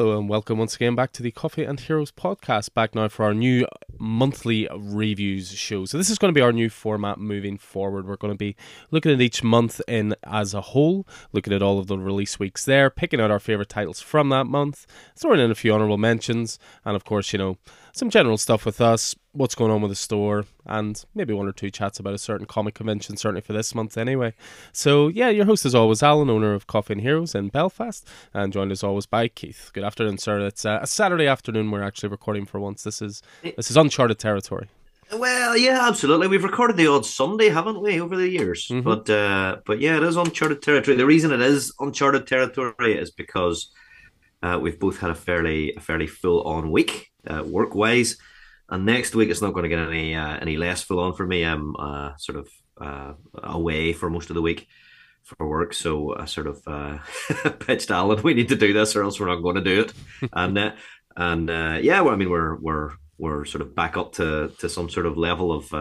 Hello 0.00 0.18
and 0.18 0.30
welcome 0.30 0.56
once 0.56 0.76
again 0.76 0.94
back 0.94 1.12
to 1.12 1.22
the 1.22 1.30
Coffee 1.30 1.62
and 1.62 1.78
Heroes 1.78 2.10
podcast. 2.10 2.72
Back 2.72 2.94
now 2.94 3.08
for 3.08 3.26
our 3.26 3.34
new 3.34 3.66
monthly 3.98 4.66
reviews 4.74 5.52
show. 5.52 5.84
So 5.84 5.98
this 5.98 6.08
is 6.08 6.16
going 6.16 6.32
to 6.32 6.38
be 6.38 6.40
our 6.40 6.54
new 6.54 6.70
format 6.70 7.18
moving 7.18 7.58
forward. 7.58 8.06
We're 8.06 8.16
going 8.16 8.32
to 8.32 8.38
be 8.38 8.56
looking 8.90 9.12
at 9.12 9.20
each 9.20 9.44
month 9.44 9.78
in 9.86 10.16
as 10.24 10.54
a 10.54 10.62
whole, 10.62 11.06
looking 11.34 11.52
at 11.52 11.60
all 11.60 11.78
of 11.78 11.86
the 11.86 11.98
release 11.98 12.38
weeks 12.38 12.64
there, 12.64 12.88
picking 12.88 13.20
out 13.20 13.30
our 13.30 13.38
favorite 13.38 13.68
titles 13.68 14.00
from 14.00 14.30
that 14.30 14.46
month, 14.46 14.86
throwing 15.14 15.38
in 15.38 15.50
a 15.50 15.54
few 15.54 15.74
honorable 15.74 15.98
mentions, 15.98 16.58
and 16.82 16.96
of 16.96 17.04
course, 17.04 17.34
you 17.34 17.38
know, 17.38 17.58
some 17.92 18.10
general 18.10 18.38
stuff 18.38 18.64
with 18.64 18.80
us, 18.80 19.14
what's 19.32 19.54
going 19.54 19.70
on 19.70 19.80
with 19.82 19.90
the 19.90 19.96
store, 19.96 20.44
and 20.66 21.04
maybe 21.14 21.32
one 21.32 21.46
or 21.46 21.52
two 21.52 21.70
chats 21.70 21.98
about 21.98 22.14
a 22.14 22.18
certain 22.18 22.46
comic 22.46 22.74
convention, 22.74 23.16
certainly 23.16 23.40
for 23.40 23.52
this 23.52 23.74
month 23.74 23.96
anyway. 23.96 24.34
So, 24.72 25.08
yeah, 25.08 25.28
your 25.28 25.44
host 25.44 25.64
is 25.64 25.74
always 25.74 26.02
Alan, 26.02 26.30
owner 26.30 26.54
of 26.54 26.66
Coffee 26.66 26.94
and 26.94 27.02
Heroes 27.02 27.34
in 27.34 27.48
Belfast, 27.48 28.06
and 28.34 28.52
joined 28.52 28.72
as 28.72 28.82
always 28.82 29.06
by 29.06 29.28
Keith. 29.28 29.70
Good 29.72 29.84
afternoon, 29.84 30.18
sir. 30.18 30.40
It's 30.40 30.64
uh, 30.64 30.80
a 30.82 30.86
Saturday 30.86 31.26
afternoon. 31.26 31.70
We're 31.70 31.82
actually 31.82 32.08
recording 32.08 32.46
for 32.46 32.60
once. 32.60 32.82
This 32.82 33.02
is 33.02 33.22
this 33.42 33.70
is 33.70 33.76
uncharted 33.76 34.18
territory. 34.18 34.68
Well, 35.12 35.56
yeah, 35.56 35.88
absolutely. 35.88 36.28
We've 36.28 36.44
recorded 36.44 36.76
the 36.76 36.86
odd 36.86 37.04
Sunday, 37.04 37.48
haven't 37.48 37.82
we, 37.82 38.00
over 38.00 38.16
the 38.16 38.28
years? 38.28 38.68
Mm-hmm. 38.68 38.82
But 38.82 39.10
uh, 39.10 39.58
but 39.66 39.80
yeah, 39.80 39.96
it 39.96 40.02
is 40.04 40.16
uncharted 40.16 40.62
territory. 40.62 40.96
The 40.96 41.06
reason 41.06 41.32
it 41.32 41.40
is 41.40 41.74
uncharted 41.80 42.26
territory 42.26 42.96
is 42.96 43.10
because 43.10 43.72
uh, 44.42 44.58
we've 44.60 44.78
both 44.78 45.00
had 45.00 45.10
a 45.10 45.14
fairly 45.14 45.74
a 45.74 45.80
fairly 45.80 46.06
full 46.06 46.42
on 46.42 46.70
week 46.70 47.09
uh, 47.26 47.42
work 47.44 47.74
wise, 47.74 48.16
and 48.68 48.86
next 48.86 49.14
week 49.14 49.30
it's 49.30 49.42
not 49.42 49.52
going 49.52 49.64
to 49.64 49.68
get 49.68 49.78
any 49.78 50.14
uh, 50.14 50.36
any 50.40 50.56
less 50.56 50.82
full 50.82 51.00
on 51.00 51.14
for 51.14 51.26
me. 51.26 51.44
I'm 51.44 51.76
uh, 51.76 52.16
sort 52.16 52.38
of 52.38 52.48
uh, 52.80 53.12
away 53.34 53.92
for 53.92 54.10
most 54.10 54.30
of 54.30 54.34
the 54.34 54.42
week 54.42 54.66
for 55.24 55.48
work, 55.48 55.74
so 55.74 56.16
I 56.16 56.24
sort 56.24 56.46
of 56.46 56.62
uh, 56.66 56.98
pitched 57.60 57.90
Alan, 57.90 58.22
we 58.22 58.34
need 58.34 58.48
to 58.48 58.56
do 58.56 58.72
this, 58.72 58.96
or 58.96 59.02
else 59.02 59.20
we're 59.20 59.26
not 59.26 59.42
going 59.42 59.56
to 59.56 59.60
do 59.60 59.80
it. 59.82 59.92
and 60.32 60.58
uh, 60.58 60.72
and 61.16 61.48
yeah, 61.84 62.00
well, 62.00 62.14
I 62.14 62.16
mean, 62.16 62.30
we're 62.30 62.56
we're 62.56 62.92
we're 63.18 63.44
sort 63.44 63.62
of 63.62 63.74
back 63.74 63.96
up 63.96 64.12
to 64.14 64.52
to 64.58 64.68
some 64.68 64.88
sort 64.88 65.06
of 65.06 65.18
level 65.18 65.52
of 65.52 65.72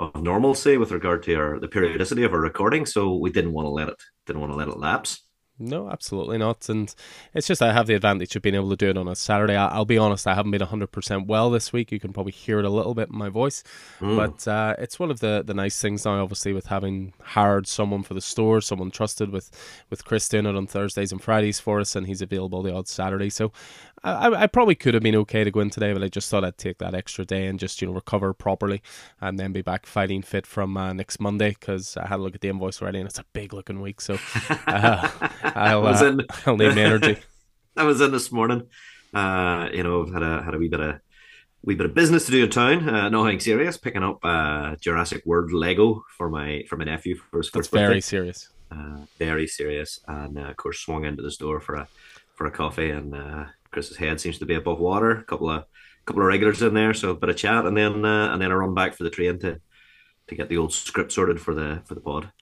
of 0.00 0.22
normalcy 0.22 0.78
with 0.78 0.92
regard 0.92 1.22
to 1.24 1.34
our 1.34 1.60
the 1.60 1.68
periodicity 1.68 2.24
of 2.24 2.32
our 2.32 2.40
recording. 2.40 2.86
So 2.86 3.16
we 3.16 3.30
didn't 3.30 3.52
want 3.52 3.66
to 3.66 3.70
let 3.70 3.88
it 3.88 4.02
didn't 4.26 4.40
want 4.40 4.52
to 4.52 4.58
let 4.58 4.68
it 4.68 4.78
lapse. 4.78 5.22
No, 5.60 5.90
absolutely 5.90 6.38
not. 6.38 6.68
And 6.70 6.92
it's 7.34 7.46
just 7.46 7.60
I 7.60 7.72
have 7.74 7.86
the 7.86 7.94
advantage 7.94 8.34
of 8.34 8.40
being 8.40 8.54
able 8.54 8.70
to 8.70 8.76
do 8.76 8.88
it 8.88 8.96
on 8.96 9.06
a 9.06 9.14
Saturday. 9.14 9.54
I'll 9.54 9.84
be 9.84 9.98
honest, 9.98 10.26
I 10.26 10.34
haven't 10.34 10.52
been 10.52 10.62
100% 10.62 11.26
well 11.26 11.50
this 11.50 11.70
week. 11.70 11.92
You 11.92 12.00
can 12.00 12.14
probably 12.14 12.32
hear 12.32 12.58
it 12.58 12.64
a 12.64 12.70
little 12.70 12.94
bit 12.94 13.10
in 13.10 13.18
my 13.18 13.28
voice. 13.28 13.62
Mm. 14.00 14.16
But 14.16 14.48
uh, 14.48 14.74
it's 14.78 14.98
one 14.98 15.10
of 15.10 15.20
the, 15.20 15.42
the 15.44 15.52
nice 15.52 15.80
things 15.80 16.06
now, 16.06 16.22
obviously, 16.22 16.54
with 16.54 16.66
having 16.66 17.12
hired 17.20 17.66
someone 17.66 18.02
for 18.02 18.14
the 18.14 18.22
store, 18.22 18.62
someone 18.62 18.90
trusted 18.90 19.30
with, 19.30 19.50
with 19.90 20.04
Chris 20.06 20.28
doing 20.30 20.46
it 20.46 20.56
on 20.56 20.66
Thursdays 20.66 21.12
and 21.12 21.22
Fridays 21.22 21.60
for 21.60 21.78
us, 21.78 21.94
and 21.94 22.06
he's 22.06 22.22
available 22.22 22.62
the 22.62 22.74
odd 22.74 22.88
Saturday. 22.88 23.28
So 23.28 23.52
I, 24.02 24.42
I 24.42 24.46
probably 24.46 24.74
could 24.74 24.94
have 24.94 25.02
been 25.02 25.16
okay 25.16 25.44
to 25.44 25.50
go 25.50 25.60
in 25.60 25.68
today, 25.68 25.92
but 25.92 26.02
I 26.02 26.08
just 26.08 26.30
thought 26.30 26.44
I'd 26.44 26.56
take 26.56 26.78
that 26.78 26.94
extra 26.94 27.24
day 27.24 27.46
and 27.46 27.58
just, 27.58 27.82
you 27.82 27.88
know, 27.88 27.92
recover 27.92 28.32
properly 28.32 28.80
and 29.20 29.38
then 29.38 29.52
be 29.52 29.60
back 29.60 29.84
fighting 29.84 30.22
fit 30.22 30.46
from 30.46 30.76
uh, 30.76 30.92
next 30.94 31.20
Monday 31.20 31.50
because 31.50 31.96
I 31.98 32.06
had 32.06 32.18
a 32.18 32.22
look 32.22 32.34
at 32.34 32.40
the 32.40 32.48
invoice 32.48 32.80
already 32.80 32.98
and 32.98 33.08
it's 33.08 33.18
a 33.18 33.24
big 33.34 33.52
looking 33.52 33.80
week. 33.80 34.00
So 34.00 34.18
uh, 34.66 35.08
I'll, 35.42 35.86
uh, 35.86 36.04
in, 36.04 36.26
I'll 36.46 36.56
need 36.56 36.74
my 36.74 36.82
energy. 36.82 37.18
I 37.76 37.84
was 37.84 38.00
in 38.00 38.10
this 38.10 38.32
morning. 38.32 38.66
Uh, 39.12 39.68
you 39.72 39.82
know, 39.82 40.02
I've 40.02 40.12
had 40.12 40.22
a 40.22 40.42
had 40.42 40.54
a 40.54 40.58
wee 40.58 40.68
bit 40.68 40.80
of 40.80 41.00
wee 41.62 41.74
bit 41.74 41.86
of 41.86 41.94
business 41.94 42.26
to 42.26 42.32
do 42.32 42.44
in 42.44 42.50
town. 42.50 42.88
Uh, 42.88 43.08
nothing 43.08 43.40
serious. 43.40 43.76
Picking 43.76 44.02
up 44.02 44.18
uh, 44.24 44.76
Jurassic 44.76 45.24
World 45.26 45.52
Lego 45.52 46.04
for 46.16 46.28
my 46.28 46.64
for 46.68 46.76
my 46.76 46.84
nephew 46.84 47.16
for 47.16 47.38
his 47.38 47.48
first 47.48 47.70
That's 47.70 47.82
very 47.82 48.00
serious. 48.00 48.48
Uh, 48.70 48.98
very 49.18 49.46
serious, 49.46 50.00
and 50.06 50.38
uh, 50.38 50.42
of 50.42 50.56
course 50.56 50.78
swung 50.78 51.04
into 51.04 51.22
the 51.22 51.30
store 51.30 51.60
for 51.60 51.74
a 51.74 51.88
for 52.34 52.46
a 52.46 52.50
coffee, 52.50 52.90
and 52.90 53.14
uh, 53.14 53.44
Chris's 53.70 53.96
head 53.96 54.20
seems 54.20 54.38
to 54.38 54.46
be 54.46 54.54
above 54.54 54.78
water. 54.78 55.10
A 55.10 55.24
couple 55.24 55.50
of 55.50 55.64
couple 56.06 56.22
of 56.22 56.28
regulars 56.28 56.62
in 56.62 56.74
there, 56.74 56.94
so 56.94 57.10
a 57.10 57.14
bit 57.14 57.30
of 57.30 57.36
chat, 57.36 57.66
and 57.66 57.76
then 57.76 58.04
uh, 58.04 58.32
and 58.32 58.40
then 58.40 58.50
a 58.50 58.56
run 58.56 58.74
back 58.74 58.94
for 58.94 59.04
the 59.04 59.10
train 59.10 59.38
to 59.40 59.60
to 60.28 60.34
get 60.34 60.48
the 60.48 60.56
old 60.56 60.72
script 60.72 61.12
sorted 61.12 61.40
for 61.40 61.54
the 61.54 61.82
for 61.86 61.94
the 61.94 62.00
pod. 62.00 62.32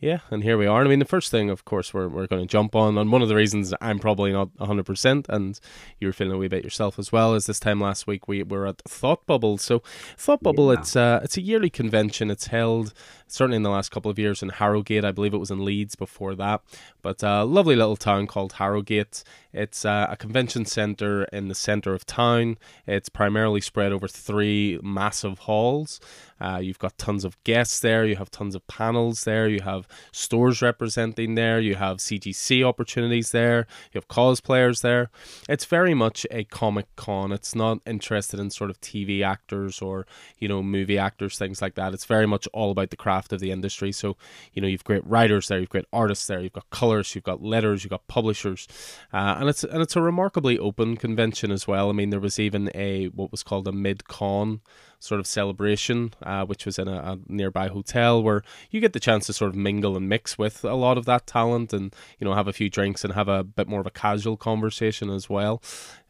Yeah, 0.00 0.20
and 0.30 0.42
here 0.42 0.56
we 0.56 0.66
are. 0.66 0.82
I 0.82 0.88
mean, 0.88 0.98
the 0.98 1.04
first 1.04 1.30
thing, 1.30 1.50
of 1.50 1.66
course, 1.66 1.92
we're, 1.92 2.08
we're 2.08 2.26
going 2.26 2.40
to 2.40 2.48
jump 2.48 2.74
on, 2.74 2.96
and 2.96 3.12
one 3.12 3.20
of 3.20 3.28
the 3.28 3.34
reasons 3.34 3.74
I'm 3.82 3.98
probably 3.98 4.32
not 4.32 4.48
100%, 4.56 5.28
and 5.28 5.60
you're 6.00 6.14
feeling 6.14 6.32
a 6.32 6.38
wee 6.38 6.48
bit 6.48 6.64
yourself 6.64 6.98
as 6.98 7.12
well, 7.12 7.34
is 7.34 7.44
this 7.44 7.60
time 7.60 7.82
last 7.82 8.06
week 8.06 8.26
we 8.26 8.42
were 8.42 8.66
at 8.66 8.80
Thought 8.88 9.26
Bubble. 9.26 9.58
So, 9.58 9.82
Thought 10.16 10.42
Bubble, 10.42 10.72
yeah. 10.72 10.80
it's 10.80 10.96
uh, 10.96 11.20
it's 11.22 11.36
a 11.36 11.42
yearly 11.42 11.68
convention. 11.68 12.30
It's 12.30 12.46
held 12.46 12.94
certainly 13.26 13.56
in 13.56 13.62
the 13.62 13.68
last 13.68 13.90
couple 13.90 14.10
of 14.10 14.18
years 14.18 14.42
in 14.42 14.48
Harrogate. 14.48 15.04
I 15.04 15.12
believe 15.12 15.34
it 15.34 15.38
was 15.38 15.50
in 15.50 15.66
Leeds 15.66 15.96
before 15.96 16.34
that, 16.34 16.62
but 17.02 17.22
a 17.22 17.44
lovely 17.44 17.76
little 17.76 17.96
town 17.96 18.26
called 18.26 18.54
Harrogate. 18.54 19.22
It's 19.52 19.84
uh, 19.84 20.06
a 20.08 20.16
convention 20.16 20.64
centre 20.64 21.24
in 21.24 21.48
the 21.48 21.54
centre 21.54 21.94
of 21.94 22.06
town. 22.06 22.58
It's 22.86 23.08
primarily 23.08 23.60
spread 23.60 23.92
over 23.92 24.08
three 24.08 24.78
massive 24.82 25.40
halls. 25.40 26.00
Uh, 26.40 26.58
you've 26.58 26.78
got 26.78 26.96
tons 26.96 27.24
of 27.24 27.42
guests 27.44 27.80
there. 27.80 28.06
You 28.06 28.16
have 28.16 28.30
tons 28.30 28.54
of 28.54 28.66
panels 28.66 29.24
there. 29.24 29.48
You 29.48 29.60
have 29.60 29.86
stores 30.10 30.62
representing 30.62 31.34
there. 31.34 31.60
You 31.60 31.74
have 31.74 31.98
CGC 31.98 32.64
opportunities 32.64 33.32
there. 33.32 33.66
You 33.92 33.98
have 33.98 34.08
cosplayers 34.08 34.80
there. 34.80 35.10
It's 35.48 35.66
very 35.66 35.92
much 35.92 36.26
a 36.30 36.44
comic 36.44 36.86
con. 36.96 37.32
It's 37.32 37.54
not 37.54 37.78
interested 37.84 38.40
in 38.40 38.50
sort 38.50 38.70
of 38.70 38.80
TV 38.80 39.22
actors 39.22 39.82
or 39.82 40.06
you 40.38 40.48
know 40.48 40.62
movie 40.62 40.98
actors, 40.98 41.36
things 41.36 41.60
like 41.60 41.74
that. 41.74 41.92
It's 41.92 42.06
very 42.06 42.26
much 42.26 42.48
all 42.54 42.70
about 42.70 42.90
the 42.90 42.96
craft 42.96 43.32
of 43.32 43.40
the 43.40 43.50
industry. 43.50 43.92
So 43.92 44.16
you 44.52 44.62
know 44.62 44.68
you've 44.68 44.84
great 44.84 45.06
writers 45.06 45.48
there. 45.48 45.60
You've 45.60 45.68
great 45.68 45.86
artists 45.92 46.26
there. 46.26 46.40
You've 46.40 46.52
got 46.52 46.70
colors. 46.70 47.14
You've 47.14 47.24
got 47.24 47.42
letters. 47.42 47.84
You've 47.84 47.90
got 47.90 48.06
publishers, 48.08 48.66
uh, 49.12 49.36
and 49.40 49.48
it's 49.48 49.64
and 49.64 49.80
it's 49.80 49.96
a 49.96 50.02
remarkably 50.02 50.58
open 50.58 50.98
convention 50.98 51.50
as 51.50 51.66
well. 51.66 51.88
I 51.88 51.92
mean, 51.92 52.10
there 52.10 52.20
was 52.20 52.38
even 52.38 52.70
a 52.74 53.06
what 53.06 53.30
was 53.30 53.42
called 53.42 53.66
a 53.66 53.72
mid 53.72 54.06
con 54.06 54.60
sort 55.00 55.18
of 55.18 55.26
celebration, 55.26 56.12
uh, 56.22 56.44
which 56.44 56.66
was 56.66 56.78
in 56.78 56.86
a, 56.86 56.92
a, 56.92 57.18
nearby 57.26 57.68
hotel 57.68 58.22
where 58.22 58.42
you 58.70 58.80
get 58.80 58.92
the 58.92 59.00
chance 59.00 59.26
to 59.26 59.32
sort 59.32 59.48
of 59.48 59.56
mingle 59.56 59.96
and 59.96 60.08
mix 60.08 60.36
with 60.36 60.62
a 60.62 60.74
lot 60.74 60.98
of 60.98 61.06
that 61.06 61.26
talent 61.26 61.72
and, 61.72 61.94
you 62.18 62.26
know, 62.26 62.34
have 62.34 62.46
a 62.46 62.52
few 62.52 62.68
drinks 62.68 63.02
and 63.02 63.14
have 63.14 63.26
a 63.26 63.42
bit 63.42 63.66
more 63.66 63.80
of 63.80 63.86
a 63.86 63.90
casual 63.90 64.36
conversation 64.36 65.08
as 65.10 65.28
well. 65.28 65.62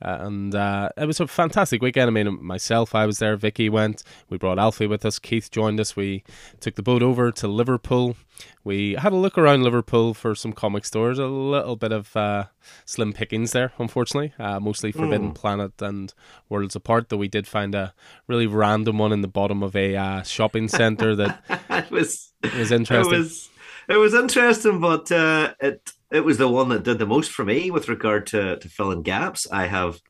Uh, 0.03 0.19
and 0.21 0.55
uh, 0.56 0.89
it 0.97 1.06
was 1.06 1.21
a 1.21 1.27
fantastic 1.29 1.81
weekend. 1.81 2.09
I 2.09 2.11
mean, 2.11 2.45
myself, 2.45 2.95
I 2.95 3.06
was 3.06 3.21
there, 3.21 3.37
Vicky 3.37 3.69
went, 3.69 4.03
we 4.29 4.37
brought 4.37 4.59
Alfie 4.59 4.89
with 4.89 5.05
us, 5.06 5.21
Keith 5.21 5.50
joined 5.50 5.79
us, 5.79 5.95
we 5.95 6.25
took 6.59 6.75
the 6.75 6.83
boat 6.83 7.03
over 7.03 7.31
to 7.31 7.47
Liverpool 7.47 8.17
we 8.62 8.95
had 8.95 9.12
a 9.12 9.17
look 9.17 9.39
around 9.39 9.62
Liverpool 9.62 10.12
for 10.15 10.34
some 10.34 10.53
comic 10.53 10.84
stores. 10.84 11.19
A 11.19 11.27
little 11.27 11.77
bit 11.77 11.93
of 11.93 12.15
uh, 12.17 12.47
slim 12.84 13.12
pickings 13.12 13.53
there, 13.53 13.73
unfortunately. 13.79 14.34
Uh, 14.39 14.61
mostly 14.61 14.93
Forbidden 14.93 15.31
mm. 15.31 15.34
Planet 15.34 15.81
and 15.81 16.12
Worlds 16.49 16.77
Apart, 16.77 17.09
though 17.09 17.17
we 17.17 17.29
did 17.29 17.47
find 17.47 17.75
a 17.75 17.95
really 18.27 18.47
random 18.47 18.80
one 18.89 19.13
in 19.13 19.21
the 19.21 19.29
bottom 19.29 19.63
of 19.63 19.77
a 19.77 19.97
uh, 19.97 20.23
shopping 20.23 20.69
centre 20.69 21.15
that 21.17 21.43
it 21.71 21.91
was 21.91 22.33
it 22.43 22.55
was 22.55 22.73
interesting. 22.73 23.15
It 23.15 23.19
was, 23.19 23.49
it 23.89 23.97
was 23.97 24.15
interesting, 24.15 24.81
but 24.81 25.11
uh, 25.13 25.55
it 25.61 25.91
it 26.11 26.25
was 26.25 26.39
the 26.39 26.49
one 26.49 26.69
that 26.71 26.83
did 26.83 26.99
the 26.99 27.07
most 27.07 27.31
for 27.31 27.45
me 27.45 27.71
with 27.71 27.88
regard 27.88 28.27
to 28.29 28.56
to 28.59 28.69
filling 28.69 29.03
gaps. 29.03 29.47
I 29.50 29.67
have 29.67 30.00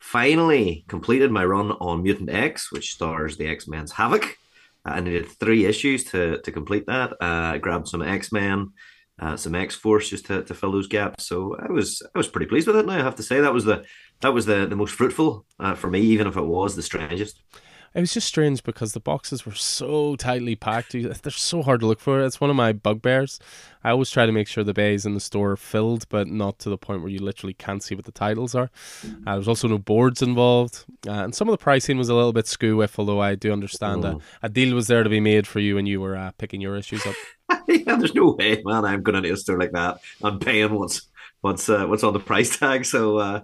finally 0.00 0.84
completed 0.88 1.30
my 1.30 1.44
run 1.44 1.72
on 1.72 2.02
Mutant 2.02 2.30
X, 2.30 2.70
which 2.70 2.92
stars 2.92 3.36
the 3.36 3.46
X 3.46 3.66
Men's 3.66 3.92
Havoc. 3.92 4.36
I 4.84 5.00
needed 5.00 5.28
three 5.28 5.64
issues 5.64 6.04
to 6.04 6.38
to 6.42 6.52
complete 6.52 6.86
that. 6.86 7.12
Uh, 7.12 7.54
I 7.54 7.58
grabbed 7.58 7.88
some 7.88 8.02
X 8.02 8.30
Men, 8.30 8.72
uh, 9.18 9.36
some 9.36 9.54
X 9.54 9.74
Force 9.74 10.10
just 10.10 10.26
to, 10.26 10.42
to 10.44 10.54
fill 10.54 10.72
those 10.72 10.88
gaps. 10.88 11.26
So 11.26 11.56
I 11.56 11.72
was 11.72 12.02
I 12.14 12.18
was 12.18 12.28
pretty 12.28 12.46
pleased 12.46 12.66
with 12.66 12.76
it. 12.76 12.86
Now 12.86 12.98
I 12.98 13.02
have 13.02 13.16
to 13.16 13.22
say 13.22 13.40
that 13.40 13.54
was 13.54 13.64
the 13.64 13.84
that 14.20 14.34
was 14.34 14.46
the 14.46 14.66
the 14.66 14.76
most 14.76 14.94
fruitful 14.94 15.46
uh, 15.58 15.74
for 15.74 15.88
me, 15.88 16.00
even 16.00 16.26
if 16.26 16.36
it 16.36 16.42
was 16.42 16.76
the 16.76 16.82
strangest. 16.82 17.40
It 17.94 18.00
was 18.00 18.12
just 18.12 18.26
strange 18.26 18.64
because 18.64 18.92
the 18.92 18.98
boxes 18.98 19.46
were 19.46 19.54
so 19.54 20.16
tightly 20.16 20.56
packed. 20.56 20.92
They're 20.92 21.30
so 21.30 21.62
hard 21.62 21.78
to 21.78 21.86
look 21.86 22.00
for. 22.00 22.20
It's 22.20 22.40
one 22.40 22.50
of 22.50 22.56
my 22.56 22.72
bugbears. 22.72 23.38
I 23.84 23.90
always 23.90 24.10
try 24.10 24.26
to 24.26 24.32
make 24.32 24.48
sure 24.48 24.64
the 24.64 24.74
bays 24.74 25.06
in 25.06 25.14
the 25.14 25.20
store 25.20 25.52
are 25.52 25.56
filled, 25.56 26.08
but 26.08 26.26
not 26.26 26.58
to 26.60 26.70
the 26.70 26.76
point 26.76 27.02
where 27.02 27.10
you 27.10 27.20
literally 27.20 27.54
can't 27.54 27.84
see 27.84 27.94
what 27.94 28.04
the 28.04 28.10
titles 28.10 28.52
are. 28.56 28.70
Uh, 29.04 29.08
there 29.24 29.36
was 29.36 29.46
also 29.46 29.68
no 29.68 29.78
boards 29.78 30.22
involved, 30.22 30.84
uh, 31.06 31.12
and 31.12 31.36
some 31.36 31.48
of 31.48 31.52
the 31.52 31.62
pricing 31.62 31.96
was 31.96 32.08
a 32.08 32.14
little 32.14 32.32
bit 32.32 32.56
with. 32.74 32.98
Although 32.98 33.20
I 33.20 33.36
do 33.36 33.52
understand 33.52 34.04
a, 34.04 34.18
a, 34.42 34.48
deal 34.48 34.74
was 34.74 34.88
there 34.88 35.04
to 35.04 35.10
be 35.10 35.20
made 35.20 35.46
for 35.46 35.60
you 35.60 35.76
when 35.76 35.86
you 35.86 36.00
were 36.00 36.16
uh, 36.16 36.32
picking 36.36 36.60
your 36.60 36.76
issues 36.76 37.06
up. 37.06 37.14
yeah, 37.68 37.94
there's 37.94 38.14
no 38.14 38.32
way, 38.32 38.60
man. 38.64 38.84
I'm 38.84 39.02
going 39.02 39.22
to 39.22 39.30
a 39.30 39.36
store 39.36 39.58
like 39.58 39.72
that. 39.72 40.00
I'm 40.20 40.40
paying 40.40 40.74
what's 40.74 41.06
what's 41.42 41.68
uh, 41.68 41.86
what's 41.86 42.02
on 42.02 42.12
the 42.12 42.20
price 42.20 42.58
tag. 42.58 42.86
So 42.86 43.18
uh, 43.18 43.40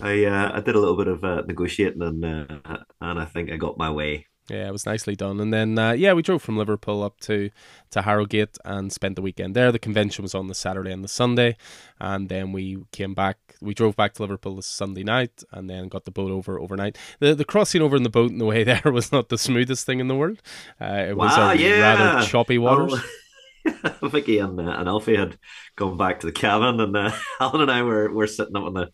I 0.00 0.24
uh, 0.24 0.50
I 0.54 0.60
did 0.60 0.74
a 0.74 0.80
little 0.80 0.96
bit 0.96 1.08
of 1.08 1.24
uh, 1.24 1.42
negotiating 1.46 2.02
and 2.02 2.24
uh, 2.24 2.78
and 3.00 3.18
I 3.18 3.24
think 3.24 3.50
I 3.50 3.56
got 3.56 3.78
my 3.78 3.90
way. 3.90 4.26
Yeah, 4.48 4.68
it 4.68 4.72
was 4.72 4.86
nicely 4.86 5.16
done. 5.16 5.40
And 5.40 5.52
then 5.52 5.78
uh, 5.78 5.92
yeah, 5.92 6.12
we 6.12 6.22
drove 6.22 6.42
from 6.42 6.56
Liverpool 6.56 7.02
up 7.02 7.18
to 7.20 7.50
to 7.90 8.02
Harrogate 8.02 8.56
and 8.64 8.92
spent 8.92 9.16
the 9.16 9.22
weekend 9.22 9.56
there. 9.56 9.72
The 9.72 9.78
convention 9.78 10.22
was 10.22 10.34
on 10.34 10.46
the 10.46 10.54
Saturday 10.54 10.92
and 10.92 11.02
the 11.02 11.08
Sunday, 11.08 11.56
and 11.98 12.28
then 12.28 12.52
we 12.52 12.78
came 12.92 13.14
back. 13.14 13.38
We 13.60 13.74
drove 13.74 13.96
back 13.96 14.14
to 14.14 14.22
Liverpool 14.22 14.54
the 14.54 14.62
Sunday 14.62 15.02
night, 15.02 15.42
and 15.50 15.68
then 15.68 15.88
got 15.88 16.04
the 16.04 16.12
boat 16.12 16.30
over 16.30 16.60
overnight. 16.60 16.96
The 17.18 17.34
the 17.34 17.44
crossing 17.44 17.82
over 17.82 17.96
in 17.96 18.04
the 18.04 18.10
boat 18.10 18.30
in 18.30 18.38
the 18.38 18.44
way 18.44 18.62
there 18.64 18.92
was 18.92 19.10
not 19.10 19.30
the 19.30 19.38
smoothest 19.38 19.84
thing 19.84 19.98
in 19.98 20.08
the 20.08 20.14
world. 20.14 20.40
Uh, 20.80 21.06
it 21.08 21.16
was 21.16 21.36
wow, 21.36 21.52
yeah. 21.52 21.80
rather 21.80 22.26
choppy 22.26 22.58
waters. 22.58 22.94
Oh. 22.94 24.08
Vicky 24.08 24.38
and 24.38 24.60
uh, 24.60 24.76
and 24.78 24.88
Alfie 24.88 25.16
had 25.16 25.38
gone 25.74 25.96
back 25.96 26.20
to 26.20 26.26
the 26.26 26.32
cabin, 26.32 26.78
and 26.78 26.96
uh, 26.96 27.10
Alan 27.40 27.62
and 27.62 27.70
I 27.70 27.82
were 27.82 28.12
were 28.12 28.28
sitting 28.28 28.56
up 28.56 28.64
on 28.64 28.74
the 28.74 28.90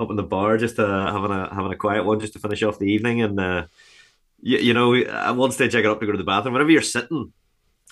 up 0.00 0.10
in 0.10 0.16
the 0.16 0.22
bar 0.22 0.58
just 0.58 0.78
uh, 0.78 1.12
having 1.12 1.30
a 1.30 1.54
having 1.54 1.72
a 1.72 1.76
quiet 1.76 2.04
one 2.04 2.20
just 2.20 2.32
to 2.34 2.38
finish 2.38 2.62
off 2.62 2.78
the 2.78 2.92
evening. 2.92 3.22
And 3.22 3.38
uh, 3.40 3.66
you, 4.42 4.58
you 4.58 4.74
know, 4.74 4.94
at 4.94 5.36
one 5.36 5.52
stage 5.52 5.74
I 5.74 5.82
got 5.82 5.92
up 5.92 6.00
to 6.00 6.06
go 6.06 6.12
to 6.12 6.18
the 6.18 6.24
bathroom. 6.24 6.54
Whenever 6.54 6.70
you're 6.70 6.82
sitting, 6.82 7.32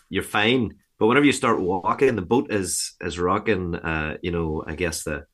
you're 0.09 0.23
fine, 0.23 0.75
but 0.99 1.07
whenever 1.07 1.27
you 1.27 1.33
start 1.33 1.61
walking, 1.61 2.17
the 2.17 2.23
boat 2.23 2.53
is 2.53 2.95
is 3.01 3.19
rocking. 3.19 3.75
Uh, 3.75 4.17
you 4.23 4.31
know, 4.31 4.65
I 4.67 4.75
guess 4.75 5.05
the 5.05 5.27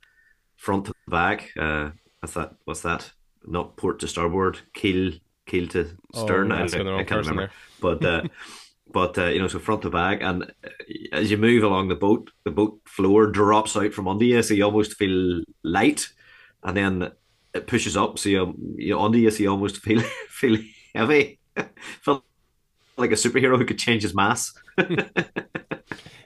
front 0.56 0.87
to 0.87 0.94
back. 1.09 1.50
Uh, 1.59 1.91
what's 2.20 2.35
that? 2.35 2.55
What's 2.65 2.82
that? 2.82 3.11
Not 3.47 3.76
port 3.76 4.00
to 4.00 4.09
starboard, 4.09 4.59
keel 4.75 5.12
keel 5.47 5.69
to 5.69 5.97
Oh, 6.15 6.25
stern. 6.25 6.50
yeah, 6.50 6.56
I, 6.56 6.59
that's 6.61 6.75
got 6.75 6.85
the 6.85 6.94
I 6.94 7.05
can't 7.05 7.26
remember, 7.26 7.50
but. 7.81 8.05
Uh, 8.05 8.23
But 8.91 9.19
uh, 9.19 9.26
you 9.26 9.38
know, 9.38 9.49
so 9.49 9.59
front 9.59 9.82
to 9.82 9.91
back, 9.91 10.23
and 10.23 10.50
as 11.12 11.31
you 11.31 11.37
move 11.37 11.62
along 11.62 11.88
the 11.88 11.94
boat, 11.94 12.31
the 12.44 12.50
boat 12.50 12.81
floor 12.87 13.26
drops 13.26 13.76
out 13.76 13.93
from 13.93 14.09
under 14.09 14.25
you, 14.25 14.43
so 14.43 14.55
you 14.55 14.65
almost 14.65 14.97
feel 14.97 15.43
light, 15.62 16.09
and 16.62 16.76
then 16.76 17.12
it 17.55 17.66
pushes 17.66 17.96
up, 17.96 18.19
so 18.19 18.28
you 18.28 18.55
you 18.76 18.99
under 18.99 19.19
you, 19.19 19.31
so 19.31 19.43
you 19.43 19.50
almost 19.50 19.78
feel 19.82 20.00
feel 20.28 20.58
heavy. 20.94 21.38
Felt 22.02 22.25
like 22.96 23.12
a 23.12 23.14
superhero 23.14 23.56
who 23.58 23.64
could 23.64 23.78
change 23.78 24.02
his 24.02 24.14
mass. 24.14 24.52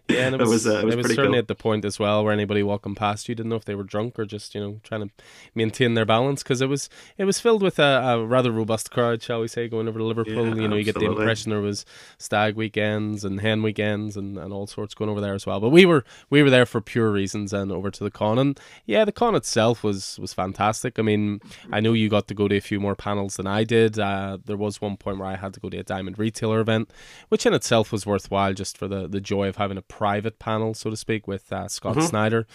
Yeah, 0.08 0.26
and 0.26 0.34
it 0.34 0.40
It 0.42 0.48
was, 0.48 0.64
was, 0.64 0.66
uh, 0.66 0.78
it 0.80 0.84
was 0.84 0.94
pretty 0.96 1.14
certainly 1.14 1.36
cool. 1.36 1.38
at 1.38 1.48
the 1.48 1.54
point 1.54 1.84
as 1.84 1.98
well 1.98 2.24
where 2.24 2.32
anybody 2.32 2.62
walking 2.62 2.94
past 2.94 3.28
you 3.28 3.34
didn't 3.34 3.50
know 3.50 3.56
if 3.56 3.64
they 3.64 3.74
were 3.74 3.84
drunk 3.84 4.18
or 4.18 4.24
just 4.24 4.54
you 4.54 4.60
know 4.60 4.80
trying 4.82 5.08
to 5.08 5.14
maintain 5.54 5.94
their 5.94 6.04
balance 6.04 6.42
because 6.42 6.60
it 6.60 6.68
was 6.68 6.88
it 7.18 7.24
was 7.24 7.40
filled 7.40 7.62
with 7.62 7.78
a, 7.78 7.82
a 7.82 8.24
rather 8.24 8.50
robust 8.50 8.90
crowd, 8.90 9.22
shall 9.22 9.40
we 9.40 9.48
say, 9.48 9.68
going 9.68 9.88
over 9.88 9.98
to 9.98 10.04
Liverpool. 10.04 10.48
Yeah, 10.48 10.62
you 10.62 10.68
know, 10.68 10.76
you 10.76 10.84
get 10.84 10.96
the 10.98 11.06
impression 11.06 11.50
there 11.50 11.60
was 11.60 11.84
stag 12.18 12.56
weekends 12.56 13.24
and 13.24 13.40
hen 13.40 13.62
weekends 13.62 14.16
and, 14.16 14.38
and 14.38 14.52
all 14.52 14.66
sorts 14.66 14.94
going 14.94 15.10
over 15.10 15.20
there 15.20 15.34
as 15.34 15.46
well. 15.46 15.60
But 15.60 15.70
we 15.70 15.86
were 15.86 16.04
we 16.30 16.42
were 16.42 16.50
there 16.50 16.66
for 16.66 16.80
pure 16.80 17.10
reasons 17.10 17.52
and 17.52 17.70
over 17.72 17.90
to 17.90 18.04
the 18.04 18.10
con 18.10 18.38
and 18.38 18.58
yeah, 18.86 19.04
the 19.04 19.12
con 19.12 19.34
itself 19.34 19.82
was 19.82 20.18
was 20.18 20.32
fantastic. 20.34 20.98
I 20.98 21.02
mean, 21.02 21.40
I 21.70 21.80
know 21.80 21.92
you 21.92 22.08
got 22.08 22.28
to 22.28 22.34
go 22.34 22.48
to 22.48 22.56
a 22.56 22.60
few 22.60 22.80
more 22.80 22.94
panels 22.96 23.36
than 23.36 23.46
I 23.46 23.64
did. 23.64 23.98
Uh, 23.98 24.38
there 24.44 24.56
was 24.56 24.80
one 24.80 24.96
point 24.96 25.18
where 25.18 25.28
I 25.28 25.36
had 25.36 25.54
to 25.54 25.60
go 25.60 25.68
to 25.68 25.78
a 25.78 25.82
diamond 25.82 26.18
retailer 26.18 26.60
event, 26.60 26.90
which 27.28 27.46
in 27.46 27.54
itself 27.54 27.92
was 27.92 28.06
worthwhile 28.06 28.52
just 28.54 28.76
for 28.76 28.88
the, 28.88 29.06
the 29.08 29.20
joy 29.20 29.48
of 29.48 29.56
having 29.56 29.78
a 29.78 29.82
private 29.98 30.38
panel, 30.38 30.72
so 30.74 30.88
to 30.90 30.96
speak, 30.96 31.28
with 31.28 31.52
uh, 31.52 31.68
Scott 31.68 31.96
Mm-hmm. 31.96 32.06
Snyder. 32.06 32.46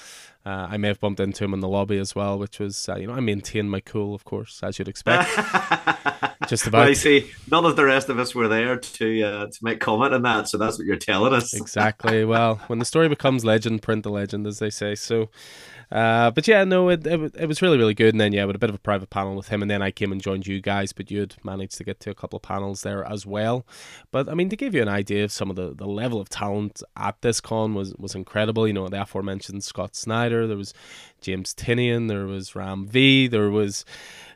Uh, 0.45 0.68
I 0.72 0.78
may 0.78 0.88
have 0.88 1.00
bumped 1.00 1.19
into 1.19 1.44
him 1.44 1.54
in 1.54 1.60
the 1.60 1.68
lobby 1.68 1.98
as 2.00 2.16
well, 2.16 2.39
which 2.39 2.57
was, 2.60 2.89
uh, 2.89 2.95
you 2.95 3.06
know, 3.07 3.13
I 3.13 3.19
maintained 3.19 3.69
my 3.69 3.80
cool, 3.80 4.16
of 4.16 4.24
course, 4.25 4.62
as 4.63 4.80
you'd 4.80 4.88
expect. 4.88 5.30
Just 6.48 6.68
about. 6.68 6.80
Well, 6.80 6.90
you 6.90 6.96
see, 6.96 7.32
none 7.52 7.66
of 7.66 7.76
the 7.76 7.86
rest 7.86 8.10
of 8.10 8.20
us 8.20 8.34
were 8.34 8.48
there 8.48 8.78
to 8.78 9.24
uh, 9.24 9.46
to 9.48 9.60
make 9.62 9.80
comment 9.80 10.14
on 10.14 10.22
that, 10.24 10.48
so 10.48 10.58
that's 10.58 10.78
what 10.78 10.86
you're 10.86 10.96
telling 10.96 11.34
us. 11.34 11.54
exactly. 11.54 12.26
Well, 12.26 12.56
when 12.68 12.80
the 12.80 12.86
story 12.86 13.10
becomes 13.10 13.44
legend, 13.44 13.82
print 13.82 14.04
the 14.04 14.10
legend, 14.10 14.48
as 14.48 14.60
they 14.60 14.70
say. 14.70 14.96
So, 14.96 15.30
uh, 15.92 16.32
but 16.32 16.48
yeah, 16.48 16.64
no, 16.64 16.90
it, 16.90 17.06
it 17.06 17.36
it 17.36 17.46
was 17.48 17.62
really 17.62 17.78
really 17.78 17.94
good. 17.94 18.14
And 18.14 18.22
then 18.22 18.34
yeah, 18.34 18.46
with 18.46 18.56
a 18.56 18.60
bit 18.60 18.70
of 18.70 18.76
a 18.76 18.80
private 18.80 19.10
panel 19.10 19.36
with 19.36 19.50
him, 19.50 19.62
and 19.62 19.70
then 19.70 19.82
I 19.82 19.92
came 19.92 20.12
and 20.12 20.22
joined 20.22 20.48
you 20.48 20.62
guys. 20.62 20.94
But 20.94 21.12
you'd 21.12 21.36
managed 21.44 21.78
to 21.78 21.84
get 21.84 22.00
to 22.02 22.10
a 22.10 22.16
couple 22.16 22.38
of 22.38 22.44
panels 22.44 22.82
there 22.82 23.04
as 23.06 23.26
well. 23.26 23.66
But 24.12 24.30
I 24.30 24.34
mean, 24.34 24.50
to 24.50 24.56
give 24.56 24.74
you 24.74 24.82
an 24.82 24.90
idea 24.90 25.24
of 25.24 25.32
some 25.32 25.50
of 25.50 25.56
the, 25.56 25.74
the 25.74 25.88
level 25.88 26.20
of 26.20 26.30
talent 26.30 26.82
at 26.96 27.22
this 27.22 27.42
con 27.42 27.74
was 27.74 27.94
was 27.96 28.16
incredible. 28.16 28.68
You 28.68 28.74
know, 28.74 28.88
the 28.88 29.02
aforementioned 29.02 29.64
Scott 29.64 29.96
Snyder, 29.96 30.48
there 30.48 30.58
was 30.58 30.74
James 31.22 31.54
Tynion, 31.54 32.08
there 32.08 32.26
was 32.26 32.56
Ram 32.56 32.88
V, 32.88 33.28
there 33.28 33.50
was. 33.50 33.86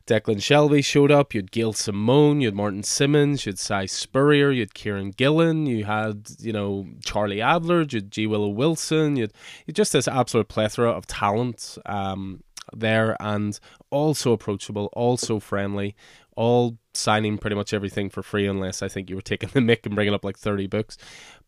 Declan 0.06 0.38
Shalvey 0.38 0.84
showed 0.84 1.12
up. 1.12 1.34
You 1.34 1.40
had 1.40 1.52
Gail 1.52 1.74
Simone, 1.74 2.42
you 2.42 2.48
had 2.48 2.56
Martin 2.56 2.84
Simmonds, 2.84 3.46
you 3.46 3.52
had 3.52 3.60
Si 3.60 3.88
Spurrier, 3.88 4.52
you 4.52 4.62
had 4.62 4.74
Kieron 4.74 5.16
Gillen, 5.16 5.66
you 5.66 5.86
had 5.86 6.30
you 6.40 6.54
know 6.54 6.88
Charlie 7.04 7.38
Adlard, 7.38 7.94
you 7.94 7.98
had 7.98 8.12
G 8.12 8.28
Willow 8.28 8.50
Wilson, 8.50 9.16
you 9.16 9.24
had, 9.24 9.34
you 9.66 9.74
just 9.74 9.94
this 9.94 10.08
absolute 10.08 10.48
plethora 10.48 10.92
of 10.92 11.08
talent 11.08 11.78
um, 11.86 12.44
there, 12.74 13.16
and 13.20 13.60
also 13.90 14.32
approachable, 14.32 14.90
also 14.94 15.40
friendly, 15.40 15.96
all 16.36 16.78
signing 16.94 17.38
pretty 17.38 17.56
much 17.56 17.74
everything 17.74 18.10
for 18.10 18.22
free, 18.22 18.48
unless 18.48 18.82
I 18.82 18.88
think 18.88 19.10
you 19.10 19.16
were 19.16 19.22
taking 19.22 19.50
the 19.54 19.62
mic 19.62 19.86
and 19.86 19.96
bringing 19.96 20.14
up 20.14 20.24
like 20.26 20.38
thirty 20.38 20.68
books. 20.68 20.98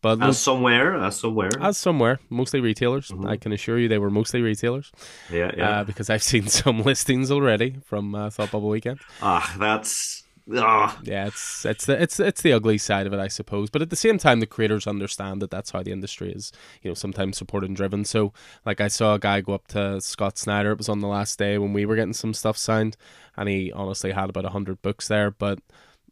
But 0.02 0.22
As 0.22 0.38
somewhere, 0.38 0.94
as 0.96 1.16
somewhere. 1.18 1.50
as 1.60 1.78
somewhere, 1.78 2.18
mostly 2.28 2.60
retailers. 2.60 3.10
I 3.24 3.36
can 3.36 3.52
assure 3.52 3.78
you 3.78 3.88
they 3.88 3.98
were 3.98 4.10
mostly 4.10 4.42
retailers 4.42 4.92
yeah, 5.30 5.50
yeah. 5.56 5.70
uh, 5.80 5.84
because 5.84 6.10
I've 6.10 6.22
seen 6.22 6.46
some 6.48 6.82
listings 6.82 7.30
already 7.30 7.76
from 7.84 8.14
uh, 8.14 8.28
Thought 8.30 8.50
Bubble 8.50 8.68
Weekend. 8.68 9.00
ah, 9.22 9.54
that's 9.58 10.23
ah. 10.52 10.98
Yeah, 11.02 11.26
it's 11.26 11.64
it's 11.64 11.86
the 11.86 12.00
it's 12.00 12.20
it's 12.20 12.42
the 12.42 12.52
ugly 12.52 12.78
side 12.78 13.06
of 13.06 13.12
it, 13.12 13.20
I 13.20 13.28
suppose. 13.28 13.70
But 13.70 13.82
at 13.82 13.90
the 13.90 13.96
same 13.96 14.18
time, 14.18 14.40
the 14.40 14.46
creators 14.46 14.86
understand 14.86 15.40
that 15.42 15.50
that's 15.50 15.70
how 15.70 15.82
the 15.82 15.92
industry 15.92 16.32
is. 16.32 16.52
You 16.82 16.90
know, 16.90 16.94
sometimes 16.94 17.36
supported 17.38 17.68
and 17.68 17.76
driven. 17.76 18.04
So, 18.04 18.32
like, 18.66 18.80
I 18.80 18.88
saw 18.88 19.14
a 19.14 19.18
guy 19.18 19.40
go 19.40 19.54
up 19.54 19.68
to 19.68 20.00
Scott 20.00 20.38
Snyder. 20.38 20.72
It 20.72 20.78
was 20.78 20.88
on 20.88 21.00
the 21.00 21.08
last 21.08 21.38
day 21.38 21.58
when 21.58 21.72
we 21.72 21.86
were 21.86 21.96
getting 21.96 22.12
some 22.12 22.34
stuff 22.34 22.56
signed, 22.56 22.96
and 23.36 23.48
he 23.48 23.72
honestly 23.72 24.12
had 24.12 24.30
about 24.30 24.44
hundred 24.46 24.82
books 24.82 25.08
there, 25.08 25.30
but. 25.30 25.58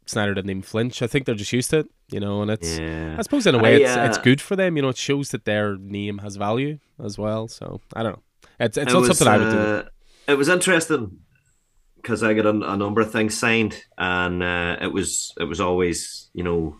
Snyder 0.05 0.35
didn't 0.35 0.51
even 0.51 0.63
flinch. 0.63 1.01
I 1.01 1.07
think 1.07 1.27
they're 1.27 1.37
just 1.37 1.53
used 1.53 1.71
to 1.71 1.79
it, 1.79 1.87
you 2.11 2.19
know, 2.19 2.43
and 2.43 2.51
it's. 2.51 2.77
Yeah. 2.77 3.15
I 3.17 3.23
suppose 3.23 3.47
in 3.47 3.55
a 3.55 3.63
way, 3.63 3.75
I, 3.75 3.89
it's 3.89 4.09
it's 4.11 4.19
uh, 4.19 4.23
good 4.23 4.41
for 4.41 4.57
them. 4.57 4.75
You 4.75 4.83
know, 4.83 4.89
it 4.89 4.97
shows 4.97 5.29
that 5.31 5.45
their 5.45 5.77
name 5.77 6.19
has 6.19 6.35
value 6.35 6.81
as 7.01 7.19
well. 7.19 7.47
So 7.47 7.81
I 7.95 8.03
don't 8.03 8.15
know. 8.15 8.23
It's 8.59 8.77
it's 8.77 8.91
It 8.91 8.95
not 8.95 9.03
was, 9.03 9.17
something 9.17 9.29
I 9.29 9.39
would 9.39 9.51
do. 9.53 9.59
uh, 9.59 9.85
It 10.27 10.35
was 10.35 10.49
interesting 10.49 11.21
because 12.03 12.23
I 12.23 12.35
got 12.35 12.47
a, 12.47 12.51
a 12.73 12.77
number 12.77 13.01
of 13.01 13.13
things 13.13 13.39
signed, 13.39 13.83
and 13.99 14.43
uh, 14.43 14.79
it 14.83 14.93
was 14.93 15.33
it 15.41 15.45
was 15.45 15.61
always 15.61 16.31
you 16.35 16.45
know 16.45 16.77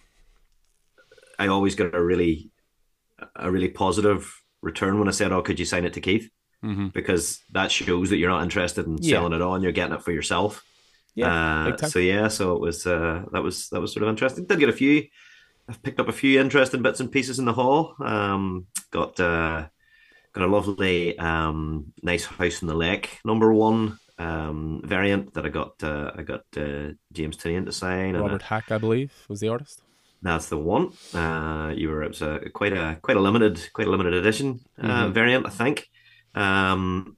I 1.39 1.49
always 1.49 1.75
got 1.75 1.95
a 1.95 2.03
really 2.03 2.51
a 3.37 3.51
really 3.51 3.69
positive 3.69 4.33
return 4.63 4.99
when 4.99 5.09
I 5.09 5.13
said, 5.13 5.33
"Oh, 5.33 5.43
could 5.43 5.59
you 5.59 5.67
sign 5.67 5.85
it 5.85 5.95
to 5.95 6.01
Keith?" 6.01 6.31
hmm 6.63 6.89
Because 6.95 7.41
that 7.53 7.73
shows 7.73 8.11
that 8.11 8.19
you're 8.19 8.31
not 8.31 8.45
interested 8.45 8.87
in 8.87 9.03
Yeah. 9.03 9.19
selling 9.19 9.35
it 9.35 9.43
on; 9.43 9.63
you're 9.63 9.73
getting 9.73 9.95
it 9.95 10.03
for 10.03 10.13
yourself. 10.13 10.63
Yeah, 11.15 11.29
Uh, 11.29 11.77
so 11.79 11.99
yeah, 11.99 12.29
so 12.29 12.55
it 12.55 12.61
was 12.61 12.87
uh, 12.87 13.25
that 13.33 13.43
was 13.43 13.69
that 13.71 13.81
was 13.81 13.93
sort 13.93 14.05
of 14.05 14.11
interesting. 14.11 14.47
Did 14.47 14.61
get 14.61 14.69
a 14.69 14.73
few. 14.73 15.05
I've 15.69 15.83
picked 15.83 16.01
up 16.01 16.09
a 16.09 16.13
few 16.13 16.41
interesting 16.41 16.83
bits 16.83 17.01
and 17.01 17.13
pieces 17.13 17.39
in 17.39 17.45
the 17.47 17.53
hall. 17.55 17.95
Um, 18.01 18.67
got 18.93 19.19
uh, 19.21 19.69
got 20.33 20.45
a 20.45 20.47
lovely 20.47 21.19
um, 21.19 21.93
nice 22.03 22.25
house 22.27 22.63
in 22.63 22.69
the 22.69 22.75
lake 22.75 23.19
number 23.25 23.53
one 23.53 23.99
um, 24.23 24.81
variant 24.95 25.25
that 25.35 25.45
I 25.49 25.51
got. 25.61 25.73
Uh, 25.83 26.11
I 26.19 26.23
got 26.33 26.45
uh, 26.57 26.89
James 27.17 27.37
Tynion 27.37 27.65
to 27.67 27.73
sign, 27.73 28.17
Robert 28.17 28.43
Hack, 28.53 28.67
I 28.77 28.79
believe, 28.79 29.11
was 29.29 29.41
the 29.41 29.49
artist. 29.57 29.77
that's 30.31 30.49
the 30.49 30.59
one. 30.77 30.85
Uh, 31.23 31.69
you 31.81 31.87
were 31.91 32.03
it 32.07 32.13
was 32.15 32.23
a 32.23 32.33
quite 32.61 32.73
a 32.83 32.87
quite 33.07 33.17
a 33.21 33.25
limited 33.29 33.57
quite 33.77 33.89
a 33.89 33.91
limited 33.95 34.15
edition 34.23 34.49
uh, 34.81 35.07
Mhm. 35.07 35.13
variant, 35.21 35.45
I 35.47 35.51
think. 35.63 35.77
Um, 36.45 37.17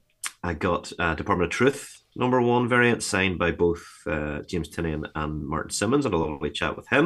I 0.49 0.53
got 0.53 0.83
uh, 0.99 1.15
Department 1.15 1.47
of 1.51 1.57
Truth 1.59 1.83
number 2.23 2.39
one 2.41 2.67
variant 2.75 3.03
signed 3.03 3.37
by 3.37 3.51
both 3.51 3.83
uh, 4.07 4.39
James 4.49 4.69
Tynion 4.69 5.01
and 5.15 5.31
Martin 5.53 5.71
Simmonds. 5.71 6.05
I 6.05 6.09
had 6.09 6.13
a 6.15 6.17
lovely 6.17 6.49
chat 6.59 6.75
with 6.77 6.87
him. 6.95 7.05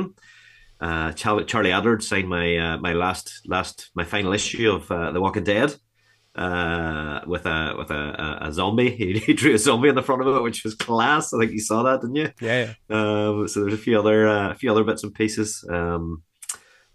Uh, 0.79 1.11
Charlie, 1.13 1.45
Charlie 1.45 1.71
Adlard 1.77 2.01
signed 2.01 2.29
my 2.29 2.47
uh, 2.65 2.77
my 2.77 2.93
last 2.93 3.27
last 3.55 3.75
my 3.99 4.05
final 4.05 4.33
issue 4.33 4.71
of 4.77 4.89
uh, 4.91 5.11
The 5.11 5.19
Walking 5.21 5.43
Dead 5.43 5.69
uh, 6.39 7.19
with 7.27 7.45
a 7.45 7.75
with 7.77 7.91
a, 7.91 8.39
a, 8.43 8.47
a 8.47 8.53
zombie. 8.53 8.89
He, 8.99 9.19
he 9.19 9.33
drew 9.33 9.53
a 9.53 9.57
zombie 9.57 9.89
in 9.89 9.95
the 9.95 10.01
front 10.01 10.21
of 10.21 10.35
it, 10.35 10.41
which 10.41 10.63
was 10.63 10.73
class. 10.73 11.33
I 11.33 11.39
think 11.39 11.51
you 11.51 11.59
saw 11.59 11.83
that, 11.83 12.01
didn't 12.01 12.15
you? 12.15 12.31
Yeah, 12.39 12.73
yeah. 12.89 12.95
Um, 12.97 13.47
so 13.47 13.61
there's 13.61 13.73
a 13.73 13.77
few 13.77 13.99
other 13.99 14.27
uh, 14.27 14.51
a 14.51 14.55
few 14.55 14.71
other 14.71 14.85
bits 14.85 15.03
and 15.03 15.13
pieces 15.13 15.65
um, 15.69 16.23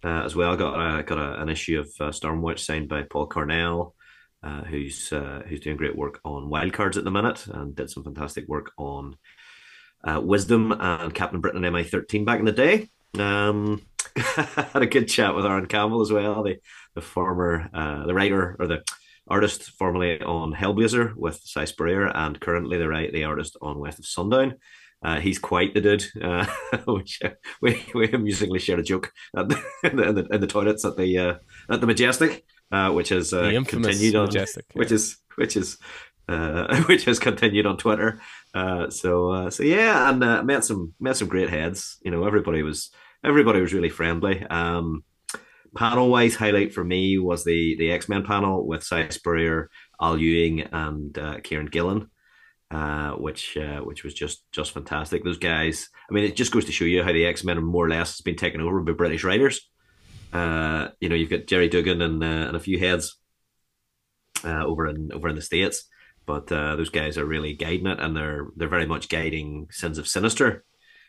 uh, 0.02 0.22
as 0.24 0.34
well. 0.34 0.56
Got 0.56 0.80
uh, 0.80 1.02
got 1.02 1.18
a, 1.18 1.42
an 1.42 1.50
issue 1.50 1.80
of 1.80 1.86
uh, 2.00 2.10
Stormwatch 2.10 2.60
signed 2.60 2.88
by 2.88 3.02
Paul 3.02 3.26
Cornell, 3.26 3.94
uh, 4.42 4.62
who's 4.64 5.12
uh, 5.12 5.42
who's 5.46 5.60
doing 5.60 5.76
great 5.76 5.96
work 5.96 6.20
on 6.24 6.50
wildcards 6.50 6.96
at 6.96 7.04
the 7.04 7.10
minute 7.10 7.46
and 7.46 7.76
did 7.76 7.90
some 7.90 8.04
fantastic 8.04 8.48
work 8.48 8.72
on 8.78 9.16
uh, 10.04 10.20
Wisdom 10.22 10.72
and 10.72 11.14
Captain 11.14 11.40
Britain 11.40 11.64
and 11.64 11.76
MI13 11.76 12.24
back 12.24 12.38
in 12.38 12.46
the 12.46 12.52
day. 12.52 12.88
Um, 13.18 13.82
had 14.16 14.82
a 14.82 14.86
good 14.86 15.08
chat 15.08 15.34
with 15.34 15.44
Aaron 15.44 15.66
Campbell 15.66 16.00
as 16.00 16.10
well, 16.10 16.42
the 16.42 16.56
the 16.94 17.02
former 17.02 17.68
uh, 17.74 18.06
the 18.06 18.14
writer 18.14 18.56
or 18.58 18.66
the 18.66 18.82
artist 19.28 19.70
formerly 19.70 20.20
on 20.20 20.54
Hellblazer 20.54 21.14
with 21.14 21.40
Si 21.44 21.66
Spurrier 21.66 22.06
and 22.06 22.40
currently 22.40 22.78
the 22.78 22.88
right 22.88 23.12
the 23.12 23.24
artist 23.24 23.56
on 23.60 23.78
West 23.78 23.98
of 23.98 24.06
Sundown. 24.06 24.56
Uh, 25.02 25.20
he's 25.20 25.38
quite 25.38 25.74
the 25.74 25.80
dude, 25.82 26.04
uh, 26.22 26.46
which 26.86 27.20
uh, 27.22 27.30
we, 27.60 27.84
we 27.94 28.10
amusingly 28.10 28.58
shared 28.58 28.80
a 28.80 28.82
joke 28.82 29.12
at 29.36 29.48
the, 29.50 29.62
in, 29.82 29.96
the, 29.96 30.26
in, 30.32 30.40
the, 30.40 30.46
toilets 30.46 30.84
at 30.84 30.96
the 30.96 31.18
uh, 31.18 31.34
at 31.70 31.80
the 31.82 31.86
Majestic, 31.86 32.44
uh, 32.72 32.90
which 32.90 33.10
has 33.10 33.34
uh, 33.34 33.50
continued 33.66 34.14
on 34.14 34.26
Majestic. 34.26 34.64
which 34.72 34.90
is 34.90 35.18
which 35.36 35.56
is 35.56 35.76
uh, 36.28 36.82
which 36.88 37.04
has 37.04 37.18
continued 37.18 37.66
on 37.66 37.76
Twitter. 37.76 38.20
Uh, 38.52 38.90
so 38.90 39.30
uh, 39.30 39.50
so 39.50 39.62
yeah, 39.62 40.08
and 40.08 40.22
uh, 40.22 40.42
met 40.42 40.64
some 40.64 40.94
met 41.00 41.16
some 41.16 41.28
great 41.28 41.50
heads. 41.50 41.98
You 42.02 42.10
know, 42.10 42.24
everybody 42.24 42.62
was 42.62 42.90
everybody 43.22 43.60
was 43.60 43.72
really 43.72 43.90
friendly. 43.90 44.42
Um, 44.44 45.04
panel 45.74 46.10
wise, 46.10 46.36
highlight 46.36 46.72
for 46.72 46.84
me 46.84 47.18
was 47.18 47.44
the 47.44 47.76
the 47.78 47.92
X 47.92 48.08
Men 48.08 48.24
panel 48.24 48.66
with 48.66 48.84
Si 48.84 49.10
Spurrier, 49.10 49.70
Al 50.00 50.18
Ewing, 50.18 50.62
and 50.72 51.16
uh, 51.18 51.36
Kieron 51.38 51.70
Gillen. 51.70 52.10
Uh, 52.70 53.12
which 53.12 53.56
uh, 53.56 53.80
which 53.80 54.02
was 54.02 54.14
just 54.14 54.50
just 54.50 54.72
fantastic. 54.72 55.22
Those 55.22 55.38
guys. 55.38 55.88
I 56.10 56.14
mean, 56.14 56.24
it 56.24 56.34
just 56.34 56.50
goes 56.50 56.64
to 56.64 56.72
show 56.72 56.84
you 56.86 57.04
how 57.04 57.12
the 57.12 57.26
X 57.26 57.44
Men 57.44 57.58
are 57.58 57.60
more 57.60 57.86
or 57.86 57.88
less 57.88 58.16
has 58.16 58.20
been 58.20 58.36
taken 58.36 58.60
over 58.60 58.80
by 58.80 58.92
British 58.92 59.22
writers. 59.22 59.60
uh, 60.34 60.88
you 61.00 61.08
know, 61.08 61.14
you've 61.14 61.30
got 61.30 61.46
Gerry 61.46 61.68
Duggan 61.68 62.02
and 62.02 62.22
uh, 62.22 62.26
and 62.48 62.56
a 62.56 62.60
few 62.60 62.78
heads 62.78 63.16
uh, 64.44 64.64
over 64.64 64.88
in 64.88 65.12
over 65.12 65.28
in 65.28 65.36
the 65.36 65.42
states, 65.42 65.84
but 66.26 66.48
those 66.48 66.90
guys 66.90 67.16
are 67.16 67.24
really 67.24 67.54
guiding 67.54 67.86
it, 67.86 68.00
and 68.00 68.16
they're 68.16 68.48
they're 68.56 68.68
very 68.68 68.86
much 68.86 69.08
guiding 69.08 69.68
Sins 69.70 69.96
of 69.96 70.08
Sinister, 70.08 70.64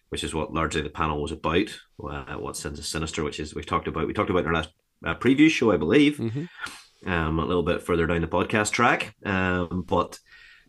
which 0.10 0.24
is 0.24 0.34
what 0.34 0.54
largely 0.54 0.82
the 0.82 0.90
panel 0.90 1.22
was 1.22 1.32
about. 1.32 1.70
Uh, 2.00 2.36
what 2.36 2.58
Sins 2.58 2.80
of 2.80 2.86
Sinister, 2.86 3.24
which 3.24 3.40
is 3.40 3.56
we've 3.56 3.66
talked 3.66 3.88
about, 3.88 4.08
we 4.08 4.14
talked 4.14 4.30
about 4.30 4.44
in 4.44 4.48
our 4.48 4.54
last 4.54 4.70
uh, 5.06 5.16
preview 5.16 5.50
show, 5.50 5.72
I 5.72 5.78
believe, 5.78 6.18
mm-hmm. 6.18 7.10
um, 7.10 7.40
a 7.40 7.46
little 7.46 7.64
bit 7.64 7.84
further 7.84 8.08
down 8.08 8.22
the 8.22 8.28
podcast 8.28 8.72
track, 8.72 9.16
um, 9.26 9.84
but. 9.88 10.20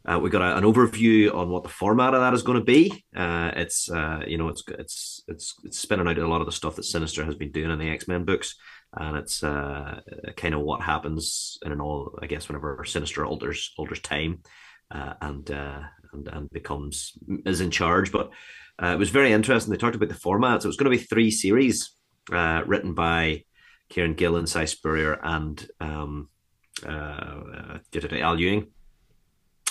Uh, 0.09 0.21
we 0.21 0.31
got 0.31 0.41
a, 0.41 0.57
an 0.57 0.63
overview 0.63 1.35
on 1.35 1.49
what 1.49 1.65
the 1.65 1.69
format 1.69 2.15
of 2.15 2.21
that 2.21 2.33
is 2.33 2.45
going 2.45 2.57
to 2.57 2.65
be. 2.65 3.05
Uh, 3.17 3.51
it's 3.57 3.91
uh, 3.91 4.23
you 4.25 4.39
know 4.39 4.47
it's 4.47 4.63
it's 4.69 5.25
it's 5.27 5.55
it's 5.65 5.81
spinning 5.81 6.07
out 6.07 6.17
a 6.17 6.29
lot 6.29 6.41
of 6.41 6.47
the 6.47 6.53
stuff 6.53 6.77
that 6.77 6.85
Sinister 6.85 7.25
has 7.25 7.35
been 7.35 7.51
doing 7.51 7.73
in 7.73 7.79
the 7.81 7.91
X 7.91 8.07
Men 8.07 8.25
books, 8.25 8.55
and 8.93 9.17
it's 9.17 9.43
uh, 9.43 10.01
kind 10.37 10.55
of 10.55 10.61
what 10.61 10.81
happens 10.81 11.59
in 11.65 11.73
an 11.73 11.81
all 11.81 12.17
I 12.23 12.27
guess 12.27 12.49
whenever 12.49 12.85
Sinister 12.85 13.27
alters 13.27 13.73
alters 13.77 13.99
time, 13.99 14.43
uh, 14.91 15.15
and 15.21 15.51
uh, 15.51 15.81
and 16.13 16.29
and 16.29 16.51
becomes 16.51 17.13
is 17.45 17.61
in 17.61 17.71
charge. 17.71 18.13
But 18.13 18.31
it 18.83 18.99
was 18.99 19.11
very 19.11 19.33
interesting. 19.33 19.73
They 19.73 19.79
talked 19.79 19.97
about 19.97 20.09
the 20.09 20.15
format. 20.15 20.63
So 20.63 20.67
it 20.67 20.69
was 20.69 20.77
going 20.77 20.91
to 20.91 20.99
be 20.99 21.03
three 21.03 21.31
series 21.31 21.93
written 22.31 22.95
by 22.95 23.45
Kieron 23.91 24.17
Gillen, 24.17 24.47
Si 24.47 24.67
Spurrier, 24.67 25.19
and 25.23 25.67
um, 25.81 26.29
Al 28.23 28.39
Ewing 28.39 28.67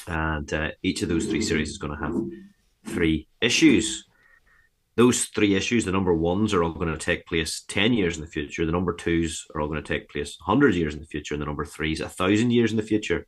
and 0.08 0.54
uh, 0.54 0.72
each 0.84 1.02
of 1.02 1.10
those 1.10 1.26
three 1.26 1.42
series 1.42 1.70
is 1.70 1.78
going 1.78 1.98
to 1.98 2.04
have 2.04 2.94
three 2.94 3.28
issues. 3.42 4.06
Those 4.96 5.26
three 5.26 5.56
issues, 5.56 5.84
the 5.84 5.92
number 5.92 6.14
ones 6.14 6.54
are 6.54 6.64
all 6.64 6.74
going 6.74 6.92
to 6.92 6.98
take 6.98 7.26
place 7.26 7.64
10 7.68 7.94
years 7.94 8.16
in 8.16 8.22
the 8.22 8.30
future. 8.30 8.66
The 8.66 8.72
number 8.72 8.94
twos 8.94 9.46
are 9.54 9.62
all 9.62 9.68
going 9.68 9.84
to 9.84 9.88
take 9.88 10.10
place 10.10 10.38
100 10.46 10.76
years 10.76 10.94
in 10.94 11.02
the 11.02 11.08
future. 11.08 11.34
And 11.34 11.42
the 11.42 11.48
number 11.48 11.66
threes, 11.66 12.02
1,000 12.02 12.52
years 12.52 12.72
in 12.72 12.78
the 12.78 12.84
future. 12.84 13.28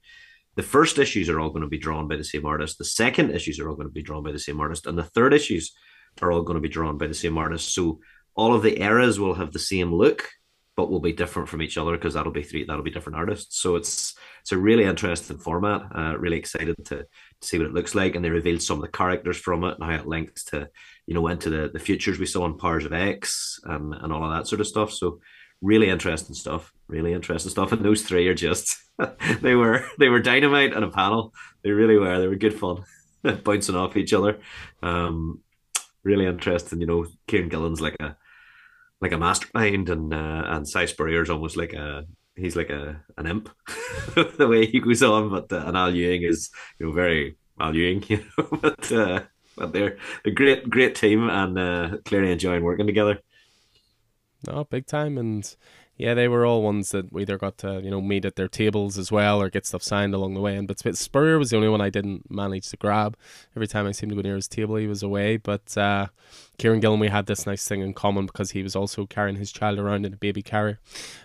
The 0.58 0.64
first 0.64 0.98
issues 0.98 1.30
are 1.30 1.40
all 1.40 1.52
going 1.52 1.62
to 1.62 1.70
be 1.70 1.78
drawn 1.78 2.08
by 2.08 2.18
the 2.18 2.24
same 2.24 2.46
artist. 2.46 2.80
The 2.80 2.84
second 2.84 3.30
issues 3.30 3.60
are 3.60 3.70
all 3.70 3.76
going 3.76 3.88
to 3.88 3.94
be 3.94 4.02
drawn 4.02 4.24
by 4.24 4.32
the 4.32 4.40
same 4.40 4.60
artist. 4.60 4.88
And 4.88 4.98
the 4.98 5.04
third 5.04 5.34
issues 5.34 5.74
are 6.20 6.32
all 6.32 6.42
going 6.42 6.56
to 6.56 6.62
be 6.62 6.68
drawn 6.68 6.98
by 6.98 7.06
the 7.06 7.14
same 7.14 7.38
artist. 7.38 7.76
So 7.76 8.00
all 8.36 8.56
of 8.56 8.64
the 8.64 8.82
eras 8.82 9.20
will 9.20 9.36
have 9.36 9.54
the 9.54 9.60
same 9.60 9.94
look, 9.94 10.28
but 10.76 10.90
will 10.90 11.00
be 11.00 11.14
different 11.14 11.48
from 11.48 11.62
each 11.62 11.78
other 11.78 11.92
because 11.92 12.16
that'll 12.16 12.32
be 12.32 12.42
three, 12.42 12.66
that'll 12.66 12.84
be 12.84 12.90
different 12.90 13.18
artists. 13.18 13.62
So 13.62 13.76
it's 13.76 14.16
it's 14.42 14.52
a 14.52 14.58
really 14.58 14.86
interesting 14.86 15.38
format. 15.38 15.84
Uh, 15.94 16.18
really 16.18 16.38
excited 16.38 16.76
to, 16.86 16.98
to 17.04 17.08
see 17.42 17.60
what 17.60 17.68
it 17.68 17.74
looks 17.74 17.94
like, 17.94 18.16
and 18.16 18.26
they 18.26 18.30
revealed 18.30 18.62
some 18.62 18.78
of 18.78 18.82
the 18.82 18.98
characters 18.98 19.38
from 19.38 19.64
it 19.64 19.76
and 19.76 19.84
how 19.84 19.96
it 19.96 20.08
links 20.08 20.44
to 20.46 20.70
you 21.06 21.14
know 21.14 21.28
into 21.28 21.52
the 21.52 21.70
the 21.72 21.80
futures 21.80 22.18
we 22.18 22.26
saw 22.26 22.46
in 22.46 22.58
Powers 22.58 22.86
of 22.86 22.94
X 22.94 23.60
and 23.64 23.94
and 23.94 24.12
all 24.12 24.24
of 24.24 24.32
that 24.32 24.48
sort 24.48 24.62
of 24.62 24.68
stuff. 24.68 24.92
So 24.92 25.20
really 25.62 25.90
interesting 25.90 26.36
stuff. 26.36 26.74
Really 26.88 27.14
interesting 27.14 27.52
stuff. 27.52 27.72
And 27.72 27.84
those 27.84 28.04
three 28.04 28.28
are 28.28 28.34
just 28.34 28.78
they 29.42 29.56
were 29.56 29.86
they 30.00 30.10
were 30.10 30.20
dynamite 30.20 30.74
on 30.74 30.84
a 30.84 30.92
panel. 30.92 31.34
They 31.64 31.72
really 31.72 31.98
were. 31.98 32.20
They 32.20 32.28
were 32.28 32.36
good 32.36 32.58
fun, 32.58 32.84
bouncing 33.44 33.76
off 33.76 33.98
each 33.98 34.14
other. 34.14 34.40
Um, 34.82 35.42
really 36.04 36.26
interesting. 36.26 36.82
You 36.82 36.88
know, 36.88 37.06
Kieron 37.28 37.50
Gillen's 37.50 37.82
like 37.82 37.96
a 38.00 38.18
like 39.02 39.12
a 39.12 39.18
mastermind, 39.18 39.90
and 39.90 40.14
uh, 40.14 40.44
and 40.48 40.68
Si 40.68 40.88
Spurrier's 40.88 41.30
almost 41.30 41.58
like 41.58 41.74
a 41.74 42.06
he's 42.36 42.56
like 42.56 42.70
a 42.70 43.04
an 43.18 43.28
imp 43.28 43.50
the 44.38 44.48
way 44.48 44.66
he 44.66 44.80
goes 44.80 45.04
on. 45.04 45.30
But 45.30 45.52
uh, 45.52 45.66
and 45.68 45.78
Al 45.78 45.94
Ewing 45.94 46.24
is 46.24 46.50
you 46.80 46.88
know 46.88 46.92
very 46.94 47.38
Al 47.60 47.76
Ewing, 47.76 48.04
you 48.08 48.24
know. 48.38 48.48
but 48.62 48.92
uh, 48.92 49.22
but 49.56 49.74
they're 49.74 49.98
a 50.26 50.32
great 50.32 50.70
great 50.70 50.96
team 50.96 51.30
and 51.30 51.58
uh, 51.60 51.98
clearly 52.06 52.32
enjoying 52.32 52.64
working 52.64 52.88
together. 52.88 53.20
No, 54.46 54.66
big 54.66 54.86
time, 54.86 55.18
and 55.18 55.56
yeah, 55.98 56.14
they 56.14 56.28
were 56.28 56.46
all 56.46 56.62
ones 56.62 56.92
that 56.92 57.12
we 57.12 57.24
either 57.24 57.40
got 57.40 57.58
to 57.60 57.82
you 57.84 57.90
know 57.90 58.02
meet 58.02 58.24
at 58.24 58.36
their 58.36 58.48
tables 58.48 58.98
as 58.98 59.12
well 59.12 59.42
or 59.42 59.50
get 59.50 59.66
stuff 59.66 59.82
signed 59.82 60.14
along 60.14 60.36
the 60.36 60.42
way. 60.42 60.56
And 60.56 60.68
but 60.68 60.80
Spurrier 60.96 61.40
was 61.40 61.50
the 61.50 61.58
only 61.58 61.70
one 61.70 61.82
I 61.82 61.90
didn't 61.90 62.30
manage 62.30 62.70
to 62.70 62.78
grab. 62.78 63.18
Every 63.56 63.68
time 63.68 63.88
I 63.88 63.92
seemed 63.92 64.12
to 64.12 64.16
go 64.16 64.22
near 64.22 64.36
his 64.36 64.48
table, 64.48 64.76
he 64.76 64.88
was 64.88 65.02
away. 65.02 65.38
But 65.38 65.76
uh, 65.76 66.08
Kieron 66.60 66.82
Gillen, 66.82 67.00
we 67.00 67.08
had 67.08 67.26
this 67.26 67.48
nice 67.48 67.68
thing 67.68 67.82
in 67.82 67.94
common 67.94 68.28
because 68.28 68.52
he 68.52 68.62
was 68.62 68.76
also 68.76 69.08
carrying 69.08 69.38
his 69.38 69.52
child 69.52 69.80
around 69.80 70.06
in 70.06 70.14
a 70.14 70.18
baby 70.18 70.44
carrier 70.44 70.80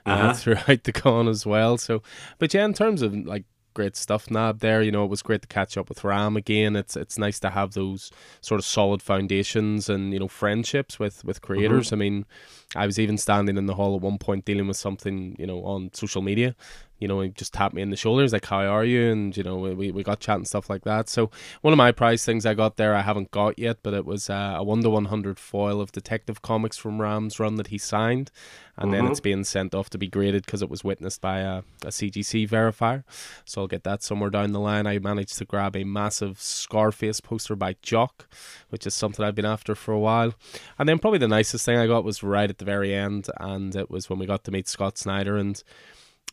uh, 0.07 0.11
uh-huh. 0.11 0.33
throughout 0.35 0.85
the 0.85 0.93
con 0.93 1.29
as 1.29 1.45
well. 1.45 1.77
So, 1.77 2.03
but 2.39 2.55
yeah, 2.55 2.65
in 2.65 2.73
terms 2.73 3.03
of 3.03 3.15
like 3.15 3.45
great 3.75 3.97
stuff 3.97 4.31
Nab 4.31 4.61
there. 4.61 4.83
You 4.83 4.93
know, 4.93 5.05
it 5.05 5.11
was 5.11 5.23
great 5.23 5.43
to 5.43 5.49
catch 5.49 5.77
up 5.77 5.89
with 5.89 6.05
Ram 6.05 6.37
again. 6.37 6.77
It's 6.77 6.97
it's 6.97 7.19
nice 7.19 7.41
to 7.41 7.51
have 7.51 7.73
those 7.73 8.11
sort 8.41 8.59
of 8.59 8.65
solid 8.65 9.03
foundations 9.03 9.89
and, 9.89 10.13
you 10.13 10.19
know, 10.19 10.29
friendships 10.29 10.99
with, 10.99 11.25
with 11.25 11.41
creators. 11.41 11.87
Mm-hmm. 11.87 11.95
I 11.95 11.99
mean, 11.99 12.27
I 12.75 12.87
was 12.87 12.99
even 12.99 13.19
standing 13.19 13.57
in 13.57 13.67
the 13.67 13.75
hall 13.75 13.95
at 13.95 14.03
one 14.03 14.19
point 14.19 14.45
dealing 14.45 14.67
with 14.67 14.77
something, 14.77 15.37
you 15.39 15.47
know, 15.47 15.63
on 15.65 15.91
social 15.93 16.23
media 16.23 16.55
you 17.03 17.09
know, 17.09 17.21
he 17.21 17.31
just 17.31 17.53
tapped 17.53 17.75
me 17.75 17.83
in 17.83 17.91
the 17.91 17.97
shoulders, 17.97 18.33
like, 18.33 18.47
how 18.47 18.59
are 18.61 18.85
you? 18.85 19.11
And, 19.11 19.37
you 19.37 19.43
know, 19.43 19.57
we, 19.57 19.91
we 19.91 20.05
got 20.05 20.21
chatting 20.21 20.45
stuff 20.45 20.71
like 20.71 20.85
that. 20.85 21.09
So, 21.09 21.33
one 21.61 21.73
of 21.73 21.77
my 21.77 21.91
prize 21.91 22.25
things 22.25 22.47
I 22.47 22.55
got 22.55 22.77
there, 22.77 22.95
I 22.95 23.03
haven't 23.03 23.33
got 23.33 23.59
yet, 23.59 23.79
but 23.83 23.93
it 23.93 24.07
was 24.07 24.31
uh, 24.31 24.55
a 24.59 24.63
1 24.63 24.83
to 24.83 24.91
100 24.91 25.37
foil 25.37 25.81
of 25.81 25.91
Detective 25.91 26.43
Comics 26.43 26.77
from 26.77 27.01
Ram's 27.01 27.41
run 27.41 27.57
that 27.57 27.67
he 27.67 27.77
signed. 27.79 28.31
And 28.77 28.93
mm-hmm. 28.93 29.03
then 29.03 29.11
it's 29.11 29.21
being 29.21 29.43
sent 29.43 29.75
off 29.75 29.91
to 29.91 29.99
be 29.99 30.07
graded 30.07 30.47
because 30.47 30.63
it 30.63 30.71
was 30.71 30.85
witnessed 30.85 31.21
by 31.21 31.41
a, 31.41 31.59
a 31.83 31.89
CGC 31.89 32.49
verifier. 32.49 33.03
So, 33.45 33.63
I'll 33.63 33.67
get 33.67 33.83
that 33.83 34.05
somewhere 34.05 34.31
down 34.31 34.53
the 34.53 34.61
line. 34.61 34.87
I 34.87 35.01
managed 35.01 35.39
to 35.39 35.45
grab 35.45 35.75
a 35.75 35.83
massive 35.83 36.41
Scarface 36.41 37.21
poster 37.21 37.57
by 37.57 37.75
Jock, 37.83 38.29
which 38.69 38.87
is 38.87 38.95
something 38.95 39.25
I've 39.25 39.35
been 39.35 39.45
after 39.45 39.75
for 39.75 39.91
a 39.91 39.99
while. 39.99 40.35
And 40.79 40.89
then, 40.89 41.01
probably 41.01 41.19
the 41.19 41.27
nicest 41.27 41.67
thing 41.67 41.79
I 41.79 41.89
got 41.89 42.05
was 42.05 42.23
right 42.23 42.49
at 42.49 42.59
the 42.63 42.71
very 42.71 42.95
end, 42.95 43.29
and 43.39 43.75
it 43.75 43.91
was 43.91 44.09
when 44.09 44.19
we 44.19 44.27
got 44.27 44.45
to 44.45 44.51
meet 44.51 44.69
Scott 44.69 44.97
Snyder. 44.97 45.37
And 45.37 45.63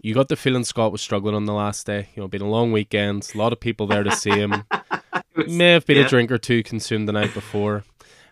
you 0.02 0.14
got 0.14 0.30
the 0.30 0.36
feeling 0.36 0.64
Scott 0.64 0.92
was 0.92 1.02
struggling 1.02 1.36
on 1.36 1.46
the 1.46 1.54
last 1.54 1.86
day. 1.86 2.10
You 2.16 2.22
know, 2.22 2.28
been 2.28 2.42
a 2.42 2.50
long 2.50 2.72
weekend, 2.72 3.30
a 3.34 3.38
lot 3.38 3.54
of 3.54 3.60
people 3.60 3.88
there 3.88 4.04
to 4.04 4.12
see 4.12 4.32
him. 4.32 4.64
was, 5.36 5.52
May 5.52 5.72
have 5.72 5.86
been 5.86 5.98
yeah. 5.98 6.06
a 6.06 6.10
drink 6.10 6.32
or 6.32 6.38
two 6.38 6.64
consumed 6.64 7.08
the 7.08 7.14
night 7.14 7.34
before, 7.34 7.84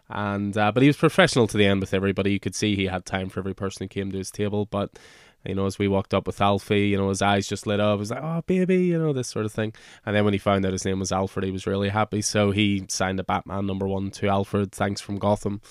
and 0.09 0.57
uh, 0.57 0.71
but 0.71 0.83
he 0.83 0.87
was 0.87 0.97
professional 0.97 1.47
to 1.47 1.57
the 1.57 1.65
end 1.65 1.81
with 1.81 1.93
everybody. 1.93 2.31
You 2.31 2.39
could 2.39 2.55
see 2.55 2.75
he 2.75 2.85
had 2.85 3.05
time 3.05 3.29
for 3.29 3.39
every 3.39 3.55
person 3.55 3.85
who 3.85 3.87
came 3.87 4.11
to 4.11 4.17
his 4.17 4.31
table. 4.31 4.65
But 4.65 4.97
you 5.45 5.55
know, 5.55 5.65
as 5.65 5.79
we 5.79 5.87
walked 5.87 6.13
up 6.13 6.27
with 6.27 6.41
Alfie, 6.41 6.87
you 6.87 6.97
know, 6.97 7.09
his 7.09 7.21
eyes 7.21 7.47
just 7.47 7.67
lit 7.67 7.79
up. 7.79 7.97
He 7.97 7.99
was 7.99 8.11
like, 8.11 8.23
"Oh, 8.23 8.41
baby," 8.45 8.85
you 8.85 8.97
know, 8.97 9.13
this 9.13 9.27
sort 9.27 9.45
of 9.45 9.51
thing. 9.51 9.73
And 10.05 10.15
then 10.15 10.25
when 10.25 10.33
he 10.33 10.37
found 10.37 10.65
out 10.65 10.73
his 10.73 10.85
name 10.85 10.99
was 10.99 11.11
Alfred, 11.11 11.45
he 11.45 11.51
was 11.51 11.67
really 11.67 11.89
happy. 11.89 12.21
So 12.21 12.51
he 12.51 12.85
signed 12.89 13.19
a 13.19 13.23
Batman 13.23 13.65
number 13.65 13.87
one 13.87 14.11
to 14.11 14.27
Alfred. 14.27 14.71
Thanks 14.71 15.01
from 15.01 15.17
Gotham. 15.17 15.61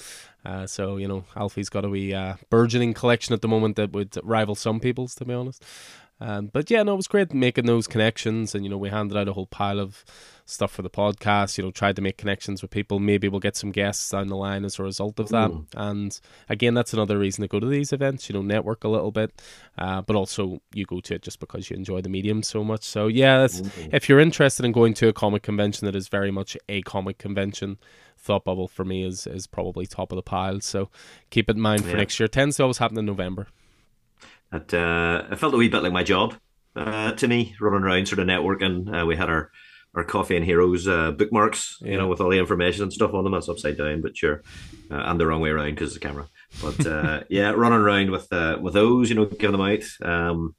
Uh, 0.45 0.67
so 0.67 0.97
you 0.97 1.09
know, 1.09 1.25
Alfie's 1.35 1.69
got 1.69 1.85
a 1.85 1.89
wee 1.89 2.15
uh, 2.15 2.35
burgeoning 2.51 2.95
collection 2.95 3.35
at 3.35 3.43
the 3.43 3.49
moment 3.49 3.77
that 3.77 3.93
would 3.93 4.17
rival 4.23 4.55
some 4.55 4.81
people's, 4.81 5.15
to 5.17 5.25
be 5.25 5.35
honest. 5.35 5.65
Um, 6.21 6.47
but 6.47 6.71
yeah, 6.71 6.83
no, 6.83 6.95
it 6.95 6.97
was 6.97 7.09
great 7.09 7.35
making 7.35 7.67
those 7.67 7.87
connections, 7.87 8.55
and 8.55 8.65
you 8.65 8.71
know, 8.71 8.79
we 8.79 8.89
handed 8.89 9.17
out 9.17 9.29
a 9.29 9.33
whole 9.33 9.47
pile 9.47 9.81
of 9.81 10.05
stuff 10.47 10.73
for 10.73 10.83
the 10.83 10.89
podcast. 10.89 11.59
You 11.59 11.65
know, 11.65 11.71
tried 11.71 11.97
to 11.97 12.03
make 12.03 12.17
connections 12.17 12.63
with 12.63 12.71
people. 12.71 12.99
Maybe 12.99 13.29
we'll 13.29 13.41
get 13.41 13.57
some 13.57 13.73
guests 13.73 14.09
down 14.09 14.29
the 14.29 14.37
line 14.37 14.65
as 14.65 14.79
a 14.79 14.83
result 14.83 15.21
of 15.21 15.29
that. 15.29 15.51
Ooh. 15.51 15.67
And 15.75 16.19
again, 16.49 16.73
that's 16.73 16.95
another 16.95 17.19
reason 17.19 17.43
to 17.43 17.49
go 17.49 17.61
to 17.61 17.67
these 17.67 17.93
events. 17.93 18.29
You 18.29 18.35
know, 18.35 18.43
network 18.43 18.85
a 18.85 18.89
little 18.89 19.11
bit, 19.11 19.43
uh, 19.77 20.01
but 20.01 20.17
also 20.17 20.63
you 20.73 20.87
go 20.87 21.01
to 21.01 21.15
it 21.15 21.23
just 21.23 21.41
because 21.41 21.69
you 21.69 21.77
enjoy 21.77 22.01
the 22.01 22.09
medium 22.09 22.43
so 22.43 22.65
much. 22.65 22.85
So 22.85 23.09
yeah, 23.09 23.47
if 23.93 24.09
you're 24.09 24.21
interested 24.21 24.65
in 24.65 24.73
going 24.73 24.95
to 24.95 25.09
a 25.09 25.13
comic 25.13 25.43
convention 25.43 25.85
that 25.85 25.97
is 25.97 26.09
very 26.09 26.31
much 26.31 26.57
a 26.69 26.81
comic 26.83 27.19
convention. 27.19 27.79
Thought 28.19 28.45
Bubble 28.45 28.67
for 28.67 28.85
me 28.85 29.05
is 29.05 29.27
is 29.27 29.47
probably 29.47 29.87
top 29.87 30.11
of 30.11 30.17
the 30.17 30.23
pile. 30.23 30.61
So 30.61 30.89
keep 31.29 31.51
it 31.51 31.57
in 31.57 31.63
mind 31.63 31.85
for 31.85 31.91
yeah. 31.91 31.97
next 31.97 32.19
year. 32.19 32.25
It 32.25 32.33
tends 32.33 32.57
to 32.57 32.63
always 32.63 32.79
happen 32.79 32.99
in 32.99 33.05
November. 33.05 33.47
It, 34.53 34.73
uh, 34.73 35.25
it 35.31 35.39
felt 35.39 35.55
a 35.55 35.57
wee 35.57 35.69
bit 35.69 35.83
like 35.83 35.93
my 35.93 36.03
job 36.03 36.35
uh, 36.77 37.13
to 37.13 37.29
me, 37.29 37.55
running 37.61 37.83
around 37.83 38.07
sort 38.07 38.19
of 38.19 38.27
networking. 38.27 39.03
Uh, 39.03 39.07
we 39.07 39.17
had 39.17 39.29
our 39.29 39.51
our 39.97 40.05
coffee 40.05 40.37
and 40.37 40.45
heroes 40.45 40.87
uh, 40.87 41.11
bookmarks, 41.11 41.79
yeah. 41.81 41.93
you 41.93 41.99
know, 41.99 42.07
with 42.07 42.21
all 42.21 42.31
the 42.31 42.39
information 42.39 42.83
and 42.83 42.93
stuff 42.93 43.15
on 43.15 43.25
them. 43.25 43.33
That's 43.33 43.49
upside 43.49 43.79
down, 43.79 44.03
but 44.03 44.17
sure, 44.17 44.43
uh, 44.91 45.03
and 45.07 45.19
the 45.19 45.27
wrong 45.27 45.41
way 45.41 45.51
around 45.51 45.71
because 45.71 45.95
the 45.95 46.01
camera. 46.01 46.27
But 46.63 46.87
uh, 46.87 47.23
yeah, 47.29 47.51
running 47.51 47.81
around 47.81 48.11
with 48.11 48.33
uh, 48.33 48.59
with 48.61 48.75
those, 48.75 49.09
you 49.09 49.17
know, 49.17 49.25
giving 49.25 49.59
them 49.59 49.61
out. 49.63 50.09
Um, 50.09 50.55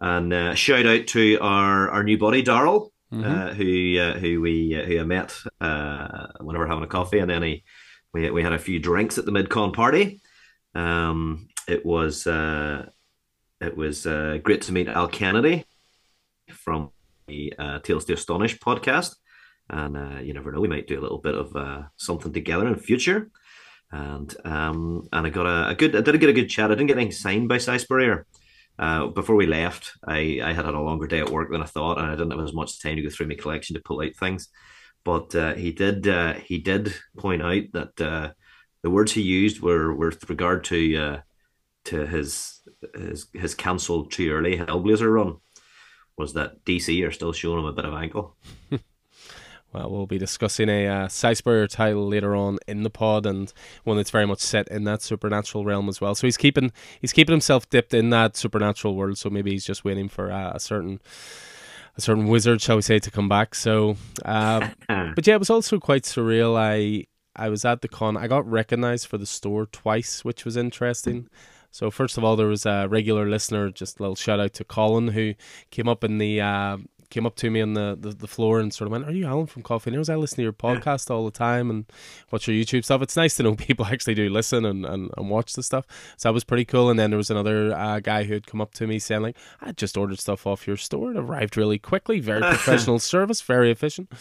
and 0.00 0.32
uh, 0.32 0.54
shout 0.54 0.86
out 0.86 1.08
to 1.08 1.38
our 1.40 1.90
our 1.90 2.04
new 2.04 2.16
buddy 2.16 2.42
Daryl, 2.42 2.90
mm-hmm. 3.12 3.24
uh, 3.24 3.54
who 3.54 3.98
uh, 3.98 4.18
who 4.18 4.40
we 4.40 4.80
uh, 4.80 4.84
who 4.84 5.00
I 5.00 5.04
met 5.04 5.36
uh, 5.60 6.28
when 6.40 6.56
we 6.56 6.58
were 6.58 6.68
having 6.68 6.84
a 6.84 6.88
coffee, 6.88 7.18
and 7.18 7.30
then 7.30 7.42
he 7.42 7.64
we 8.14 8.30
we 8.30 8.42
had 8.42 8.52
a 8.52 8.58
few 8.58 8.78
drinks 8.78 9.18
at 9.18 9.26
the 9.26 9.32
midcon 9.32 9.72
party. 9.72 10.20
Um, 10.74 11.48
it 11.68 11.84
was 11.84 12.26
uh, 12.26 12.86
it 13.60 13.76
was 13.76 14.06
uh, 14.06 14.38
great 14.42 14.62
to 14.62 14.72
meet 14.72 14.88
Al 14.88 15.08
Kennedy 15.08 15.64
from 16.48 16.90
the 17.30 17.54
uh, 17.58 17.78
Tales 17.80 18.04
to 18.06 18.14
Astonish 18.14 18.58
podcast, 18.58 19.16
and 19.68 19.96
uh, 19.96 20.20
you 20.20 20.34
never 20.34 20.52
know, 20.52 20.60
we 20.60 20.68
might 20.68 20.88
do 20.88 20.98
a 20.98 21.02
little 21.02 21.18
bit 21.18 21.34
of 21.34 21.54
uh, 21.54 21.82
something 21.96 22.32
together 22.32 22.66
in 22.66 22.76
future. 22.76 23.30
And 23.92 24.34
um, 24.44 25.08
and 25.12 25.26
I 25.26 25.30
got 25.30 25.46
a, 25.46 25.70
a, 25.70 25.74
good, 25.74 25.96
I 25.96 26.00
did 26.00 26.20
get 26.20 26.30
a 26.30 26.34
good 26.34 26.48
chat. 26.48 26.70
I 26.70 26.74
didn't 26.74 26.88
get 26.88 26.96
anything 26.96 27.12
signed 27.12 27.48
by 27.48 27.58
Spurrier. 27.58 28.26
Uh, 28.78 29.08
before 29.08 29.36
we 29.36 29.46
left, 29.46 29.92
I, 30.06 30.40
I 30.42 30.52
had 30.52 30.64
had 30.64 30.74
a 30.74 30.80
longer 30.80 31.06
day 31.06 31.20
at 31.20 31.30
work 31.30 31.50
than 31.50 31.62
I 31.62 31.66
thought, 31.66 31.98
and 31.98 32.06
I 32.06 32.10
didn't 32.12 32.30
have 32.30 32.40
as 32.40 32.54
much 32.54 32.80
time 32.80 32.96
to 32.96 33.02
go 33.02 33.10
through 33.10 33.28
my 33.28 33.34
collection 33.34 33.74
to 33.74 33.82
pull 33.82 34.00
out 34.00 34.16
things. 34.16 34.48
But 35.04 35.34
uh, 35.34 35.54
he 35.54 35.72
did 35.72 36.06
uh, 36.06 36.34
he 36.34 36.58
did 36.58 36.94
point 37.18 37.42
out 37.42 37.64
that 37.72 38.00
uh, 38.00 38.30
the 38.82 38.90
words 38.90 39.12
he 39.12 39.22
used 39.22 39.60
were, 39.60 39.94
were 39.94 40.08
with 40.08 40.30
regard 40.30 40.64
to 40.64 40.96
uh, 40.96 41.20
to 41.86 42.06
his 42.06 42.60
his, 42.94 43.26
his 43.32 43.54
cancelled 43.54 44.12
too 44.12 44.30
early 44.30 44.58
Hellblazer 44.58 45.12
run 45.12 45.36
was 46.20 46.34
that 46.34 46.64
DC 46.64 47.06
are 47.06 47.10
still 47.10 47.32
showing 47.32 47.58
him 47.58 47.64
a 47.64 47.72
bit 47.72 47.84
of 47.84 47.94
ankle. 47.94 48.36
Well, 49.72 49.88
we'll 49.88 50.06
be 50.06 50.18
discussing 50.18 50.68
a 50.68 50.88
uh, 50.88 51.08
title 51.68 52.08
later 52.08 52.34
on 52.34 52.58
in 52.66 52.82
the 52.82 52.90
pod, 52.90 53.24
and 53.24 53.52
one 53.84 53.96
that's 53.96 54.10
very 54.10 54.26
much 54.26 54.40
set 54.40 54.66
in 54.66 54.82
that 54.84 55.00
supernatural 55.00 55.64
realm 55.64 55.88
as 55.88 56.00
well. 56.00 56.16
So 56.16 56.26
he's 56.26 56.36
keeping 56.36 56.72
he's 57.00 57.12
keeping 57.12 57.32
himself 57.32 57.70
dipped 57.70 57.94
in 57.94 58.10
that 58.10 58.36
supernatural 58.36 58.96
world. 58.96 59.16
So 59.16 59.30
maybe 59.30 59.52
he's 59.52 59.64
just 59.64 59.84
waiting 59.84 60.08
for 60.08 60.32
uh, 60.32 60.52
a 60.54 60.58
certain 60.58 61.00
a 61.96 62.00
certain 62.00 62.26
wizard, 62.26 62.60
shall 62.60 62.76
we 62.76 62.82
say, 62.82 62.98
to 62.98 63.10
come 63.12 63.28
back. 63.28 63.54
So, 63.54 63.96
uh, 64.24 64.70
but 64.88 65.24
yeah, 65.26 65.34
it 65.34 65.40
was 65.40 65.50
also 65.50 65.78
quite 65.78 66.02
surreal. 66.02 66.58
I 66.58 67.06
I 67.36 67.48
was 67.48 67.64
at 67.64 67.80
the 67.80 67.88
con. 67.88 68.16
I 68.16 68.26
got 68.26 68.50
recognized 68.50 69.06
for 69.06 69.18
the 69.18 69.26
store 69.26 69.66
twice, 69.66 70.24
which 70.24 70.44
was 70.44 70.56
interesting. 70.56 71.28
So 71.70 71.90
first 71.90 72.18
of 72.18 72.24
all, 72.24 72.36
there 72.36 72.46
was 72.46 72.66
a 72.66 72.86
regular 72.88 73.28
listener. 73.28 73.70
Just 73.70 73.98
a 73.98 74.02
little 74.02 74.16
shout 74.16 74.40
out 74.40 74.52
to 74.54 74.64
Colin 74.64 75.08
who 75.08 75.34
came 75.70 75.88
up 75.88 76.04
in 76.04 76.18
the 76.18 76.40
uh, 76.40 76.78
came 77.10 77.26
up 77.26 77.34
to 77.36 77.50
me 77.50 77.60
on 77.60 77.74
the, 77.74 77.96
the, 78.00 78.10
the, 78.10 78.26
floor 78.26 78.60
and 78.60 78.72
sort 78.72 78.86
of 78.86 78.92
went, 78.92 79.04
"Are 79.04 79.12
you 79.12 79.26
Alan 79.26 79.46
from 79.46 79.62
Coffee 79.62 79.90
News? 79.90 80.08
I 80.08 80.14
listen 80.14 80.36
to 80.36 80.42
your 80.42 80.52
podcast 80.52 81.10
all 81.10 81.24
the 81.24 81.30
time 81.30 81.68
and 81.68 81.84
watch 82.30 82.48
your 82.48 82.56
YouTube 82.56 82.84
stuff. 82.84 83.02
It's 83.02 83.16
nice 83.16 83.36
to 83.36 83.42
know 83.42 83.54
people 83.56 83.86
actually 83.86 84.14
do 84.14 84.28
listen 84.30 84.64
and, 84.64 84.86
and, 84.86 85.10
and 85.16 85.28
watch 85.28 85.52
the 85.52 85.62
stuff. 85.62 85.86
So 86.16 86.28
that 86.28 86.32
was 86.32 86.44
pretty 86.44 86.64
cool. 86.64 86.88
And 86.88 86.98
then 86.98 87.10
there 87.10 87.18
was 87.18 87.30
another 87.30 87.74
uh, 87.74 88.00
guy 88.00 88.24
who 88.24 88.34
had 88.34 88.46
come 88.46 88.60
up 88.60 88.72
to 88.74 88.86
me 88.86 88.98
saying 88.98 89.22
like, 89.22 89.36
"I 89.60 89.72
just 89.72 89.96
ordered 89.96 90.20
stuff 90.20 90.46
off 90.46 90.66
your 90.66 90.76
store. 90.76 91.10
It 91.10 91.16
arrived 91.16 91.56
really 91.56 91.78
quickly. 91.78 92.20
Very 92.20 92.40
professional 92.40 92.98
service. 92.98 93.42
Very 93.42 93.70
efficient." 93.70 94.12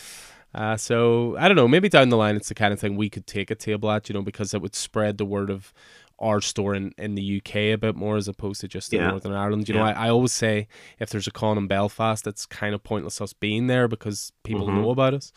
Uh, 0.54 0.76
so 0.76 1.38
I 1.38 1.48
don't 1.48 1.58
know. 1.58 1.68
Maybe 1.68 1.90
down 1.90 2.10
the 2.10 2.18
line, 2.18 2.36
it's 2.36 2.50
the 2.50 2.56
kind 2.56 2.74
of 2.74 2.80
thing 2.80 2.96
we 2.96 3.10
could 3.10 3.28
take 3.28 3.52
a 3.52 3.56
table 3.56 3.92
at, 3.92 4.10
you 4.10 4.14
know, 4.14 4.24
because 4.24 4.54
it 4.56 4.62
would 4.64 4.74
spread 4.74 5.20
the 5.20 5.26
word 5.26 5.52
of 5.52 5.72
our 6.20 6.42
store 6.42 6.76
in, 6.76 6.94
in 6.98 7.16
the 7.16 7.38
UK 7.38 7.56
a 7.56 7.76
bit 7.76 7.96
more 7.96 8.18
as 8.18 8.28
opposed 8.28 8.62
to 8.62 8.68
just 8.68 8.94
in 8.94 9.02
yeah. 9.02 9.10
Northern 9.10 9.34
Ireland. 9.34 9.68
You 9.68 9.76
yeah. 9.76 9.82
know, 9.82 9.88
I, 9.88 10.08
I 10.08 10.10
always 10.10 10.34
say 10.34 10.68
if 11.00 11.10
there's 11.10 11.28
a 11.28 11.32
con 11.32 11.58
in 11.58 11.68
Belfast, 11.68 12.28
it's 12.28 12.46
kind 12.46 12.76
of 12.76 12.84
pointless 12.84 13.22
us 13.22 13.34
being 13.34 13.68
there 13.68 13.88
because 13.88 14.32
people 14.44 14.68
mm-hmm. 14.68 14.82
know 14.82 14.90
about 14.92 15.14
us. 15.14 15.32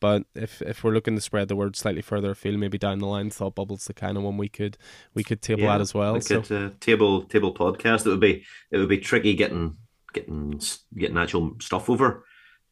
But 0.00 0.24
if 0.34 0.62
if 0.62 0.84
we're 0.84 0.92
looking 0.92 1.16
to 1.16 1.20
spread 1.20 1.48
the 1.48 1.56
word 1.56 1.76
slightly 1.76 2.02
further 2.02 2.30
afield, 2.30 2.58
maybe 2.58 2.78
down 2.78 2.98
the 2.98 3.06
line, 3.06 3.30
Thought 3.30 3.56
Bubble's 3.56 3.86
the 3.86 3.94
kind 3.94 4.16
of 4.16 4.22
one 4.22 4.36
we 4.36 4.48
could 4.48 4.78
we 5.14 5.24
could 5.24 5.42
table 5.42 5.62
yeah, 5.62 5.74
at 5.74 5.80
as 5.80 5.92
well. 5.94 6.20
so. 6.20 6.38
uh, 6.38 6.70
table 6.80 7.22
table 7.22 7.52
podcast. 7.52 8.06
It 8.06 8.10
would 8.10 8.20
be 8.20 8.44
it 8.70 8.78
would 8.78 8.88
be 8.88 8.98
tricky 8.98 9.34
getting 9.34 9.76
getting 10.12 10.60
getting 10.96 11.18
actual 11.18 11.56
stuff 11.60 11.90
over 11.90 12.24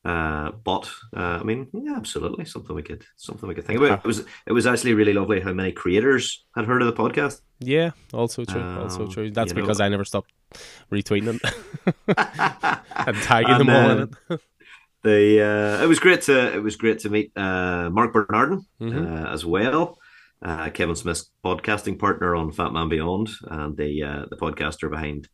uh, 0.06 0.52
but 0.62 0.88
uh, 1.16 1.38
I 1.40 1.42
mean, 1.42 1.66
yeah, 1.72 1.96
absolutely, 1.96 2.44
something 2.44 2.76
we 2.76 2.82
could 2.84 3.04
something 3.16 3.48
we 3.48 3.56
could 3.56 3.64
think 3.64 3.80
about. 3.80 4.04
It 4.04 4.06
was 4.06 4.24
it 4.46 4.52
was 4.52 4.64
actually 4.64 4.94
really 4.94 5.12
lovely 5.12 5.40
how 5.40 5.52
many 5.52 5.72
creators 5.72 6.44
had 6.54 6.64
heard 6.64 6.80
of 6.80 6.86
the 6.86 7.02
podcast. 7.02 7.40
Yeah, 7.58 7.90
also 8.14 8.44
true. 8.44 8.60
Um, 8.60 8.78
also 8.78 9.08
true. 9.08 9.32
That's 9.32 9.52
because 9.52 9.80
know, 9.80 9.86
I 9.86 9.88
never 9.88 10.04
stopped 10.04 10.32
retweeting 10.92 11.24
them 11.24 11.40
and 12.94 13.16
tagging 13.16 13.50
and, 13.50 13.60
them 13.60 13.70
all 13.70 13.90
in 13.90 13.98
it. 14.30 14.40
the 15.02 15.42
uh, 15.42 15.82
it 15.82 15.88
was 15.88 15.98
great 15.98 16.22
to 16.22 16.54
it 16.54 16.62
was 16.62 16.76
great 16.76 17.00
to 17.00 17.10
meet 17.10 17.32
uh, 17.36 17.90
Marc 17.90 18.12
Bernardin 18.12 18.64
mm-hmm. 18.80 19.12
Uh, 19.12 19.32
as 19.32 19.44
well. 19.44 19.98
Uh, 20.40 20.70
Kevin 20.70 20.94
Smith's 20.94 21.32
podcasting 21.44 21.98
partner 21.98 22.36
on 22.36 22.52
Fat 22.52 22.72
Man 22.72 22.88
Beyond 22.88 23.28
and 23.50 23.76
the 23.76 24.26
the 24.30 24.36
podcaster 24.36 24.88
behind 24.88 25.28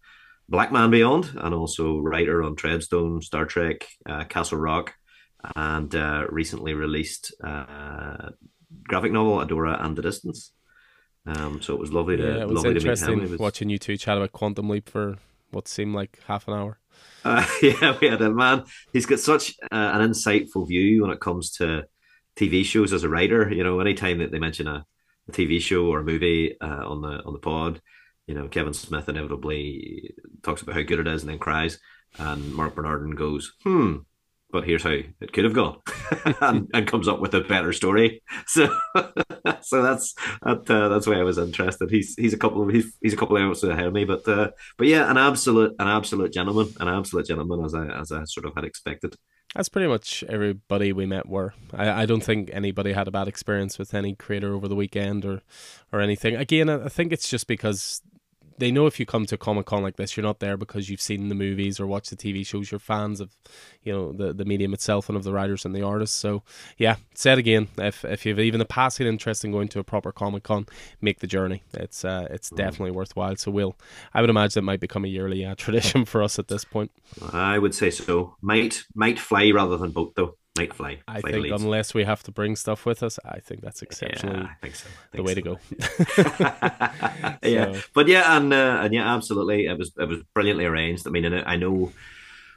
Black 0.52 0.70
Man 0.70 0.90
Beyond, 0.90 1.32
and 1.38 1.54
also 1.54 1.98
writer 1.98 2.42
on 2.42 2.56
Treadstone, 2.56 3.24
Star 3.24 3.46
Trek, 3.46 3.88
uh, 4.04 4.24
Castle 4.24 4.58
Rock, 4.58 4.92
and 5.56 5.92
uh, 5.94 6.26
recently 6.28 6.74
released 6.74 7.34
uh, 7.42 8.28
graphic 8.84 9.12
novel 9.12 9.38
Adora 9.38 9.82
and 9.82 9.96
the 9.96 10.02
Distance. 10.02 10.52
Um, 11.24 11.62
so 11.62 11.72
it 11.72 11.80
was 11.80 11.90
lovely 11.90 12.18
to 12.18 12.22
yeah, 12.22 12.42
it 12.42 12.48
was 12.48 12.64
interesting 12.66 13.22
was... 13.22 13.38
watching 13.38 13.70
you 13.70 13.78
two 13.78 13.96
chat 13.96 14.18
about 14.18 14.32
Quantum 14.32 14.68
Leap 14.68 14.90
for 14.90 15.16
what 15.52 15.68
seemed 15.68 15.94
like 15.94 16.18
half 16.26 16.46
an 16.46 16.54
hour. 16.54 16.78
Uh, 17.24 17.46
yeah, 17.62 17.96
we 17.98 18.08
had 18.08 18.20
a 18.20 18.30
man. 18.30 18.64
He's 18.92 19.06
got 19.06 19.20
such 19.20 19.54
uh, 19.62 19.90
an 19.94 20.10
insightful 20.10 20.68
view 20.68 21.00
when 21.00 21.12
it 21.12 21.20
comes 21.20 21.52
to 21.52 21.84
TV 22.36 22.62
shows 22.62 22.92
as 22.92 23.04
a 23.04 23.08
writer. 23.08 23.50
You 23.50 23.64
know, 23.64 23.80
anytime 23.80 24.18
that 24.18 24.30
they 24.30 24.38
mention 24.38 24.68
a, 24.68 24.84
a 25.30 25.32
TV 25.32 25.62
show 25.62 25.86
or 25.86 26.00
a 26.00 26.04
movie 26.04 26.60
uh, 26.60 26.86
on 26.86 27.00
the 27.00 27.22
on 27.24 27.32
the 27.32 27.38
pod, 27.38 27.80
you 28.26 28.34
know, 28.34 28.48
Kevin 28.48 28.74
Smith 28.74 29.08
inevitably 29.08 30.14
talks 30.42 30.62
about 30.62 30.74
how 30.74 30.82
good 30.82 31.00
it 31.00 31.08
is 31.08 31.22
and 31.22 31.30
then 31.30 31.38
cries, 31.38 31.78
and 32.18 32.54
Marc 32.54 32.74
Bernardin 32.74 33.14
goes, 33.14 33.52
"Hmm, 33.62 33.98
but 34.50 34.64
here's 34.64 34.82
how 34.82 34.90
it 34.90 35.32
could 35.32 35.44
have 35.44 35.54
gone," 35.54 35.78
and, 36.40 36.68
and, 36.72 36.86
comes 36.86 37.08
up 37.08 37.20
with 37.20 37.34
a 37.34 37.40
better 37.40 37.72
story. 37.72 38.22
So, 38.46 38.76
so 39.62 39.82
that's 39.82 40.14
that, 40.42 40.68
uh, 40.68 40.88
that's 40.88 41.06
why 41.06 41.14
I 41.14 41.22
was 41.22 41.38
interested. 41.38 41.90
He's 41.90 42.14
he's 42.16 42.34
a 42.34 42.38
couple 42.38 42.62
of 42.62 42.74
he's, 42.74 42.92
he's 43.00 43.14
a 43.14 43.16
couple 43.16 43.36
of 43.36 43.42
hours 43.42 43.64
ahead 43.64 43.86
of 43.86 43.92
me, 43.92 44.04
but 44.04 44.26
uh, 44.28 44.50
but 44.76 44.88
yeah, 44.88 45.10
an 45.10 45.16
absolute 45.16 45.74
an 45.78 45.88
absolute 45.88 46.32
gentleman, 46.32 46.74
an 46.80 46.88
absolute 46.88 47.26
gentleman 47.26 47.64
as 47.64 47.74
I 47.74 47.86
as 47.86 48.12
I 48.12 48.24
sort 48.24 48.46
of 48.46 48.54
had 48.54 48.64
expected. 48.64 49.16
That's 49.54 49.68
pretty 49.68 49.88
much 49.88 50.24
everybody 50.28 50.92
we 50.92 51.04
met 51.04 51.28
were. 51.28 51.52
I, 51.74 52.02
I 52.02 52.06
don't 52.06 52.22
think 52.22 52.50
anybody 52.52 52.92
had 52.92 53.06
a 53.06 53.10
bad 53.10 53.28
experience 53.28 53.78
with 53.78 53.92
any 53.92 54.14
creator 54.14 54.54
over 54.54 54.66
the 54.66 54.74
weekend 54.74 55.26
or, 55.26 55.42
or 55.92 56.00
anything. 56.00 56.36
Again, 56.36 56.70
I 56.70 56.88
think 56.88 57.12
it's 57.12 57.28
just 57.28 57.46
because 57.46 58.00
they 58.58 58.70
know 58.70 58.86
if 58.86 58.98
you 59.00 59.06
come 59.06 59.26
to 59.26 59.34
a 59.34 59.38
Comic 59.38 59.66
Con 59.66 59.82
like 59.82 59.96
this, 59.96 60.16
you're 60.16 60.24
not 60.24 60.40
there 60.40 60.56
because 60.56 60.88
you've 60.88 61.00
seen 61.00 61.28
the 61.28 61.34
movies 61.34 61.80
or 61.80 61.86
watched 61.86 62.10
the 62.10 62.16
TV 62.16 62.46
shows. 62.46 62.70
You're 62.70 62.78
fans 62.78 63.20
of, 63.20 63.36
you 63.82 63.92
know, 63.92 64.12
the, 64.12 64.32
the 64.32 64.44
medium 64.44 64.72
itself 64.72 65.08
and 65.08 65.16
of 65.16 65.24
the 65.24 65.32
writers 65.32 65.64
and 65.64 65.74
the 65.74 65.82
artists. 65.82 66.16
So 66.16 66.42
yeah, 66.78 66.96
said 67.14 67.38
again, 67.38 67.68
if 67.78 68.04
if 68.04 68.26
you've 68.26 68.38
even 68.38 68.60
a 68.60 68.64
passing 68.64 69.06
interest 69.06 69.44
in 69.44 69.52
going 69.52 69.68
to 69.68 69.78
a 69.78 69.84
proper 69.84 70.12
Comic 70.12 70.42
Con, 70.44 70.66
make 71.00 71.20
the 71.20 71.26
journey. 71.26 71.62
It's 71.74 72.04
uh, 72.04 72.26
it's 72.30 72.50
mm. 72.50 72.56
definitely 72.56 72.92
worthwhile. 72.92 73.36
So 73.36 73.50
we'll, 73.50 73.76
I 74.14 74.20
would 74.20 74.30
imagine 74.30 74.60
it 74.60 74.66
might 74.66 74.80
become 74.80 75.04
a 75.04 75.08
yearly 75.08 75.44
uh, 75.44 75.54
tradition 75.56 76.04
for 76.04 76.22
us 76.22 76.38
at 76.38 76.48
this 76.48 76.64
point. 76.64 76.90
I 77.32 77.58
would 77.58 77.74
say 77.74 77.90
so. 77.90 78.36
Might 78.40 78.84
might 78.94 79.18
fly 79.18 79.50
rather 79.50 79.76
than 79.76 79.90
boat 79.90 80.14
though. 80.16 80.36
Night 80.58 80.74
fly. 80.74 80.98
I 81.08 81.22
think 81.22 81.46
unless 81.46 81.94
we 81.94 82.04
have 82.04 82.22
to 82.24 82.30
bring 82.30 82.56
stuff 82.56 82.84
with 82.84 83.02
us, 83.02 83.18
I 83.24 83.40
think 83.40 83.62
that's 83.62 83.80
exceptionally 83.80 84.40
yeah, 84.40 84.48
I 84.50 84.54
think 84.60 84.74
so. 84.74 84.88
Think 85.10 85.12
the 85.12 85.22
way 85.22 85.34
so. 85.34 85.40
to 85.40 85.42
go. 85.42 87.38
yeah, 87.48 87.80
but 87.94 88.06
yeah, 88.06 88.36
and 88.36 88.52
uh, 88.52 88.80
and 88.82 88.92
yeah, 88.92 89.14
absolutely, 89.14 89.64
it 89.64 89.78
was 89.78 89.92
it 89.98 90.06
was 90.06 90.22
brilliantly 90.34 90.66
arranged. 90.66 91.06
I 91.06 91.10
mean, 91.10 91.24
I 91.24 91.56
know 91.56 91.92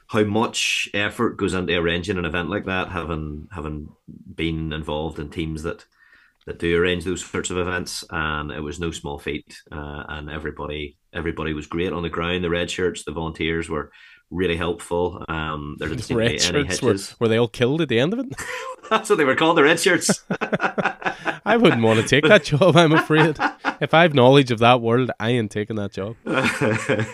how 0.08 0.24
much 0.24 0.90
effort 0.92 1.38
goes 1.38 1.54
into 1.54 1.74
arranging 1.74 2.18
an 2.18 2.26
event 2.26 2.50
like 2.50 2.66
that, 2.66 2.90
having 2.90 3.48
having 3.50 3.88
been 4.34 4.74
involved 4.74 5.18
in 5.18 5.30
teams 5.30 5.62
that 5.62 5.86
that 6.46 6.58
do 6.58 6.78
arrange 6.80 7.04
those 7.04 7.24
sorts 7.24 7.50
of 7.50 7.58
events, 7.58 8.04
and 8.10 8.52
it 8.52 8.60
was 8.60 8.78
no 8.78 8.90
small 8.90 9.18
feat. 9.18 9.58
Uh, 9.72 10.04
and 10.08 10.30
everybody 10.30 10.96
everybody 11.12 11.54
was 11.54 11.66
great 11.66 11.92
on 11.92 12.02
the 12.02 12.08
ground. 12.10 12.44
The 12.44 12.50
red 12.50 12.70
shirts, 12.70 13.04
the 13.04 13.12
volunteers 13.12 13.68
were 13.68 13.90
really 14.30 14.56
helpful. 14.56 15.24
Um, 15.28 15.76
there 15.78 15.88
didn't 15.88 16.04
seem 16.04 16.16
red 16.16 16.40
hitches. 16.40 16.82
Were, 16.82 16.96
were, 17.20 17.28
they 17.28 17.38
all 17.38 17.48
killed 17.48 17.80
at 17.80 17.88
the 17.88 17.98
end 17.98 18.12
of 18.12 18.20
it? 18.20 18.26
That's 18.90 19.08
what 19.08 19.16
they 19.16 19.24
were 19.24 19.36
called, 19.36 19.56
the 19.56 19.62
red 19.62 19.80
shirts. 19.80 20.24
I 20.30 21.56
wouldn't 21.56 21.82
want 21.82 22.00
to 22.00 22.06
take 22.06 22.24
that 22.24 22.44
job. 22.44 22.76
I'm 22.76 22.92
afraid. 22.92 23.36
If 23.80 23.94
I 23.94 24.02
have 24.02 24.14
knowledge 24.14 24.50
of 24.50 24.58
that 24.60 24.80
world, 24.80 25.10
I 25.20 25.30
ain't 25.30 25.50
taking 25.50 25.76
that 25.76 25.92
job. 25.92 26.16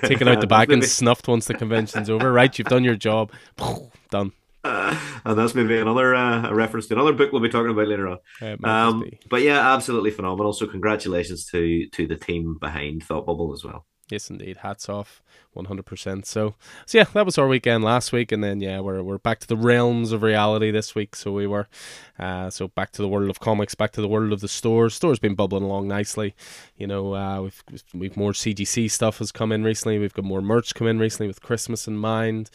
Taking 0.06 0.28
out 0.28 0.40
the 0.40 0.46
back 0.46 0.70
and 0.70 0.84
snuffed 0.84 1.28
once 1.28 1.46
the 1.46 1.54
convention's 1.54 2.08
over. 2.08 2.32
Right, 2.32 2.56
you've 2.58 2.68
done 2.68 2.84
your 2.84 2.96
job. 2.96 3.32
Done. 4.10 4.32
Uh, 4.64 4.96
and 5.24 5.36
that's 5.36 5.54
maybe 5.54 5.78
another 5.78 6.14
uh, 6.14 6.52
reference 6.52 6.86
to 6.86 6.94
another 6.94 7.12
book 7.12 7.32
we'll 7.32 7.42
be 7.42 7.48
talking 7.48 7.70
about 7.70 7.88
later 7.88 8.08
on. 8.08 8.64
Um, 8.64 9.10
but 9.28 9.42
yeah, 9.42 9.74
absolutely 9.74 10.12
phenomenal. 10.12 10.52
So 10.52 10.66
congratulations 10.66 11.46
to 11.46 11.88
to 11.88 12.06
the 12.06 12.16
team 12.16 12.58
behind 12.60 13.02
Thought 13.02 13.26
Bubble 13.26 13.52
as 13.52 13.64
well. 13.64 13.86
Yes, 14.08 14.30
indeed. 14.30 14.58
Hats 14.58 14.88
off, 14.88 15.21
one 15.52 15.66
hundred 15.66 15.86
percent. 15.86 16.26
So, 16.26 16.54
so 16.86 16.98
yeah, 16.98 17.04
that 17.12 17.26
was 17.26 17.38
our 17.38 17.46
weekend 17.46 17.84
last 17.84 18.12
week, 18.12 18.32
and 18.32 18.42
then 18.42 18.60
yeah, 18.60 18.80
we're 18.80 19.02
we're 19.02 19.18
back 19.18 19.38
to 19.40 19.46
the 19.46 19.56
realms 19.56 20.12
of 20.12 20.22
reality 20.22 20.70
this 20.70 20.94
week. 20.94 21.14
So 21.14 21.32
we 21.32 21.46
were, 21.46 21.68
uh, 22.18 22.50
so 22.50 22.68
back 22.68 22.92
to 22.92 23.02
the 23.02 23.08
world 23.08 23.30
of 23.30 23.40
comics, 23.40 23.74
back 23.74 23.92
to 23.92 24.00
the 24.00 24.08
world 24.08 24.32
of 24.32 24.40
the 24.40 24.48
stores. 24.48 24.94
Store's 24.94 25.18
been 25.18 25.34
bubbling 25.34 25.64
along 25.64 25.88
nicely. 25.88 26.34
You 26.76 26.86
know, 26.86 27.14
uh, 27.14 27.42
we've 27.42 27.62
we've 27.94 28.16
more 28.16 28.32
CGC 28.32 28.90
stuff 28.90 29.18
has 29.18 29.32
come 29.32 29.52
in 29.52 29.64
recently. 29.64 29.98
We've 29.98 30.14
got 30.14 30.24
more 30.24 30.42
merch 30.42 30.74
come 30.74 30.86
in 30.86 30.98
recently 30.98 31.26
with 31.26 31.42
Christmas 31.42 31.86
in 31.86 31.96
mind. 31.96 32.50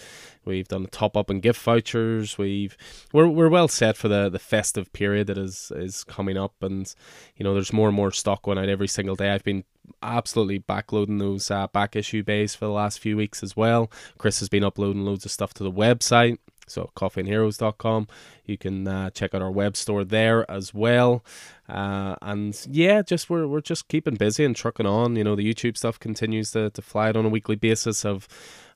We've 0.47 0.67
done 0.67 0.85
a 0.85 0.87
top 0.87 1.17
up 1.17 1.29
and 1.29 1.41
gift 1.41 1.61
vouchers. 1.61 2.37
We've 2.37 2.77
we're 3.11 3.27
we're 3.27 3.49
well 3.49 3.67
set 3.67 3.97
for 3.97 4.07
the 4.07 4.29
the 4.29 4.39
festive 4.39 4.91
period 4.93 5.27
that 5.27 5.37
is 5.37 5.71
is 5.75 6.03
coming 6.03 6.37
up, 6.37 6.53
and 6.61 6.93
you 7.35 7.43
know, 7.43 7.53
there's 7.53 7.73
more 7.73 7.89
and 7.89 7.95
more 7.95 8.11
stock 8.11 8.43
going 8.43 8.57
out 8.57 8.69
every 8.69 8.87
single 8.87 9.15
day. 9.15 9.31
I've 9.31 9.43
been 9.43 9.65
absolutely 10.01 10.59
backloading 10.59 11.19
those 11.19 11.49
uh, 11.51 11.67
back 11.67 11.95
issue 11.95 12.23
bays 12.23 12.55
for 12.55 12.65
the 12.65 12.71
last 12.71 12.99
few 12.99 13.17
weeks 13.17 13.43
as 13.43 13.55
well. 13.55 13.91
Chris 14.17 14.39
has 14.39 14.49
been 14.49 14.63
uploading 14.63 15.03
loads 15.03 15.25
of 15.25 15.31
stuff 15.31 15.53
to 15.55 15.63
the 15.63 15.71
website. 15.71 16.37
So 16.67 16.91
coffeeandheroes.com. 16.95 18.07
You 18.45 18.57
can 18.57 18.87
uh, 18.87 19.09
check 19.11 19.33
out 19.33 19.41
our 19.41 19.51
web 19.51 19.77
store 19.77 20.03
there 20.03 20.49
as 20.51 20.73
well. 20.73 21.23
Uh, 21.67 22.15
and 22.21 22.59
yeah, 22.69 23.01
just 23.01 23.29
we're 23.29 23.47
we're 23.47 23.61
just 23.61 23.87
keeping 23.87 24.15
busy 24.15 24.43
and 24.43 24.55
trucking 24.55 24.85
on. 24.85 25.15
You 25.15 25.23
know, 25.23 25.35
the 25.35 25.53
YouTube 25.53 25.77
stuff 25.77 25.99
continues 25.99 26.51
to, 26.51 26.69
to 26.69 26.81
fly 26.81 27.09
out 27.09 27.15
on 27.15 27.25
a 27.25 27.29
weekly 27.29 27.55
basis 27.55 28.05
of 28.05 28.27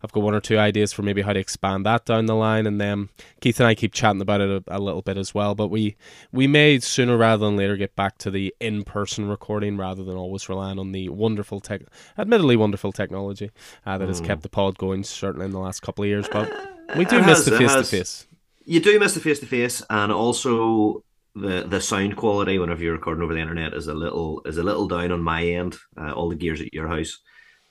I've 0.03 0.11
got 0.11 0.23
one 0.23 0.33
or 0.33 0.39
two 0.39 0.57
ideas 0.57 0.93
for 0.93 1.01
maybe 1.03 1.21
how 1.21 1.33
to 1.33 1.39
expand 1.39 1.85
that 1.85 2.05
down 2.05 2.25
the 2.25 2.35
line, 2.35 2.65
and 2.67 2.79
then 2.79 3.09
Keith 3.39 3.59
and 3.59 3.67
I 3.67 3.75
keep 3.75 3.93
chatting 3.93 4.21
about 4.21 4.41
it 4.41 4.63
a, 4.67 4.77
a 4.77 4.79
little 4.79 5.01
bit 5.01 5.17
as 5.17 5.33
well. 5.33 5.55
But 5.55 5.67
we 5.67 5.95
we 6.31 6.47
may 6.47 6.79
sooner 6.79 7.17
rather 7.17 7.45
than 7.45 7.57
later 7.57 7.77
get 7.77 7.95
back 7.95 8.17
to 8.19 8.31
the 8.31 8.53
in 8.59 8.83
person 8.83 9.27
recording 9.27 9.77
rather 9.77 10.03
than 10.03 10.15
always 10.15 10.49
relying 10.49 10.79
on 10.79 10.91
the 10.91 11.09
wonderful 11.09 11.59
tech, 11.59 11.81
admittedly 12.17 12.55
wonderful 12.55 12.91
technology 12.91 13.51
uh, 13.85 13.97
that 13.97 14.05
mm. 14.05 14.09
has 14.09 14.21
kept 14.21 14.43
the 14.43 14.49
pod 14.49 14.77
going 14.77 15.03
certainly 15.03 15.45
in 15.45 15.51
the 15.51 15.59
last 15.59 15.81
couple 15.81 16.03
of 16.03 16.09
years. 16.09 16.27
But 16.31 16.51
we 16.95 17.05
do 17.05 17.21
miss 17.21 17.45
the 17.45 17.57
face 17.57 17.73
to 17.73 17.83
face. 17.83 18.27
You 18.63 18.79
do 18.79 18.99
miss 18.99 19.13
the 19.13 19.19
face 19.19 19.39
to 19.39 19.45
face, 19.45 19.83
and 19.89 20.11
also 20.11 21.03
the 21.35 21.65
the 21.67 21.79
sound 21.79 22.17
quality 22.17 22.59
whenever 22.59 22.83
you're 22.83 22.93
recording 22.93 23.23
over 23.23 23.33
the 23.33 23.39
internet 23.39 23.73
is 23.73 23.87
a 23.87 23.93
little 23.93 24.41
is 24.45 24.57
a 24.57 24.63
little 24.63 24.87
down 24.87 25.11
on 25.11 25.21
my 25.21 25.43
end. 25.43 25.77
Uh, 25.97 26.11
all 26.11 26.29
the 26.29 26.35
gears 26.35 26.61
at 26.61 26.73
your 26.73 26.87
house, 26.87 27.19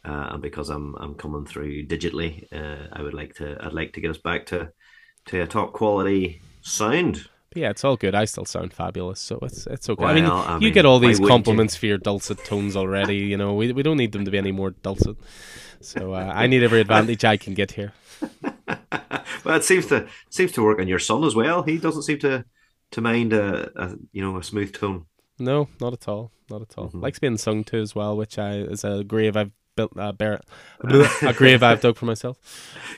uh, 0.04 0.30
and 0.32 0.42
because 0.42 0.70
I'm 0.70 0.94
I'm 0.96 1.14
coming 1.14 1.44
through 1.44 1.86
digitally, 1.86 2.46
uh, 2.52 2.88
I 2.92 3.02
would 3.02 3.14
like 3.14 3.34
to 3.36 3.56
I'd 3.60 3.72
like 3.72 3.92
to 3.94 4.00
get 4.00 4.10
us 4.10 4.18
back 4.18 4.46
to 4.46 4.72
to 5.26 5.42
a 5.42 5.46
top 5.46 5.72
quality 5.72 6.40
sound. 6.62 7.28
But 7.50 7.62
yeah, 7.62 7.70
it's 7.70 7.84
all 7.84 7.96
good. 7.96 8.14
I 8.14 8.26
still 8.26 8.44
sound 8.44 8.72
fabulous, 8.72 9.20
so 9.20 9.38
it's 9.42 9.66
it's 9.66 9.90
okay. 9.90 10.02
Well, 10.02 10.12
I, 10.12 10.14
mean, 10.14 10.24
I 10.24 10.52
mean, 10.54 10.62
you 10.62 10.70
get 10.70 10.86
all 10.86 11.00
these 11.00 11.18
compliments 11.18 11.74
you? 11.74 11.80
for 11.80 11.86
your 11.86 11.98
dulcet 11.98 12.44
tones 12.44 12.76
already. 12.76 13.16
You 13.16 13.36
know, 13.36 13.54
we 13.54 13.72
we 13.72 13.82
don't 13.82 13.96
need 13.96 14.12
them 14.12 14.24
to 14.24 14.30
be 14.30 14.38
any 14.38 14.52
more 14.52 14.70
dulcet. 14.70 15.16
So 15.80 16.14
uh, 16.14 16.32
I 16.34 16.46
need 16.46 16.62
every 16.62 16.80
advantage 16.80 17.24
I 17.24 17.36
can 17.36 17.54
get 17.54 17.72
here. 17.72 17.92
well, 19.44 19.56
it 19.56 19.64
seems 19.64 19.86
to 19.86 20.06
seems 20.28 20.52
to 20.52 20.62
work 20.62 20.78
on 20.78 20.88
your 20.88 20.98
son 20.98 21.24
as 21.24 21.34
well. 21.34 21.62
He 21.62 21.78
doesn't 21.78 22.02
seem 22.02 22.18
to 22.20 22.44
to 22.92 23.00
mind 23.00 23.32
a, 23.32 23.70
a 23.74 23.96
you 24.12 24.22
know 24.22 24.36
a 24.38 24.44
smooth 24.44 24.72
tone. 24.72 25.06
No, 25.38 25.68
not 25.80 25.92
at 25.92 26.06
all. 26.06 26.32
Not 26.50 26.62
at 26.62 26.76
all. 26.76 26.88
Mm-hmm. 26.88 27.00
Likes 27.00 27.18
being 27.18 27.38
sung 27.38 27.64
to 27.64 27.78
as 27.78 27.94
well, 27.94 28.16
which 28.16 28.38
I 28.38 28.56
is 28.58 28.84
a 28.84 29.04
grave 29.04 29.36
I've 29.36 29.52
built 29.80 29.98
uh, 29.98 30.12
bear, 30.12 30.40
a 31.22 31.32
grave 31.32 31.62
I've 31.62 31.80
dug 31.80 31.96
for 31.96 32.06
myself. 32.06 32.38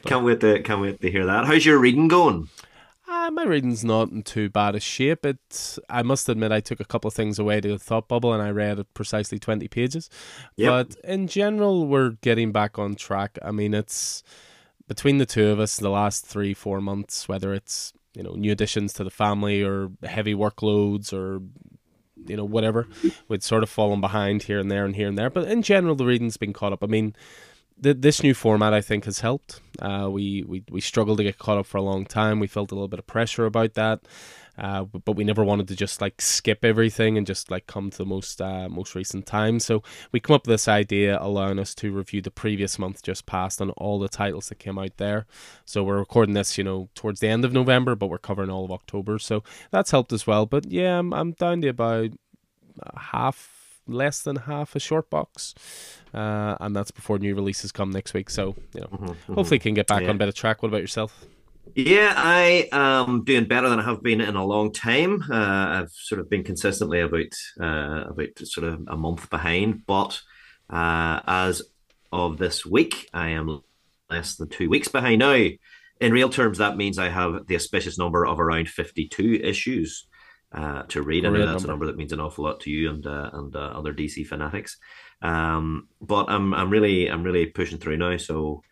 But, 0.03 0.09
can't 0.09 0.25
wait 0.25 0.40
to 0.40 0.62
can't 0.62 0.81
wait 0.81 1.01
to 1.01 1.11
hear 1.11 1.27
that. 1.27 1.47
How's 1.47 1.64
your 1.64 1.79
reading 1.79 2.09
going? 2.09 2.49
Uh, 3.09 3.31
my 3.31 3.45
reading's 3.45 3.85
not 3.85 4.11
in 4.11 4.23
too 4.23 4.49
bad 4.49 4.75
a 4.75 4.81
shape. 4.81 5.27
It, 5.27 5.79
I 5.90 6.03
must 6.03 6.29
admit, 6.29 6.51
I 6.51 6.61
took 6.61 6.81
a 6.81 6.85
couple 6.85 7.09
of 7.09 7.14
things 7.14 7.38
away 7.38 7.61
to 7.61 7.68
the 7.68 7.79
thought 7.79 8.09
bubble, 8.09 8.33
and 8.33 8.42
I 8.42 8.51
read 8.51 8.85
precisely 8.95 9.38
twenty 9.38 9.68
pages. 9.68 10.09
Yep. 10.57 10.71
But 10.71 11.11
in 11.11 11.27
general, 11.29 11.87
we're 11.87 12.11
getting 12.23 12.53
back 12.53 12.79
on 12.79 12.95
track. 12.95 13.38
I 13.42 13.51
mean, 13.51 13.75
it's 13.75 14.23
between 14.88 15.18
the 15.18 15.27
two 15.27 15.49
of 15.49 15.61
us, 15.61 15.77
the 15.77 15.90
last 15.90 16.27
three, 16.27 16.55
four 16.55 16.81
months, 16.81 17.29
whether 17.29 17.53
it's 17.53 17.92
you 18.14 18.23
know 18.23 18.33
new 18.33 18.53
additions 18.53 18.92
to 18.95 19.05
the 19.05 19.11
family 19.11 19.62
or 19.62 19.90
heavy 20.03 20.35
workloads 20.35 21.12
or 21.12 21.40
you 22.27 22.37
know 22.37 22.45
whatever, 22.45 22.89
we'd 23.29 23.43
sort 23.43 23.63
of 23.63 23.71
fallen 23.71 24.01
behind 24.01 24.45
here 24.45 24.59
and 24.59 24.71
there 24.71 24.85
and 24.85 24.97
here 24.97 25.09
and 25.09 25.19
there. 25.19 25.31
But 25.31 25.49
in 25.49 25.63
general, 25.63 25.95
the 25.95 26.07
reading's 26.07 26.37
been 26.37 26.53
caught 26.53 26.73
up. 26.73 26.83
I 26.83 26.87
mean, 26.87 27.15
th- 27.83 27.99
this 28.01 28.23
new 28.23 28.35
format 28.35 28.73
I 28.73 28.81
think 28.81 29.05
has 29.05 29.21
helped. 29.21 29.61
Uh, 29.79 30.09
we 30.11 30.45
we 30.47 30.65
we 30.71 30.81
struggled 30.81 31.19
to 31.19 31.25
get 31.25 31.39
caught 31.39 31.59
up 31.59 31.67
for 31.67 31.79
a 31.79 31.83
long 31.83 32.05
time. 32.05 32.41
We 32.41 32.47
felt 32.47 32.71
a 32.73 32.75
little 32.75 32.89
bit 32.89 32.99
of 32.99 33.07
pressure 33.07 33.47
about 33.47 33.75
that. 33.75 34.01
Uh, 34.59 34.85
but 34.85 35.17
we 35.17 35.25
never 35.25 35.43
wanted 35.43 35.67
to 35.69 35.75
just 35.75 36.01
like 36.01 36.21
skip 36.21 36.65
everything 36.65 37.17
and 37.17 37.27
just 37.27 37.51
like 37.51 37.67
come 37.67 37.91
to 37.91 37.99
the 37.99 38.05
most 38.05 38.41
uh, 38.41 38.69
most 38.69 38.95
recent 38.95 39.25
time. 39.27 39.59
So 39.59 39.83
we 40.12 40.21
come 40.21 40.35
up 40.35 40.47
with 40.47 40.55
this 40.55 40.69
idea 40.69 41.19
allowing 41.21 41.59
us 41.59 41.75
to 41.77 41.91
review 41.91 42.21
the 42.21 42.31
previous 42.31 42.79
month 42.79 43.03
just 43.03 43.25
passed 43.25 43.62
on 43.62 43.71
all 43.71 43.99
the 43.99 44.09
titles 44.09 44.49
that 44.49 44.59
came 44.59 44.79
out 44.79 44.99
there. 44.99 45.27
So 45.65 45.83
we're 45.83 45.99
recording 45.99 46.35
this, 46.35 46.59
you 46.59 46.65
know, 46.65 46.91
towards 46.95 47.21
the 47.21 47.29
end 47.29 47.45
of 47.45 47.53
November, 47.53 47.95
but 47.95 48.09
we're 48.09 48.19
covering 48.19 48.51
all 48.51 48.65
of 48.65 48.71
October. 48.71 49.19
So 49.19 49.43
that's 49.71 49.91
helped 49.91 50.12
as 50.12 50.27
well. 50.27 50.45
But 50.45 50.71
yeah, 50.71 50.99
I'm 50.99 51.15
I'm 51.15 51.33
down 51.33 51.62
to 51.62 51.69
about 51.69 52.11
half 52.97 53.81
less 53.87 54.23
than 54.23 54.37
half 54.37 54.77
a 54.77 54.81
short 54.81 55.11
box. 55.11 55.55
Uh, 56.15 56.57
and 56.61 56.77
that's 56.77 56.91
before 56.91 57.19
new 57.19 57.35
releases 57.35 57.73
come 57.73 57.91
next 57.91 58.12
week. 58.15 58.29
So, 58.29 58.55
you 58.75 58.83
know, 58.83 58.87
mm-hmm, 58.88 59.07
mm-hmm. 59.07 59.35
hopefully 59.35 59.59
can 59.59 59.75
get 59.75 59.87
back 59.87 60.03
yeah. 60.03 60.11
on 60.11 60.19
better 60.19 60.33
track. 60.33 60.62
What 60.62 60.69
about 60.69 60.83
yourself? 60.83 61.25
Yeah, 61.75 62.12
I 62.16 62.68
am 62.72 63.25
doing 63.25 63.46
better 63.46 63.68
than 63.68 63.81
I 63.81 63.85
have 63.85 64.03
been 64.03 64.20
in 64.20 64.37
a 64.37 64.44
long 64.44 64.72
time. 64.72 65.22
Uh, 65.31 65.83
I've 65.83 65.90
sort 65.90 66.20
of 66.20 66.29
been 66.29 66.44
consistently 66.44 67.01
about 67.01 67.33
uh, 67.61 68.11
about 68.11 68.38
sort 68.38 68.66
of 68.66 68.83
a 68.88 68.96
month 68.96 69.31
behind, 69.31 69.87
but 69.87 70.20
uh, 70.68 71.20
as 71.27 71.62
of 72.11 72.37
this 72.38 72.66
week, 72.66 73.09
I 73.14 73.31
am 73.31 73.61
less 74.11 74.37
than 74.37 74.48
two 74.48 74.68
weeks 74.68 74.88
behind 74.88 75.20
now. 75.20 75.48
In 76.01 76.12
real 76.12 76.29
terms, 76.29 76.59
that 76.59 76.77
means 76.77 76.98
I 76.98 77.09
have 77.09 77.46
the 77.46 77.55
auspicious 77.55 77.96
number 77.96 78.27
of 78.27 78.40
around 78.40 78.68
fifty-two 78.68 79.40
issues 79.42 80.07
uh, 80.53 80.83
to 80.88 81.03
read. 81.03 81.25
I 81.25 81.31
know 81.31 81.46
that's 81.46 81.62
number. 81.62 81.64
a 81.64 81.68
number 81.68 81.87
that 81.87 81.96
means 81.96 82.12
an 82.12 82.20
awful 82.20 82.44
lot 82.44 82.61
to 82.61 82.70
you 82.70 82.90
and 82.90 83.07
uh, 83.07 83.31
and 83.33 83.57
uh, 83.57 83.59
other 83.61 83.94
DC 83.94 84.27
fanatics. 84.27 84.77
Um, 85.22 85.88
but 86.01 86.29
I'm 86.29 86.53
I'm 86.53 86.70
really 86.70 87.11
I'm 87.11 87.22
really 87.22 87.46
pushing 87.46 87.79
through 87.79 87.96
now. 87.96 88.16
So 88.16 88.62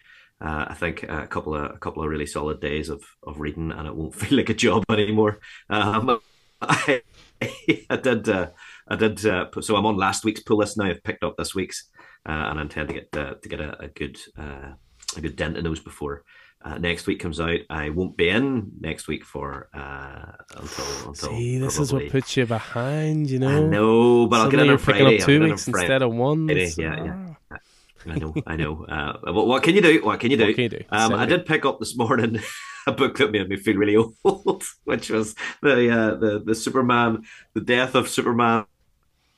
uh, 0.41 0.67
I 0.69 0.75
think 0.75 1.03
a 1.03 1.27
couple 1.27 1.55
of 1.55 1.75
a 1.75 1.79
couple 1.79 2.03
of 2.03 2.09
really 2.09 2.27
solid 2.27 2.61
days 2.61 2.89
of 2.89 3.03
of 3.23 3.41
reading, 3.41 3.73
and 3.73 3.87
it 3.87 3.95
won't 3.95 4.15
feel 4.21 4.39
like 4.39 4.49
a 4.49 4.55
job 4.55 4.85
anymore. 4.91 5.41
Um, 5.69 6.21
I, 6.61 7.03
I 7.91 7.97
did 7.97 8.29
uh, 8.29 8.51
I 8.89 8.97
did 8.97 9.25
uh, 9.27 9.47
so 9.61 9.77
I'm 9.77 9.87
on 9.87 9.97
last 9.97 10.25
week's 10.25 10.43
pull 10.43 10.59
list 10.59 10.77
now. 10.79 10.87
I've 10.87 11.03
picked 11.03 11.25
up 11.25 11.37
this 11.37 11.55
week's, 11.55 11.89
uh, 12.29 12.33
and 12.33 12.59
I 12.59 12.63
intend 12.63 12.89
to 12.89 12.95
get 12.95 13.09
uh, 13.17 13.35
to 13.35 13.49
get 13.49 13.61
a, 13.61 13.85
a 13.85 13.89
good 13.89 14.19
uh, 14.39 14.73
a 15.17 15.21
good 15.21 15.37
dent 15.37 15.57
in 15.57 15.65
those 15.65 15.81
before 15.81 16.25
uh, 16.63 16.79
next 16.79 17.07
week 17.07 17.21
comes 17.21 17.41
out. 17.41 17.61
I 17.71 17.91
won't 17.91 18.17
be 18.17 18.29
in 18.29 18.73
next 18.81 19.09
week 19.09 19.25
for 19.25 19.69
uh, 19.75 20.33
until 20.57 21.09
until. 21.09 21.15
See, 21.15 21.59
this 21.59 21.77
probably... 21.77 21.83
is 21.83 21.93
what 21.93 22.13
puts 22.13 22.37
you 22.37 22.47
behind. 22.47 23.31
You 23.31 23.39
know. 23.39 23.65
I 23.65 23.69
know, 23.69 24.27
but 24.27 24.41
I'll 24.41 24.51
get 24.51 24.61
in 24.61 24.71
on 24.71 24.79
Friday. 24.79 25.05
Picking 25.05 25.21
up 25.21 25.27
two 25.27 25.41
weeks 25.43 25.69
instead 25.69 26.03
of 26.03 26.13
one. 26.13 26.47
Friday, 26.47 26.73
yeah, 26.77 27.05
yeah. 27.05 27.59
I 28.07 28.19
know, 28.19 28.35
I 28.47 28.57
know. 28.57 28.85
Uh, 28.85 29.33
what, 29.33 29.47
what, 29.47 29.63
can 29.63 29.75
you 29.75 29.83
do? 29.83 30.03
What 30.03 30.21
can 30.21 30.31
you 30.31 30.37
do? 30.37 30.47
What 30.47 30.55
can 30.55 30.63
you 30.65 30.69
do? 30.71 30.85
Um, 30.91 31.15
I 31.15 31.27
did 31.27 31.45
pick 31.45 31.65
up 31.65 31.79
this 31.79 31.97
morning 31.97 32.41
a 32.87 32.93
book 32.93 33.19
that 33.19 33.31
made 33.31 33.49
me 33.49 33.57
feel 33.57 33.77
really 33.77 33.97
old, 34.25 34.65
which 34.85 35.11
was 35.11 35.35
the 35.63 35.91
uh, 35.91 36.15
the 36.17 36.43
the 36.45 36.55
Superman, 36.55 37.25
the 37.55 37.61
death 37.61 37.95
of 37.95 38.09
Superman 38.09 38.65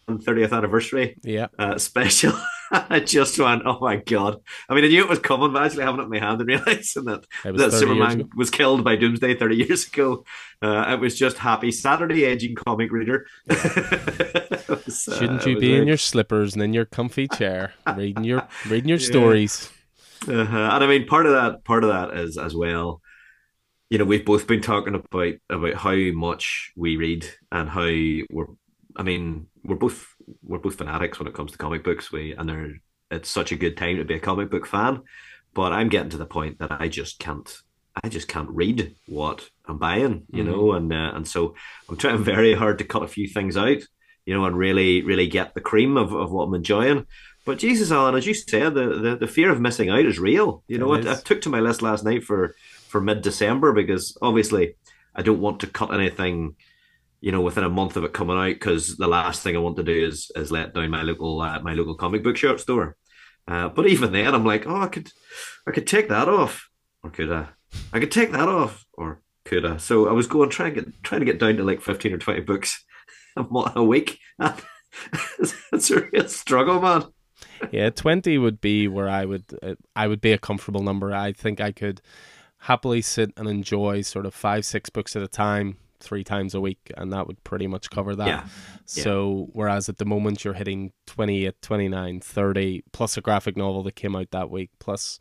30th 0.08 0.52
anniversary 0.52 1.16
yeah. 1.22 1.46
Uh, 1.58 1.78
special. 1.78 2.32
I 2.90 3.00
just 3.00 3.38
went, 3.38 3.62
oh 3.66 3.78
my 3.80 3.96
god! 3.96 4.38
I 4.66 4.74
mean, 4.74 4.84
I 4.84 4.88
knew 4.88 5.02
it 5.02 5.08
was 5.08 5.18
coming, 5.18 5.52
but 5.52 5.62
actually 5.62 5.84
having 5.84 6.00
it 6.00 6.04
in 6.04 6.08
my 6.08 6.18
hand 6.18 6.40
and 6.40 6.48
realizing 6.48 7.04
that 7.04 7.26
that 7.44 7.72
Superman 7.72 8.30
was 8.34 8.48
killed 8.48 8.82
by 8.82 8.96
Doomsday 8.96 9.36
thirty 9.36 9.56
years 9.56 9.86
ago, 9.86 10.24
uh, 10.62 10.86
it 10.88 11.00
was 11.00 11.18
just 11.18 11.36
happy 11.36 11.70
Saturday 11.70 12.24
aging 12.24 12.54
comic 12.54 12.90
reader. 12.90 13.26
was, 13.46 15.06
uh, 15.06 15.18
Shouldn't 15.18 15.44
you 15.44 15.58
be 15.58 15.76
in 15.76 15.86
your 15.86 15.98
slippers 15.98 16.54
and 16.54 16.62
in 16.62 16.72
your 16.72 16.86
comfy 16.86 17.28
chair 17.28 17.74
reading 17.94 18.24
your 18.24 18.48
reading 18.66 18.88
your 18.88 18.98
yeah. 18.98 19.06
stories? 19.06 19.70
Uh-huh. 20.26 20.70
And 20.72 20.84
I 20.84 20.86
mean, 20.86 21.06
part 21.06 21.26
of 21.26 21.32
that 21.32 21.64
part 21.64 21.84
of 21.84 21.90
that 21.90 22.18
is 22.18 22.38
as 22.38 22.54
well. 22.54 23.02
You 23.90 23.98
know, 23.98 24.06
we've 24.06 24.24
both 24.24 24.46
been 24.46 24.62
talking 24.62 24.94
about 24.94 25.34
about 25.50 25.74
how 25.74 25.94
much 26.14 26.72
we 26.74 26.96
read 26.96 27.26
and 27.50 27.68
how 27.68 27.90
we're. 28.30 28.46
I 28.96 29.02
mean, 29.02 29.48
we're 29.64 29.76
both 29.76 30.11
we're 30.42 30.58
both 30.58 30.76
fanatics 30.76 31.18
when 31.18 31.28
it 31.28 31.34
comes 31.34 31.52
to 31.52 31.58
comic 31.58 31.84
books. 31.84 32.12
We 32.12 32.32
and 32.32 32.48
they're 32.48 32.74
it's 33.10 33.28
such 33.28 33.52
a 33.52 33.56
good 33.56 33.76
time 33.76 33.96
to 33.96 34.04
be 34.04 34.14
a 34.14 34.20
comic 34.20 34.50
book 34.50 34.66
fan. 34.66 35.02
But 35.54 35.72
I'm 35.72 35.88
getting 35.88 36.10
to 36.10 36.16
the 36.16 36.26
point 36.26 36.58
that 36.58 36.72
I 36.72 36.88
just 36.88 37.18
can't 37.18 37.50
I 38.02 38.08
just 38.08 38.28
can't 38.28 38.48
read 38.50 38.94
what 39.06 39.48
I'm 39.66 39.78
buying, 39.78 40.26
you 40.32 40.42
mm-hmm. 40.42 40.50
know, 40.50 40.72
and 40.72 40.92
uh, 40.92 41.12
and 41.14 41.28
so 41.28 41.54
I'm 41.88 41.96
trying 41.96 42.18
very 42.24 42.54
hard 42.54 42.78
to 42.78 42.84
cut 42.84 43.02
a 43.02 43.08
few 43.08 43.28
things 43.28 43.56
out, 43.56 43.82
you 44.24 44.34
know, 44.34 44.44
and 44.44 44.56
really 44.56 45.02
really 45.02 45.26
get 45.26 45.54
the 45.54 45.60
cream 45.60 45.96
of, 45.96 46.12
of 46.12 46.30
what 46.30 46.44
I'm 46.44 46.54
enjoying. 46.54 47.06
But 47.44 47.58
Jesus, 47.58 47.90
Alan, 47.90 48.14
as 48.14 48.24
you 48.24 48.34
said, 48.34 48.74
the, 48.74 48.86
the, 48.86 49.16
the 49.16 49.26
fear 49.26 49.50
of 49.50 49.60
missing 49.60 49.90
out 49.90 50.06
is 50.06 50.20
real. 50.20 50.62
You 50.68 50.78
know, 50.78 50.92
I, 50.94 50.98
I 50.98 51.14
took 51.14 51.40
to 51.42 51.48
my 51.48 51.58
list 51.58 51.82
last 51.82 52.04
night 52.04 52.22
for 52.22 52.54
for 52.88 53.00
mid 53.00 53.22
December 53.22 53.72
because 53.72 54.16
obviously 54.22 54.76
I 55.14 55.22
don't 55.22 55.40
want 55.40 55.60
to 55.60 55.66
cut 55.66 55.92
anything 55.92 56.56
you 57.22 57.30
know, 57.30 57.40
within 57.40 57.64
a 57.64 57.70
month 57.70 57.96
of 57.96 58.02
it 58.04 58.12
coming 58.12 58.36
out, 58.36 58.52
because 58.54 58.96
the 58.96 59.06
last 59.06 59.42
thing 59.42 59.54
I 59.56 59.60
want 59.60 59.76
to 59.76 59.84
do 59.84 60.06
is 60.06 60.30
is 60.34 60.50
let 60.50 60.74
down 60.74 60.90
my 60.90 61.02
local 61.02 61.40
uh, 61.40 61.60
my 61.60 61.72
local 61.72 61.94
comic 61.94 62.22
book 62.22 62.36
shop 62.36 62.58
store. 62.58 62.96
Uh, 63.48 63.68
but 63.68 63.86
even 63.86 64.12
then, 64.12 64.34
I'm 64.34 64.44
like, 64.44 64.66
oh, 64.66 64.82
I 64.82 64.88
could 64.88 65.10
I 65.66 65.70
could 65.70 65.86
take 65.86 66.08
that 66.08 66.28
off, 66.28 66.68
or 67.02 67.10
could 67.10 67.32
I? 67.32 67.46
I 67.92 68.00
could 68.00 68.10
take 68.10 68.32
that 68.32 68.48
off, 68.48 68.84
or 68.92 69.22
could 69.44 69.64
I? 69.64 69.76
So 69.76 70.08
I 70.08 70.12
was 70.12 70.26
going 70.26 70.50
trying 70.50 70.74
to 70.74 70.82
get 70.82 71.02
trying 71.04 71.20
to 71.20 71.24
get 71.24 71.38
down 71.38 71.56
to 71.56 71.64
like 71.64 71.80
fifteen 71.80 72.12
or 72.12 72.18
twenty 72.18 72.40
books 72.40 72.84
a 73.36 73.82
week. 73.84 74.18
It's 75.72 75.90
a 75.90 76.02
real 76.12 76.28
struggle, 76.28 76.78
man. 76.78 77.04
yeah, 77.70 77.88
twenty 77.88 78.36
would 78.36 78.60
be 78.60 78.88
where 78.88 79.08
I 79.08 79.24
would 79.24 79.44
uh, 79.62 79.76
I 79.96 80.06
would 80.06 80.20
be 80.20 80.32
a 80.32 80.38
comfortable 80.38 80.82
number. 80.82 81.14
I 81.14 81.32
think 81.32 81.62
I 81.62 81.72
could 81.72 82.02
happily 82.58 83.00
sit 83.00 83.32
and 83.38 83.48
enjoy 83.48 84.02
sort 84.02 84.26
of 84.26 84.34
five 84.34 84.66
six 84.66 84.90
books 84.90 85.16
at 85.16 85.22
a 85.22 85.28
time 85.28 85.78
three 86.02 86.24
times 86.24 86.54
a 86.54 86.60
week, 86.60 86.92
and 86.96 87.12
that 87.12 87.26
would 87.26 87.42
pretty 87.44 87.66
much 87.66 87.90
cover 87.90 88.14
that. 88.16 88.26
Yeah. 88.26 88.44
So, 88.84 89.48
whereas 89.52 89.88
at 89.88 89.98
the 89.98 90.04
moment 90.04 90.44
you're 90.44 90.54
hitting 90.54 90.92
28, 91.06 91.62
29, 91.62 92.20
30, 92.20 92.84
plus 92.92 93.16
a 93.16 93.20
graphic 93.20 93.56
novel 93.56 93.82
that 93.84 93.96
came 93.96 94.16
out 94.16 94.30
that 94.32 94.50
week, 94.50 94.70
plus 94.78 95.18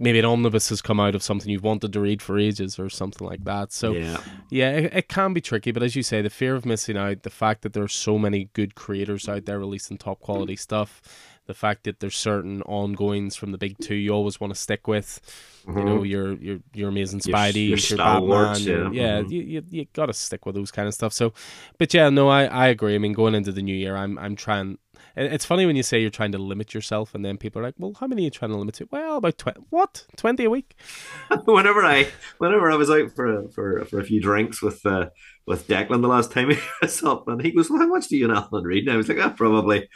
maybe 0.00 0.18
an 0.18 0.24
omnibus 0.24 0.70
has 0.70 0.82
come 0.82 0.98
out 0.98 1.14
of 1.14 1.22
something 1.22 1.50
you've 1.50 1.62
wanted 1.62 1.92
to 1.92 2.00
read 2.00 2.22
for 2.22 2.38
ages 2.38 2.78
or 2.78 2.88
something 2.88 3.26
like 3.26 3.44
that. 3.44 3.72
So, 3.72 3.92
yeah, 3.92 4.20
yeah 4.50 4.70
it, 4.70 4.94
it 4.94 5.08
can 5.08 5.32
be 5.32 5.40
tricky, 5.40 5.70
but 5.70 5.82
as 5.82 5.94
you 5.94 6.02
say, 6.02 6.22
the 6.22 6.30
fear 6.30 6.56
of 6.56 6.64
missing 6.64 6.96
out, 6.96 7.22
the 7.22 7.30
fact 7.30 7.62
that 7.62 7.72
there's 7.74 7.92
so 7.92 8.18
many 8.18 8.48
good 8.54 8.74
creators 8.74 9.28
out 9.28 9.44
there 9.44 9.58
releasing 9.58 9.98
top 9.98 10.20
quality 10.20 10.56
stuff 10.56 11.02
the 11.50 11.54
fact 11.54 11.82
that 11.82 11.98
there's 11.98 12.16
certain 12.16 12.62
ongoings 12.62 13.34
from 13.34 13.50
the 13.50 13.58
big 13.58 13.76
two 13.80 13.96
you 13.96 14.12
always 14.12 14.38
want 14.38 14.54
to 14.54 14.58
stick 14.58 14.86
with. 14.86 15.20
Mm-hmm. 15.66 15.78
You 15.78 15.84
know, 15.84 16.02
your 16.04 16.32
your 16.34 16.58
your 16.72 16.88
amazing 16.88 17.18
Spidey, 17.18 17.70
your, 17.70 17.78
your, 17.78 17.98
Batman, 17.98 18.62
your, 18.62 18.94
yeah, 18.94 19.02
yeah 19.02 19.20
mm-hmm. 19.20 19.32
you, 19.32 19.40
you 19.40 19.64
you 19.68 19.86
gotta 19.92 20.12
stick 20.12 20.46
with 20.46 20.54
those 20.54 20.70
kind 20.70 20.86
of 20.86 20.94
stuff. 20.94 21.12
So, 21.12 21.32
but 21.76 21.92
yeah, 21.92 22.08
no, 22.08 22.28
I 22.28 22.44
I 22.44 22.68
agree. 22.68 22.94
I 22.94 22.98
mean, 22.98 23.12
going 23.12 23.34
into 23.34 23.50
the 23.50 23.62
new 23.62 23.74
year, 23.74 23.96
I'm 23.96 24.16
I'm 24.18 24.36
trying 24.36 24.78
it's 25.16 25.44
funny 25.44 25.66
when 25.66 25.76
you 25.76 25.82
say 25.82 26.00
you're 26.00 26.10
trying 26.10 26.32
to 26.32 26.38
limit 26.38 26.74
yourself, 26.74 27.14
and 27.14 27.24
then 27.24 27.36
people 27.36 27.60
are 27.60 27.64
like, 27.64 27.74
"Well, 27.78 27.94
how 27.98 28.06
many 28.06 28.22
are 28.22 28.24
you 28.24 28.30
trying 28.30 28.52
to 28.52 28.56
limit 28.56 28.74
to?" 28.76 28.88
Well, 28.90 29.16
about 29.18 29.38
twenty. 29.38 29.60
What? 29.70 30.06
Twenty 30.16 30.44
a 30.44 30.50
week? 30.50 30.74
whenever 31.44 31.84
I, 31.84 32.08
whenever 32.38 32.70
I 32.70 32.76
was 32.76 32.90
out 32.90 33.12
for 33.12 33.26
a, 33.26 33.48
for 33.48 33.84
for 33.84 34.00
a 34.00 34.04
few 34.04 34.20
drinks 34.20 34.62
with 34.62 34.84
uh, 34.86 35.10
with 35.46 35.66
Declan 35.66 36.02
the 36.02 36.08
last 36.08 36.32
time 36.32 36.50
he 36.50 36.58
was 36.82 37.02
up, 37.02 37.28
and 37.28 37.42
he 37.42 37.52
goes, 37.52 37.70
"Well, 37.70 37.80
how 37.80 37.88
much 37.88 38.08
do 38.08 38.16
you 38.16 38.28
and 38.28 38.36
Alan 38.36 38.64
read?" 38.64 38.84
And 38.84 38.92
I 38.92 38.96
was 38.96 39.08
like, 39.08 39.18
"Ah, 39.20 39.30
probably." 39.30 39.88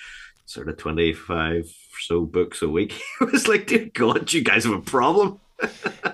Sort 0.46 0.68
of 0.68 0.76
twenty 0.76 1.14
five 1.14 1.64
so 2.00 2.26
books 2.26 2.62
a 2.62 2.68
week. 2.68 3.00
It 3.20 3.32
was 3.32 3.48
like, 3.48 3.66
dear 3.66 3.88
God, 3.92 4.32
you 4.32 4.42
guys 4.42 4.64
have 4.64 4.74
a 4.74 4.80
problem. 4.80 5.40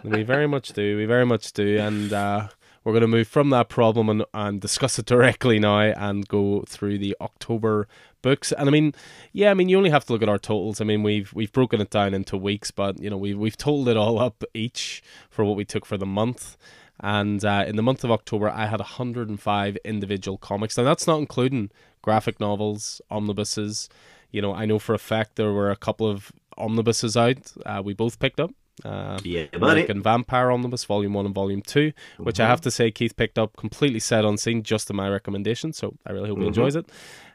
we 0.05 0.23
very 0.23 0.47
much 0.47 0.73
do. 0.73 0.97
We 0.97 1.07
very 1.07 1.27
much 1.27 1.53
do, 1.53 1.79
and 1.79 2.13
uh, 2.13 2.49
we're 2.85 2.93
going 2.93 3.03
to 3.03 3.09
move 3.09 3.29
from 3.29 3.51
that 3.51 3.69
problem 3.69 4.09
and, 4.09 4.25
and 4.33 4.61
discuss 4.61 4.99
it 4.99 5.07
directly 5.07 5.59
now 5.59 5.81
and 5.81 6.27
go 6.29 6.65
through 6.67 6.99
the 6.99 7.17
October 7.21 7.89
books. 8.23 8.53
And 8.53 8.69
I 8.69 8.73
mean, 8.73 8.95
yeah, 9.33 9.51
I 9.51 9.55
mean, 9.55 9.69
you 9.69 9.77
only 9.77 9.91
have 9.91 10.05
to 10.07 10.13
look 10.13 10.23
at 10.23 10.29
our 10.29 10.39
totals. 10.39 10.81
I 10.81 10.85
mean, 10.85 11.03
we've 11.03 11.33
we've 11.33 11.53
broken 11.53 11.81
it 11.81 11.91
down 11.91 12.15
into 12.15 12.37
weeks, 12.37 12.71
but 12.71 13.01
you 13.01 13.11
know, 13.11 13.17
we've 13.17 13.39
we've 13.39 13.57
totaled 13.57 13.89
it 13.89 13.97
all 13.97 14.19
up 14.19 14.45
each 14.55 15.03
for 15.29 15.45
what 15.45 15.57
we 15.57 15.65
took 15.65 15.87
for 15.87 15.97
the 15.97 16.07
month. 16.07 16.57
And 17.03 17.45
uh, 17.45 17.65
in 17.67 17.77
the 17.77 17.83
month 17.83 18.05
of 18.05 18.11
October, 18.11 18.51
I 18.51 18.67
had 18.67 18.81
105 18.81 19.79
individual 19.85 20.37
comics. 20.37 20.77
Now 20.77 20.85
that's 20.85 21.07
not 21.07 21.19
including 21.19 21.71
graphic 22.03 22.41
novels, 22.41 23.01
omnibuses. 23.11 23.89
You 24.31 24.43
know, 24.43 24.55
I 24.55 24.67
know 24.67 24.79
for 24.79 24.95
a 24.95 24.99
fact 24.99 25.37
there 25.37 25.53
were 25.53 25.71
a 25.71 25.77
couple 25.77 26.07
of 26.07 26.31
omnibuses 26.59 27.17
out. 27.17 27.53
Uh, 27.65 27.83
we 27.85 27.95
both 27.95 28.19
picked 28.19 28.39
up. 28.39 28.53
Uh, 28.85 29.19
yeah, 29.25 29.45
American 29.53 30.03
Vampire 30.03 30.51
Omnibus 30.51 30.85
Volume 30.85 31.13
1 31.13 31.27
and 31.27 31.35
Volume 31.35 31.61
2, 31.61 31.93
which 32.19 32.37
mm-hmm. 32.37 32.43
I 32.43 32.47
have 32.47 32.61
to 32.63 32.71
say 32.71 32.91
Keith 32.91 33.17
picked 33.17 33.39
up 33.39 33.57
completely 33.57 34.01
set 34.01 34.25
unseen 34.25 34.63
just 34.63 34.87
to 34.89 34.95
my 34.95 35.09
recommendation, 35.09 35.73
so 35.73 35.97
I 36.07 36.13
really 36.13 36.29
hope 36.29 36.37
mm-hmm. 36.37 36.43
he 36.43 36.49
enjoys 36.49 36.77
it. 36.77 36.87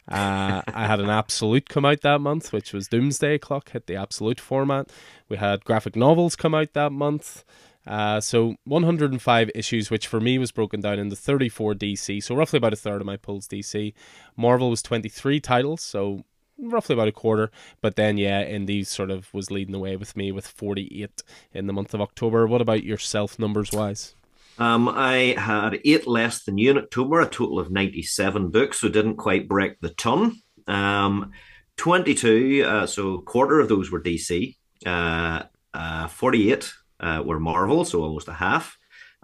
Uh, 0.08 0.62
I 0.68 0.86
had 0.86 1.00
an 1.00 1.10
Absolute 1.10 1.68
come 1.68 1.86
out 1.86 2.02
that 2.02 2.22
month, 2.22 2.54
which 2.54 2.74
was 2.74 2.88
Doomsday 2.88 3.40
Clock, 3.40 3.72
hit 3.72 3.88
the 3.88 3.96
Absolute 3.96 4.40
format. 4.40 4.92
We 5.30 5.38
had 5.38 5.66
graphic 5.66 5.96
novels 5.96 6.36
come 6.36 6.54
out 6.54 6.74
that 6.74 6.92
month. 6.92 7.44
Uh, 7.88 8.20
so 8.20 8.56
105 8.66 9.52
issues, 9.54 9.92
which 9.92 10.08
for 10.08 10.20
me 10.20 10.38
was 10.38 10.52
broken 10.52 10.82
down 10.82 11.00
into 11.00 11.16
34 11.16 11.76
DC, 11.76 12.24
so 12.24 12.36
roughly 12.36 12.58
about 12.58 12.74
a 12.74 12.78
third 12.78 13.02
of 13.02 13.08
my 13.08 13.18
pulls 13.18 13.48
DC. 13.48 13.94
Marvel 14.36 14.70
was 14.70 14.82
23 14.82 15.40
titles, 15.40 15.82
so 15.82 16.24
roughly 16.58 16.94
about 16.94 17.08
a 17.08 17.12
quarter. 17.12 17.52
But 17.82 17.96
then, 17.96 18.18
yeah, 18.18 18.44
Indie 18.44 18.86
sort 18.86 19.12
of 19.12 19.32
was 19.34 19.52
leading 19.52 19.72
the 19.72 19.80
way 19.80 19.96
with 19.98 20.16
me 20.16 20.32
with 20.32 20.48
48 20.48 21.24
in 21.54 21.68
the 21.68 21.74
month 21.74 21.94
of 21.94 22.02
October. 22.02 22.48
What 22.48 22.62
about 22.62 22.84
yourself, 22.84 23.38
numbers 23.38 23.72
wise? 23.72 24.15
Um, 24.58 24.88
I 24.88 25.36
had 25.38 25.80
eight 25.84 26.08
less 26.08 26.44
than 26.44 26.58
you 26.58 26.72
in 26.72 26.78
October, 26.78 27.22
a 27.22 27.28
total 27.28 27.60
of 27.60 27.72
97 27.72 28.52
books, 28.52 28.80
so 28.80 28.90
didn't 28.90 29.18
quite 29.18 29.48
break 29.48 29.80
the 29.82 29.90
ton. 29.90 30.42
Um, 30.68 31.32
22, 31.78 32.64
uh, 32.66 32.88
so 32.88 33.20
quarter 33.20 33.60
of 33.60 33.68
those 33.68 33.92
were 33.92 34.02
DC. 34.02 34.56
Uh, 34.86 35.44
uh, 35.74 36.08
48 36.08 36.74
uh, 37.02 37.24
were 37.26 37.40
Marvel, 37.40 37.84
so 37.84 38.04
almost 38.04 38.30
a 38.30 38.34
half. 38.34 38.78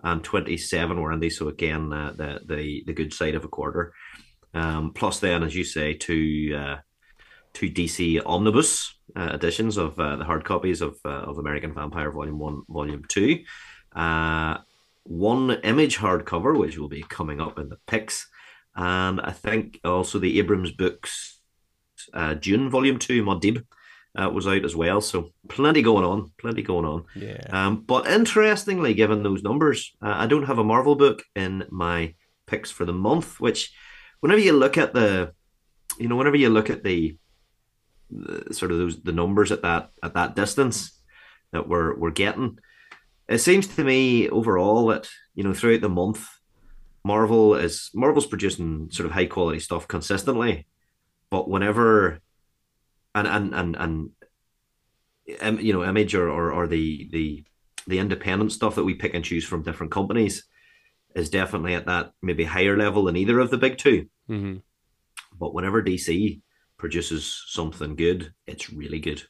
And 0.04 0.24
27 0.24 1.00
were 1.00 1.12
Indie, 1.12 1.32
so 1.32 1.48
again, 1.48 1.94
uh, 1.94 2.14
the, 2.14 2.42
the, 2.46 2.84
the 2.88 2.94
good 2.94 3.14
side 3.14 3.36
of 3.36 3.46
a 3.46 3.48
quarter. 3.48 3.94
Um, 4.54 4.92
plus, 4.94 5.20
then, 5.20 5.44
as 5.44 5.56
you 5.56 5.64
say, 5.64 5.94
two, 5.94 6.58
uh, 6.60 6.78
two 7.54 7.70
DC 7.70 8.22
omnibus 8.26 8.96
editions 9.16 9.78
of 9.78 9.96
the 9.96 10.24
hard 10.26 10.44
copies 10.44 10.82
of, 10.82 10.98
of 11.06 11.38
American 11.38 11.74
Vampire 11.74 12.12
Volume 12.12 12.40
1, 12.40 12.64
Volume 12.68 13.04
2 13.08 13.44
one 15.04 15.52
image 15.64 15.98
hardcover, 15.98 16.58
which 16.58 16.78
will 16.78 16.90
be 16.90 17.04
coming 17.04 17.42
up 17.42 17.58
in 17.60 17.70
the 17.70 17.78
picks, 17.88 18.28
and 18.76 19.20
I 19.20 19.32
think 19.32 19.80
also 19.84 20.20
the 20.20 20.40
Abrams 20.40 20.72
books, 20.72 21.42
uh, 22.14 22.36
Dune 22.36 22.70
Volume 22.70 23.00
Two, 23.00 23.24
Muad'Dib, 23.24 23.66
uh, 24.16 24.30
was 24.30 24.48
out 24.48 24.66
as 24.66 24.76
well. 24.76 25.02
So 25.02 25.32
plenty 25.48 25.82
going 25.82 26.06
on, 26.06 26.32
plenty 26.38 26.62
going 26.62 26.86
on. 26.86 27.06
Yeah. 27.16 27.42
Um, 27.50 27.82
but 27.82 28.08
interestingly, 28.08 28.94
given 28.94 29.24
those 29.24 29.44
numbers, 29.44 29.92
uh, 30.02 30.14
I 30.16 30.28
don't 30.28 30.48
have 30.48 30.60
a 30.60 30.64
Marvel 30.64 30.96
book 30.96 31.24
in 31.36 31.66
my 31.70 32.16
picks 32.46 32.72
for 32.72 32.86
the 32.86 32.94
month. 32.94 33.40
Which, 33.40 33.74
whenever 34.20 34.42
you 34.42 34.54
look 34.54 34.78
at 34.78 34.94
the, 34.94 35.34
you 35.98 36.08
know, 36.08 36.16
whenever 36.16 36.38
you 36.38 36.50
look 36.50 36.70
at 36.70 36.84
the, 36.84 37.18
the 38.10 38.54
sort 38.54 38.72
of 38.72 38.78
those 38.78 39.02
the 39.02 39.14
numbers 39.14 39.52
at 39.52 39.62
that 39.62 39.92
at 40.04 40.14
that 40.14 40.36
distance 40.36 41.02
that 41.52 41.68
we're 41.68 41.98
we're 41.98 42.12
getting 42.12 42.60
it 43.32 43.40
seems 43.40 43.68
to 43.68 43.84
me 43.84 44.30
overall 44.30 44.88
that 44.88 45.10
you 45.34 45.44
know 45.44 45.54
throughout 45.54 45.82
the 45.82 45.90
month, 45.90 46.28
Marvel 47.04 47.56
is 47.56 47.90
Marvel's 47.94 48.28
producing 48.28 48.90
sort 48.92 49.06
of 49.06 49.14
high 49.14 49.26
quality 49.26 49.60
stuff 49.60 49.88
consistently, 49.88 50.68
but 51.30 51.50
whenever 51.50 52.20
and 53.16 53.28
and 53.28 53.76
and 53.76 54.10
and 55.42 55.62
you 55.62 55.74
know 55.74 55.84
image 55.84 56.16
or, 56.16 56.30
or 56.30 56.52
or 56.52 56.68
the 56.68 57.10
the 57.12 57.44
the 57.88 58.00
independent 58.00 58.52
stuff 58.52 58.76
that 58.76 58.84
we 58.84 58.94
pick 58.94 59.14
and 59.14 59.26
choose 59.26 59.46
from 59.46 59.64
different 59.64 59.92
companies 59.92 60.46
is 61.16 61.30
definitely 61.30 61.74
at 61.74 61.88
that 61.88 62.12
maybe 62.22 62.44
higher 62.44 62.78
level 62.78 63.06
than 63.06 63.18
either 63.18 63.40
of 63.40 63.50
the 63.50 63.58
big 63.58 63.78
2 63.78 64.08
mm-hmm. 64.30 64.58
But 65.38 65.54
whenever 65.54 65.82
DC 65.82 66.42
produces 66.78 67.44
something 67.48 67.96
good, 67.96 68.34
it's 68.46 68.72
really 68.72 69.00
good. 69.00 69.24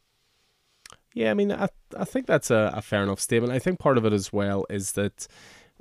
Yeah, 1.13 1.31
I 1.31 1.33
mean, 1.33 1.51
I 1.51 1.67
I 1.97 2.05
think 2.05 2.25
that's 2.25 2.51
a, 2.51 2.71
a 2.73 2.81
fair 2.81 3.03
enough 3.03 3.19
statement. 3.19 3.53
I 3.53 3.59
think 3.59 3.79
part 3.79 3.97
of 3.97 4.05
it 4.05 4.13
as 4.13 4.31
well 4.31 4.65
is 4.69 4.93
that 4.93 5.27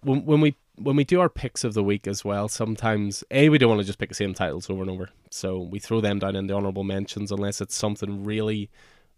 when 0.03 0.25
when 0.25 0.41
we 0.41 0.57
when 0.77 0.97
we 0.97 1.05
do 1.05 1.21
our 1.21 1.29
picks 1.29 1.63
of 1.63 1.75
the 1.75 1.85
week 1.85 2.07
as 2.07 2.25
well, 2.25 2.49
sometimes 2.49 3.23
a 3.31 3.49
we 3.49 3.59
don't 3.59 3.69
want 3.69 3.81
to 3.81 3.87
just 3.87 3.99
pick 3.99 4.09
the 4.09 4.15
same 4.15 4.35
titles 4.35 4.69
over 4.69 4.83
and 4.83 4.91
over, 4.91 5.11
so 5.31 5.61
we 5.61 5.79
throw 5.79 6.01
them 6.01 6.19
down 6.19 6.37
in 6.37 6.47
the 6.47 6.55
honorable 6.55 6.85
mentions 6.85 7.31
unless 7.31 7.61
it's 7.61 7.77
something 7.77 8.25
really 8.25 8.71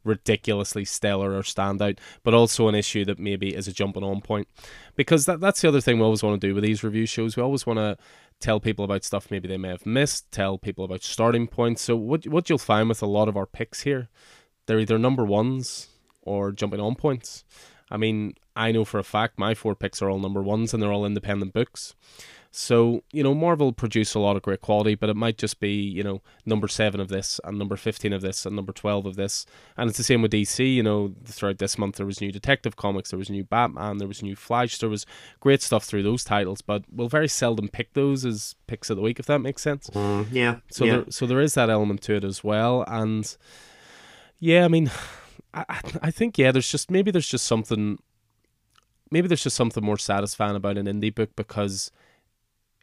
ridiculously 0.04 0.84
stellar 0.84 1.32
or 1.32 1.42
standout, 1.42 1.98
but 2.24 2.34
also 2.34 2.66
an 2.68 2.74
issue 2.74 3.04
that 3.04 3.20
maybe 3.20 3.54
is 3.54 3.68
a 3.68 3.72
jumping 3.72 4.02
on 4.02 4.20
point. 4.20 4.48
Because 4.96 5.26
that 5.26 5.40
that's 5.40 5.62
the 5.62 5.68
other 5.68 5.80
thing 5.80 5.98
we 5.98 6.04
always 6.04 6.22
want 6.22 6.40
to 6.40 6.46
do 6.46 6.54
with 6.54 6.64
these 6.64 6.84
review 6.84 7.06
shows. 7.06 7.36
We 7.36 7.42
always 7.42 7.66
want 7.66 7.78
to 7.78 7.96
tell 8.40 8.60
people 8.60 8.84
about 8.84 9.04
stuff 9.04 9.30
maybe 9.30 9.48
they 9.48 9.56
may 9.56 9.68
have 9.68 9.86
missed, 9.86 10.30
tell 10.30 10.58
people 10.58 10.84
about 10.84 11.02
starting 11.02 11.46
points. 11.46 11.80
So 11.82 11.96
what 11.96 12.26
what 12.26 12.50
you'll 12.50 12.58
find 12.58 12.88
with 12.90 13.02
a 13.02 13.06
lot 13.06 13.28
of 13.28 13.36
our 13.36 13.46
picks 13.46 13.82
here, 13.82 14.08
they're 14.66 14.80
either 14.80 14.98
number 14.98 15.24
ones 15.24 15.88
or 16.22 16.52
jumping 16.52 16.80
on 16.80 16.94
points. 16.94 17.44
I 17.90 17.96
mean, 17.96 18.34
I 18.56 18.72
know 18.72 18.84
for 18.84 18.98
a 18.98 19.04
fact 19.04 19.38
my 19.38 19.54
four 19.54 19.74
picks 19.74 20.00
are 20.00 20.10
all 20.10 20.18
number 20.18 20.42
ones 20.42 20.72
and 20.72 20.82
they're 20.82 20.92
all 20.92 21.04
independent 21.04 21.52
books. 21.52 21.94
So, 22.54 23.02
you 23.12 23.22
know, 23.22 23.34
Marvel 23.34 23.72
produce 23.72 24.12
a 24.14 24.18
lot 24.18 24.36
of 24.36 24.42
great 24.42 24.60
quality, 24.60 24.94
but 24.94 25.08
it 25.08 25.16
might 25.16 25.38
just 25.38 25.58
be, 25.58 25.72
you 25.72 26.02
know, 26.02 26.20
number 26.44 26.68
seven 26.68 27.00
of 27.00 27.08
this 27.08 27.40
and 27.44 27.58
number 27.58 27.76
15 27.76 28.12
of 28.12 28.20
this 28.20 28.44
and 28.44 28.54
number 28.54 28.74
12 28.74 29.06
of 29.06 29.16
this. 29.16 29.46
And 29.78 29.88
it's 29.88 29.96
the 29.96 30.04
same 30.04 30.20
with 30.20 30.32
DC, 30.32 30.74
you 30.74 30.82
know, 30.82 31.14
throughout 31.24 31.58
this 31.58 31.78
month 31.78 31.96
there 31.96 32.04
was 32.04 32.20
new 32.20 32.30
Detective 32.30 32.76
Comics, 32.76 33.10
there 33.10 33.18
was 33.18 33.30
new 33.30 33.42
Batman, 33.42 33.96
there 33.96 34.08
was 34.08 34.22
new 34.22 34.36
Flash, 34.36 34.76
there 34.78 34.90
was 34.90 35.06
great 35.40 35.62
stuff 35.62 35.84
through 35.84 36.02
those 36.02 36.24
titles, 36.24 36.60
but 36.60 36.84
we'll 36.92 37.08
very 37.08 37.28
seldom 37.28 37.68
pick 37.68 37.94
those 37.94 38.26
as 38.26 38.54
picks 38.66 38.90
of 38.90 38.96
the 38.96 39.02
week, 39.02 39.18
if 39.18 39.24
that 39.26 39.38
makes 39.38 39.62
sense. 39.62 39.88
Mm, 39.88 40.26
yeah. 40.30 40.56
So, 40.70 40.84
yeah. 40.84 40.92
There, 40.92 41.04
so 41.08 41.26
there 41.26 41.40
is 41.40 41.54
that 41.54 41.70
element 41.70 42.02
to 42.02 42.14
it 42.16 42.24
as 42.24 42.44
well. 42.44 42.84
And 42.86 43.34
yeah, 44.40 44.66
I 44.66 44.68
mean, 44.68 44.90
I, 45.54 45.80
I 46.02 46.10
think 46.10 46.38
yeah, 46.38 46.52
there's 46.52 46.70
just 46.70 46.90
maybe 46.90 47.10
there's 47.10 47.28
just 47.28 47.44
something 47.44 47.98
maybe 49.12 49.28
there's 49.28 49.42
just 49.42 49.56
something 49.56 49.84
more 49.84 49.98
satisfying 49.98 50.56
about 50.56 50.78
an 50.78 50.86
indie 50.86 51.14
book 51.14 51.30
because 51.36 51.92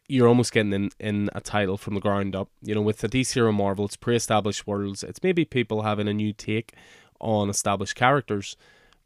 you're 0.06 0.28
almost 0.28 0.52
getting 0.52 0.72
in, 0.72 0.90
in 0.98 1.30
a 1.34 1.40
title 1.40 1.76
from 1.76 1.94
the 1.94 2.00
ground 2.00 2.34
up. 2.34 2.48
You 2.62 2.74
know, 2.74 2.82
with 2.82 2.98
the 2.98 3.08
DC 3.08 3.36
or 3.36 3.52
Marvel, 3.52 3.84
it's 3.84 3.96
pre-established 3.96 4.66
worlds. 4.66 5.04
It's 5.04 5.22
maybe 5.22 5.44
people 5.44 5.82
having 5.82 6.08
a 6.08 6.14
new 6.14 6.32
take 6.32 6.74
on 7.20 7.48
established 7.50 7.94
characters, 7.94 8.56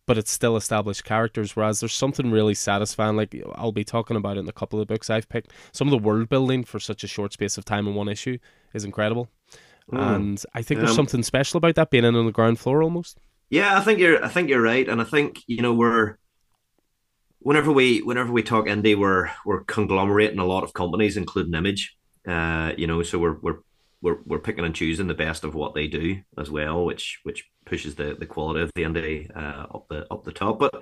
but 0.07 0.16
it's 0.16 0.31
still 0.31 0.57
established 0.57 1.05
characters. 1.05 1.57
Whereas 1.57 1.81
there's 1.81 1.94
something 1.94 2.31
really 2.31 2.55
satisfying. 2.55 3.16
Like 3.16 3.35
I'll 3.55 3.72
be 3.72 3.85
talking 3.85 4.16
about 4.16 4.37
it 4.37 4.40
in 4.40 4.48
a 4.48 4.53
couple 4.53 4.81
of 4.81 4.88
books 4.88 5.11
I've 5.11 5.29
picked. 5.29 5.53
Some 5.72 5.88
of 5.88 5.92
the 5.92 5.98
world 5.98 6.29
building 6.29 6.64
for 6.64 6.79
such 6.79 7.05
a 7.05 7.09
short 7.09 7.33
space 7.33 7.59
of 7.59 7.64
time 7.64 7.87
in 7.87 7.94
one 7.94 8.09
issue 8.09 8.38
is 8.72 8.85
incredible, 8.85 9.29
mm. 9.90 9.98
and 9.98 10.42
I 10.55 10.62
think 10.62 10.81
there's 10.81 10.96
something 10.96 11.22
special 11.22 11.59
about 11.59 11.74
that 11.74 11.90
being 11.90 12.05
in 12.05 12.16
on 12.16 12.27
the 12.27 12.33
ground 12.33 12.59
floor 12.59 12.83
almost. 12.83 13.18
Yeah, 13.50 13.76
I 13.76 13.80
think 13.80 13.98
you're. 13.98 14.24
I 14.24 14.28
think 14.28 14.48
you're 14.48 14.62
right, 14.62 14.88
and 14.88 15.00
I 15.00 15.04
think 15.04 15.42
you 15.46 15.62
know 15.62 15.74
we're. 15.74 16.18
Whenever 17.40 17.70
we 17.72 18.00
whenever 18.00 18.33
we 18.33 18.42
talk 18.42 18.66
indie, 18.66 18.98
we're 18.98 19.30
we're 19.44 19.64
conglomerating 19.64 20.38
a 20.38 20.44
lot 20.46 20.64
of 20.64 20.72
companies, 20.72 21.16
including 21.16 21.54
Image. 21.54 21.96
Uh, 22.26 22.72
you 22.76 22.87
know, 22.87 23.02
so 23.02 23.18
we're 23.18 23.38
we're 23.40 23.59
we're 24.00 24.18
we're 24.24 24.38
picking 24.38 24.64
and 24.64 24.74
choosing 24.74 25.09
the 25.09 25.14
best 25.14 25.44
of 25.44 25.54
what 25.54 25.74
they 25.74 25.87
do 25.87 26.20
as 26.38 26.50
well, 26.50 26.85
which 26.85 27.20
which 27.22 27.44
pushes 27.66 27.94
the 27.96 28.16
the 28.18 28.26
quality 28.26 28.62
of 28.62 28.70
the 28.74 28.83
indie 28.83 29.35
uh, 29.37 29.66
up 29.74 29.87
the 29.88 30.07
up 30.11 30.24
the 30.24 30.33
top. 30.33 30.59
But 30.59 30.74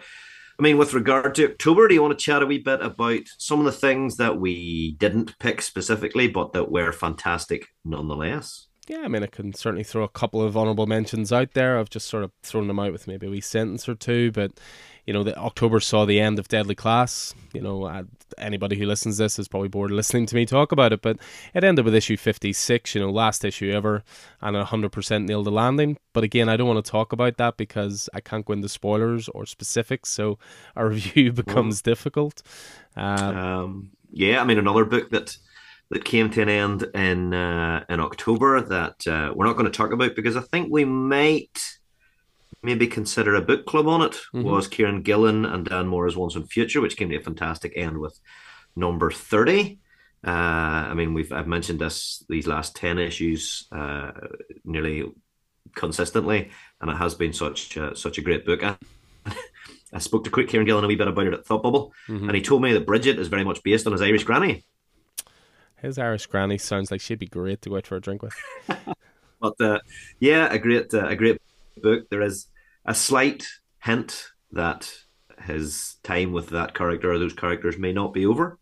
I 0.58 0.62
mean, 0.62 0.78
with 0.78 0.94
regard 0.94 1.34
to 1.36 1.50
October, 1.50 1.88
do 1.88 1.94
you 1.94 2.02
want 2.02 2.16
to 2.16 2.24
chat 2.24 2.42
a 2.42 2.46
wee 2.46 2.58
bit 2.58 2.82
about 2.82 3.22
some 3.38 3.58
of 3.58 3.64
the 3.64 3.72
things 3.72 4.16
that 4.18 4.38
we 4.38 4.92
didn't 4.98 5.38
pick 5.38 5.62
specifically, 5.62 6.28
but 6.28 6.52
that 6.52 6.70
were 6.70 6.92
fantastic 6.92 7.66
nonetheless? 7.84 8.68
Yeah, 8.92 9.00
I 9.04 9.08
mean, 9.08 9.22
I 9.22 9.26
can 9.26 9.54
certainly 9.54 9.84
throw 9.84 10.04
a 10.04 10.08
couple 10.08 10.42
of 10.42 10.54
honourable 10.54 10.86
mentions 10.86 11.32
out 11.32 11.54
there. 11.54 11.78
I've 11.78 11.88
just 11.88 12.08
sort 12.08 12.24
of 12.24 12.30
thrown 12.42 12.66
them 12.68 12.78
out 12.78 12.92
with 12.92 13.06
maybe 13.06 13.26
a 13.26 13.30
wee 13.30 13.40
sentence 13.40 13.88
or 13.88 13.94
two, 13.94 14.30
but 14.32 14.52
you 15.06 15.14
know, 15.14 15.24
the 15.24 15.34
October 15.38 15.80
saw 15.80 16.04
the 16.04 16.20
end 16.20 16.38
of 16.38 16.46
Deadly 16.46 16.74
Class. 16.74 17.34
You 17.54 17.62
know, 17.62 17.84
uh, 17.84 18.02
anybody 18.36 18.76
who 18.76 18.84
listens 18.84 19.16
to 19.16 19.22
this 19.22 19.38
is 19.38 19.48
probably 19.48 19.70
bored 19.70 19.90
listening 19.92 20.26
to 20.26 20.34
me 20.34 20.44
talk 20.44 20.72
about 20.72 20.92
it, 20.92 21.00
but 21.00 21.16
it 21.54 21.64
ended 21.64 21.86
with 21.86 21.94
issue 21.94 22.18
56, 22.18 22.94
you 22.94 23.00
know, 23.00 23.10
last 23.10 23.46
issue 23.46 23.72
ever, 23.72 24.04
and 24.42 24.56
100% 24.56 25.24
nailed 25.24 25.46
the 25.46 25.50
landing. 25.50 25.96
But 26.12 26.24
again, 26.24 26.50
I 26.50 26.58
don't 26.58 26.68
want 26.68 26.84
to 26.84 26.90
talk 26.90 27.14
about 27.14 27.38
that 27.38 27.56
because 27.56 28.10
I 28.12 28.20
can't 28.20 28.44
go 28.44 28.52
into 28.52 28.68
spoilers 28.68 29.26
or 29.30 29.46
specifics, 29.46 30.10
so 30.10 30.38
our 30.76 30.88
review 30.90 31.32
becomes 31.32 31.82
well, 31.82 31.94
difficult. 31.94 32.42
Uh, 32.94 33.00
um, 33.00 33.92
yeah, 34.12 34.42
I 34.42 34.44
mean, 34.44 34.58
another 34.58 34.84
book 34.84 35.08
that 35.10 35.38
that 35.92 36.06
came 36.06 36.30
to 36.30 36.40
an 36.40 36.48
end 36.48 36.84
in 36.94 37.34
uh, 37.34 37.84
in 37.88 38.00
October 38.00 38.62
that 38.62 39.06
uh, 39.06 39.32
we're 39.34 39.44
not 39.44 39.56
going 39.56 39.70
to 39.70 39.76
talk 39.76 39.92
about 39.92 40.16
because 40.16 40.36
I 40.36 40.40
think 40.40 40.72
we 40.72 40.86
might 40.86 41.60
maybe 42.62 42.86
consider 42.86 43.34
a 43.34 43.42
book 43.42 43.66
club 43.66 43.86
on 43.86 44.00
it 44.00 44.12
mm-hmm. 44.12 44.42
was 44.42 44.68
Kieron 44.68 45.02
Gillen 45.02 45.44
and 45.44 45.66
Dan 45.66 45.86
Mora's 45.86 46.16
Once 46.16 46.34
and 46.34 46.50
Future, 46.50 46.80
which 46.80 46.96
came 46.96 47.10
to 47.10 47.16
a 47.16 47.22
fantastic 47.22 47.74
end 47.76 47.98
with 47.98 48.18
number 48.74 49.10
30. 49.10 49.78
Uh, 50.26 50.30
I 50.30 50.94
mean, 50.94 51.12
we've 51.12 51.30
I've 51.30 51.46
mentioned 51.46 51.80
this 51.80 52.24
these 52.26 52.46
last 52.46 52.74
10 52.74 52.98
issues 52.98 53.66
uh, 53.70 54.12
nearly 54.64 55.12
consistently, 55.74 56.52
and 56.80 56.90
it 56.90 56.96
has 56.96 57.14
been 57.14 57.34
such 57.34 57.76
a, 57.76 57.94
such 57.94 58.16
a 58.16 58.22
great 58.22 58.46
book. 58.46 58.64
I, 58.64 58.76
I 59.92 59.98
spoke 59.98 60.24
to 60.24 60.30
Quick 60.30 60.48
Kieron 60.48 60.64
Gillen 60.64 60.84
a 60.84 60.88
wee 60.88 60.96
bit 60.96 61.08
about 61.08 61.26
it 61.26 61.34
at 61.34 61.44
Thought 61.44 61.62
Bubble, 61.62 61.92
mm-hmm. 62.08 62.28
and 62.28 62.34
he 62.34 62.40
told 62.40 62.62
me 62.62 62.72
that 62.72 62.86
Bridget 62.86 63.18
is 63.18 63.28
very 63.28 63.44
much 63.44 63.62
based 63.62 63.86
on 63.86 63.92
his 63.92 64.00
Irish 64.00 64.24
granny. 64.24 64.64
His 65.82 65.98
Irish 65.98 66.26
granny 66.26 66.58
sounds 66.58 66.90
like 66.90 67.00
she'd 67.00 67.18
be 67.18 67.26
great 67.26 67.60
to 67.62 67.70
go 67.70 67.76
out 67.76 67.86
for 67.86 67.96
a 67.96 68.00
drink 68.00 68.22
with. 68.22 68.34
but 69.40 69.60
uh, 69.60 69.80
yeah, 70.20 70.52
a 70.52 70.58
great 70.58 70.94
uh, 70.94 71.06
a 71.06 71.16
great 71.16 71.40
book. 71.82 72.08
There 72.08 72.22
is 72.22 72.46
a 72.84 72.94
slight 72.94 73.46
hint 73.80 74.28
that 74.52 74.92
his 75.42 75.96
time 76.04 76.32
with 76.32 76.50
that 76.50 76.74
character 76.74 77.12
or 77.12 77.18
those 77.18 77.34
characters 77.34 77.78
may 77.78 77.92
not 77.92 78.14
be 78.14 78.24
over. 78.24 78.58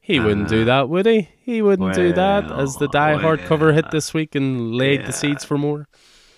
He 0.00 0.20
wouldn't 0.20 0.46
uh, 0.46 0.50
do 0.50 0.64
that, 0.66 0.88
would 0.88 1.04
he? 1.04 1.28
He 1.42 1.62
wouldn't 1.62 1.86
well, 1.86 1.94
do 1.94 2.12
that 2.12 2.50
as 2.50 2.76
the 2.76 2.88
Die 2.88 3.16
Hard 3.16 3.40
well, 3.40 3.48
cover 3.48 3.72
hit 3.72 3.90
this 3.90 4.14
week 4.14 4.34
and 4.34 4.74
laid 4.74 5.00
yeah, 5.00 5.06
the 5.06 5.12
seeds 5.12 5.44
for 5.44 5.58
more. 5.58 5.88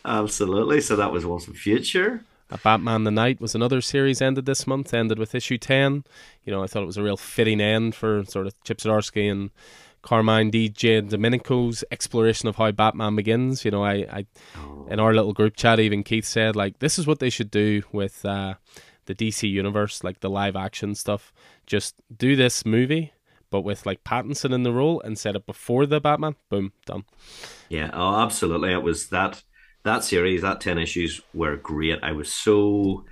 Absolutely. 0.05 0.81
So 0.81 0.97
that 0.97 1.13
was 1.13 1.27
Once 1.27 1.47
and 1.47 1.57
Future. 1.57 2.25
A 2.51 2.57
Batman 2.57 3.05
the 3.05 3.11
Knight 3.11 3.43
was 3.43 3.55
another 3.55 3.83
series 3.83 4.23
ended 4.23 4.47
this 4.47 4.67
month, 4.67 4.95
ended 4.95 5.19
with 5.19 5.35
issue 5.35 5.59
10. 5.59 6.05
You 6.45 6.53
know, 6.53 6.63
I 6.63 6.67
thought 6.67 6.83
it 6.83 6.87
was 6.87 6.97
a 6.97 7.03
real 7.03 7.19
fitting 7.19 7.61
end 7.61 7.95
for 7.95 8.25
sort 8.25 8.47
of 8.47 8.55
Chip 8.65 8.79
Zdarsky 8.79 9.31
and 9.31 9.51
Carmine 10.03 10.51
Di 10.51 10.71
Giandomenico's 10.71 11.85
exploration 11.91 12.49
of 12.49 12.57
how 12.57 12.71
Batman 12.71 13.17
begins. 13.17 13.65
You 13.65 13.71
know, 13.71 13.85
I, 13.85 13.95
I 14.11 14.27
oh. 14.57 14.87
in 14.91 15.01
our 15.01 15.15
little 15.15 15.33
group 15.33 15.57
chat, 15.57 15.81
even 15.81 16.03
Keith 16.03 16.25
said 16.25 16.57
like 16.57 16.79
this 16.79 16.99
is 16.99 17.07
what 17.07 17.19
they 17.19 17.31
should 17.31 17.51
do 17.51 17.83
with 17.93 18.25
uh, 18.25 18.55
the 19.07 19.15
DC 19.15 19.51
universe, 19.51 20.05
like 20.05 20.21
the 20.21 20.31
live 20.31 20.57
action 20.57 20.95
stuff. 20.95 21.33
Just 21.67 21.97
do 22.17 22.37
this 22.37 22.65
movie, 22.65 23.13
but 23.51 23.63
with 23.63 23.87
like 23.87 24.05
Pattinson 24.05 24.55
in 24.55 24.63
the 24.63 24.73
role 24.73 25.01
and 25.01 25.19
set 25.19 25.37
it 25.37 25.47
before 25.47 25.87
the 25.87 26.01
Batman. 26.01 26.37
Boom, 26.49 26.73
done. 26.87 27.05
Yeah, 27.69 27.91
oh, 27.93 28.23
absolutely. 28.23 28.73
It 28.73 28.83
was 28.83 29.09
that 29.09 29.43
that 29.83 30.05
series, 30.05 30.43
that 30.43 30.61
ten 30.61 30.79
issues 30.79 31.21
were 31.35 31.57
great. 31.57 31.99
I 32.03 32.13
was 32.13 32.33
so 32.33 33.05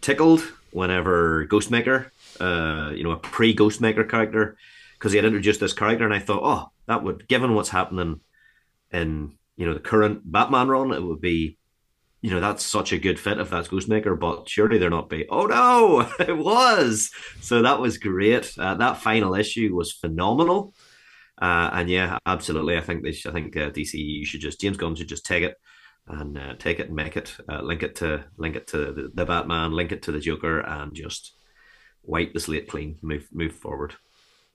tickled 0.00 0.42
whenever 0.72 1.46
Ghostmaker, 1.46 2.10
uh, 2.40 2.92
you 2.94 3.04
know, 3.04 3.12
a 3.12 3.16
pre 3.16 3.54
Ghostmaker 3.54 4.08
character 4.08 4.56
because 4.94 5.12
he 5.12 5.18
had 5.18 5.24
introduced 5.24 5.60
this 5.60 5.72
character, 5.72 6.04
and 6.04 6.14
I 6.14 6.18
thought, 6.18 6.42
oh, 6.42 6.72
that 6.86 7.02
would, 7.02 7.28
given 7.28 7.54
what's 7.54 7.68
happening 7.68 8.20
in 8.92 9.36
you 9.56 9.66
know 9.66 9.74
the 9.74 9.80
current 9.80 10.20
Batman 10.24 10.68
run, 10.68 10.92
it 10.92 11.02
would 11.02 11.20
be, 11.20 11.58
you 12.22 12.30
know, 12.30 12.40
that's 12.40 12.64
such 12.64 12.92
a 12.92 12.98
good 12.98 13.20
fit 13.20 13.38
if 13.38 13.50
that's 13.50 13.68
Ghostmaker. 13.68 14.18
But 14.18 14.48
surely 14.48 14.78
they're 14.78 14.90
not 14.90 15.08
be. 15.10 15.26
Oh 15.28 15.46
no, 15.46 16.10
it 16.24 16.36
was. 16.36 17.10
So 17.40 17.62
that 17.62 17.80
was 17.80 17.98
great. 17.98 18.52
Uh, 18.58 18.74
that 18.74 18.98
final 18.98 19.34
issue 19.34 19.74
was 19.74 19.92
phenomenal. 19.92 20.74
Uh, 21.40 21.70
and 21.72 21.90
yeah, 21.90 22.18
absolutely. 22.26 22.76
I 22.76 22.80
think 22.80 23.02
they. 23.02 23.12
Should, 23.12 23.30
I 23.30 23.34
think 23.34 23.56
uh, 23.56 23.70
DC 23.70 24.24
should 24.26 24.40
just 24.40 24.60
James 24.60 24.76
Gunn 24.76 24.94
should 24.94 25.08
just 25.08 25.26
take 25.26 25.42
it 25.42 25.56
and 26.06 26.38
uh, 26.38 26.54
take 26.58 26.80
it 26.80 26.88
and 26.88 26.96
make 26.96 27.16
it 27.16 27.34
uh, 27.48 27.62
link 27.62 27.82
it 27.82 27.96
to 27.96 28.24
link 28.36 28.56
it 28.56 28.66
to 28.68 28.92
the, 28.92 29.10
the 29.14 29.26
Batman, 29.26 29.72
link 29.72 29.92
it 29.92 30.02
to 30.02 30.12
the 30.12 30.20
Joker, 30.20 30.60
and 30.60 30.94
just 30.94 31.34
wipe 32.02 32.32
the 32.32 32.40
slate 32.40 32.68
clean. 32.68 32.98
Move 33.02 33.28
move 33.32 33.52
forward. 33.52 33.94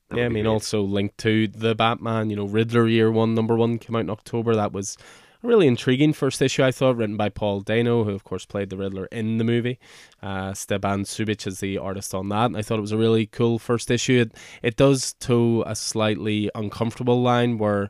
That 0.10 0.18
yeah, 0.18 0.26
I 0.26 0.30
mean, 0.30 0.44
great. 0.44 0.52
also 0.52 0.82
linked 0.82 1.18
to 1.20 1.48
the 1.48 1.76
Batman, 1.76 2.30
you 2.30 2.36
know, 2.36 2.46
Riddler 2.46 2.88
Year 2.88 3.12
One, 3.12 3.36
number 3.36 3.56
one 3.56 3.78
came 3.78 3.96
out 3.96 4.02
in 4.02 4.10
October. 4.10 4.56
That 4.56 4.74
was 4.74 4.98
a 5.44 5.48
really 5.48 5.68
intriguing 5.68 6.14
first 6.14 6.42
issue, 6.42 6.64
I 6.64 6.72
thought, 6.72 6.98
written 6.98 7.16
by 7.16 7.30
Paul 7.30 7.62
Dano, 7.62 8.04
who, 8.04 8.12
of 8.12 8.24
course, 8.24 8.46
played 8.46 8.70
the 8.70 8.78
Riddler 8.78 9.06
in 9.06 9.38
the 9.38 9.44
movie. 9.44 9.80
Uh, 10.22 10.54
Stevan 10.54 11.04
Subic 11.04 11.48
is 11.48 11.60
the 11.60 11.78
artist 11.78 12.14
on 12.14 12.30
that. 12.30 12.48
And 12.48 12.58
I 12.58 12.62
thought 12.62 12.80
it 12.80 12.82
was 12.82 12.92
a 12.92 12.98
really 12.98 13.26
cool 13.28 13.60
first 13.60 13.90
issue. 13.90 14.20
It, 14.20 14.34
it 14.62 14.76
does 14.76 15.14
toe 15.14 15.64
a 15.66 15.76
slightly 15.76 16.50
uncomfortable 16.56 17.22
line 17.22 17.58
where 17.58 17.90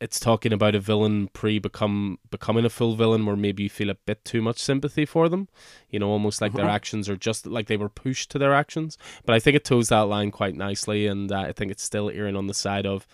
it's 0.00 0.20
talking 0.20 0.52
about 0.52 0.74
a 0.74 0.80
villain 0.80 1.28
pre 1.28 1.58
become 1.58 2.18
becoming 2.30 2.64
a 2.64 2.70
full 2.70 2.96
villain 2.96 3.24
where 3.24 3.36
maybe 3.36 3.62
you 3.64 3.70
feel 3.70 3.90
a 3.90 3.94
bit 3.94 4.24
too 4.24 4.42
much 4.42 4.58
sympathy 4.58 5.06
for 5.06 5.28
them. 5.28 5.48
You 5.90 5.98
know 5.98 6.10
almost 6.10 6.40
like 6.40 6.52
uh-huh. 6.52 6.62
their 6.62 6.70
actions 6.70 7.08
are 7.08 7.16
just 7.16 7.46
like 7.46 7.66
they 7.66 7.76
were 7.76 7.88
pushed 7.88 8.30
to 8.30 8.38
their 8.38 8.54
actions. 8.54 8.98
But 9.24 9.34
i 9.34 9.40
think 9.40 9.56
it 9.56 9.64
toes 9.64 9.88
that 9.88 10.02
line 10.02 10.30
quite 10.30 10.54
nicely 10.54 11.06
and 11.06 11.30
uh, 11.32 11.40
i 11.40 11.52
think 11.52 11.70
it's 11.70 11.82
still 11.82 12.10
erring 12.10 12.36
on 12.36 12.46
the 12.46 12.54
side 12.54 12.86
of 12.86 13.06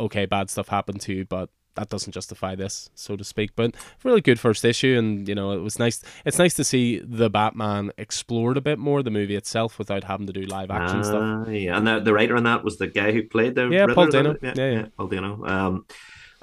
okay 0.00 0.26
bad 0.26 0.50
stuff 0.50 0.68
happened 0.68 1.00
to 1.02 1.12
you 1.12 1.24
but 1.24 1.50
that 1.74 1.88
doesn't 1.88 2.12
justify 2.12 2.54
this 2.54 2.88
so 2.94 3.16
to 3.16 3.24
speak. 3.24 3.50
But 3.56 3.74
really 4.04 4.20
good 4.20 4.38
first 4.38 4.64
issue 4.64 4.96
and 4.96 5.28
you 5.28 5.34
know 5.34 5.52
it 5.52 5.58
was 5.58 5.78
nice 5.78 6.02
it's 6.24 6.38
nice 6.38 6.54
to 6.54 6.64
see 6.64 7.00
the 7.00 7.28
batman 7.28 7.90
explored 7.98 8.56
a 8.56 8.60
bit 8.60 8.78
more 8.78 9.02
the 9.02 9.10
movie 9.10 9.34
itself 9.34 9.78
without 9.78 10.04
having 10.04 10.26
to 10.26 10.32
do 10.32 10.42
live 10.42 10.70
action 10.70 11.00
uh, 11.00 11.02
stuff 11.02 11.48
yeah 11.48 11.76
and 11.76 11.86
the, 11.86 12.00
the 12.00 12.12
writer 12.12 12.36
on 12.36 12.44
that 12.44 12.62
was 12.62 12.78
the 12.78 12.86
guy 12.86 13.12
who 13.12 13.22
played 13.24 13.54
the 13.54 13.68
yeah 13.68 13.80
Riddler, 13.80 13.94
paul 13.94 14.06
dano. 14.06 14.36
yeah, 14.40 14.52
yeah, 14.54 14.70
yeah, 14.70 14.86
paul 14.96 15.08
dano. 15.08 15.44
Um 15.44 15.86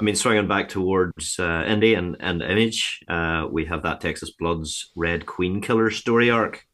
I 0.02 0.04
mean, 0.04 0.16
swinging 0.16 0.48
back 0.48 0.68
towards 0.68 1.38
uh, 1.38 1.64
Indy 1.68 1.94
and, 1.94 2.18
and 2.20 2.42
Image, 2.42 3.02
uh, 3.08 3.48
we 3.52 3.66
have 3.66 3.84
that 3.84 4.02
Texas 4.02 4.32
Bloods 4.32 4.90
Red 4.96 5.28
Queen 5.28 5.62
Killer 5.62 5.92
story 5.92 6.32
arc, 6.32 6.66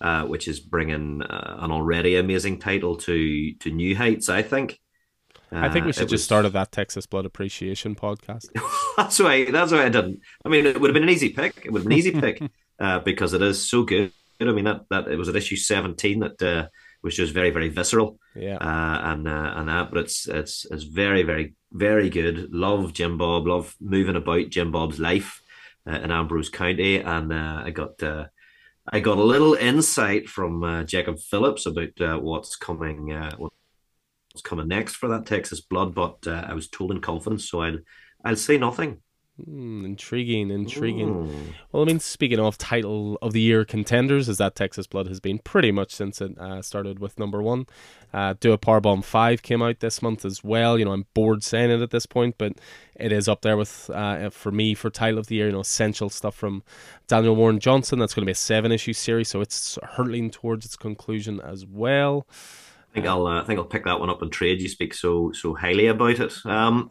uh, 0.00 0.22
which 0.26 0.46
is 0.46 0.60
bringing 0.60 1.22
uh, 1.22 1.56
an 1.58 1.72
already 1.72 2.14
amazing 2.14 2.60
title 2.60 2.96
to 2.98 3.52
to 3.54 3.72
new 3.72 3.96
heights. 3.96 4.28
I 4.28 4.42
think. 4.42 4.78
I 5.50 5.68
think 5.70 5.86
we 5.86 5.90
uh, 5.90 5.92
should 5.92 6.08
just 6.08 6.12
was... 6.12 6.24
start 6.24 6.52
that 6.52 6.70
Texas 6.70 7.04
Blood 7.04 7.26
Appreciation 7.26 7.96
podcast. 7.96 8.46
that's 8.96 9.18
why. 9.18 9.50
That's 9.50 9.72
why 9.72 9.84
I 9.84 9.88
didn't. 9.88 10.20
I 10.44 10.48
mean, 10.48 10.64
it 10.64 10.80
would 10.80 10.90
have 10.90 10.94
been 10.94 11.02
an 11.02 11.08
easy 11.08 11.30
pick. 11.30 11.62
It 11.64 11.72
would 11.72 11.80
have 11.80 11.88
been 11.88 11.94
an 11.94 11.98
easy 11.98 12.12
pick 12.12 12.40
uh, 12.78 13.00
because 13.00 13.34
it 13.34 13.42
is 13.42 13.68
so 13.68 13.82
good. 13.82 14.12
I 14.40 14.44
mean, 14.44 14.66
that 14.66 14.82
that 14.90 15.08
it 15.08 15.16
was 15.16 15.28
at 15.28 15.34
issue 15.34 15.56
seventeen 15.56 16.20
that 16.20 16.70
was 17.08 17.16
just 17.16 17.32
very 17.32 17.50
very 17.50 17.70
visceral. 17.70 18.18
Yeah. 18.36 18.56
Uh, 18.56 19.12
and 19.12 19.26
uh, 19.26 19.52
and 19.56 19.68
that, 19.68 19.90
but 19.90 20.00
it's 20.00 20.28
it's 20.28 20.66
it's 20.70 20.84
very 20.84 21.22
very 21.22 21.54
very 21.72 22.10
good. 22.10 22.52
Love 22.52 22.92
Jim 22.92 23.16
Bob. 23.16 23.46
Love 23.46 23.74
moving 23.80 24.16
about 24.16 24.50
Jim 24.50 24.70
Bob's 24.70 25.00
life 25.00 25.40
uh, 25.88 25.98
in 26.04 26.10
Ambrose 26.10 26.50
County, 26.50 26.98
and 26.98 27.32
uh, 27.32 27.62
I 27.64 27.70
got 27.70 28.02
uh, 28.02 28.26
I 28.92 29.00
got 29.00 29.18
a 29.18 29.24
little 29.24 29.54
insight 29.54 30.28
from 30.28 30.62
uh, 30.62 30.84
Jacob 30.84 31.18
Phillips 31.18 31.64
about 31.64 31.98
uh, 32.00 32.18
what's 32.18 32.56
coming 32.56 33.12
uh, 33.12 33.34
what's 33.36 34.42
coming 34.44 34.68
next 34.68 34.96
for 34.96 35.08
that 35.08 35.24
Texas 35.24 35.62
Blood, 35.62 35.94
but 35.94 36.26
I 36.26 36.52
was 36.52 36.68
told 36.68 36.92
in 36.92 37.00
confidence, 37.00 37.50
so 37.50 37.62
I'll 37.62 37.78
I'll 38.22 38.36
say 38.36 38.58
nothing. 38.58 39.02
Mm, 39.46 39.84
intriguing, 39.84 40.50
intriguing. 40.50 41.08
Ooh. 41.10 41.54
Well, 41.70 41.82
I 41.82 41.86
mean, 41.86 42.00
speaking 42.00 42.40
of 42.40 42.58
title 42.58 43.18
of 43.22 43.32
the 43.32 43.40
year 43.40 43.64
contenders, 43.64 44.28
as 44.28 44.38
that 44.38 44.56
Texas 44.56 44.88
Blood 44.88 45.06
has 45.06 45.20
been 45.20 45.38
pretty 45.38 45.70
much 45.70 45.94
since 45.94 46.20
it 46.20 46.36
uh, 46.38 46.60
started 46.60 46.98
with 46.98 47.18
number 47.18 47.40
one. 47.40 47.66
Uh, 48.12 48.34
Do 48.40 48.52
a 48.52 48.58
Power 48.58 48.80
Bomb 48.80 49.02
5 49.02 49.42
came 49.42 49.62
out 49.62 49.78
this 49.78 50.02
month 50.02 50.24
as 50.24 50.42
well. 50.42 50.76
You 50.78 50.86
know, 50.86 50.92
I'm 50.92 51.06
bored 51.14 51.44
saying 51.44 51.70
it 51.70 51.82
at 51.82 51.90
this 51.90 52.06
point, 52.06 52.34
but 52.36 52.54
it 52.96 53.12
is 53.12 53.28
up 53.28 53.42
there 53.42 53.56
with, 53.56 53.90
uh, 53.94 54.30
for 54.30 54.50
me, 54.50 54.74
for 54.74 54.90
title 54.90 55.20
of 55.20 55.28
the 55.28 55.36
year, 55.36 55.46
you 55.46 55.52
know, 55.52 55.60
essential 55.60 56.10
stuff 56.10 56.34
from 56.34 56.64
Daniel 57.06 57.36
Warren 57.36 57.60
Johnson. 57.60 58.00
That's 58.00 58.14
going 58.14 58.22
to 58.22 58.26
be 58.26 58.32
a 58.32 58.34
seven 58.34 58.72
issue 58.72 58.92
series, 58.92 59.28
so 59.28 59.40
it's 59.40 59.78
hurtling 59.82 60.30
towards 60.30 60.66
its 60.66 60.76
conclusion 60.76 61.40
as 61.40 61.64
well. 61.64 62.26
I 62.90 62.94
think 62.94 63.06
I'll, 63.06 63.26
uh, 63.26 63.42
I 63.42 63.44
think 63.44 63.58
I'll 63.58 63.66
pick 63.66 63.84
that 63.84 64.00
one 64.00 64.10
up 64.10 64.22
in 64.22 64.30
trade. 64.30 64.60
You 64.60 64.68
speak 64.68 64.94
so 64.94 65.30
so 65.32 65.54
highly 65.54 65.86
about 65.86 66.18
it. 66.18 66.34
Um, 66.44 66.90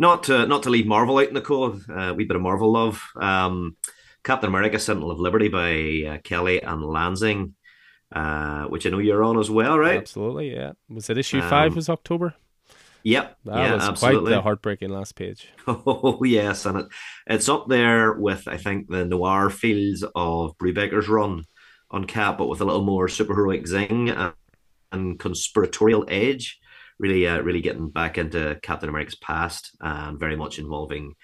not 0.00 0.24
to, 0.24 0.46
not 0.46 0.62
to 0.64 0.70
leave 0.70 0.86
Marvel 0.86 1.18
out 1.18 1.28
in 1.28 1.34
the 1.34 1.42
cold, 1.42 1.84
uh, 1.94 2.14
we 2.16 2.24
bit 2.24 2.34
of 2.34 2.42
Marvel 2.42 2.72
love. 2.72 3.02
Um, 3.16 3.76
Captain 4.24 4.48
America: 4.48 4.78
Sentinel 4.78 5.10
of 5.10 5.20
Liberty 5.20 5.48
by 5.48 6.14
uh, 6.14 6.18
Kelly 6.22 6.62
and 6.62 6.82
Lanzing, 6.82 7.52
uh, 8.10 8.64
which 8.64 8.86
I 8.86 8.90
know 8.90 8.98
you're 8.98 9.22
on 9.22 9.38
as 9.38 9.50
well, 9.50 9.78
right? 9.78 9.98
Absolutely, 9.98 10.54
yeah. 10.54 10.72
Was 10.88 11.10
it 11.10 11.18
issue 11.18 11.40
um, 11.40 11.50
five? 11.50 11.76
Was 11.76 11.90
October? 11.90 12.34
Yep, 13.02 13.36
that 13.44 13.56
yeah, 13.56 13.74
was 13.74 13.84
absolutely. 13.84 14.20
quite 14.20 14.30
the 14.30 14.42
heartbreaking 14.42 14.90
last 14.90 15.14
page. 15.14 15.48
Oh 15.66 16.22
yes, 16.24 16.64
and 16.64 16.78
it, 16.78 16.86
it's 17.26 17.48
up 17.48 17.68
there 17.68 18.14
with 18.14 18.48
I 18.48 18.56
think 18.56 18.88
the 18.88 19.04
noir 19.04 19.50
feels 19.50 20.02
of 20.14 20.56
Brubaker's 20.58 21.08
run 21.08 21.44
on 21.90 22.04
Cap, 22.04 22.38
but 22.38 22.46
with 22.46 22.60
a 22.60 22.64
little 22.64 22.84
more 22.84 23.06
superheroic 23.06 23.66
zing 23.66 24.10
and, 24.10 24.32
and 24.92 25.18
conspiratorial 25.18 26.06
edge 26.08 26.59
really, 27.00 27.26
uh, 27.26 27.40
really 27.40 27.62
getting 27.62 27.88
back 27.88 28.18
into 28.18 28.58
Captain 28.62 28.88
America's 28.88 29.16
past 29.16 29.74
and 29.80 30.20
very 30.20 30.36
much 30.36 30.58
involving 30.58 31.14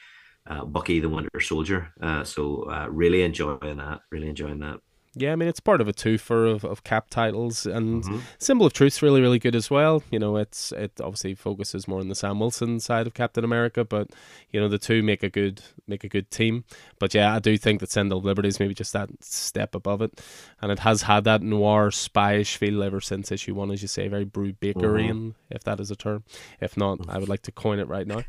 uh, 0.48 0.64
Bucky 0.64 1.00
the 1.00 1.08
Winter 1.08 1.40
Soldier. 1.40 1.92
Uh, 2.02 2.24
so 2.24 2.68
uh, 2.70 2.86
really 2.88 3.22
enjoying 3.22 3.76
that. 3.76 4.00
Really 4.10 4.28
enjoying 4.28 4.60
that. 4.60 4.78
Yeah, 5.18 5.32
I 5.32 5.36
mean 5.36 5.48
it's 5.48 5.60
part 5.60 5.80
of 5.80 5.88
a 5.88 5.94
twofer 5.94 6.52
of, 6.52 6.62
of 6.62 6.84
cap 6.84 7.08
titles, 7.08 7.64
and 7.64 8.04
mm-hmm. 8.04 8.18
Symbol 8.38 8.66
of 8.66 8.74
Truth's 8.74 9.00
really 9.00 9.22
really 9.22 9.38
good 9.38 9.56
as 9.56 9.70
well. 9.70 10.02
You 10.10 10.18
know, 10.18 10.36
it's 10.36 10.72
it 10.72 11.00
obviously 11.00 11.34
focuses 11.34 11.88
more 11.88 12.00
on 12.00 12.08
the 12.08 12.14
Sam 12.14 12.38
Wilson 12.38 12.80
side 12.80 13.06
of 13.06 13.14
Captain 13.14 13.42
America, 13.42 13.82
but 13.82 14.10
you 14.50 14.60
know 14.60 14.68
the 14.68 14.78
two 14.78 15.02
make 15.02 15.22
a 15.22 15.30
good 15.30 15.62
make 15.88 16.04
a 16.04 16.08
good 16.08 16.30
team. 16.30 16.64
But 16.98 17.14
yeah, 17.14 17.34
I 17.34 17.38
do 17.38 17.56
think 17.56 17.80
that 17.80 17.90
Symbol 17.90 18.18
of 18.18 18.26
Liberty 18.26 18.48
is 18.48 18.60
maybe 18.60 18.74
just 18.74 18.92
that 18.92 19.08
step 19.24 19.74
above 19.74 20.02
it, 20.02 20.20
and 20.60 20.70
it 20.70 20.80
has 20.80 21.02
had 21.02 21.24
that 21.24 21.40
noir 21.40 21.88
spyish 21.88 22.58
feel 22.58 22.82
ever 22.82 23.00
since 23.00 23.32
issue 23.32 23.54
one, 23.54 23.70
as 23.70 23.80
you 23.80 23.88
say, 23.88 24.08
very 24.08 24.26
Brubakerian, 24.26 24.74
mm-hmm. 24.74 25.30
if 25.48 25.64
that 25.64 25.80
is 25.80 25.90
a 25.90 25.96
term. 25.96 26.24
If 26.60 26.76
not, 26.76 27.08
I 27.08 27.16
would 27.16 27.30
like 27.30 27.42
to 27.42 27.52
coin 27.52 27.78
it 27.78 27.88
right 27.88 28.06
now. 28.06 28.20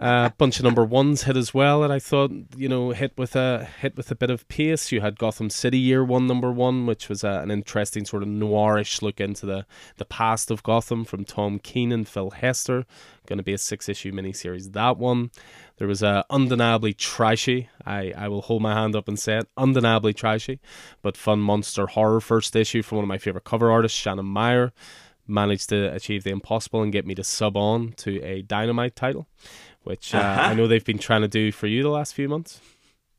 A 0.00 0.02
uh, 0.02 0.28
bunch 0.38 0.58
of 0.58 0.64
number 0.64 0.82
ones 0.82 1.24
hit 1.24 1.36
as 1.36 1.52
well 1.52 1.82
that 1.82 1.90
I 1.90 1.98
thought 1.98 2.32
you 2.56 2.70
know 2.70 2.92
hit 2.92 3.12
with 3.18 3.36
a 3.36 3.68
hit 3.82 3.98
with 3.98 4.10
a 4.10 4.14
bit 4.14 4.30
of 4.30 4.48
pace. 4.48 4.90
You 4.90 5.02
had 5.02 5.18
Gotham 5.18 5.50
City 5.50 5.78
Year 5.78 6.02
One 6.02 6.26
number 6.26 6.50
one, 6.50 6.86
which 6.86 7.10
was 7.10 7.22
uh, 7.22 7.40
an 7.42 7.50
interesting 7.50 8.06
sort 8.06 8.22
of 8.22 8.30
noirish 8.30 9.02
look 9.02 9.20
into 9.20 9.44
the 9.44 9.66
the 9.98 10.06
past 10.06 10.50
of 10.50 10.62
Gotham 10.62 11.04
from 11.04 11.26
Tom 11.26 11.58
King 11.58 11.92
and 11.92 12.08
Phil 12.08 12.30
Hester. 12.30 12.86
Going 13.26 13.36
to 13.36 13.42
be 13.42 13.52
a 13.52 13.58
six 13.58 13.90
issue 13.90 14.10
miniseries. 14.10 14.72
That 14.72 14.96
one. 14.96 15.32
There 15.76 15.88
was 15.88 16.02
a 16.02 16.24
undeniably 16.30 16.94
trashy. 16.94 17.68
I, 17.84 18.14
I 18.16 18.28
will 18.28 18.42
hold 18.42 18.62
my 18.62 18.72
hand 18.72 18.96
up 18.96 19.06
and 19.06 19.18
say 19.18 19.38
it. 19.38 19.48
Undeniably 19.58 20.14
trashy, 20.14 20.60
but 21.02 21.16
fun 21.16 21.40
monster 21.40 21.86
horror 21.86 22.22
first 22.22 22.56
issue 22.56 22.82
from 22.82 22.96
one 22.96 23.04
of 23.04 23.08
my 23.08 23.18
favorite 23.18 23.44
cover 23.44 23.70
artists, 23.70 23.98
Shannon 23.98 24.32
Maer 24.32 24.72
managed 25.26 25.68
to 25.68 25.94
achieve 25.94 26.24
the 26.24 26.30
impossible 26.30 26.82
and 26.82 26.92
get 26.92 27.06
me 27.06 27.14
to 27.14 27.24
sub 27.24 27.56
on 27.56 27.92
to 27.92 28.22
a 28.22 28.42
dynamite 28.42 28.96
title 28.96 29.26
which 29.82 30.14
uh, 30.14 30.18
uh-huh. 30.18 30.40
I 30.40 30.54
know 30.54 30.66
they've 30.66 30.84
been 30.84 30.98
trying 30.98 31.22
to 31.22 31.28
do 31.28 31.52
for 31.52 31.66
you 31.66 31.82
the 31.82 31.88
last 31.88 32.14
few 32.14 32.28
months. 32.28 32.60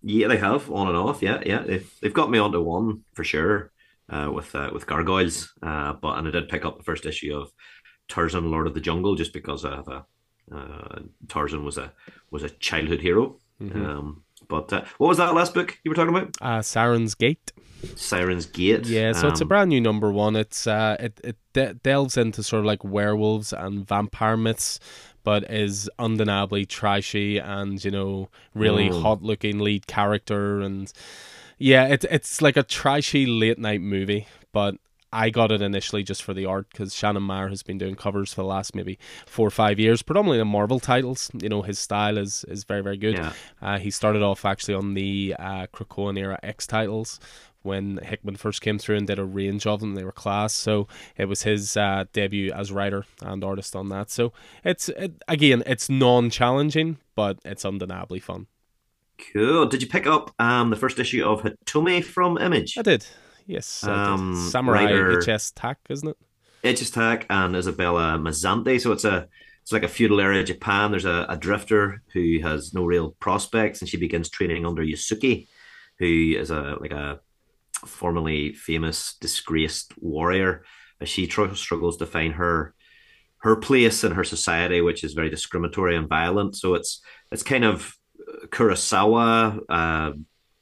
Yeah, 0.04 0.28
they 0.28 0.38
have 0.38 0.72
on 0.72 0.88
and 0.88 0.98
off. 0.98 1.22
Yeah, 1.22 1.42
yeah, 1.46 1.60
they've 1.60 1.92
they've 2.02 2.14
got 2.14 2.32
me 2.32 2.40
onto 2.40 2.62
one 2.62 3.04
for 3.14 3.24
sure 3.24 3.72
uh, 4.10 4.30
with 4.34 4.54
uh, 4.56 4.70
with 4.74 4.88
Gargoyles. 4.88 5.54
Uh, 5.62 5.94
but 5.94 6.18
and 6.18 6.28
I 6.28 6.32
did 6.32 6.50
pick 6.50 6.66
up 6.66 6.78
the 6.78 6.84
first 6.84 7.06
issue 7.06 7.36
of 7.36 7.52
Tarzan, 8.08 8.52
Lord 8.52 8.68
of 8.68 8.74
the 8.74 8.82
Jungle, 8.82 9.16
just 9.16 9.34
because 9.34 9.64
I 9.66 9.76
have 9.76 9.88
a 9.88 10.06
uh, 10.54 11.00
Tarzan 11.28 11.64
was 11.64 11.78
a 11.78 11.94
was 12.30 12.44
a 12.44 12.50
childhood 12.50 13.02
hero. 13.02 13.38
Mm-hmm. 13.62 13.86
Um, 13.86 14.24
but 14.48 14.74
uh, 14.74 14.84
what 14.98 15.08
was 15.08 15.18
that 15.18 15.34
last 15.34 15.54
book 15.54 15.78
you 15.84 15.92
were 15.92 15.96
talking 15.96 16.16
about? 16.16 16.36
Uh, 16.42 16.62
Siren's 16.62 17.16
Gate. 17.16 17.52
Siren's 17.96 18.46
Gate. 18.46 18.86
Yeah, 18.86 19.14
so 19.14 19.28
um, 19.28 19.32
it's 19.32 19.42
a 19.42 19.44
um, 19.44 19.48
brand 19.48 19.70
new 19.70 19.82
number 19.82 20.12
one. 20.12 20.36
It's 20.36 20.68
uh, 20.68 20.98
it 21.00 21.22
it 21.24 21.38
de- 21.54 21.76
delves 21.76 22.18
into 22.18 22.44
sort 22.44 22.62
of 22.62 22.66
like 22.66 22.84
werewolves 22.84 23.54
and 23.54 23.88
vampire 23.88 24.38
myths 24.38 24.80
but 25.24 25.50
is 25.50 25.90
undeniably 26.00 26.66
trashy 26.66 27.38
and 27.38 27.84
you 27.84 27.92
know 27.92 28.30
really 28.54 28.90
mm. 28.90 29.02
hot 29.02 29.22
looking 29.22 29.60
lead 29.60 29.88
character 29.88 30.62
and 30.62 30.92
yeah 31.58 31.86
it, 31.86 32.06
it's 32.10 32.42
like 32.42 32.58
a 32.58 32.64
trashy 32.64 33.26
late 33.26 33.60
night 33.60 33.82
movie 33.82 34.28
but 34.52 34.76
I 35.14 35.30
got 35.30 35.52
it 35.52 35.62
initially 35.62 36.04
just 36.04 36.24
for 36.24 36.34
the 36.34 36.46
art 36.46 36.68
because 36.72 36.96
Shannon 36.96 37.26
Maer 37.26 37.50
has 37.50 37.64
been 37.64 37.78
doing 37.78 37.96
covers 37.96 38.34
for 38.34 38.42
the 38.42 38.48
last 38.48 38.74
maybe 38.74 38.98
four 39.26 39.46
or 39.46 39.52
five 39.52 39.78
years, 39.78 40.02
predominantly 40.02 40.38
the 40.38 40.46
Marvel 40.46 40.80
titles. 40.80 41.30
You 41.42 41.50
know, 41.50 41.64
his 41.64 41.80
style 41.80 42.18
is 42.18 42.46
is 42.46 42.64
very 42.64 42.82
very 42.82 42.98
good. 42.98 43.16
Yeah. 43.16 43.34
Uh, 43.62 43.78
he 43.78 43.92
started 43.92 44.22
off 44.22 44.46
actually 44.46 44.76
on 44.76 44.94
the 44.94 45.36
uh, 45.38 45.68
Krakoan 45.74 46.18
era 46.18 46.40
X 46.44 46.66
titles, 46.66 47.20
when 47.64 47.98
Hickman 47.98 48.36
first 48.36 48.62
came 48.62 48.78
through 48.80 48.98
and 48.98 49.08
did 49.08 49.20
a 49.20 49.26
range 49.26 49.68
of 49.68 49.80
them. 49.80 49.96
They 49.96 50.04
were 50.04 50.12
class, 50.12 50.54
so 50.54 50.88
it 51.18 51.26
was 51.26 51.44
his 51.44 51.78
uh, 51.78 52.06
debut 52.14 52.52
as 52.52 52.72
writer 52.72 53.06
and 53.22 53.44
artist 53.44 53.76
on 53.76 53.90
that. 53.90 54.10
So 54.10 54.34
it's 54.64 54.90
it, 54.90 55.22
again, 55.28 55.64
it's 55.66 55.90
non-challenging, 55.90 56.98
but 57.16 57.40
it's 57.46 57.66
undeniably 57.66 58.20
fun. 58.20 58.48
Cool. 59.34 59.68
Did 59.68 59.82
you 59.82 59.88
pick 59.88 60.08
up 60.08 60.34
um, 60.40 60.70
the 60.70 60.76
first 60.76 61.00
issue 61.00 61.24
of 61.24 61.44
Hitomi 61.44 62.04
from 62.04 62.38
Image? 62.38 62.78
I 62.78 62.82
did. 62.82 63.06
Yes. 63.46 63.84
Um, 63.84 64.34
did. 64.34 64.52
Samurai 64.52 64.86
writer, 64.86 65.22
HS 65.22 65.52
Tak, 65.52 65.78
isn't 65.90 66.16
it? 66.64 66.78
HS 66.78 66.92
Tak 66.92 67.26
and 67.30 67.56
Isabella 67.56 68.18
Mazzanti. 68.18 68.80
So 68.80 68.92
it's 68.92 69.06
a 69.06 69.28
it's 69.62 69.72
like 69.72 69.84
a 69.84 69.88
feudal 69.88 70.20
era 70.20 70.44
Japan. 70.44 70.92
There's 70.92 71.06
a, 71.06 71.26
a 71.30 71.38
drifter 71.38 72.02
who 72.14 72.40
has 72.42 72.74
no 72.74 72.84
real 72.86 73.12
prospects, 73.20 73.82
and 73.82 73.90
she 73.90 73.98
begins 73.98 74.30
training 74.30 74.66
under 74.66 74.84
Yasuke, 74.84 75.48
who 76.00 76.36
is 76.38 76.50
a 76.50 76.78
like 76.80 76.92
a 76.92 77.20
formerly 77.86 78.54
famous, 78.54 79.16
disgraced 79.20 79.94
warrior, 79.98 80.64
as 81.00 81.10
she 81.10 81.28
tr- 81.28 81.54
struggles 81.54 81.98
to 81.98 82.06
find 82.06 82.34
her 82.36 82.74
her 83.38 83.56
place 83.56 84.04
in 84.04 84.12
her 84.12 84.24
society, 84.24 84.82
which 84.82 85.04
is 85.04 85.14
very 85.14 85.30
discriminatory 85.30 85.96
and 85.96 86.08
violent. 86.08 86.56
So 86.56 86.76
it's 86.76 87.02
it's 87.32 87.44
kind 87.44 87.64
of 87.64 87.96
Kurosawa 88.48 89.60
uh, 89.68 90.12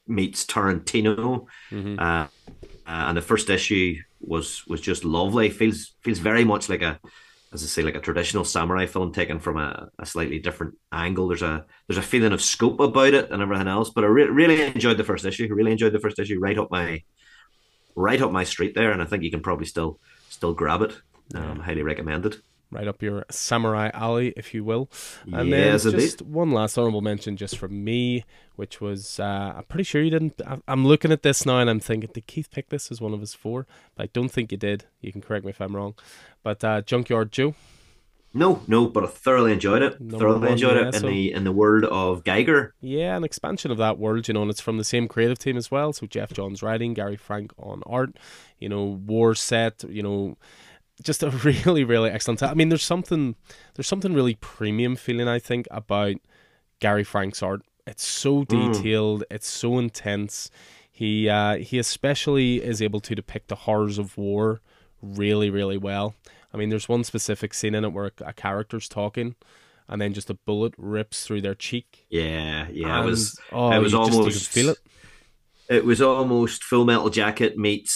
meets 0.06 0.44
Tarantino, 0.44 1.46
mm-hmm. 1.70 1.98
uh, 1.98 2.24
uh, 2.24 2.28
and 2.86 3.16
the 3.16 3.22
first 3.22 3.50
issue 3.50 3.96
was 4.20 4.66
was 4.66 4.80
just 4.80 5.04
lovely. 5.04 5.50
feels 5.50 5.94
feels 6.02 6.18
very 6.18 6.44
much 6.44 6.68
like 6.68 6.82
a 6.82 6.98
as 7.52 7.62
I 7.64 7.66
say, 7.66 7.82
like 7.82 7.96
a 7.96 8.00
traditional 8.00 8.44
samurai 8.44 8.86
film 8.86 9.12
taken 9.12 9.40
from 9.40 9.56
a, 9.56 9.88
a 9.98 10.06
slightly 10.06 10.38
different 10.38 10.74
angle. 10.92 11.28
There's 11.28 11.42
a 11.42 11.64
there's 11.88 11.98
a 11.98 12.02
feeling 12.02 12.32
of 12.32 12.40
scope 12.40 12.78
about 12.78 13.14
it 13.14 13.30
and 13.30 13.42
everything 13.42 13.66
else. 13.66 13.90
But 13.90 14.04
I 14.04 14.06
re- 14.06 14.24
really 14.24 14.62
enjoyed 14.62 14.98
the 14.98 15.04
first 15.04 15.24
issue. 15.24 15.52
Really 15.52 15.72
enjoyed 15.72 15.92
the 15.92 15.98
first 15.98 16.18
issue. 16.18 16.38
Right 16.38 16.58
up 16.58 16.70
my 16.70 17.02
right 17.96 18.22
up 18.22 18.30
my 18.30 18.44
street 18.44 18.74
there, 18.74 18.92
and 18.92 19.02
I 19.02 19.04
think 19.04 19.24
you 19.24 19.30
can 19.30 19.42
probably 19.42 19.66
still 19.66 19.98
still 20.28 20.54
grab 20.54 20.82
it. 20.82 20.96
Um. 21.34 21.60
Highly 21.60 21.82
recommended. 21.82 22.36
Right 22.72 22.86
up 22.86 23.02
your 23.02 23.24
samurai 23.30 23.90
alley, 23.92 24.32
if 24.36 24.54
you 24.54 24.62
will. 24.62 24.88
And 25.32 25.48
yes, 25.48 25.82
then 25.82 25.92
just 25.92 26.20
indeed. 26.20 26.34
one 26.34 26.52
last 26.52 26.78
honorable 26.78 27.00
mention, 27.00 27.36
just 27.36 27.58
from 27.58 27.82
me, 27.82 28.24
which 28.54 28.80
was 28.80 29.18
uh, 29.18 29.54
I'm 29.56 29.64
pretty 29.64 29.82
sure 29.82 30.00
you 30.00 30.10
didn't. 30.10 30.40
I'm 30.68 30.86
looking 30.86 31.10
at 31.10 31.24
this 31.24 31.44
now 31.44 31.58
and 31.58 31.68
I'm 31.68 31.80
thinking, 31.80 32.10
did 32.12 32.28
Keith 32.28 32.48
pick 32.50 32.68
this 32.68 32.92
as 32.92 33.00
one 33.00 33.12
of 33.12 33.20
his 33.20 33.34
four? 33.34 33.66
But 33.96 34.04
I 34.04 34.06
don't 34.12 34.30
think 34.30 34.52
you 34.52 34.58
did. 34.58 34.84
You 35.00 35.10
can 35.10 35.20
correct 35.20 35.44
me 35.44 35.50
if 35.50 35.60
I'm 35.60 35.74
wrong. 35.74 35.94
But 36.44 36.62
uh, 36.62 36.82
Junkyard 36.82 37.32
Joe. 37.32 37.54
No, 38.32 38.62
no, 38.68 38.86
but 38.86 39.02
I 39.02 39.08
thoroughly 39.08 39.52
enjoyed 39.52 39.82
it. 39.82 40.00
Number 40.00 40.18
thoroughly 40.18 40.40
one, 40.40 40.52
enjoyed 40.52 40.76
yeah, 40.76 40.82
it 40.82 40.94
in 40.94 41.00
so, 41.00 41.06
the 41.08 41.32
in 41.32 41.42
the 41.42 41.50
world 41.50 41.84
of 41.84 42.22
Geiger. 42.22 42.74
Yeah, 42.80 43.16
an 43.16 43.24
expansion 43.24 43.72
of 43.72 43.78
that 43.78 43.98
world, 43.98 44.28
you 44.28 44.34
know, 44.34 44.42
and 44.42 44.50
it's 44.50 44.60
from 44.60 44.78
the 44.78 44.84
same 44.84 45.08
creative 45.08 45.38
team 45.38 45.56
as 45.56 45.70
well. 45.70 45.92
So 45.92 46.06
Geoff 46.06 46.32
Johns 46.32 46.62
writing, 46.62 46.94
Gary 46.94 47.16
Frank 47.16 47.52
on 47.58 47.82
art, 47.86 48.16
you 48.60 48.68
know, 48.68 48.84
war 48.84 49.34
set, 49.34 49.82
you 49.88 50.02
know, 50.02 50.36
just 51.02 51.22
a 51.22 51.30
really, 51.44 51.84
really 51.84 52.10
excellent. 52.10 52.42
I 52.42 52.54
mean, 52.54 52.68
there's 52.68 52.84
something 52.84 53.36
there's 53.74 53.88
something 53.88 54.14
really 54.14 54.34
premium 54.34 54.96
feeling 54.96 55.28
I 55.28 55.38
think 55.38 55.66
about 55.70 56.16
Gary 56.80 57.04
Frank's 57.04 57.42
art. 57.42 57.62
It's 57.86 58.06
so 58.06 58.44
hmm. 58.44 58.72
detailed, 58.72 59.22
mm. 59.22 59.34
it's 59.34 59.48
so 59.48 59.78
intense. 59.78 60.50
He 60.90 61.28
uh, 61.28 61.56
he 61.56 61.78
especially 61.78 62.62
is 62.62 62.82
able 62.82 63.00
to 63.00 63.14
depict 63.14 63.48
the 63.48 63.54
horrors 63.54 63.98
of 63.98 64.16
war 64.16 64.60
really, 65.02 65.50
really 65.50 65.78
well. 65.78 66.14
I 66.52 66.56
mean, 66.56 66.68
there's 66.68 66.88
one 66.88 67.04
specific 67.04 67.54
scene 67.54 67.74
in 67.74 67.84
it 67.84 67.92
where 67.92 68.10
a 68.20 68.32
character's 68.32 68.88
talking, 68.88 69.36
and 69.88 70.00
then 70.00 70.12
just 70.12 70.30
a 70.30 70.34
bullet 70.34 70.74
rips 70.76 71.24
through 71.24 71.40
their 71.42 71.54
cheek. 71.54 72.06
Yeah, 72.10 72.66
yeah, 72.70 72.98
and, 72.98 73.06
it 73.06 73.10
was. 73.10 73.40
Oh, 73.52 73.72
it 73.72 73.78
was 73.78 73.94
almost 73.94 74.48
feel 74.48 74.70
it. 74.70 74.78
It 75.68 75.84
was 75.84 76.02
almost 76.02 76.64
Full 76.64 76.84
Metal 76.84 77.10
Jacket 77.10 77.56
meets 77.56 77.92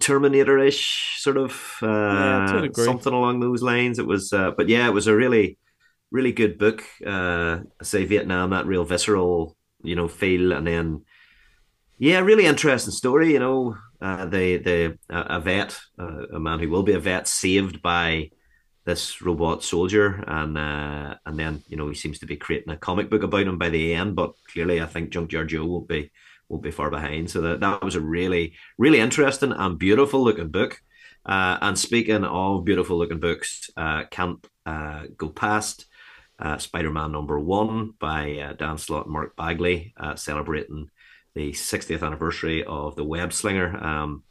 Terminator 0.00 0.58
ish, 0.58 1.16
sort 1.18 1.36
of 1.36 1.52
uh, 1.82 1.86
yeah, 1.86 2.68
something 2.72 3.12
along 3.12 3.40
those 3.40 3.62
lines. 3.62 3.98
It 3.98 4.06
was, 4.06 4.32
uh, 4.32 4.52
but 4.56 4.68
yeah, 4.68 4.86
it 4.86 4.92
was 4.94 5.06
a 5.06 5.14
really, 5.14 5.58
really 6.10 6.32
good 6.32 6.58
book. 6.58 6.82
Uh, 7.06 7.60
say 7.82 8.04
Vietnam, 8.04 8.50
that 8.50 8.66
real 8.66 8.84
visceral, 8.84 9.56
you 9.82 9.94
know, 9.94 10.08
feel, 10.08 10.52
and 10.52 10.66
then 10.66 11.04
yeah, 11.98 12.20
really 12.20 12.46
interesting 12.46 12.92
story. 12.92 13.32
You 13.32 13.40
know, 13.40 13.76
uh, 14.00 14.26
the 14.26 14.56
the 14.58 14.98
a 15.10 15.40
vet, 15.40 15.78
uh, 15.98 16.26
a 16.34 16.40
man 16.40 16.60
who 16.60 16.70
will 16.70 16.82
be 16.82 16.94
a 16.94 17.00
vet, 17.00 17.28
saved 17.28 17.82
by 17.82 18.30
this 18.84 19.20
robot 19.20 19.62
soldier, 19.62 20.24
and 20.26 20.56
uh, 20.56 21.14
and 21.26 21.38
then 21.38 21.62
you 21.68 21.76
know 21.76 21.88
he 21.88 21.94
seems 21.94 22.18
to 22.20 22.26
be 22.26 22.36
creating 22.36 22.72
a 22.72 22.76
comic 22.76 23.10
book 23.10 23.22
about 23.22 23.46
him 23.46 23.58
by 23.58 23.68
the 23.68 23.94
end. 23.94 24.16
But 24.16 24.32
clearly, 24.52 24.80
I 24.80 24.86
think 24.86 25.10
Junkyard 25.10 25.48
Joe 25.48 25.66
won't 25.66 25.88
be 25.88 26.10
won't 26.48 26.62
be 26.62 26.70
far 26.70 26.90
behind. 26.90 27.30
So 27.30 27.40
that 27.42 27.60
that 27.60 27.82
was 27.82 27.94
a 27.94 28.00
really 28.00 28.54
really 28.76 29.00
interesting 29.00 29.52
and 29.52 29.78
beautiful 29.78 30.22
looking 30.22 30.48
book. 30.48 30.80
Uh, 31.26 31.58
and 31.60 31.78
speaking 31.78 32.24
of 32.24 32.64
beautiful 32.64 32.96
looking 32.96 33.20
books, 33.20 33.70
uh, 33.76 34.04
can't 34.10 34.46
uh, 34.64 35.02
go 35.16 35.28
past 35.28 35.86
Spider 36.58 36.90
Man 36.90 37.12
number 37.12 37.38
one 37.38 37.92
by 37.98 38.54
Dan 38.58 38.78
Slott 38.78 39.06
and 39.06 39.12
Mark 39.12 39.36
Bagley, 39.36 39.92
celebrating 40.14 40.88
the 41.34 41.52
60th 41.52 42.04
anniversary 42.04 42.64
of 42.64 42.96
the 42.96 43.04
Web 43.04 43.32
Slinger. 43.32 43.76
Um, 43.84 44.24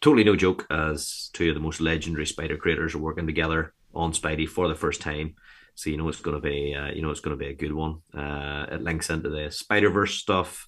totally 0.00 0.24
no 0.24 0.36
joke, 0.36 0.66
as 0.70 1.30
two 1.32 1.48
of 1.50 1.54
the 1.54 1.60
most 1.60 1.80
legendary 1.80 2.26
Spider 2.26 2.56
creators 2.56 2.94
are 2.94 2.98
working 2.98 3.26
together 3.26 3.74
on 3.94 4.12
Spidey 4.12 4.48
for 4.48 4.68
the 4.68 4.74
first 4.74 5.00
time. 5.00 5.34
So 5.74 5.90
you 5.90 5.96
know 5.96 6.08
it's 6.08 6.20
going 6.20 6.36
to 6.36 6.40
be, 6.40 6.74
uh, 6.74 6.92
you 6.92 7.02
know 7.02 7.10
it's 7.10 7.20
going 7.20 7.36
to 7.36 7.44
be 7.44 7.50
a 7.50 7.54
good 7.54 7.72
one. 7.72 8.00
Uh, 8.14 8.66
it 8.72 8.82
links 8.82 9.10
into 9.10 9.28
the 9.28 9.50
Spider 9.50 9.90
Verse 9.90 10.14
stuff. 10.14 10.66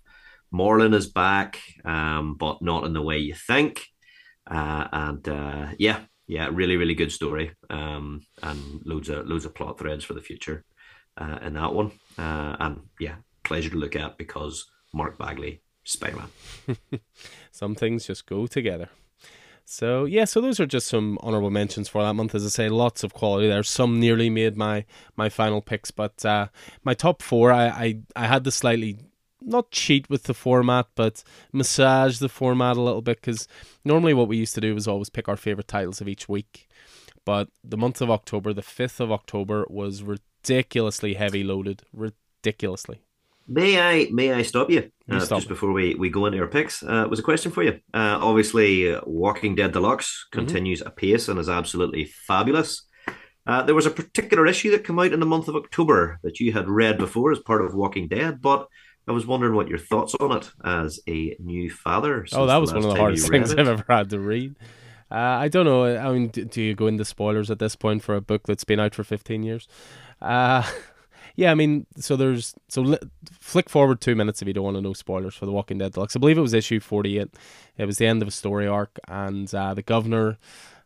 Morlun 0.53 0.95
is 0.95 1.07
back, 1.07 1.59
um, 1.85 2.35
but 2.35 2.63
not 2.63 2.85
in 2.85 2.93
the 2.93 3.03
way 3.03 3.19
you 3.19 3.35
think. 3.35 3.87
Uh, 4.51 4.87
and 4.93 5.29
uh, 5.29 5.69
yeah, 5.79 6.01
yeah, 6.27 6.49
really, 6.53 6.77
really 6.77 6.95
good 6.95 7.13
story, 7.13 7.53
um, 7.71 8.23
and 8.43 8.83
loads 8.85 9.09
of 9.09 9.27
loads 9.27 9.45
of 9.45 9.55
plot 9.55 9.79
threads 9.79 10.05
for 10.05 10.15
the 10.15 10.21
future 10.21 10.65
uh, 11.17 11.39
in 11.43 11.55
that 11.55 11.75
one, 11.75 11.93
uh, 12.19 12.57
and 12.59 12.81
yeah, 12.99 13.17
pleasure 13.45 13.71
to 13.71 13.77
look 13.77 13.97
at 13.97 14.19
because 14.19 14.67
Mark 14.93 15.19
Bagley, 15.19 15.63
Spider 15.85 16.17
Man. 16.17 17.01
Some 17.53 17.75
things 17.75 18.07
just 18.07 18.27
go 18.27 18.47
together. 18.47 18.89
So 19.65 20.05
yeah, 20.05 20.25
so 20.25 20.41
those 20.41 20.59
are 20.59 20.67
just 20.67 20.89
some 20.89 21.19
honorable 21.23 21.51
mentions 21.51 21.89
for 21.89 22.03
that 22.03 22.15
month. 22.15 22.35
As 22.35 22.45
I 22.45 22.49
say, 22.49 22.69
lots 22.69 23.05
of 23.05 23.15
quality 23.15 23.49
there. 23.49 23.63
Some 23.63 24.01
nearly 24.01 24.29
made 24.29 24.57
my 24.57 24.85
my 25.17 25.29
final 25.29 25.63
picks, 25.63 25.91
but 25.91 26.25
uh, 26.25 26.49
my 26.83 26.95
top 26.95 27.23
four, 27.23 27.53
I, 27.53 27.67
I 27.69 27.99
I 28.17 28.27
had 28.27 28.43
the 28.43 28.51
slightly 28.51 28.99
not 29.47 29.71
cheat 29.71 30.09
with 30.09 30.25
the 30.25 30.35
format, 30.35 30.87
but 30.95 31.23
massage 31.53 32.19
the 32.19 32.29
format 32.29 32.77
a 32.77 32.83
little 32.83 33.03
bit 33.03 33.21
because 33.21 33.49
normally 33.85 34.15
what 34.15 34.29
we 34.29 34.37
used 34.37 34.55
to 34.55 34.61
do 34.61 34.75
was 34.75 34.89
always 34.89 35.11
pick 35.11 35.29
our 35.29 35.37
favorite 35.37 35.69
titles 35.69 36.01
of 36.01 36.09
each 36.09 36.29
week. 36.29 36.69
But 37.25 37.49
the 37.63 37.77
month 37.77 38.01
of 38.01 38.11
October, 38.11 38.53
the 38.53 38.63
5th 38.63 39.01
of 39.01 39.13
October, 39.13 39.65
was 39.69 40.03
ridiculously 40.03 41.15
heavy 41.15 41.45
loaded. 41.45 41.83
Ridiculously. 41.93 43.03
May 43.49 43.81
I 43.81 44.09
may 44.13 44.33
I 44.33 44.43
stop 44.43 44.71
you, 44.71 44.91
uh, 45.11 45.19
stop 45.19 45.39
just 45.39 45.49
before 45.49 45.73
we, 45.73 45.95
we 45.97 46.11
go 46.11 46.27
into 46.27 46.39
our 46.39 46.47
picks? 46.47 46.83
Uh, 46.83 47.07
was 47.11 47.19
a 47.19 47.25
question 47.25 47.51
for 47.51 47.63
you. 47.63 47.73
Uh, 47.93 48.19
obviously, 48.21 48.97
Walking 49.05 49.55
Dead 49.55 49.73
Deluxe 49.73 50.27
mm-hmm. 50.27 50.39
continues 50.39 50.81
apace 50.81 51.29
and 51.29 51.39
is 51.39 51.49
absolutely 51.49 52.05
fabulous. 52.05 52.87
Uh, 53.45 53.63
there 53.63 53.75
was 53.75 53.87
a 53.87 53.91
particular 53.91 54.47
issue 54.47 54.71
that 54.71 54.85
came 54.85 54.99
out 54.99 55.13
in 55.13 55.19
the 55.19 55.27
month 55.27 55.49
of 55.49 55.57
October 55.57 56.21
that 56.23 56.39
you 56.39 56.53
had 56.53 56.69
read 56.69 56.99
before 56.99 57.33
as 57.33 57.41
part 57.41 57.65
of 57.65 57.75
Walking 57.75 58.07
Dead, 58.07 58.41
but 58.41 58.69
I 59.09 59.13
was 59.13 59.27
wondering 59.27 59.55
what 59.55 59.69
your 59.69 59.79
thoughts 59.79 60.15
on 60.21 60.37
it 60.37 60.51
as 60.65 61.01
a 61.09 61.37
new 61.41 61.71
father. 61.71 62.27
Oh, 62.33 62.47
that 62.47 62.59
was 62.59 62.73
one 62.73 62.85
of 62.85 62.91
the 62.91 62.99
hardest 62.99 63.29
things. 63.29 63.53
I've 63.59 63.69
ever 63.69 63.85
had 63.89 64.11
to 64.11 64.21
read. 64.21 64.55
Uh, 65.11 65.15
I 65.17 65.49
don't 65.49 65.67
know. 65.67 65.85
I 65.85 66.11
mean, 66.13 66.29
do, 66.29 66.45
do, 66.45 66.63
you 66.63 66.75
go 66.75 66.87
into 66.87 67.05
spoilers 67.05 67.51
at 67.51 67.59
this 67.59 67.77
point 67.77 68.03
for 68.03 68.15
a 68.15 68.21
book 68.21 68.47
that's 68.47 68.65
been 68.65 68.81
out 68.81 68.95
for 68.95 69.05
15 69.05 69.43
years? 69.43 69.69
Uh, 70.23 70.63
yeah, 71.37 71.51
I 71.51 71.55
mean, 71.55 71.87
so 71.97 72.17
there's 72.17 72.55
so 72.69 72.83
li- 72.83 72.99
flick 73.39 73.69
forward 73.69 74.01
two 74.01 74.15
minutes 74.15 74.41
if 74.41 74.49
you 74.49 74.55
don't 74.55 74.65
want 74.65 74.77
to 74.77 74.81
know 74.81 74.95
spoilers 74.95 75.35
for 75.35 75.45
The 75.47 75.53
Walking 75.53 75.79
Dead 75.79 75.93
Deluxe. 75.93 76.17
I 76.17 76.19
believe 76.19 76.39
it 76.39 76.43
was 76.43 76.55
issue 76.55 76.81
48. 76.81 77.29
It 77.77 77.85
was 77.85 77.99
the 77.99 78.07
end 78.07 78.23
of 78.23 78.29
a 78.29 78.31
story 78.31 78.67
arc, 78.67 78.99
and 79.09 79.53
uh, 79.55 79.75
the 79.75 79.83
governor 79.83 80.39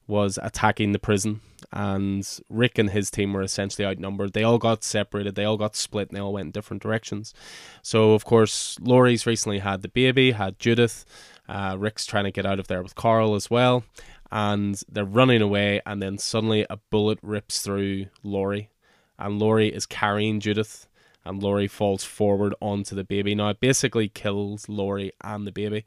was 0.08 0.38
attacking 0.42 0.92
the 0.92 0.98
prison 0.98 1.40
and 1.72 2.26
Rick 2.48 2.78
and 2.78 2.90
his 2.90 3.10
team 3.10 3.32
were 3.32 3.42
essentially 3.42 3.86
outnumbered. 3.86 4.32
They 4.32 4.44
all 4.44 4.58
got 4.58 4.84
separated, 4.84 5.34
they 5.34 5.44
all 5.44 5.56
got 5.56 5.76
split, 5.76 6.08
and 6.08 6.16
they 6.16 6.20
all 6.20 6.32
went 6.32 6.46
in 6.46 6.50
different 6.52 6.82
directions. 6.82 7.34
So, 7.82 8.12
of 8.12 8.24
course, 8.24 8.78
Lori's 8.80 9.26
recently 9.26 9.58
had 9.58 9.82
the 9.82 9.88
baby, 9.88 10.32
had 10.32 10.58
Judith. 10.58 11.04
Uh, 11.48 11.76
Rick's 11.78 12.06
trying 12.06 12.24
to 12.24 12.30
get 12.30 12.46
out 12.46 12.58
of 12.58 12.68
there 12.68 12.82
with 12.82 12.94
Carl 12.94 13.34
as 13.34 13.50
well, 13.50 13.84
and 14.30 14.80
they're 14.88 15.04
running 15.04 15.42
away. 15.42 15.80
And 15.86 16.02
then 16.02 16.18
suddenly 16.18 16.66
a 16.68 16.78
bullet 16.90 17.18
rips 17.22 17.62
through 17.62 18.06
Lori, 18.22 18.70
and 19.18 19.38
Lori 19.38 19.68
is 19.68 19.86
carrying 19.86 20.40
Judith, 20.40 20.88
and 21.24 21.42
Lori 21.42 21.68
falls 21.68 22.04
forward 22.04 22.54
onto 22.60 22.94
the 22.94 23.04
baby. 23.04 23.34
Now, 23.34 23.48
it 23.50 23.60
basically 23.60 24.08
kills 24.08 24.68
Lori 24.68 25.12
and 25.22 25.46
the 25.46 25.52
baby 25.52 25.84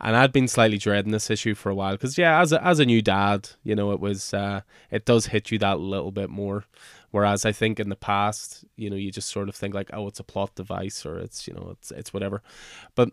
and 0.00 0.16
I'd 0.16 0.32
been 0.32 0.48
slightly 0.48 0.78
dreading 0.78 1.12
this 1.12 1.30
issue 1.30 1.54
for 1.54 1.70
a 1.70 1.74
while 1.74 1.92
because 1.92 2.16
yeah, 2.16 2.40
as 2.40 2.52
a, 2.52 2.64
as 2.64 2.78
a 2.78 2.86
new 2.86 3.02
dad, 3.02 3.50
you 3.62 3.74
know, 3.74 3.92
it 3.92 4.00
was 4.00 4.32
uh, 4.32 4.62
it 4.90 5.04
does 5.04 5.26
hit 5.26 5.50
you 5.50 5.58
that 5.58 5.80
little 5.80 6.10
bit 6.10 6.30
more. 6.30 6.64
Whereas 7.10 7.44
I 7.44 7.52
think 7.52 7.80
in 7.80 7.88
the 7.88 7.96
past, 7.96 8.64
you 8.76 8.88
know, 8.88 8.96
you 8.96 9.10
just 9.10 9.28
sort 9.28 9.48
of 9.48 9.56
think 9.56 9.74
like, 9.74 9.90
oh, 9.92 10.06
it's 10.06 10.20
a 10.20 10.24
plot 10.24 10.54
device 10.54 11.04
or 11.04 11.18
it's 11.18 11.46
you 11.46 11.54
know, 11.54 11.68
it's 11.72 11.90
it's 11.90 12.14
whatever. 12.14 12.42
But 12.94 13.10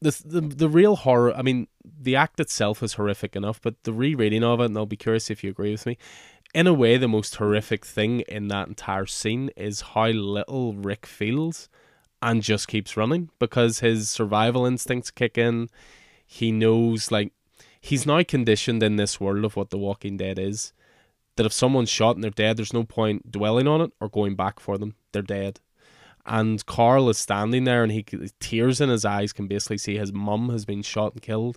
the 0.00 0.20
the 0.24 0.40
the 0.40 0.68
real 0.68 0.96
horror, 0.96 1.34
I 1.34 1.42
mean, 1.42 1.66
the 1.84 2.16
act 2.16 2.40
itself 2.40 2.82
is 2.82 2.94
horrific 2.94 3.34
enough, 3.34 3.60
but 3.60 3.82
the 3.82 3.92
rereading 3.92 4.44
of 4.44 4.60
it, 4.60 4.66
and 4.66 4.76
I'll 4.76 4.86
be 4.86 4.96
curious 4.96 5.30
if 5.30 5.42
you 5.42 5.50
agree 5.50 5.72
with 5.72 5.86
me. 5.86 5.98
In 6.54 6.66
a 6.66 6.72
way, 6.72 6.96
the 6.96 7.08
most 7.08 7.36
horrific 7.36 7.84
thing 7.84 8.20
in 8.20 8.48
that 8.48 8.68
entire 8.68 9.06
scene 9.06 9.50
is 9.56 9.80
how 9.80 10.08
little 10.08 10.72
Rick 10.72 11.04
feels 11.04 11.68
and 12.22 12.42
just 12.42 12.68
keeps 12.68 12.96
running 12.96 13.30
because 13.38 13.80
his 13.80 14.08
survival 14.08 14.64
instincts 14.64 15.10
kick 15.10 15.36
in 15.36 15.68
he 16.30 16.52
knows 16.52 17.10
like 17.10 17.32
he's 17.80 18.06
now 18.06 18.22
conditioned 18.22 18.82
in 18.82 18.96
this 18.96 19.18
world 19.18 19.44
of 19.44 19.56
what 19.56 19.70
The 19.70 19.78
Walking 19.78 20.18
Dead 20.18 20.38
is 20.38 20.72
that 21.36 21.46
if 21.46 21.52
someone's 21.52 21.88
shot 21.88 22.16
and 22.16 22.22
they're 22.22 22.30
dead, 22.30 22.56
there's 22.56 22.72
no 22.72 22.84
point 22.84 23.32
dwelling 23.32 23.66
on 23.66 23.80
it 23.80 23.92
or 24.00 24.08
going 24.08 24.34
back 24.34 24.60
for 24.60 24.76
them. 24.76 24.94
They're 25.12 25.22
dead. 25.22 25.60
And 26.26 26.64
Carl 26.66 27.08
is 27.08 27.16
standing 27.16 27.64
there 27.64 27.82
and 27.82 27.90
he 27.90 28.04
tears 28.40 28.80
in 28.80 28.90
his 28.90 29.06
eyes 29.06 29.32
can 29.32 29.46
basically 29.46 29.78
see 29.78 29.96
his 29.96 30.12
mum 30.12 30.50
has 30.50 30.66
been 30.66 30.82
shot 30.82 31.14
and 31.14 31.22
killed 31.22 31.56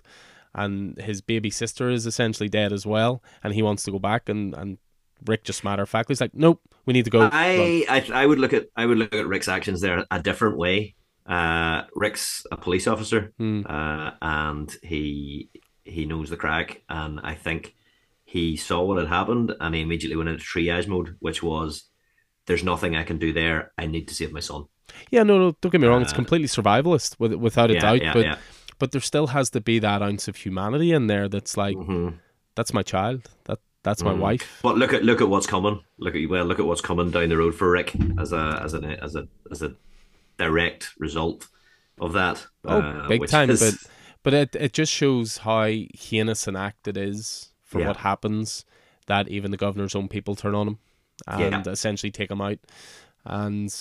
and 0.54 0.96
his 0.98 1.20
baby 1.20 1.50
sister 1.50 1.90
is 1.90 2.06
essentially 2.06 2.48
dead 2.48 2.72
as 2.72 2.86
well 2.86 3.22
and 3.42 3.52
he 3.52 3.62
wants 3.62 3.82
to 3.82 3.90
go 3.90 3.98
back 3.98 4.28
and 4.28 4.54
and 4.54 4.78
Rick 5.26 5.44
just 5.44 5.64
matter 5.64 5.82
of 5.82 5.88
fact 5.88 6.08
he's 6.08 6.20
like 6.20 6.34
nope 6.34 6.60
we 6.84 6.92
need 6.92 7.04
to 7.04 7.10
go 7.10 7.28
I, 7.32 7.86
I 7.88 8.22
I 8.22 8.26
would 8.26 8.38
look 8.38 8.52
at 8.52 8.66
I 8.76 8.86
would 8.86 8.98
look 8.98 9.14
at 9.14 9.26
Rick's 9.26 9.48
actions 9.48 9.80
there 9.80 10.04
a 10.10 10.22
different 10.22 10.56
way 10.58 10.94
uh, 11.26 11.82
Rick's 11.94 12.46
a 12.50 12.56
police 12.56 12.86
officer, 12.86 13.32
mm. 13.40 13.68
uh, 13.68 14.12
and 14.20 14.74
he 14.82 15.50
he 15.84 16.04
knows 16.04 16.30
the 16.30 16.36
crack, 16.36 16.82
and 16.88 17.20
I 17.22 17.34
think 17.34 17.74
he 18.24 18.56
saw 18.56 18.82
what 18.82 18.98
had 18.98 19.08
happened, 19.08 19.54
and 19.60 19.74
he 19.74 19.82
immediately 19.82 20.16
went 20.16 20.30
into 20.30 20.44
triage 20.44 20.88
mode, 20.88 21.16
which 21.20 21.42
was, 21.42 21.84
"There's 22.46 22.64
nothing 22.64 22.96
I 22.96 23.04
can 23.04 23.18
do 23.18 23.32
there. 23.32 23.72
I 23.78 23.86
need 23.86 24.08
to 24.08 24.14
save 24.14 24.32
my 24.32 24.40
son." 24.40 24.66
Yeah, 25.10 25.22
no, 25.22 25.38
no, 25.38 25.56
don't 25.60 25.70
get 25.70 25.80
me 25.80 25.86
wrong. 25.86 26.00
Uh, 26.00 26.04
it's 26.04 26.12
completely 26.12 26.48
survivalist, 26.48 27.16
with, 27.18 27.34
without 27.34 27.70
a 27.70 27.74
yeah, 27.74 27.80
doubt. 27.80 28.02
Yeah, 28.02 28.12
but 28.12 28.24
yeah. 28.24 28.38
but 28.78 28.92
there 28.92 29.00
still 29.00 29.28
has 29.28 29.50
to 29.50 29.60
be 29.60 29.78
that 29.78 30.02
ounce 30.02 30.28
of 30.28 30.36
humanity 30.36 30.92
in 30.92 31.06
there. 31.06 31.28
That's 31.28 31.56
like, 31.56 31.76
mm-hmm. 31.76 32.16
that's 32.54 32.74
my 32.74 32.82
child. 32.82 33.28
That 33.44 33.60
that's 33.82 34.02
my 34.02 34.12
mm. 34.12 34.18
wife. 34.18 34.60
But 34.62 34.76
look 34.76 34.92
at 34.92 35.04
look 35.04 35.20
at 35.20 35.28
what's 35.28 35.46
coming. 35.46 35.80
Look 35.98 36.14
at 36.14 36.28
well, 36.28 36.44
look 36.44 36.58
at 36.58 36.66
what's 36.66 36.80
coming 36.80 37.10
down 37.10 37.28
the 37.28 37.36
road 37.36 37.54
for 37.54 37.70
Rick 37.70 37.94
as 38.18 38.32
a 38.32 38.60
as 38.62 38.74
a 38.74 38.78
as 39.02 39.16
a 39.16 39.28
as 39.50 39.62
a 39.62 39.74
direct 40.42 40.90
result 40.98 41.48
of 42.00 42.12
that. 42.14 42.46
Oh, 42.64 42.80
uh, 42.80 43.08
big 43.08 43.26
time! 43.26 43.50
Is... 43.50 43.60
But 43.60 43.90
but 44.22 44.34
it 44.34 44.56
it 44.56 44.72
just 44.72 44.92
shows 44.92 45.38
how 45.38 45.64
heinous 45.94 46.46
an 46.46 46.56
act 46.56 46.88
it 46.88 46.96
is 46.96 47.52
for 47.62 47.80
yeah. 47.80 47.88
what 47.88 47.98
happens 47.98 48.64
that 49.06 49.28
even 49.28 49.50
the 49.50 49.56
governor's 49.56 49.94
own 49.94 50.08
people 50.08 50.36
turn 50.36 50.54
on 50.54 50.68
him 50.68 50.78
and 51.26 51.66
yeah. 51.66 51.72
essentially 51.72 52.10
take 52.10 52.30
him 52.30 52.40
out. 52.40 52.58
And 53.24 53.72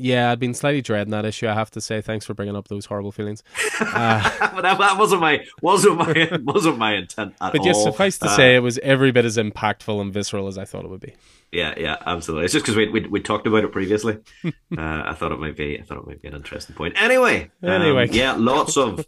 yeah, 0.00 0.30
I'd 0.30 0.40
been 0.40 0.54
slightly 0.54 0.82
dreading 0.82 1.10
that 1.10 1.24
issue. 1.24 1.46
I 1.46 1.54
have 1.54 1.70
to 1.72 1.80
say, 1.80 2.00
thanks 2.00 2.26
for 2.26 2.34
bringing 2.34 2.56
up 2.56 2.68
those 2.68 2.86
horrible 2.86 3.12
feelings. 3.12 3.42
Uh, 3.80 4.22
but 4.54 4.62
that, 4.62 4.78
that, 4.78 4.98
wasn't 4.98 5.20
my 5.20 5.44
wasn't 5.62 5.98
my 5.98 6.38
wasn't 6.42 6.78
my 6.78 6.94
intent 6.94 7.34
at 7.40 7.52
but 7.52 7.60
all. 7.60 7.64
But 7.64 7.66
yes, 7.66 7.82
suffice 7.82 8.18
to 8.18 8.26
uh, 8.26 8.36
say, 8.36 8.56
it 8.56 8.60
was 8.60 8.78
every 8.78 9.12
bit 9.12 9.24
as 9.24 9.36
impactful 9.36 10.00
and 10.00 10.12
visceral 10.12 10.46
as 10.48 10.58
I 10.58 10.64
thought 10.64 10.84
it 10.84 10.90
would 10.90 11.00
be. 11.00 11.14
Yeah, 11.52 11.74
yeah, 11.76 11.96
absolutely. 12.06 12.44
It's 12.44 12.54
just 12.54 12.64
because 12.64 12.76
we, 12.76 12.88
we 12.88 13.00
we 13.08 13.20
talked 13.20 13.46
about 13.46 13.64
it 13.64 13.72
previously. 13.72 14.18
uh, 14.44 14.50
I 14.78 15.14
thought 15.14 15.32
it 15.32 15.40
might 15.40 15.56
be 15.56 15.78
I 15.78 15.82
thought 15.82 15.98
it 15.98 16.06
might 16.06 16.22
be 16.22 16.28
an 16.28 16.34
interesting 16.34 16.76
point. 16.76 16.94
Anyway, 17.00 17.50
anyway, 17.62 18.08
um, 18.08 18.14
yeah, 18.14 18.34
lots 18.36 18.76
of 18.76 19.06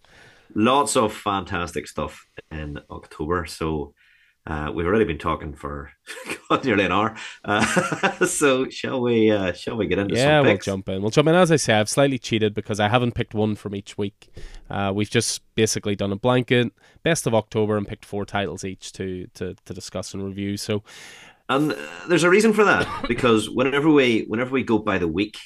lots 0.54 0.96
of 0.96 1.12
fantastic 1.12 1.86
stuff 1.86 2.26
in 2.50 2.80
October. 2.90 3.46
So 3.46 3.94
uh, 4.44 4.72
we've 4.74 4.86
already 4.86 5.04
been 5.04 5.18
talking 5.18 5.54
for 5.54 5.92
God, 6.48 6.64
nearly 6.64 6.84
an 6.84 6.92
hour, 6.92 7.14
uh, 7.44 8.26
so 8.26 8.68
shall 8.68 9.00
we? 9.00 9.30
Uh, 9.30 9.52
shall 9.52 9.76
we 9.76 9.86
get 9.86 10.00
into? 10.00 10.16
Yeah, 10.16 10.40
we'll 10.40 10.58
jump 10.58 10.88
in. 10.88 11.00
We'll 11.00 11.12
jump 11.12 11.28
in. 11.28 11.34
As 11.36 11.52
I 11.52 11.56
say, 11.56 11.74
I've 11.74 11.88
slightly 11.88 12.18
cheated 12.18 12.52
because 12.52 12.80
I 12.80 12.88
haven't 12.88 13.14
picked 13.14 13.34
one 13.34 13.54
from 13.54 13.76
each 13.76 13.96
week. 13.96 14.30
Uh, 14.68 14.90
we've 14.92 15.10
just 15.10 15.42
basically 15.54 15.94
done 15.94 16.10
a 16.10 16.16
blanket 16.16 16.72
best 17.04 17.26
of 17.26 17.34
October 17.34 17.76
and 17.76 17.86
picked 17.86 18.04
four 18.04 18.24
titles 18.24 18.64
each 18.64 18.92
to 18.94 19.28
to, 19.34 19.54
to 19.64 19.74
discuss 19.74 20.12
and 20.12 20.24
review. 20.24 20.56
So, 20.56 20.82
and 21.48 21.72
uh, 21.72 21.76
there's 22.08 22.24
a 22.24 22.30
reason 22.30 22.52
for 22.52 22.64
that 22.64 23.06
because 23.06 23.48
whenever 23.48 23.90
we 23.90 24.24
whenever 24.26 24.50
we 24.50 24.64
go 24.64 24.78
by 24.78 24.98
the 24.98 25.08
week, 25.08 25.38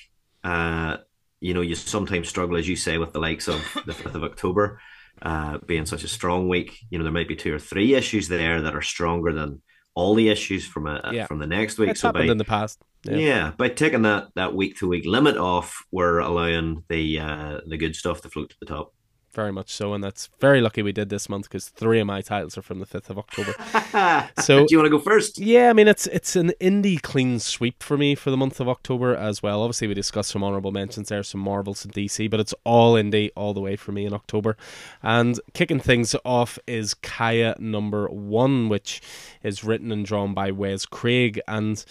uh, 0.43 0.97
you 1.41 1.53
know, 1.53 1.61
you 1.61 1.75
sometimes 1.75 2.31
struggle, 2.31 2.57
as 2.57 2.67
you 2.67 2.77
say, 2.77 2.97
with 2.97 3.13
the 3.13 3.21
likes 3.21 3.47
of 3.47 3.63
the 3.85 3.93
fifth 3.93 4.15
of 4.15 4.25
October 4.25 4.81
uh, 5.23 5.59
being 5.67 5.87
such 5.87 6.05
a 6.05 6.09
strong 6.09 6.49
week. 6.49 6.79
You 6.91 6.99
know, 6.99 7.05
there 7.05 7.13
might 7.13 7.29
be 7.29 7.37
two 7.37 7.55
or 7.55 7.59
three 7.59 7.95
issues 7.95 8.29
there 8.29 8.63
that 8.63 8.75
are 8.75 8.83
stronger 8.83 9.33
than 9.33 9.63
all 9.95 10.15
the 10.15 10.29
issues 10.29 10.67
from 10.67 10.87
a 10.87 11.11
yeah. 11.13 11.27
from 11.27 11.39
the 11.39 11.47
next 11.47 11.79
week. 11.79 11.91
It's 11.91 12.01
so 12.01 12.09
happened 12.09 12.29
by, 12.29 12.33
in 12.33 12.39
the 12.39 12.45
past. 12.45 12.81
Yeah. 13.05 13.17
yeah. 13.17 13.53
by 13.57 13.69
taking 13.69 14.03
that 14.03 14.29
that 14.35 14.55
week 14.55 14.77
to 14.79 14.89
week 14.89 15.07
limit 15.07 15.37
off, 15.37 15.85
we're 15.91 16.19
allowing 16.19 16.85
the 16.89 17.19
uh, 17.19 17.61
the 17.67 17.77
good 17.77 17.97
stuff 17.97 18.21
to 18.23 18.29
float 18.29 18.51
to 18.51 18.57
the 18.61 18.67
top 18.67 18.93
very 19.37 19.53
much 19.53 19.71
so, 19.71 19.95
and 19.95 20.03
that's 20.03 20.29
very 20.41 20.61
lucky 20.61 20.83
we 20.83 20.91
did 20.91 21.11
this 21.11 21.29
month 21.29 21.45
because 21.45 21.69
three 21.69 22.01
of 22.01 22.07
my 22.07 22.23
titles 22.23 22.59
are 22.59 22.63
from 22.63 22.81
the 22.81 22.87
fifth 22.87 23.11
of 23.11 23.19
October. 23.19 23.53
so, 24.41 24.67
do 24.67 24.67
you 24.71 24.79
want 24.79 24.87
to 24.87 24.91
go 24.91 24.99
first? 24.99 25.39
Yeah, 25.39 25.71
I 25.71 25.75
mean 25.75 25.87
it's 25.87 26.07
it's 26.09 26.35
an 26.35 26.53
indie 26.61 27.01
clean 27.01 27.39
sweep 27.39 27.83
for 27.83 27.97
me 27.97 28.15
for 28.15 28.31
the 28.31 28.37
month 28.37 28.59
of 28.59 28.69
October 28.69 29.15
as 29.15 29.43
well. 29.43 29.63
Obviously, 29.63 29.87
we 29.87 29.95
discussed 29.95 30.31
some 30.31 30.43
honorable 30.43 30.73
mentions 30.73 31.11
there, 31.11 31.23
some 31.23 31.41
Marvels 31.41 31.85
and 31.85 31.95
DC, 31.95 32.29
but 32.31 32.41
it's 32.41 32.55
all 32.65 32.95
indie 32.95 33.31
all 33.37 33.55
the 33.55 33.61
way 33.61 33.77
for 33.77 33.93
me 33.93 34.07
in 34.07 34.15
October. 34.15 34.57
And 35.03 35.39
kicking 35.53 35.81
things 35.81 36.17
off 36.25 36.59
is 36.67 36.95
Kaya 36.95 37.55
number 37.59 38.09
one, 38.09 38.69
which 38.69 39.03
is 39.43 39.63
written 39.63 39.93
and 39.93 40.05
drawn 40.05 40.33
by 40.35 40.51
Wes 40.51 40.87
Craig, 40.87 41.41
and 41.47 41.85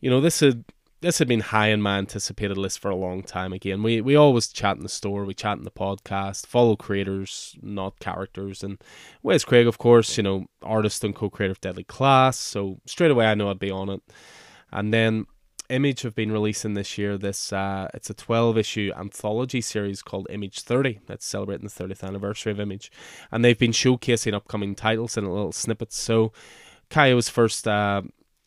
you 0.00 0.10
know 0.10 0.20
this 0.20 0.42
is 0.42 0.56
this 1.00 1.18
had 1.18 1.28
been 1.28 1.40
high 1.40 1.68
in 1.68 1.80
my 1.80 1.98
anticipated 1.98 2.58
list 2.58 2.78
for 2.78 2.90
a 2.90 2.96
long 2.96 3.22
time. 3.22 3.52
Again, 3.52 3.82
we 3.82 4.00
we 4.00 4.16
always 4.16 4.48
chat 4.48 4.76
in 4.76 4.82
the 4.82 4.88
store, 4.88 5.24
we 5.24 5.34
chat 5.34 5.58
in 5.58 5.64
the 5.64 5.70
podcast, 5.70 6.46
follow 6.46 6.76
creators, 6.76 7.56
not 7.62 7.98
characters. 8.00 8.62
And 8.62 8.78
Wes 9.22 9.44
Craig, 9.44 9.66
of 9.66 9.78
course, 9.78 10.16
you 10.16 10.22
know, 10.22 10.46
artist 10.62 11.02
and 11.02 11.14
co-creator 11.14 11.52
of 11.52 11.60
Deadly 11.60 11.84
Class. 11.84 12.36
So 12.36 12.80
straight 12.86 13.10
away, 13.10 13.26
I 13.26 13.34
know 13.34 13.50
I'd 13.50 13.58
be 13.58 13.70
on 13.70 13.88
it. 13.88 14.02
And 14.70 14.92
then 14.92 15.26
Image 15.70 16.02
have 16.02 16.16
been 16.16 16.32
releasing 16.32 16.74
this 16.74 16.98
year. 16.98 17.16
This 17.16 17.52
uh, 17.52 17.88
it's 17.94 18.10
a 18.10 18.14
twelve 18.14 18.58
issue 18.58 18.92
anthology 18.96 19.60
series 19.60 20.02
called 20.02 20.26
Image 20.28 20.60
Thirty. 20.60 21.00
That's 21.06 21.24
celebrating 21.24 21.64
the 21.64 21.70
thirtieth 21.70 22.02
anniversary 22.02 22.52
of 22.52 22.58
Image, 22.58 22.90
and 23.30 23.44
they've 23.44 23.58
been 23.58 23.70
showcasing 23.70 24.34
upcoming 24.34 24.74
titles 24.74 25.16
in 25.16 25.24
little 25.24 25.52
snippets. 25.52 25.96
So, 25.96 26.32
was 26.94 27.28
first. 27.28 27.68
Uh, 27.68 28.02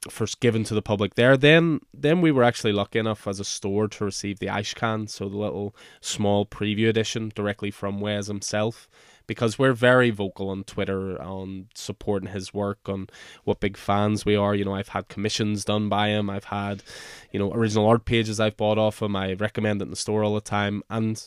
first 0.09 0.39
given 0.39 0.63
to 0.65 0.73
the 0.73 0.81
public 0.81 1.15
there. 1.15 1.37
Then 1.37 1.79
then 1.93 2.21
we 2.21 2.31
were 2.31 2.43
actually 2.43 2.73
lucky 2.73 2.99
enough 2.99 3.27
as 3.27 3.39
a 3.39 3.45
store 3.45 3.87
to 3.87 4.05
receive 4.05 4.39
the 4.39 4.47
Ashcan, 4.47 5.09
so 5.09 5.29
the 5.29 5.37
little 5.37 5.75
small 6.01 6.45
preview 6.45 6.89
edition 6.89 7.31
directly 7.35 7.71
from 7.71 7.99
Wes 7.99 8.27
himself 8.27 8.89
because 9.27 9.57
we're 9.57 9.73
very 9.73 10.09
vocal 10.09 10.49
on 10.49 10.63
Twitter 10.63 11.21
on 11.21 11.67
supporting 11.73 12.29
his 12.29 12.53
work, 12.53 12.79
on 12.87 13.07
what 13.43 13.59
big 13.59 13.77
fans 13.77 14.25
we 14.25 14.35
are. 14.35 14.53
You 14.53 14.65
know, 14.65 14.75
I've 14.75 14.89
had 14.89 15.07
commissions 15.07 15.63
done 15.63 15.89
by 15.89 16.09
him, 16.09 16.29
I've 16.29 16.45
had, 16.45 16.83
you 17.31 17.39
know, 17.39 17.51
original 17.53 17.87
art 17.87 18.05
pages 18.05 18.39
I've 18.39 18.57
bought 18.57 18.77
off 18.77 19.01
him, 19.01 19.15
I 19.15 19.33
recommend 19.33 19.81
it 19.81 19.85
in 19.85 19.89
the 19.91 19.95
store 19.95 20.23
all 20.23 20.35
the 20.35 20.41
time, 20.41 20.83
and 20.89 21.25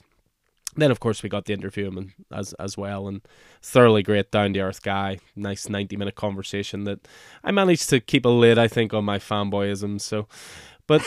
then 0.77 0.91
of 0.91 1.01
course 1.01 1.23
we 1.23 1.29
got 1.29 1.45
to 1.45 1.53
interview 1.53 1.89
him 1.89 2.13
as 2.33 2.53
as 2.55 2.77
well 2.77 3.09
and 3.09 3.21
thoroughly 3.63 4.03
great 4.03 4.31
down 4.31 4.53
to 4.53 4.61
earth 4.61 4.83
guy 4.83 5.19
nice 5.35 5.69
90 5.69 5.97
minute 5.97 6.15
conversation 6.15 6.85
that 6.85 7.07
i 7.45 7.51
managed 7.51 7.89
to 7.89 8.01
keep 8.01 8.25
a 8.25 8.31
lid 8.31 8.59
i 8.59 8.69
think 8.69 8.95
on 8.95 9.05
my 9.05 9.19
fanboyism 9.19 10.01
so 10.01 10.27
but 10.87 11.03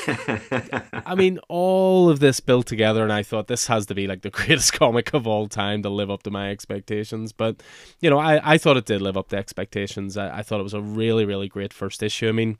I 1.06 1.16
mean, 1.16 1.40
all 1.48 2.10
of 2.10 2.20
this 2.20 2.40
built 2.40 2.68
together, 2.68 3.04
and 3.04 3.14
I 3.14 3.24
thought 3.24 3.48
this 3.48 3.68
has 3.68 3.86
to 3.88 3.96
be 3.96 4.08
like 4.08 4.22
the 4.22 4.30
greatest 4.30 4.74
comic 4.74 5.14
of 5.14 5.26
all 5.26 5.48
time 5.48 5.84
to 5.84 5.90
live 5.90 6.12
up 6.12 6.24
to 6.24 6.32
my 6.32 6.52
expectations. 6.52 7.32
But 7.32 7.62
you 8.02 8.10
know, 8.10 8.20
I, 8.20 8.54
I 8.54 8.58
thought 8.58 8.78
it 8.78 8.86
did 8.86 9.02
live 9.02 9.18
up 9.18 9.30
to 9.30 9.38
expectations. 9.38 10.18
I, 10.18 10.40
I 10.40 10.42
thought 10.44 10.60
it 10.60 10.64
was 10.64 10.74
a 10.74 10.82
really, 10.82 11.26
really 11.26 11.48
great 11.48 11.74
first 11.74 12.04
issue. 12.04 12.28
I 12.28 12.34
mean, 12.34 12.58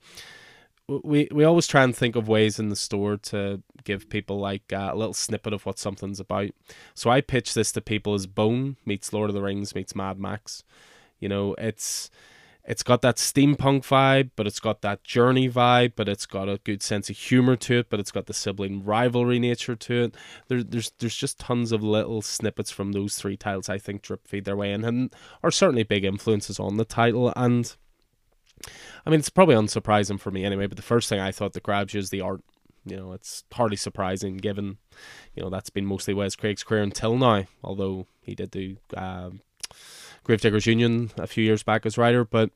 we 0.88 1.28
we 1.32 1.44
always 1.44 1.68
try 1.68 1.84
and 1.84 1.96
think 1.96 2.16
of 2.16 2.28
ways 2.28 2.58
in 2.58 2.70
the 2.70 2.76
store 2.76 3.18
to 3.18 3.62
give 3.84 4.10
people 4.10 4.40
like 4.40 4.72
uh, 4.72 4.90
a 4.92 4.96
little 4.96 5.14
snippet 5.14 5.54
of 5.54 5.66
what 5.66 5.80
something's 5.80 6.20
about. 6.20 6.52
So 6.94 7.10
I 7.10 7.22
pitch 7.22 7.54
this 7.54 7.72
to 7.74 7.82
people 7.82 8.14
as 8.14 8.28
Bone 8.28 8.78
meets 8.86 9.14
Lord 9.14 9.30
of 9.30 9.34
the 9.34 9.42
Rings 9.42 9.76
meets 9.76 9.96
Mad 9.96 10.20
Max. 10.20 10.64
You 11.20 11.30
know, 11.30 11.56
it's 11.56 12.10
it's 12.66 12.84
got 12.84 13.02
that 13.02 13.16
steampunk 13.16 13.82
vibe, 13.82 14.30
but 14.36 14.46
it's 14.46 14.60
got 14.60 14.82
that 14.82 15.04
journey 15.04 15.50
vibe, 15.50 15.94
but 15.96 16.08
it's 16.08 16.28
got 16.28 16.48
a 16.48 16.60
good 16.64 16.84
sense 16.84 17.10
of 17.10 17.18
humor 17.18 17.56
to 17.56 17.80
it, 17.80 17.90
but 17.90 18.00
it's 18.00 18.12
got 18.12 18.28
the 18.28 18.34
sibling 18.34 18.84
rivalry 18.86 19.40
nature 19.40 19.76
to 19.76 20.04
it. 20.04 20.16
There, 20.50 20.62
there's 20.62 20.92
there's 21.00 21.16
just 21.16 21.40
tons 21.40 21.72
of 21.72 21.82
little 21.82 22.22
snippets 22.22 22.70
from 22.70 22.92
those 22.92 23.16
three 23.16 23.38
titles 23.38 23.70
I 23.70 23.80
think 23.80 24.04
drip 24.04 24.28
feed 24.28 24.46
their 24.46 24.56
way 24.56 24.72
in 24.72 24.86
and 24.86 25.14
are 25.42 25.52
certainly 25.52 25.84
big 25.84 26.06
influences 26.06 26.60
on 26.60 26.78
the 26.78 26.86
title. 26.86 27.34
And 27.36 27.76
I 29.06 29.10
mean, 29.10 29.20
it's 29.20 29.30
probably 29.30 29.56
unsurprising 29.56 30.20
for 30.20 30.30
me 30.32 30.46
anyway, 30.46 30.68
but 30.68 30.78
the 30.78 30.84
first 30.84 31.10
thing 31.10 31.20
I 31.20 31.32
thought 31.32 31.54
that 31.54 31.64
grabs 31.64 31.94
you 31.94 32.00
is 32.00 32.12
the 32.12 32.22
art. 32.22 32.42
You 32.86 32.98
know, 32.98 33.14
it's 33.14 33.44
hardly 33.52 33.78
surprising 33.78 34.38
given, 34.38 34.78
you 35.36 35.44
know, 35.44 35.50
that's 35.50 35.70
been 35.70 35.86
mostly 35.86 36.14
Wes 36.14 36.36
Craig's 36.36 36.64
career 36.64 36.82
until 36.82 37.18
now, 37.18 37.46
although 37.64 38.08
he 38.22 38.36
did 38.36 38.52
do. 38.52 38.78
Uh, 38.96 39.32
Gravediggers 40.24 40.68
Union 40.68 41.10
a 41.18 41.26
few 41.26 41.44
years 41.44 41.64
back 41.64 41.86
as 41.86 41.98
writer. 41.98 42.24
But 42.24 42.52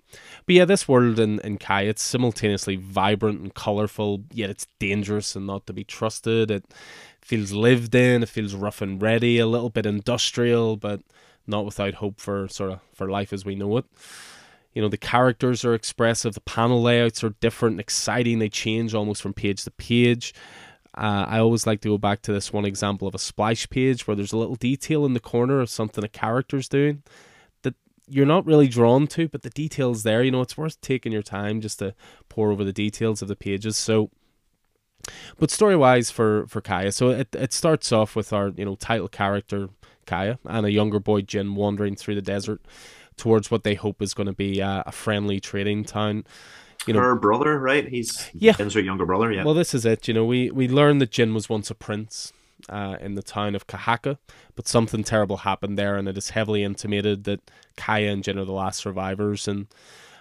but 0.45 0.55
yeah, 0.55 0.65
this 0.65 0.88
world 0.88 1.19
in, 1.19 1.39
in 1.39 1.57
Kai, 1.57 1.84
it's 1.84 2.03
simultaneously 2.03 2.76
vibrant 2.76 3.41
and 3.41 3.53
colourful, 3.53 4.26
yet 4.32 4.49
it's 4.49 4.67
dangerous 4.80 5.36
and 5.36 5.47
not 5.47 5.65
to 5.67 5.74
be 5.74 5.84
trusted. 5.84 6.51
It 6.51 6.65
feels 7.21 7.51
lived 7.51 7.95
in, 7.95 8.24
it 8.24 8.30
feels 8.30 8.53
rough 8.53 8.82
and 8.82 9.01
ready, 9.01 9.39
a 9.39 9.47
little 9.47 9.69
bit 9.69 9.86
industrial, 9.86 10.78
but 10.78 11.01
not 11.47 11.65
without 11.65 11.95
hope 11.95 12.19
for 12.19 12.47
sort 12.47 12.71
of 12.71 12.80
for 12.93 13.09
life 13.09 13.34
as 13.34 13.43
we 13.43 13.55
know 13.55 13.78
it. 13.78 13.86
You 14.74 14.82
know, 14.82 14.89
the 14.89 14.97
characters 14.97 15.63
are 15.63 15.74
expressive, 15.74 16.34
the 16.34 16.41
panel 16.41 16.82
layouts 16.82 17.24
are 17.24 17.36
different, 17.41 17.74
and 17.74 17.80
exciting, 17.80 18.39
they 18.39 18.49
change 18.49 18.93
almost 18.93 19.21
from 19.21 19.34
page 19.34 19.63
to 19.63 19.71
page. 19.71 20.34
Uh, 20.95 21.26
I 21.28 21.39
always 21.39 21.65
like 21.65 21.82
to 21.82 21.89
go 21.89 21.97
back 21.97 22.21
to 22.24 22.34
this 22.34 22.53
one 22.53 22.65
example 22.65 23.07
of 23.07 23.15
a 23.15 23.19
splash 23.19 23.67
page 23.69 24.05
where 24.05 24.15
there's 24.15 24.34
a 24.34 24.38
little 24.38 24.55
detail 24.55 25.05
in 25.05 25.13
the 25.13 25.19
corner 25.19 25.59
of 25.59 25.69
something 25.69 26.03
a 26.03 26.07
character's 26.07 26.69
doing 26.69 27.01
that 27.63 27.74
you're 28.07 28.28
not 28.28 28.45
really 28.45 28.67
drawn 28.67 29.07
to, 29.07 29.28
but 29.28 29.41
the 29.41 29.49
details 29.49 30.03
there, 30.03 30.24
you 30.24 30.30
know, 30.30 30.41
it's 30.41 30.57
worth 30.57 30.80
taking 30.82 31.11
your 31.11 31.24
time 31.24 31.61
just 31.61 31.80
to 31.80 31.95
pour 32.30 32.51
over 32.51 32.63
the 32.63 32.74
details 32.74 33.24
of 33.24 33.28
the 33.28 33.36
pages. 33.36 33.76
So, 33.76 34.11
but 35.39 35.49
story 35.49 35.76
wise 35.76 36.11
for 36.11 36.45
for 36.47 36.61
Kaya, 36.61 36.91
so 36.91 37.09
it 37.09 37.36
it 37.36 37.53
starts 37.53 37.91
off 37.91 38.15
with 38.15 38.32
our 38.32 38.49
you 38.49 38.63
know 38.63 38.76
title 38.76 39.09
character 39.09 39.69
Kaya 40.05 40.38
and 40.45 40.65
a 40.65 40.71
younger 40.71 40.99
boy 40.99 41.21
Jin 41.21 41.55
wandering 41.55 41.95
through 41.95 42.15
the 42.15 42.21
desert 42.21 42.61
towards 43.18 43.51
what 43.51 43.64
they 43.64 43.76
hope 43.76 44.01
is 44.01 44.14
going 44.14 44.28
to 44.28 44.34
be 44.34 44.59
a, 44.59 44.84
a 44.86 44.91
friendly 44.91 45.39
trading 45.39 45.84
town. 45.84 46.26
You 46.88 46.93
know, 46.93 46.99
her 46.99 47.16
brother, 47.16 47.59
right? 47.59 47.88
He's 47.88 48.30
yeah, 48.34 48.53
Jin's 48.53 48.74
her 48.74 48.82
younger 48.82 49.05
brother. 49.05 49.32
Yeah. 49.32 49.43
Well, 49.43 49.53
this 49.53 49.74
is 49.74 49.86
it. 49.86 50.07
You 50.07 50.14
know, 50.14 50.26
we 50.26 50.51
we 50.51 50.68
learn 50.68 50.97
that 50.99 51.11
Jin 51.11 51.34
was 51.34 51.49
once 51.49 51.72
a 51.72 51.76
prince 51.76 52.34
uh, 52.70 52.97
in 52.99 53.16
the 53.16 53.24
town 53.24 53.55
of 53.55 53.68
Kahaka, 53.68 54.18
but 54.55 54.68
something 54.68 55.03
terrible 55.03 55.38
happened 55.38 55.78
there, 55.78 55.95
and 55.95 56.07
it 56.07 56.18
is 56.18 56.32
heavily 56.32 56.64
intimated 56.64 57.24
that 57.24 57.39
Kaya 57.78 58.11
and 58.11 58.24
Jin 58.24 58.38
are 58.38 58.45
the 58.45 58.51
last 58.51 58.80
survivors. 58.82 59.47
And 59.47 59.68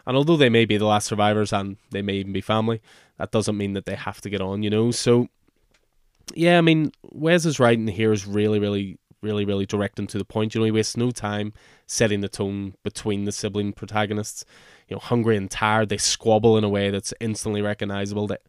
and 0.07 0.16
although 0.16 0.36
they 0.36 0.49
may 0.49 0.64
be 0.64 0.76
the 0.76 0.86
last 0.86 1.07
survivors 1.07 1.53
and 1.53 1.76
they 1.90 2.03
may 2.03 2.14
even 2.14 2.32
be 2.32 2.40
family, 2.40 2.80
that 3.18 3.30
doesn't 3.30 3.57
mean 3.57 3.72
that 3.72 3.86
they 3.86 3.97
have 3.97 4.20
to 4.20 4.30
get 4.30 4.40
on, 4.40 4.62
you 4.62 4.70
know. 4.70 4.90
So 4.90 5.28
yeah, 6.34 6.59
I 6.59 6.61
mean, 6.61 6.93
Wes's 7.03 7.61
writing 7.61 7.86
here 7.88 8.12
is 8.12 8.26
really, 8.26 8.59
really, 8.59 8.99
really, 9.20 9.45
really 9.45 9.66
direct 9.66 9.99
and 9.99 10.09
to 10.09 10.18
the 10.18 10.24
point. 10.24 10.55
You 10.55 10.61
know, 10.61 10.64
he 10.66 10.70
wastes 10.70 10.97
no 10.97 11.11
time 11.11 11.53
setting 11.93 12.22
the 12.22 12.28
tone 12.28 12.74
between 12.82 13.24
the 13.24 13.32
sibling 13.32 13.72
protagonists. 13.72 14.45
You 14.88 14.97
know, 14.97 15.01
hungry 15.01 15.36
and 15.36 15.51
tired, 15.51 15.90
they 15.90 15.99
squabble 15.99 16.57
in 16.57 16.64
a 16.64 16.68
way 16.68 16.90
that's 16.90 17.12
instantly 17.20 17.61
recognizable. 17.61 18.26
That 18.26 18.40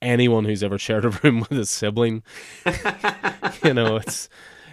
anyone 0.00 0.44
who's 0.44 0.62
ever 0.62 0.78
shared 0.78 1.04
a 1.04 1.08
room 1.22 1.40
with 1.40 1.58
a 1.58 1.66
sibling. 1.66 2.22
you 3.64 3.74
know, 3.74 3.96
it's 3.96 4.28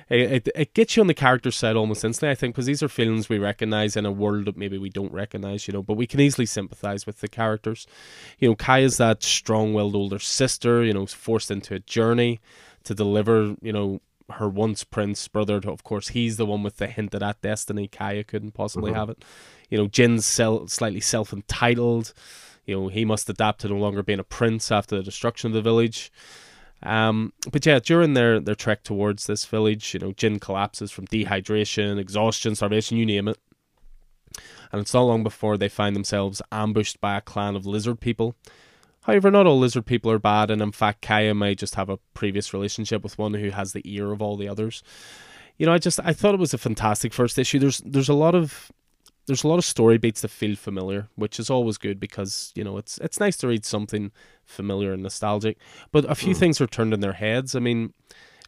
it, 0.09 0.49
it, 0.53 0.74
gets 0.74 0.95
you 0.95 1.01
on 1.01 1.07
the 1.07 1.13
character 1.13 1.51
side 1.51 1.78
almost 1.78 2.03
instantly, 2.03 2.32
I 2.32 2.36
think, 2.36 2.53
because 2.53 2.65
these 2.65 2.84
are 2.84 2.89
feelings 2.89 3.30
we 3.30 3.39
recognize 3.39 3.95
in 3.95 4.05
a 4.05 4.11
world 4.11 4.45
that 4.45 4.57
maybe 4.57 4.78
we 4.78 4.89
don't 4.89 5.11
recognize, 5.13 5.67
you 5.67 5.74
know, 5.74 5.82
but 5.82 5.93
we 5.93 6.05
can 6.05 6.19
easily 6.19 6.45
sympathize 6.45 7.05
with 7.05 7.22
the 7.22 7.30
characters. 7.30 7.88
You 8.38 8.49
know, 8.49 8.55
Kai 8.55 8.80
is 8.80 8.97
that 8.97 9.24
strong 9.24 9.74
willed 9.74 9.95
older 9.95 10.19
sister, 10.19 10.84
you 10.84 10.93
know, 10.93 11.05
forced 11.05 11.49
into 11.49 11.74
a 11.76 11.80
journey 11.80 12.41
to 12.84 12.93
deliver, 12.93 13.55
you 13.61 13.72
know, 13.72 14.01
her 14.34 14.49
once 14.49 14.84
prince 14.84 15.27
brother. 15.27 15.61
Of 15.63 15.84
course, 15.84 16.09
he's 16.09 16.38
the 16.38 16.45
one 16.45 16.63
with 16.63 16.77
the 16.77 16.88
hint 16.88 17.13
of 17.13 17.19
that 17.19 17.41
destiny. 17.41 17.88
Kaya 17.88 18.23
couldn't 18.23 18.51
possibly 18.51 18.91
mm-hmm. 18.91 18.99
have 18.99 19.09
it. 19.09 19.23
You 19.69 19.77
know, 19.77 19.88
Jin's 19.88 20.25
slightly 20.25 21.01
self 21.01 21.34
entitled 21.34 22.13
you 22.65 22.75
know 22.75 22.88
he 22.88 23.05
must 23.05 23.29
adapt 23.29 23.61
to 23.61 23.67
no 23.67 23.75
longer 23.75 24.03
being 24.03 24.19
a 24.19 24.23
prince 24.23 24.71
after 24.71 24.95
the 24.95 25.03
destruction 25.03 25.47
of 25.47 25.53
the 25.53 25.61
village. 25.61 26.11
Um, 26.84 27.34
but 27.51 27.65
yeah, 27.65 27.79
during 27.79 28.13
their 28.13 28.39
their 28.39 28.55
trek 28.55 28.84
towards 28.84 29.27
this 29.27 29.45
village, 29.45 29.93
you 29.93 29.99
know, 29.99 30.13
Jin 30.13 30.39
collapses 30.39 30.91
from 30.91 31.05
dehydration, 31.07 31.99
exhaustion, 31.99 32.55
starvation, 32.55 32.97
you 32.97 33.05
name 33.05 33.27
it. 33.27 33.38
And 34.71 34.82
it's 34.82 34.93
not 34.93 35.01
long 35.01 35.23
before 35.23 35.57
they 35.57 35.69
find 35.69 35.95
themselves 35.95 36.41
ambushed 36.51 37.01
by 37.01 37.17
a 37.17 37.21
clan 37.21 37.55
of 37.55 37.65
lizard 37.65 37.99
people. 37.99 38.36
However, 39.03 39.31
not 39.31 39.47
all 39.47 39.57
lizard 39.57 39.85
people 39.85 40.11
are 40.11 40.19
bad, 40.19 40.51
and 40.51 40.61
in 40.61 40.71
fact, 40.71 41.01
Kaya 41.01 41.33
may 41.33 41.55
just 41.55 41.75
have 41.75 41.89
a 41.89 41.97
previous 42.13 42.53
relationship 42.53 43.03
with 43.03 43.17
one 43.17 43.33
who 43.33 43.49
has 43.49 43.73
the 43.73 43.81
ear 43.83 44.11
of 44.11 44.21
all 44.21 44.37
the 44.37 44.47
others. 44.47 44.83
You 45.57 45.65
know, 45.65 45.73
I 45.73 45.79
just 45.79 45.99
I 46.03 46.13
thought 46.13 46.35
it 46.35 46.39
was 46.39 46.53
a 46.53 46.59
fantastic 46.59 47.13
first 47.13 47.39
issue. 47.39 47.59
There's 47.59 47.79
there's 47.79 48.09
a 48.09 48.13
lot 48.13 48.35
of 48.35 48.71
there's 49.25 49.43
a 49.43 49.47
lot 49.47 49.57
of 49.57 49.65
story 49.65 49.97
beats 49.97 50.21
that 50.21 50.29
feel 50.29 50.55
familiar, 50.55 51.07
which 51.15 51.39
is 51.39 51.49
always 51.49 51.77
good 51.77 51.99
because 51.99 52.51
you 52.55 52.63
know 52.63 52.77
it's 52.77 52.97
it's 52.99 53.19
nice 53.19 53.37
to 53.37 53.47
read 53.47 53.65
something 53.65 54.11
familiar 54.45 54.93
and 54.93 55.03
nostalgic. 55.03 55.57
But 55.91 56.09
a 56.09 56.15
few 56.15 56.35
mm. 56.35 56.37
things 56.37 56.61
are 56.61 56.67
turned 56.67 56.93
in 56.93 56.99
their 56.99 57.13
heads. 57.13 57.55
I 57.55 57.59
mean, 57.59 57.93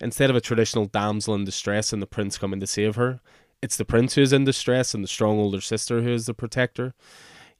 instead 0.01 0.29
of 0.29 0.35
a 0.35 0.41
traditional 0.41 0.85
damsel 0.85 1.35
in 1.35 1.45
distress 1.45 1.93
and 1.93 2.01
the 2.01 2.07
prince 2.07 2.37
coming 2.37 2.59
to 2.59 2.67
save 2.67 2.95
her, 2.95 3.21
it's 3.61 3.77
the 3.77 3.85
prince 3.85 4.15
who's 4.15 4.33
in 4.33 4.43
distress 4.43 4.93
and 4.93 5.03
the 5.03 5.07
strong 5.07 5.39
older 5.39 5.61
sister 5.61 6.01
who 6.01 6.13
is 6.13 6.25
the 6.25 6.33
protector. 6.33 6.93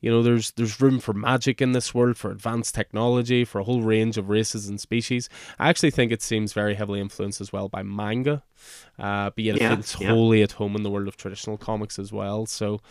You 0.03 0.11
know, 0.11 0.21
there's 0.21 0.51
there's 0.51 0.81
room 0.81 0.99
for 0.99 1.13
magic 1.13 1.61
in 1.61 1.71
this 1.71 1.93
world, 1.95 2.17
for 2.17 2.29
advanced 2.29 2.75
technology, 2.75 3.45
for 3.45 3.59
a 3.59 3.63
whole 3.63 3.81
range 3.81 4.17
of 4.17 4.27
races 4.27 4.67
and 4.67 4.77
species. 4.77 5.29
I 5.57 5.69
actually 5.69 5.91
think 5.91 6.11
it 6.11 6.21
seems 6.21 6.51
very 6.51 6.75
heavily 6.75 6.99
influenced 6.99 7.39
as 7.39 7.53
well 7.53 7.69
by 7.69 7.83
manga, 7.83 8.43
uh, 8.99 9.29
but 9.29 9.41
yet 9.41 9.61
yeah, 9.61 9.71
it 9.71 9.75
feels 9.75 10.01
yeah. 10.01 10.09
wholly 10.09 10.41
at 10.43 10.51
home 10.51 10.75
in 10.75 10.83
the 10.83 10.89
world 10.89 11.07
of 11.07 11.15
traditional 11.15 11.57
comics 11.57 11.97
as 11.97 12.11
well. 12.11 12.45
So, 12.45 12.81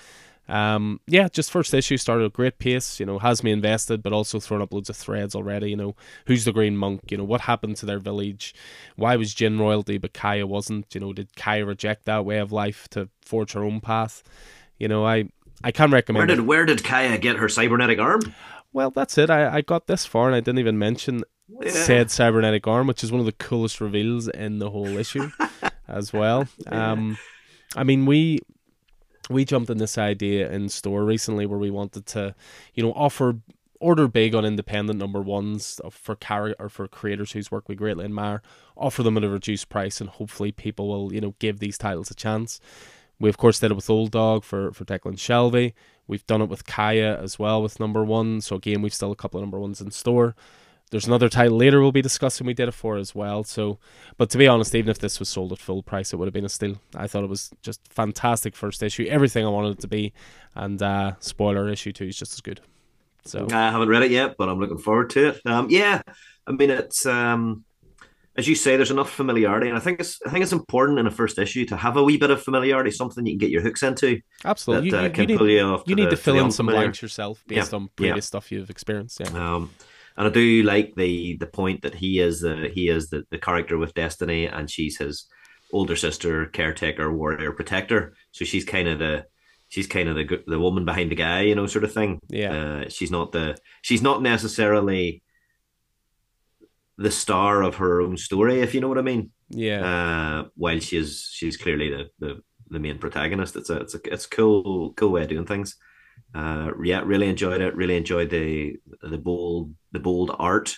um, 0.49 1.01
yeah, 1.07 1.29
just 1.29 1.51
first 1.51 1.75
issue 1.75 1.99
started 1.99 2.25
a 2.25 2.31
great 2.31 2.59
pace. 2.59 2.99
You 2.99 3.05
know, 3.05 3.19
has 3.19 3.45
me 3.45 3.53
invested, 3.53 4.03
but 4.03 4.15
also 4.15 4.41
thrown 4.41 4.63
up 4.63 4.73
loads 4.73 4.89
of 4.89 4.97
threads 4.97 5.35
already. 5.35 5.69
You 5.69 5.77
know, 5.77 5.97
who's 6.25 6.47
the 6.47 6.53
Green 6.53 6.79
Monk? 6.79 7.11
You 7.11 7.19
know, 7.19 7.25
what 7.25 7.43
happened 7.43 7.77
to 7.77 7.85
their 7.85 7.99
village? 7.99 8.55
Why 8.97 9.17
was 9.17 9.35
Jin 9.35 9.59
royalty 9.59 9.99
but 9.99 10.15
Kaya 10.15 10.47
wasn't? 10.47 10.95
You 10.95 11.03
know, 11.03 11.13
did 11.13 11.37
Kaya 11.37 11.67
reject 11.67 12.07
that 12.07 12.25
way 12.25 12.39
of 12.39 12.53
life 12.53 12.89
to 12.93 13.11
forge 13.21 13.53
her 13.53 13.63
own 13.63 13.83
path? 13.83 14.23
You 14.79 14.89
know, 14.89 15.07
I 15.07 15.29
I 15.65 15.71
can 15.71 15.91
recommend. 15.91 16.21
Where 16.21 16.27
did 16.27 16.39
it. 16.39 16.43
where 16.43 16.67
did 16.67 16.85
Kaya 16.85 17.19
get 17.19 17.37
her 17.37 17.49
cybernetic 17.49 17.99
arm? 17.99 18.21
Well, 18.73 18.91
that's 18.91 19.19
it. 19.19 19.31
I, 19.31 19.57
I 19.57 19.61
got 19.61 19.87
this 19.87 20.07
far 20.07 20.27
and 20.27 20.35
I 20.35 20.41
didn't 20.41 20.59
even 20.59 20.79
mention 20.79 21.25
yeah. 21.61 21.71
said 21.71 22.11
cybernetic 22.11 22.67
arm, 22.67 22.87
which 22.87 23.05
is 23.05 23.13
one 23.13 23.21
of 23.21 23.27
the 23.27 23.33
coolest 23.33 23.81
reveals 23.81 24.29
in 24.29 24.59
the 24.59 24.71
whole 24.71 24.89
issue, 24.89 25.31
as 25.89 26.13
well. 26.13 26.49
Um, 26.67 27.19
I 27.77 27.85
mean, 27.85 28.07
we 28.07 28.41
we 29.31 29.45
jumped 29.45 29.71
in 29.71 29.79
this 29.79 29.99
idea 29.99 30.51
in 30.51 30.69
store 30.69 31.05
recently 31.05 31.47
where 31.47 31.59
we 31.59 31.71
wanted 31.71 32.07
to, 32.07 32.35
you 32.75 32.83
know, 32.83 32.93
offer 32.93 33.37
order 33.81 34.07
big 34.07 34.35
on 34.35 34.45
independent 34.45 34.99
number 34.99 35.21
ones 35.21 35.81
for 35.91 36.15
car- 36.15 36.55
or 36.59 36.69
for 36.69 36.87
creators 36.87 37.33
whose 37.33 37.51
work 37.51 37.69
we 37.69 37.75
greatly 37.75 38.05
admire, 38.05 38.41
offer 38.77 39.03
them 39.03 39.17
at 39.17 39.25
a 39.25 39.29
reduced 39.29 39.69
price, 39.69 40.01
and 40.01 40.09
hopefully 40.09 40.53
people 40.53 40.89
will 40.89 41.13
you 41.13 41.21
know 41.21 41.35
give 41.39 41.59
these 41.59 41.77
titles 41.77 42.11
a 42.11 42.15
chance. 42.15 42.61
We 43.23 43.29
of 43.29 43.39
course 43.39 43.61
did 43.61 43.71
it 43.71 43.75
with 43.75 43.89
Old 43.89 44.11
Dog 44.11 44.43
for 44.43 44.73
for 44.73 44.85
Declan 44.85 45.17
Shalvey. 45.17 45.75
We've 46.09 46.27
done 46.27 46.43
it 46.43 46.49
with 46.49 46.67
Kaya 46.67 47.17
as 47.23 47.39
well 47.39 47.63
with 47.63 47.79
number 47.79 48.05
one. 48.05 48.41
So 48.41 48.57
again, 48.57 48.83
we've 48.83 48.93
still 48.93 49.13
a 49.13 49.17
couple 49.17 49.39
of 49.39 49.45
number 49.45 49.61
ones 49.61 49.81
in 49.81 49.93
store. 49.93 50.35
There's 50.91 51.07
another 51.07 51.29
title 51.29 51.57
later 51.57 51.81
we'll 51.81 51.93
be 51.93 52.03
discussing 52.03 52.49
we 52.49 52.53
did 52.53 52.69
it 52.69 52.73
for 52.73 52.97
as 52.97 53.15
well. 53.15 53.45
So, 53.45 53.79
but 54.19 54.29
to 54.31 54.39
be 54.39 54.49
honest, 54.49 54.75
even 54.75 54.91
if 54.91 54.99
this 54.99 55.21
was 55.21 55.29
sold 55.29 55.53
at 55.53 55.61
full 55.61 55.85
price, 55.85 56.13
it 56.13 56.17
would 56.17 56.27
have 56.27 56.35
been 56.35 56.45
a 56.45 56.49
steal. 56.49 56.81
I 56.97 57.07
thought 57.07 57.23
it 57.23 57.31
was 57.31 57.51
just 57.63 57.81
fantastic 57.89 58.57
first 58.57 58.83
issue, 58.83 59.07
everything 59.09 59.47
I 59.47 59.51
wanted 59.51 59.79
it 59.79 59.81
to 59.83 59.89
be, 59.89 60.13
and 60.57 60.83
uh, 60.83 61.13
spoiler 61.21 61.69
issue 61.69 61.93
two 61.93 62.07
is 62.07 62.17
just 62.17 62.33
as 62.33 62.41
good. 62.41 62.61
So 63.25 63.47
I 63.53 63.71
haven't 63.71 63.89
read 63.89 64.03
it 64.03 64.11
yet, 64.11 64.35
but 64.37 64.49
I'm 64.49 64.59
looking 64.59 64.79
forward 64.79 65.11
to 65.11 65.29
it. 65.29 65.41
Um, 65.47 65.69
yeah, 65.71 66.03
I 66.47 66.53
mean 66.53 66.71
it's 66.71 67.07
um, 67.07 67.65
as 68.37 68.49
you 68.49 68.55
say, 68.55 68.77
there's 68.77 68.91
enough 68.91 69.11
familiarity, 69.11 69.69
and 69.69 69.77
I 69.77 69.81
think 69.81 70.01
it's 70.01 70.19
I 70.27 70.31
think 70.31 70.43
it's 70.43 70.53
important 70.53 70.99
in 70.99 71.07
a 71.07 71.11
first 71.11 71.39
issue 71.39 71.67
to 71.67 71.77
have 71.77 71.97
a 71.97 72.03
wee 72.03 72.17
bit 72.17 72.31
of 72.31 72.43
familiarity, 72.43 72.91
something 72.91 73.27
you 73.27 73.33
can 73.33 73.39
get 73.39 73.51
your 73.51 73.63
hooks 73.63 73.83
into. 73.83 74.21
Absolutely, 74.45 74.91
that, 74.91 75.17
you, 75.17 75.25
uh, 75.25 75.27
you, 75.27 75.27
need, 75.27 75.41
you, 75.41 75.83
you 75.87 75.95
need 75.97 76.11
to 76.11 76.17
fill 76.17 76.39
in 76.39 76.51
some 76.51 76.67
blanks 76.67 77.03
yourself 77.03 77.45
based 77.47 77.73
yeah, 77.73 77.77
on 77.77 77.89
previous 77.95 78.17
yeah. 78.17 78.21
stuff 78.21 78.51
you've 78.51 78.71
experienced. 78.71 79.21
Yeah. 79.21 79.29
Um, 79.29 79.71
and 80.17 80.27
I 80.27 80.31
do 80.31 80.63
like 80.63 80.95
the 80.95 81.37
the 81.39 81.47
point 81.47 81.83
that 81.83 81.95
he 81.95 82.21
is 82.21 82.41
the 82.41 82.71
he 82.73 82.89
is 82.89 83.11
the, 83.11 83.25
the 83.31 83.39
character 83.39 83.77
with 83.79 83.95
destiny, 83.95 84.47
and 84.47 84.71
she's 84.71 84.99
his 84.99 85.27
older 85.73 85.97
sister, 85.97 86.47
caretaker, 86.47 87.13
warrior, 87.13 87.53
protector. 87.53 88.15
So 88.31 88.45
she's 88.45 88.65
kind 88.65 88.89
of 88.89 88.99
the 88.99 89.27
she's 89.69 89.87
kind 89.87 90.09
of 90.09 90.17
the 90.17 90.43
the 90.47 90.59
woman 90.59 90.85
behind 90.85 91.11
the 91.11 91.17
guy, 91.17 91.43
you 91.43 91.55
know, 91.55 91.67
sort 91.67 91.85
of 91.85 91.93
thing. 91.93 92.21
Yeah, 92.29 92.53
uh, 92.53 92.89
she's 92.89 93.11
not 93.11 93.33
the 93.33 93.57
she's 93.83 94.03
not 94.03 94.23
necessarily 94.23 95.23
the 96.99 97.11
star 97.11 97.63
of 97.63 97.77
her 97.77 98.01
own 98.01 98.17
story, 98.17 98.61
if 98.61 98.75
you 98.75 98.81
know 98.81 98.89
what 98.89 98.99
I 98.99 99.03
mean. 99.03 99.31
Yeah. 99.49 99.85
Uh, 99.85 100.49
while 100.57 100.81
she's 100.81 101.29
she's 101.33 101.57
clearly 101.57 101.91
the, 101.91 102.11
the 102.19 102.41
the 102.71 102.79
main 102.79 102.99
protagonist, 102.99 103.57
it's 103.57 103.71
a 103.71 103.77
it's 103.77 103.95
a 103.95 104.01
it's 104.13 104.27
a 104.27 104.31
cool 104.31 104.93
cool 104.95 105.11
way 105.11 105.23
of 105.23 105.29
doing 105.29 105.47
things. 105.47 105.77
Uh, 106.35 106.71
yeah, 106.83 107.03
really 107.05 107.29
enjoyed 107.29 107.61
it. 107.61 107.77
Really 107.77 107.97
enjoyed 107.97 108.31
the 108.31 108.77
the 109.03 109.19
bold 109.19 109.75
the 109.93 110.01
bold 110.01 110.35
art. 110.39 110.77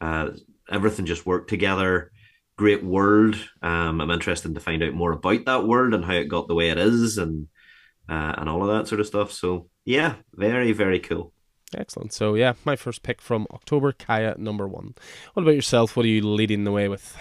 Uh, 0.00 0.30
everything 0.70 1.06
just 1.06 1.26
worked 1.26 1.50
together. 1.50 2.10
Great 2.56 2.82
world. 2.82 3.36
Um, 3.62 4.00
I'm 4.00 4.10
interested 4.10 4.52
to 4.54 4.60
find 4.60 4.82
out 4.82 4.94
more 4.94 5.12
about 5.12 5.44
that 5.44 5.66
world 5.66 5.94
and 5.94 6.04
how 6.04 6.14
it 6.14 6.28
got 6.28 6.48
the 6.48 6.56
way 6.56 6.70
it 6.70 6.78
is, 6.78 7.18
and 7.18 7.46
uh, 8.08 8.34
and 8.38 8.48
all 8.48 8.62
of 8.62 8.76
that 8.76 8.88
sort 8.88 9.00
of 9.00 9.06
stuff. 9.06 9.32
So 9.32 9.68
yeah, 9.84 10.16
very 10.34 10.72
very 10.72 10.98
cool. 10.98 11.32
Excellent. 11.76 12.12
So 12.12 12.34
yeah, 12.34 12.54
my 12.64 12.76
first 12.76 13.02
pick 13.02 13.20
from 13.20 13.46
October, 13.52 13.92
Kaya 13.92 14.34
number 14.38 14.66
one. 14.66 14.94
What 15.34 15.42
about 15.42 15.54
yourself? 15.54 15.96
What 15.96 16.04
are 16.04 16.08
you 16.08 16.22
leading 16.22 16.64
the 16.64 16.72
way 16.72 16.88
with? 16.88 17.16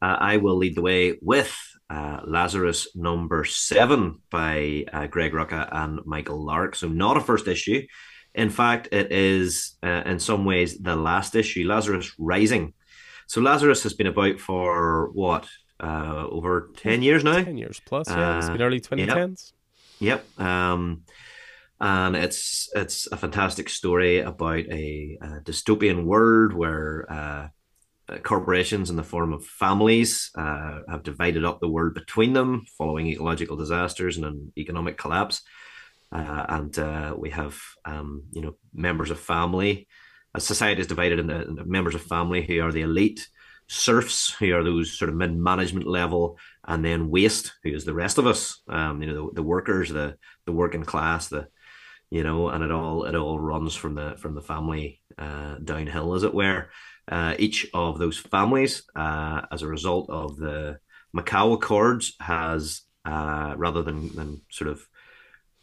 Uh, 0.00 0.16
I 0.18 0.36
will 0.36 0.56
lead 0.56 0.76
the 0.76 0.82
way 0.82 1.18
with 1.20 1.56
uh, 1.90 2.20
Lazarus 2.24 2.88
number 2.94 3.44
seven 3.44 4.20
by 4.30 4.84
uh, 4.92 5.06
Greg 5.06 5.32
Rucka 5.32 5.68
and 5.72 6.00
Michael 6.04 6.44
Lark. 6.44 6.76
So, 6.76 6.88
not 6.88 7.16
a 7.16 7.20
first 7.20 7.48
issue. 7.48 7.86
In 8.34 8.50
fact, 8.50 8.88
it 8.92 9.10
is 9.10 9.76
uh, 9.82 10.02
in 10.06 10.18
some 10.20 10.44
ways 10.44 10.78
the 10.78 10.94
last 10.94 11.34
issue, 11.34 11.66
Lazarus 11.66 12.12
Risen. 12.18 12.74
So, 13.26 13.40
Lazarus 13.40 13.82
has 13.82 13.94
been 13.94 14.06
about 14.06 14.38
for 14.38 15.10
what, 15.12 15.48
uh, 15.80 16.26
over 16.30 16.70
10 16.76 17.02
years 17.02 17.24
now? 17.24 17.42
10 17.42 17.56
years 17.56 17.80
plus, 17.84 18.08
yeah. 18.08 18.38
It's 18.38 18.48
been 18.48 18.62
early 18.62 18.80
2010s. 18.80 19.52
Yep. 19.98 20.24
yep. 20.38 20.46
Um, 20.46 21.02
and 21.80 22.16
it's 22.16 22.68
it's 22.74 23.06
a 23.12 23.16
fantastic 23.16 23.68
story 23.68 24.20
about 24.20 24.66
a, 24.70 25.18
a 25.22 25.26
dystopian 25.44 26.04
world 26.04 26.52
where 26.52 27.06
uh, 27.10 27.48
corporations 28.22 28.90
in 28.90 28.96
the 28.96 29.02
form 29.02 29.32
of 29.32 29.44
families 29.44 30.30
uh, 30.36 30.80
have 30.88 31.02
divided 31.02 31.44
up 31.44 31.60
the 31.60 31.68
world 31.68 31.94
between 31.94 32.32
them 32.32 32.64
following 32.76 33.06
ecological 33.06 33.56
disasters 33.56 34.16
and 34.16 34.26
an 34.26 34.52
economic 34.56 34.96
collapse. 34.96 35.42
Uh, 36.10 36.46
and 36.48 36.78
uh, 36.78 37.14
we 37.16 37.30
have, 37.30 37.60
um, 37.84 38.24
you 38.32 38.40
know, 38.40 38.56
members 38.72 39.10
of 39.10 39.20
family. 39.20 39.86
A 40.34 40.40
society 40.40 40.80
is 40.80 40.86
divided 40.86 41.18
into, 41.18 41.42
into, 41.42 41.64
members 41.64 41.94
of 41.94 42.02
family 42.02 42.42
who 42.42 42.60
are 42.62 42.72
the 42.72 42.80
elite, 42.80 43.28
serfs 43.66 44.32
who 44.32 44.54
are 44.54 44.64
those 44.64 44.98
sort 44.98 45.10
of 45.10 45.16
mid-management 45.16 45.86
level, 45.86 46.38
and 46.66 46.82
then 46.82 47.10
waste 47.10 47.52
who 47.62 47.74
is 47.74 47.84
the 47.84 47.92
rest 47.92 48.16
of 48.16 48.26
us. 48.26 48.62
Um, 48.68 49.02
you 49.02 49.08
know, 49.08 49.26
the, 49.26 49.34
the 49.34 49.42
workers, 49.42 49.90
the 49.90 50.16
the 50.46 50.52
working 50.52 50.82
class, 50.82 51.28
the 51.28 51.48
you 52.10 52.22
know, 52.22 52.48
and 52.48 52.64
it 52.64 52.70
all 52.70 53.04
it 53.04 53.14
all 53.14 53.38
runs 53.38 53.74
from 53.74 53.94
the 53.94 54.16
from 54.18 54.34
the 54.34 54.42
family 54.42 55.00
uh, 55.18 55.56
downhill, 55.62 56.14
as 56.14 56.22
it 56.22 56.34
were 56.34 56.68
uh, 57.10 57.34
each 57.38 57.66
of 57.72 57.98
those 57.98 58.18
families, 58.18 58.82
uh, 58.94 59.42
as 59.50 59.62
a 59.62 59.66
result 59.68 60.10
of 60.10 60.36
the 60.36 60.78
Macau 61.16 61.54
Accords, 61.54 62.14
has 62.20 62.82
uh, 63.04 63.54
rather 63.56 63.82
than 63.82 64.14
than 64.14 64.42
sort 64.50 64.70
of 64.70 64.86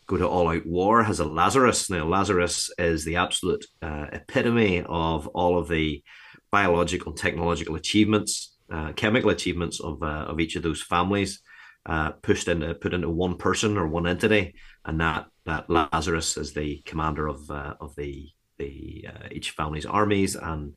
go 0.07 0.17
to 0.17 0.27
all 0.27 0.49
out 0.49 0.65
war, 0.65 1.03
has 1.03 1.19
a 1.19 1.25
Lazarus. 1.25 1.89
Now, 1.89 2.05
Lazarus 2.05 2.71
is 2.77 3.05
the 3.05 3.17
absolute 3.17 3.65
uh, 3.81 4.07
epitome 4.13 4.83
of 4.83 5.27
all 5.27 5.57
of 5.57 5.67
the 5.67 6.03
biological 6.51 7.11
and 7.11 7.19
technological 7.19 7.75
achievements, 7.75 8.55
uh, 8.71 8.93
chemical 8.93 9.29
achievements 9.29 9.79
of 9.79 10.01
uh, 10.01 10.25
of 10.27 10.39
each 10.39 10.55
of 10.55 10.63
those 10.63 10.81
families. 10.81 11.41
pushed 12.23 12.47
into 12.47 12.73
put 12.73 12.93
into 12.93 13.09
one 13.09 13.37
person 13.37 13.77
or 13.77 13.87
one 13.87 14.07
entity, 14.07 14.55
and 14.83 14.99
that 14.99 15.27
that 15.45 15.69
Lazarus 15.69 16.37
is 16.37 16.53
the 16.53 16.81
commander 16.85 17.27
of 17.27 17.49
of 17.51 17.95
the 17.95 18.29
the 18.57 19.07
each 19.31 19.51
family's 19.51 19.85
armies 19.85 20.35
and 20.35 20.75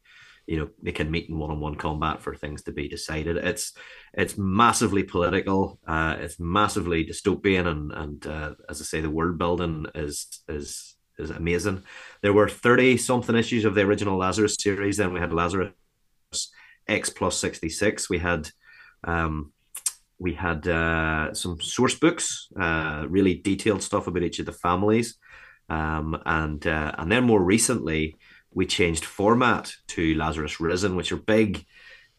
you 0.49 0.59
know 0.59 0.69
they 0.83 0.93
can 0.93 1.11
meet 1.11 1.29
in 1.29 1.39
one-on-one 1.39 1.77
combat 1.77 2.23
for 2.23 2.35
things 2.35 2.63
to 2.63 2.73
be 2.73 2.89
decided. 2.89 3.37
It's 3.37 3.75
it's 4.15 4.39
massively 4.39 5.03
political 5.03 5.79
uh, 5.87 6.17
it's 6.19 6.41
massively 6.41 7.05
dystopian 7.05 7.67
and 7.67 7.93
and 7.93 8.27
uh, 8.27 8.55
as 8.69 8.81
i 8.81 8.85
say 8.85 9.01
the 9.01 9.11
world 9.11 9.39
building 9.39 9.87
is 9.95 10.27
is 10.49 10.97
is 11.19 11.31
amazing. 11.31 11.83
There 12.23 12.33
were 12.33 12.49
30 12.49 12.97
something 12.97 13.37
issues 13.37 13.65
of 13.65 13.75
the 13.75 13.83
original 13.83 14.17
lazarus 14.17 14.57
series. 14.59 14.97
Then 14.97 15.13
we 15.13 15.21
had 15.21 15.33
lazarus 15.33 15.73
x 16.89 17.11
plus 17.11 17.37
66 17.37 18.09
we 18.09 18.19
had 18.19 18.49
um 19.05 19.53
we 20.19 20.35
had 20.35 20.67
uh, 20.67 21.33
some 21.33 21.61
source 21.61 21.95
books 21.95 22.49
uh, 22.61 23.05
really 23.09 23.35
detailed 23.35 23.83
stuff 23.83 24.07
about 24.07 24.23
each 24.23 24.39
of 24.39 24.47
the 24.47 24.53
families 24.53 25.19
um, 25.69 26.21
and 26.25 26.67
uh, 26.67 26.93
and 26.99 27.13
then 27.13 27.25
more 27.25 27.43
recently 27.43 28.17
we 28.53 28.67
changed 28.67 29.05
format 29.05 29.73
to 29.89 30.15
Lazarus 30.15 30.61
Risen, 30.61 30.97
which 30.97 31.13
are 31.13 31.17
big, 31.17 31.65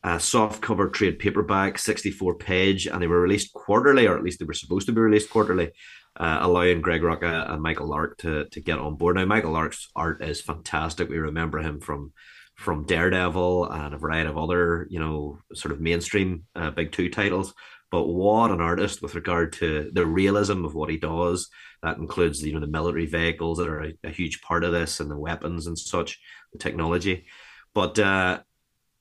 uh, 0.04 0.20
soft 0.20 0.62
cover 0.62 0.90
trade 0.90 1.20
paperback, 1.20 1.78
64 1.78 2.36
page, 2.36 2.88
and 2.88 3.02
they 3.02 3.08
were 3.08 3.20
released 3.20 3.54
quarterly, 3.54 4.08
or 4.08 4.16
at 4.18 4.24
least 4.24 4.40
they 4.40 4.46
were 4.46 4.54
supposed 4.54 4.86
to 4.86 4.94
be 4.94 5.02
released 5.02 5.30
quarterly, 5.30 5.72
uh, 6.18 6.40
allowing 6.42 6.82
Greg 6.82 7.02
Rucka 7.02 7.52
and 7.52 7.62
Michael 7.62 7.88
Lark 7.88 8.18
to, 8.20 8.46
to 8.46 8.62
get 8.62 8.80
on 8.80 8.96
board. 8.96 9.16
Now, 9.16 9.26
Michael 9.26 9.52
Lark's 9.52 9.90
art 9.96 10.24
is 10.24 10.42
fantastic. 10.42 11.10
We 11.10 11.18
remember 11.18 11.60
him 11.60 11.80
from 11.80 12.14
from 12.56 12.86
Daredevil 12.86 13.72
and 13.72 13.94
a 13.94 13.98
variety 13.98 14.30
of 14.30 14.38
other, 14.38 14.86
you 14.90 15.00
know, 15.00 15.40
sort 15.54 15.72
of 15.72 15.80
mainstream 15.80 16.44
uh, 16.58 16.70
big 16.70 16.92
two 16.92 17.10
titles. 17.10 17.54
But 17.92 18.04
what 18.04 18.52
an 18.52 18.62
artist 18.62 19.02
with 19.02 19.16
regard 19.16 19.54
to 19.54 19.90
the 19.92 20.06
realism 20.06 20.64
of 20.64 20.76
what 20.76 20.90
he 20.90 20.98
does. 20.98 21.50
That 21.82 21.98
includes, 21.98 22.44
you 22.44 22.54
know, 22.54 22.60
the 22.60 22.68
military 22.68 23.08
vehicles 23.08 23.58
that 23.58 23.68
are 23.68 23.84
a, 23.84 23.94
a 24.04 24.10
huge 24.10 24.42
part 24.42 24.64
of 24.64 24.72
this 24.72 25.00
and 25.00 25.10
the 25.10 25.18
weapons 25.18 25.66
and 25.66 25.78
such, 25.78 26.20
the 26.54 26.60
technology. 26.60 27.26
But 27.74 27.98
uh, 27.98 28.42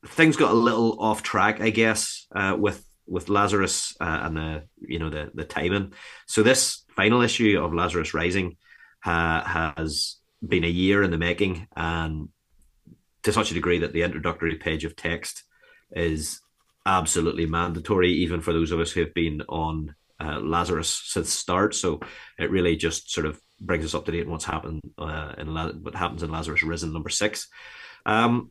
things 0.06 0.36
got 0.36 0.52
a 0.52 0.54
little 0.54 1.00
off 1.00 1.22
track, 1.22 1.60
I 1.60 1.70
guess, 1.70 2.26
uh, 2.34 2.56
with 2.58 2.84
with 3.06 3.30
Lazarus 3.30 3.96
uh, 4.00 4.20
and 4.22 4.36
the 4.36 4.62
you 4.80 4.98
know 4.98 5.10
the 5.10 5.30
the 5.34 5.44
timing. 5.44 5.92
So 6.26 6.42
this 6.42 6.84
final 6.94 7.22
issue 7.22 7.60
of 7.62 7.74
Lazarus 7.74 8.14
Risen 8.14 8.56
has 9.02 10.16
been 10.46 10.64
a 10.64 10.68
year 10.68 11.02
in 11.02 11.10
the 11.10 11.18
making, 11.18 11.66
and 11.76 12.28
to 13.22 13.32
such 13.32 13.50
a 13.50 13.54
degree 13.54 13.80
that 13.80 13.92
the 13.92 14.02
introductory 14.02 14.56
page 14.56 14.84
of 14.84 14.96
text 14.96 15.44
is 15.90 16.40
absolutely 16.88 17.46
mandatory, 17.46 18.12
even 18.12 18.40
for 18.40 18.52
those 18.52 18.72
of 18.72 18.80
us 18.80 18.90
who 18.90 19.00
have 19.00 19.14
been 19.14 19.42
on 19.48 19.94
uh, 20.20 20.40
Lazarus 20.40 21.02
since 21.04 21.32
start. 21.32 21.74
So 21.74 22.00
it 22.38 22.50
really 22.50 22.76
just 22.76 23.10
sort 23.10 23.26
of 23.26 23.40
brings 23.60 23.84
us 23.84 23.94
up 23.94 24.04
to 24.06 24.12
date 24.12 24.26
on 24.26 24.32
what's 24.32 24.44
happened 24.44 24.80
uh, 24.96 25.34
in 25.38 25.52
La- 25.54 25.72
what 25.72 25.94
happens 25.94 26.22
in 26.22 26.30
Lazarus 26.30 26.62
Risen 26.62 26.92
number 26.92 27.10
six. 27.10 27.48
Um, 28.06 28.50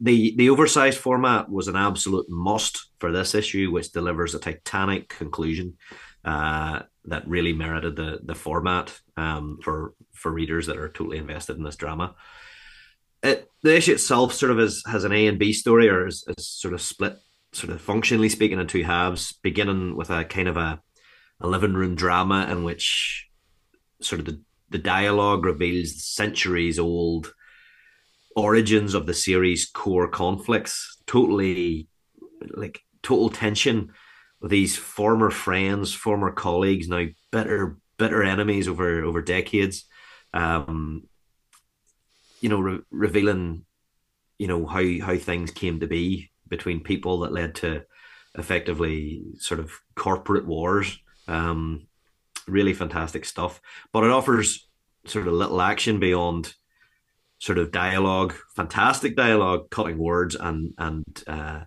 the 0.00 0.34
the 0.36 0.50
oversized 0.50 0.98
format 0.98 1.48
was 1.48 1.68
an 1.68 1.76
absolute 1.76 2.28
must 2.28 2.88
for 2.98 3.12
this 3.12 3.34
issue, 3.34 3.70
which 3.70 3.92
delivers 3.92 4.34
a 4.34 4.40
titanic 4.40 5.08
conclusion 5.08 5.76
uh, 6.24 6.80
that 7.04 7.28
really 7.28 7.52
merited 7.52 7.96
the 7.96 8.20
the 8.22 8.34
format 8.34 8.98
um, 9.16 9.58
for 9.62 9.94
for 10.12 10.32
readers 10.32 10.66
that 10.66 10.78
are 10.78 10.88
totally 10.88 11.18
invested 11.18 11.56
in 11.56 11.64
this 11.64 11.76
drama. 11.76 12.14
It 13.22 13.50
the 13.62 13.76
issue 13.76 13.92
itself 13.92 14.32
sort 14.32 14.52
of 14.52 14.58
is 14.58 14.82
has 14.86 15.04
an 15.04 15.12
A 15.12 15.26
and 15.26 15.38
B 15.38 15.52
story, 15.52 15.88
or 15.88 16.06
is, 16.06 16.24
is 16.36 16.46
sort 16.46 16.74
of 16.74 16.80
split, 16.80 17.16
sort 17.52 17.72
of 17.72 17.80
functionally 17.80 18.28
speaking, 18.28 18.58
in 18.58 18.66
two 18.66 18.82
halves, 18.82 19.32
beginning 19.42 19.96
with 19.96 20.10
a 20.10 20.24
kind 20.24 20.48
of 20.48 20.56
a 20.56 20.80
a 21.40 21.48
living 21.48 21.74
room 21.74 21.94
drama 21.94 22.46
in 22.50 22.64
which 22.64 23.28
sort 24.00 24.20
of 24.20 24.26
the 24.26 24.42
the 24.70 24.78
dialogue 24.78 25.44
reveals 25.44 26.04
centuries 26.04 26.78
old 26.78 27.32
origins 28.36 28.94
of 28.94 29.06
the 29.06 29.14
series 29.14 29.66
core 29.66 30.08
conflicts. 30.08 31.02
Totally 31.06 31.88
like 32.54 32.80
total 33.02 33.28
tension 33.28 33.92
with 34.40 34.50
these 34.50 34.76
former 34.76 35.30
friends 35.30 35.92
former 35.92 36.30
colleagues 36.30 36.88
now 36.88 37.04
bitter 37.30 37.76
bitter 37.98 38.22
enemies 38.22 38.68
over 38.68 39.04
over 39.04 39.20
decades. 39.22 39.84
Um 40.32 41.08
you 42.40 42.48
know 42.48 42.60
re- 42.60 42.80
revealing 42.90 43.64
you 44.38 44.46
know 44.46 44.66
how 44.66 44.84
how 45.04 45.16
things 45.16 45.50
came 45.50 45.80
to 45.80 45.86
be 45.86 46.30
between 46.48 46.82
people 46.82 47.20
that 47.20 47.32
led 47.32 47.54
to 47.56 47.82
effectively 48.36 49.22
sort 49.38 49.60
of 49.60 49.72
corporate 49.94 50.46
wars 50.46 50.98
um 51.28 51.86
really 52.50 52.74
fantastic 52.74 53.24
stuff. 53.24 53.60
But 53.92 54.04
it 54.04 54.10
offers 54.10 54.68
sort 55.06 55.26
of 55.26 55.34
little 55.34 55.60
action 55.62 55.98
beyond 56.00 56.54
sort 57.38 57.58
of 57.58 57.72
dialogue, 57.72 58.34
fantastic 58.54 59.16
dialogue, 59.16 59.70
cutting 59.70 59.98
words 59.98 60.34
and 60.34 60.74
and 60.76 61.04
uh, 61.26 61.60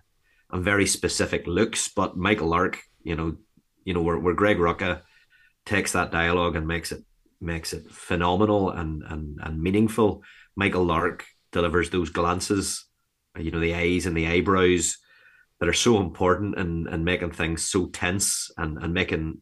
and 0.50 0.64
very 0.64 0.86
specific 0.86 1.46
looks. 1.46 1.88
But 1.88 2.16
Michael 2.16 2.48
Lark, 2.48 2.80
you 3.02 3.16
know, 3.16 3.36
you 3.84 3.94
know, 3.94 4.02
where, 4.02 4.18
where 4.18 4.34
Greg 4.34 4.58
Rucka 4.58 5.02
takes 5.66 5.92
that 5.92 6.12
dialogue 6.12 6.56
and 6.56 6.66
makes 6.66 6.92
it 6.92 7.02
makes 7.40 7.72
it 7.72 7.90
phenomenal 7.90 8.70
and 8.70 9.02
and 9.02 9.38
and 9.42 9.62
meaningful. 9.62 10.22
Michael 10.56 10.84
Lark 10.84 11.24
delivers 11.52 11.90
those 11.90 12.10
glances, 12.10 12.84
you 13.38 13.50
know, 13.50 13.60
the 13.60 13.74
eyes 13.74 14.06
and 14.06 14.16
the 14.16 14.26
eyebrows 14.26 14.98
that 15.60 15.68
are 15.68 15.72
so 15.72 16.00
important 16.00 16.58
and 16.58 16.88
and 16.88 17.04
making 17.04 17.32
things 17.32 17.68
so 17.68 17.86
tense 17.86 18.50
and 18.56 18.78
and 18.82 18.92
making 18.92 19.40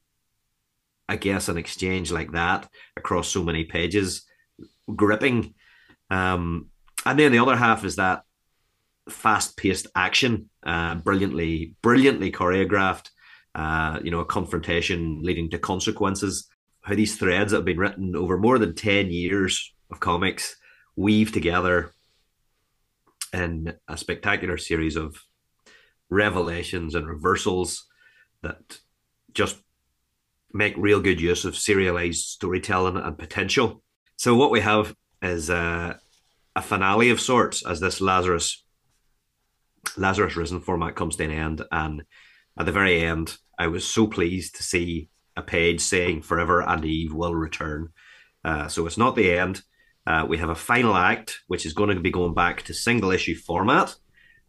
I 1.08 1.16
guess 1.16 1.48
an 1.48 1.58
exchange 1.58 2.10
like 2.12 2.32
that 2.32 2.68
across 2.96 3.28
so 3.28 3.42
many 3.42 3.64
pages, 3.64 4.24
gripping. 4.94 5.54
Um, 6.10 6.68
and 7.04 7.18
then 7.18 7.32
the 7.32 7.38
other 7.40 7.56
half 7.56 7.84
is 7.84 7.96
that 7.96 8.22
fast-paced 9.08 9.88
action, 9.94 10.48
uh, 10.64 10.94
brilliantly, 10.94 11.74
brilliantly 11.82 12.30
choreographed. 12.30 13.08
Uh, 13.54 14.00
you 14.02 14.10
know, 14.10 14.20
a 14.20 14.24
confrontation 14.24 15.20
leading 15.22 15.50
to 15.50 15.58
consequences. 15.58 16.48
How 16.80 16.94
these 16.94 17.16
threads 17.16 17.50
that 17.50 17.58
have 17.58 17.64
been 17.66 17.76
written 17.76 18.16
over 18.16 18.38
more 18.38 18.58
than 18.58 18.74
ten 18.74 19.10
years 19.10 19.74
of 19.90 20.00
comics 20.00 20.56
weave 20.96 21.32
together 21.32 21.92
in 23.32 23.74
a 23.88 23.96
spectacular 23.96 24.58
series 24.58 24.96
of 24.96 25.16
revelations 26.10 26.94
and 26.94 27.06
reversals 27.06 27.86
that 28.42 28.78
just 29.32 29.56
make 30.52 30.74
real 30.76 31.00
good 31.00 31.20
use 31.20 31.44
of 31.44 31.56
serialized 31.56 32.24
storytelling 32.24 32.96
and 32.96 33.18
potential. 33.18 33.82
So 34.16 34.34
what 34.34 34.50
we 34.50 34.60
have 34.60 34.94
is 35.22 35.48
uh, 35.48 35.94
a 36.54 36.62
finale 36.62 37.10
of 37.10 37.20
sorts 37.20 37.64
as 37.64 37.80
this 37.80 38.00
Lazarus 38.00 38.64
Lazarus 39.96 40.36
Risen 40.36 40.60
format 40.60 40.94
comes 40.94 41.16
to 41.16 41.24
an 41.24 41.32
end, 41.32 41.62
and 41.72 42.04
at 42.56 42.66
the 42.66 42.72
very 42.72 43.02
end, 43.02 43.36
I 43.58 43.66
was 43.66 43.84
so 43.84 44.06
pleased 44.06 44.54
to 44.56 44.62
see 44.62 45.08
a 45.36 45.42
page 45.42 45.80
saying 45.80 46.22
"Forever 46.22 46.60
and 46.60 46.84
Eve 46.84 47.12
will 47.12 47.34
return." 47.34 47.88
Uh, 48.44 48.68
so 48.68 48.86
it's 48.86 48.98
not 48.98 49.16
the 49.16 49.32
end. 49.32 49.62
Uh, 50.06 50.26
we 50.28 50.38
have 50.38 50.50
a 50.50 50.54
final 50.54 50.94
act, 50.94 51.40
which 51.46 51.64
is 51.64 51.72
going 51.72 51.94
to 51.94 52.00
be 52.00 52.10
going 52.10 52.34
back 52.34 52.62
to 52.62 52.74
single 52.74 53.10
issue 53.10 53.36
format 53.36 53.94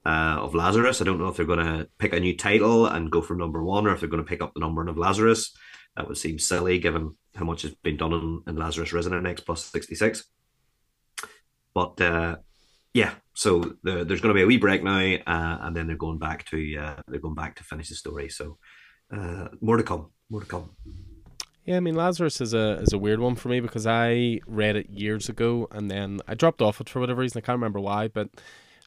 uh, 0.05 0.37
of 0.39 0.55
Lazarus. 0.55 1.01
I 1.01 1.05
don't 1.05 1.19
know 1.19 1.27
if 1.27 1.37
they're 1.37 1.45
going 1.45 1.65
to 1.65 1.87
pick 1.97 2.13
a 2.13 2.19
new 2.19 2.35
title 2.35 2.87
and 2.87 3.11
go 3.11 3.21
from 3.21 3.37
number 3.37 3.63
one, 3.63 3.85
or 3.85 3.93
if 3.93 3.99
they're 3.99 4.09
going 4.09 4.23
to 4.23 4.29
pick 4.29 4.41
up 4.41 4.53
the 4.53 4.59
number 4.59 4.85
of 4.87 4.97
Lazarus. 4.97 5.55
That 5.95 6.07
would 6.07 6.17
seem 6.17 6.39
silly 6.39 6.79
given 6.79 7.15
how 7.35 7.45
much 7.45 7.61
has 7.61 7.75
been 7.75 7.97
done 7.97 8.13
in, 8.13 8.41
in 8.47 8.55
Lazarus 8.55 9.05
and 9.05 9.27
X 9.27 9.41
plus 9.41 9.65
66. 9.65 10.23
But 11.73 12.01
uh, 12.01 12.37
yeah, 12.93 13.11
so 13.33 13.75
the, 13.83 14.03
there's 14.03 14.21
going 14.21 14.33
to 14.33 14.37
be 14.37 14.43
a 14.43 14.47
wee 14.47 14.57
break 14.57 14.83
now, 14.83 14.99
uh, 14.99 15.57
and 15.61 15.75
then 15.75 15.87
they're 15.87 15.95
going 15.95 16.19
back 16.19 16.45
to 16.45 16.77
uh, 16.77 17.01
they're 17.07 17.19
going 17.19 17.35
back 17.35 17.55
to 17.55 17.63
finish 17.63 17.89
the 17.89 17.95
story. 17.95 18.29
So 18.29 18.57
uh, 19.11 19.49
more 19.61 19.77
to 19.77 19.83
come, 19.83 20.11
more 20.29 20.41
to 20.41 20.47
come. 20.47 20.71
Yeah, 21.65 21.77
I 21.77 21.79
mean 21.79 21.95
Lazarus 21.95 22.41
is 22.41 22.53
a 22.53 22.79
is 22.79 22.91
a 22.91 22.97
weird 22.97 23.19
one 23.19 23.35
for 23.35 23.47
me 23.47 23.61
because 23.61 23.87
I 23.87 24.41
read 24.45 24.75
it 24.75 24.89
years 24.89 25.29
ago 25.29 25.67
and 25.71 25.89
then 25.89 26.19
I 26.27 26.35
dropped 26.35 26.61
off 26.61 26.81
it 26.81 26.89
for 26.89 26.99
whatever 26.99 27.21
reason. 27.21 27.37
I 27.39 27.41
can't 27.41 27.55
remember 27.55 27.79
why, 27.79 28.09
but 28.09 28.29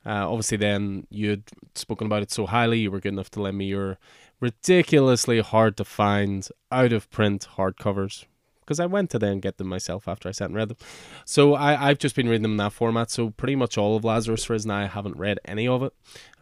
uh, 0.05 0.29
obviously 0.31 0.59
then 0.59 1.07
you'd 1.09 1.45
spoken 1.75 2.07
about 2.07 2.23
it 2.23 2.31
so 2.31 2.45
highly. 2.47 2.81
You 2.81 2.91
were 2.91 3.01
good 3.01 3.15
enough 3.15 3.31
to 3.31 3.41
lend 3.41 3.57
me 3.57 3.67
your 3.67 3.99
ridiculously 4.41 5.41
hard 5.41 5.79
to 5.79 5.85
find 5.85 6.47
out 6.71 6.93
of 6.93 7.11
print 7.11 7.49
hardcovers 7.57 8.27
because 8.67 8.81
I 8.81 8.87
went 8.87 9.11
to 9.11 9.19
then 9.19 9.39
get 9.39 9.59
them 9.59 9.69
myself 9.69 10.09
after 10.09 10.29
I 10.29 10.33
sat 10.33 10.47
and 10.47 10.57
read 10.57 10.69
them. 10.69 10.77
So 11.25 11.55
I, 11.55 11.89
I've 11.89 11.99
just 11.99 12.17
been 12.17 12.29
reading 12.29 12.43
them 12.43 12.53
in 12.53 12.57
that 12.57 12.73
format. 12.73 13.11
So 13.11 13.31
pretty 13.31 13.55
much 13.55 13.79
all 13.79 13.97
of 13.97 14.05
Lazarus 14.05 14.51
Risen, 14.51 14.71
I 14.71 14.87
haven't 14.87 15.17
read 15.17 15.39
any 15.45 15.69
of 15.69 15.83
it, 15.83 15.93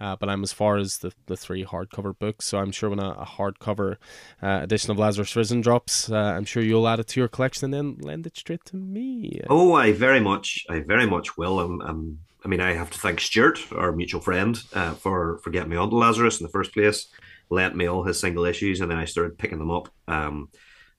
uh, 0.01 0.17
but 0.17 0.29
I'm 0.29 0.43
as 0.43 0.53
far 0.53 0.79
as 0.79 0.99
the, 0.99 1.13
the 1.27 1.37
three 1.37 1.65
hardcover 1.65 2.19
books. 2.19 2.47
So 2.47 2.59
I'm 2.59 2.73
sure 2.73 2.91
when 2.91 2.99
a, 2.99 3.11
a 3.11 3.27
hardcover 3.27 3.97
uh, 4.43 4.61
edition 4.63 4.91
of 4.91 4.99
Lazarus 4.99 5.37
Risen 5.37 5.61
drops, 5.61 6.11
uh, 6.11 6.17
I'm 6.17 6.45
sure 6.45 6.63
you'll 6.63 6.89
add 6.89 7.01
it 7.01 7.09
to 7.09 7.21
your 7.21 7.29
collection 7.29 7.67
and 7.67 7.75
then 7.75 7.97
lend 8.01 8.27
it 8.27 8.39
straight 8.39 8.65
to 8.67 8.77
me. 8.77 9.41
Oh, 9.51 9.75
I 9.75 9.93
very 9.93 10.21
much, 10.21 10.65
I 10.71 10.81
very 10.81 11.07
much 11.07 11.37
will. 11.37 11.61
I'm, 11.61 11.81
I'm 11.83 12.19
I 12.45 12.49
mean, 12.49 12.61
I 12.61 12.75
have 12.75 12.91
to 12.91 12.99
thank 12.99 13.21
Stuart, 13.21 13.59
our 13.73 13.93
mutual 13.93 14.21
friend, 14.21 14.63
uh, 14.75 14.93
for 14.95 15.39
for 15.39 15.49
getting 15.49 15.71
me 15.71 15.77
onto 15.77 15.97
Lazarus 15.97 16.41
in 16.41 16.45
the 16.45 16.53
first 16.53 16.75
place 16.75 17.09
lent 17.51 17.77
me 17.77 17.87
all 17.87 18.05
his 18.05 18.21
single 18.21 18.45
issues, 18.45 18.81
and 18.81 18.91
then 18.91 18.99
I 18.99 19.05
started 19.05 19.39
picking 19.39 19.59
them 19.59 19.71
up. 19.71 19.89
Um, 20.09 20.49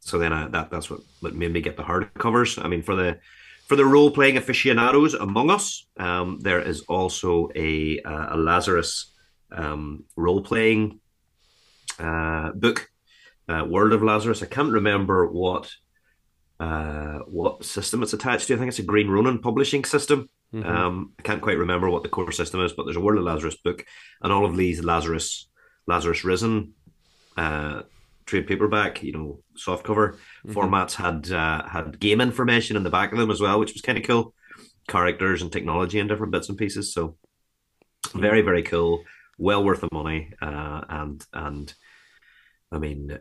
so 0.05 0.19
then 0.19 0.31
I, 0.31 0.47
that 0.49 0.69
that's 0.69 0.89
what, 0.89 0.99
what 1.19 1.33
made 1.33 1.51
me 1.51 1.61
get 1.61 1.77
the 1.77 1.83
hardcovers. 1.83 2.63
I 2.63 2.67
mean, 2.67 2.83
for 2.83 2.95
the 2.95 3.19
for 3.67 3.75
the 3.75 3.85
role 3.85 4.11
playing 4.11 4.37
aficionados 4.37 5.15
among 5.15 5.49
us, 5.49 5.87
um, 5.97 6.39
there 6.41 6.61
is 6.61 6.81
also 6.81 7.49
a 7.55 7.99
a 8.05 8.37
Lazarus 8.37 9.11
um, 9.51 10.03
role 10.15 10.41
playing 10.41 10.99
uh, 11.97 12.51
book, 12.51 12.87
uh, 13.49 13.65
World 13.67 13.93
of 13.93 14.03
Lazarus. 14.03 14.43
I 14.43 14.45
can't 14.45 14.71
remember 14.71 15.25
what 15.25 15.71
uh, 16.59 17.19
what 17.25 17.65
system 17.65 18.03
it's 18.03 18.13
attached 18.13 18.47
to. 18.47 18.53
I 18.53 18.57
think 18.57 18.69
it's 18.69 18.79
a 18.79 18.83
Green 18.83 19.09
Ronin 19.09 19.39
publishing 19.39 19.85
system. 19.85 20.29
Mm-hmm. 20.53 20.69
Um, 20.69 21.13
I 21.17 21.23
can't 21.23 21.41
quite 21.41 21.57
remember 21.57 21.89
what 21.89 22.03
the 22.03 22.09
core 22.09 22.31
system 22.31 22.61
is, 22.63 22.73
but 22.73 22.83
there's 22.83 22.95
a 22.95 23.01
World 23.01 23.17
of 23.17 23.25
Lazarus 23.25 23.57
book, 23.57 23.83
and 24.21 24.31
all 24.31 24.45
of 24.45 24.55
these 24.55 24.83
Lazarus 24.83 25.49
Lazarus 25.87 26.23
Risen 26.23 26.75
uh, 27.37 27.81
trade 28.25 28.47
paperback, 28.47 29.03
you 29.03 29.11
know, 29.11 29.39
soft 29.55 29.83
cover 29.83 30.17
mm-hmm. 30.45 30.57
formats 30.57 30.93
had 30.93 31.31
uh, 31.31 31.67
had 31.67 31.99
game 31.99 32.21
information 32.21 32.75
in 32.75 32.83
the 32.83 32.89
back 32.89 33.11
of 33.11 33.17
them 33.17 33.31
as 33.31 33.41
well, 33.41 33.59
which 33.59 33.73
was 33.73 33.81
kind 33.81 33.97
of 33.97 34.03
cool. 34.03 34.33
Characters 34.87 35.41
and 35.41 35.51
technology 35.51 35.99
and 35.99 36.07
different 36.09 36.31
bits 36.31 36.49
and 36.49 36.57
pieces. 36.57 36.93
So 36.93 37.17
very 38.13 38.41
very 38.41 38.63
cool. 38.63 39.03
Well 39.37 39.63
worth 39.63 39.81
the 39.81 39.89
money. 39.91 40.31
Uh, 40.41 40.81
and 40.89 41.25
and 41.33 41.73
I 42.71 42.77
mean, 42.77 43.17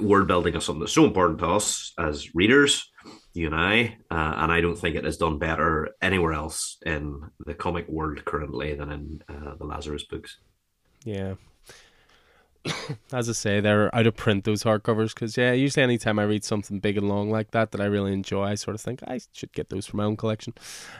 word 0.00 0.26
building 0.26 0.54
is 0.54 0.64
something 0.64 0.80
that's 0.80 0.92
so 0.92 1.04
important 1.04 1.38
to 1.40 1.48
us 1.48 1.92
as 1.98 2.34
readers, 2.34 2.90
you 3.32 3.46
and 3.46 3.54
I, 3.54 3.96
uh, 4.10 4.34
and 4.36 4.52
I 4.52 4.60
don't 4.60 4.76
think 4.76 4.96
it 4.96 5.06
is 5.06 5.16
done 5.16 5.38
better 5.38 5.90
anywhere 6.00 6.32
else 6.32 6.78
in 6.84 7.22
the 7.44 7.54
comic 7.54 7.88
world 7.88 8.24
currently 8.24 8.74
than 8.74 8.90
in 8.92 9.22
uh, 9.28 9.54
the 9.56 9.64
Lazarus 9.64 10.04
books. 10.04 10.38
Yeah, 11.04 11.34
as 13.12 13.28
I 13.28 13.32
say, 13.32 13.60
they're 13.60 13.94
out 13.94 14.06
of 14.06 14.16
print 14.16 14.44
those 14.44 14.62
hardcovers 14.62 15.14
because 15.14 15.36
yeah, 15.36 15.52
usually 15.52 15.82
anytime 15.82 16.18
I 16.18 16.24
read 16.24 16.44
something 16.44 16.78
big 16.78 16.96
and 16.96 17.08
long 17.08 17.30
like 17.30 17.50
that 17.50 17.72
that 17.72 17.80
I 17.80 17.86
really 17.86 18.12
enjoy, 18.12 18.44
I 18.44 18.54
sort 18.54 18.74
of 18.74 18.80
think 18.80 19.02
I 19.06 19.20
should 19.32 19.52
get 19.52 19.70
those 19.70 19.86
for 19.86 19.96
my 19.96 20.04
own 20.04 20.16
collection. 20.16 20.54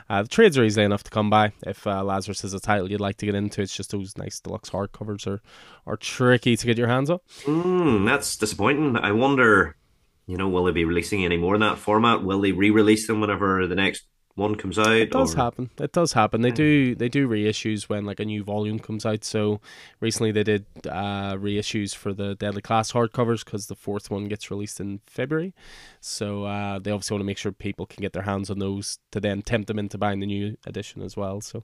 Uh, 0.09 0.23
the 0.23 0.29
trades 0.29 0.57
are 0.57 0.63
easily 0.63 0.85
enough 0.85 1.03
to 1.03 1.11
come 1.11 1.29
by. 1.29 1.53
If 1.65 1.87
uh, 1.87 2.03
Lazarus 2.03 2.43
is 2.43 2.53
a 2.53 2.59
title 2.59 2.91
you'd 2.91 3.01
like 3.01 3.17
to 3.17 3.25
get 3.25 3.35
into, 3.35 3.61
it's 3.61 3.75
just 3.75 3.91
those 3.91 4.17
nice 4.17 4.39
deluxe 4.39 4.69
hardcovers 4.69 5.25
are 5.27 5.41
are 5.85 5.97
tricky 5.97 6.57
to 6.57 6.65
get 6.65 6.77
your 6.77 6.87
hands 6.87 7.09
on. 7.09 7.19
Mm, 7.43 8.05
that's 8.05 8.35
disappointing. 8.35 8.97
I 8.97 9.11
wonder, 9.11 9.75
you 10.27 10.37
know, 10.37 10.49
will 10.49 10.65
they 10.65 10.71
be 10.71 10.85
releasing 10.85 11.23
any 11.23 11.37
more 11.37 11.55
in 11.55 11.61
that 11.61 11.77
format? 11.77 12.23
Will 12.23 12.41
they 12.41 12.51
re-release 12.51 13.07
them 13.07 13.21
whenever 13.21 13.67
the 13.67 13.75
next 13.75 14.05
one 14.35 14.55
comes 14.55 14.79
out. 14.79 14.91
It 14.91 15.11
does 15.11 15.35
or... 15.35 15.37
happen. 15.37 15.69
It 15.79 15.91
does 15.91 16.13
happen. 16.13 16.41
They 16.41 16.51
do 16.51 16.95
they 16.95 17.07
do 17.07 17.27
reissues 17.27 17.83
when 17.83 18.05
like 18.05 18.19
a 18.19 18.25
new 18.25 18.43
volume 18.43 18.79
comes 18.79 19.05
out. 19.05 19.23
So 19.23 19.61
recently 19.99 20.31
they 20.31 20.43
did 20.43 20.65
uh, 20.87 21.35
reissues 21.35 21.95
for 21.95 22.13
the 22.13 22.33
Deadly 22.35 22.61
Class 22.61 22.93
hardcovers 22.93 23.45
because 23.45 23.67
the 23.67 23.75
fourth 23.75 24.09
one 24.09 24.27
gets 24.27 24.49
released 24.49 24.79
in 24.79 25.01
February. 25.05 25.53
So 25.99 26.45
uh, 26.45 26.79
they 26.79 26.89
obviously 26.89 27.13
want 27.13 27.21
to 27.21 27.25
make 27.25 27.37
sure 27.37 27.51
people 27.51 27.85
can 27.85 28.01
get 28.01 28.13
their 28.13 28.23
hands 28.23 28.49
on 28.49 28.57
those 28.57 28.97
to 29.11 29.19
then 29.19 29.43
tempt 29.43 29.67
them 29.67 29.77
into 29.77 29.99
buying 29.99 30.19
the 30.19 30.25
new 30.25 30.57
edition 30.65 31.03
as 31.03 31.15
well. 31.15 31.39
So 31.39 31.63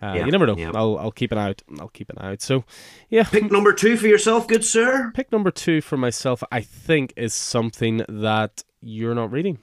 uh, 0.00 0.14
yeah, 0.16 0.24
you 0.24 0.32
never 0.32 0.46
know. 0.46 0.56
Yeah. 0.56 0.72
I'll 0.74 0.98
I'll 0.98 1.12
keep 1.12 1.32
an 1.32 1.38
eye 1.38 1.50
out. 1.50 1.62
I'll 1.78 1.88
keep 1.88 2.08
an 2.08 2.16
eye 2.18 2.32
out. 2.32 2.42
So 2.42 2.64
yeah. 3.10 3.24
Pick 3.24 3.52
number 3.52 3.74
two 3.74 3.98
for 3.98 4.06
yourself, 4.06 4.48
good 4.48 4.64
sir. 4.64 5.12
Pick 5.14 5.30
number 5.32 5.50
two 5.50 5.82
for 5.82 5.98
myself. 5.98 6.42
I 6.50 6.62
think 6.62 7.12
is 7.14 7.34
something 7.34 8.02
that 8.08 8.64
you're 8.80 9.14
not 9.14 9.30
reading. 9.30 9.58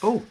Oh. 0.00 0.22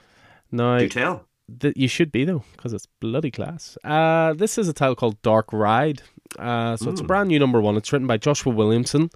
Now, 0.56 0.78
Do 0.80 0.90
tell. 0.90 1.26
that 1.60 1.78
you 1.78 1.88
should 1.88 2.12
be 2.12 2.26
though, 2.26 2.44
because 2.56 2.74
it's 2.74 2.88
bloody 3.00 3.32
class. 3.32 3.78
Uh, 3.84 4.34
this 4.34 4.58
is 4.58 4.68
a 4.68 4.74
title 4.74 4.96
called 4.96 5.22
Dark 5.22 5.52
Ride. 5.54 6.02
Uh, 6.40 6.76
so 6.76 6.90
it's 6.90 7.02
a 7.02 7.04
Mm. 7.04 7.08
brand 7.08 7.30
new 7.30 7.40
number 7.40 7.62
one. 7.62 7.78
It's 7.78 7.92
written 7.94 8.08
by 8.08 8.18
Joshua 8.18 8.54
Williamson 8.54 9.10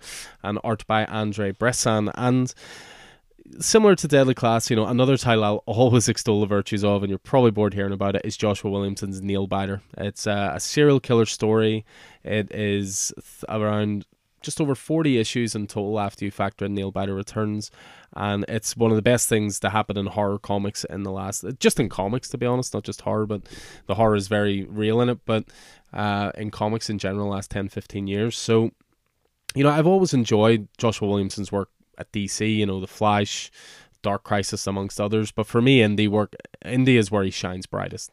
and 0.44 0.60
art 0.64 0.86
by 0.88 1.04
Andrei 1.06 1.52
Bressan. 1.52 2.12
And 2.16 2.54
similar 3.60 3.96
to 3.96 4.08
Deadly 4.08 4.34
Class, 4.36 4.70
you 4.70 4.76
know, 4.76 4.86
another 4.86 5.18
title 5.18 5.44
I'll 5.44 5.64
always 5.66 6.08
extol 6.10 6.40
the 6.42 6.46
virtues 6.46 6.84
of, 6.84 7.02
and 7.04 7.10
you're 7.10 7.18
probably 7.20 7.52
bored 7.52 7.74
hearing 7.74 7.94
about 7.94 8.16
it, 8.16 8.22
is 8.24 8.38
Joshua 8.38 8.70
Williamson's 8.72 9.22
Nail 9.22 9.48
Biter. 9.48 9.82
It's 9.98 10.28
uh, 10.28 10.52
a 10.54 10.60
serial 10.60 11.00
killer 11.00 11.26
story. 11.26 11.84
It 12.24 12.54
is 12.54 13.12
th- 13.16 13.44
around 13.50 14.06
just 14.42 14.62
over 14.62 14.76
40 14.76 15.18
issues 15.18 15.56
in 15.56 15.68
total 15.68 16.00
after 16.00 16.26
you 16.26 16.32
factor 16.32 16.66
in 16.66 16.76
Nailbiter 16.76 17.16
Returns. 17.16 17.72
And 18.16 18.46
it's 18.48 18.76
one 18.76 18.92
of 18.92 18.96
the 18.96 19.02
best 19.02 19.30
things 19.30 19.60
to 19.60 19.70
happen 19.70 19.98
in 19.98 20.08
horror 20.08 20.40
comics 20.40 20.84
in 20.86 21.04
the 21.04 21.12
last, 21.12 21.46
just 21.60 21.80
in 21.80 21.90
comics, 21.90 22.30
to 22.30 22.38
be 22.38 22.46
honest, 22.46 22.74
not 22.74 22.84
just 22.84 23.02
horror, 23.02 23.26
but 23.26 23.44
the 23.86 23.96
horror 23.96 24.16
is 24.16 24.28
very 24.28 24.64
real 24.66 25.02
in 25.02 25.10
it. 25.10 25.20
But 25.26 25.46
uh, 25.94 26.32
in 26.36 26.52
comics 26.52 26.90
in 26.90 26.98
general, 26.98 27.30
last 27.30 27.52
10, 27.52 27.70
15 27.70 28.08
years. 28.08 28.38
So, 28.38 28.72
you 29.56 29.64
know, 29.64 29.70
I've 29.70 29.88
always 29.88 30.14
enjoyed 30.14 30.68
Joshua 30.78 31.08
Williamson's 31.08 31.52
work 31.52 31.70
at 31.98 32.12
DC, 32.12 32.56
you 32.56 32.66
know, 32.66 32.80
The 32.80 32.88
Flash, 32.88 33.52
Dark 34.02 34.24
Crisis, 34.24 34.68
amongst 34.68 35.02
others. 35.02 35.32
But 35.32 35.48
for 35.48 35.62
me, 35.62 35.80
indie 35.80 36.08
work, 36.08 36.36
indie 36.64 36.98
is 36.98 37.12
where 37.12 37.24
he 37.24 37.32
shines 37.32 37.66
brightest. 37.66 38.12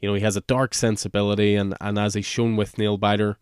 You 0.00 0.08
know, 0.08 0.14
he 0.14 0.22
has 0.22 0.36
a 0.36 0.42
dark 0.42 0.74
sensibility, 0.74 1.54
and, 1.54 1.74
and 1.80 1.98
as 1.98 2.14
he's 2.14 2.26
shown 2.26 2.56
with 2.56 2.74
Nailbiter, 2.74 3.36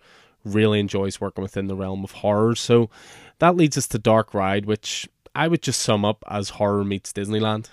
really 0.45 0.81
enjoys 0.81 1.21
working 1.21 1.43
within 1.43 1.67
the 1.67 1.77
realm 1.77 2.05
of 2.05 2.13
horror. 2.13 2.55
So 2.55 2.91
that 3.39 3.57
leads 3.57 3.77
us 3.77 3.89
to 3.89 3.99
Dark 3.99 4.35
Ride, 4.35 4.67
which 4.67 5.09
I 5.35 5.49
would 5.49 5.63
just 5.63 5.81
sum 5.81 6.05
up 6.05 6.25
as 6.29 6.51
horror 6.51 6.85
meets 6.85 7.13
Disneyland. 7.13 7.69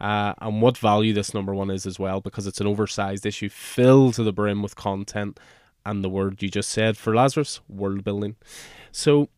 Uh, 0.00 0.34
and 0.40 0.60
what 0.60 0.76
value 0.76 1.12
this 1.12 1.32
number 1.32 1.54
one 1.54 1.70
is 1.70 1.86
as 1.86 1.98
well, 1.98 2.20
because 2.20 2.46
it's 2.46 2.60
an 2.60 2.66
oversized 2.66 3.24
issue 3.24 3.48
filled 3.48 4.14
to 4.14 4.24
the 4.24 4.32
brim 4.32 4.62
with 4.62 4.74
content 4.74 5.38
and 5.86 6.02
the 6.02 6.08
word 6.08 6.42
you 6.42 6.48
just 6.48 6.70
said 6.70 6.96
for 6.96 7.14
Lazarus, 7.14 7.60
world 7.68 8.02
building. 8.02 8.36
So 8.90 9.28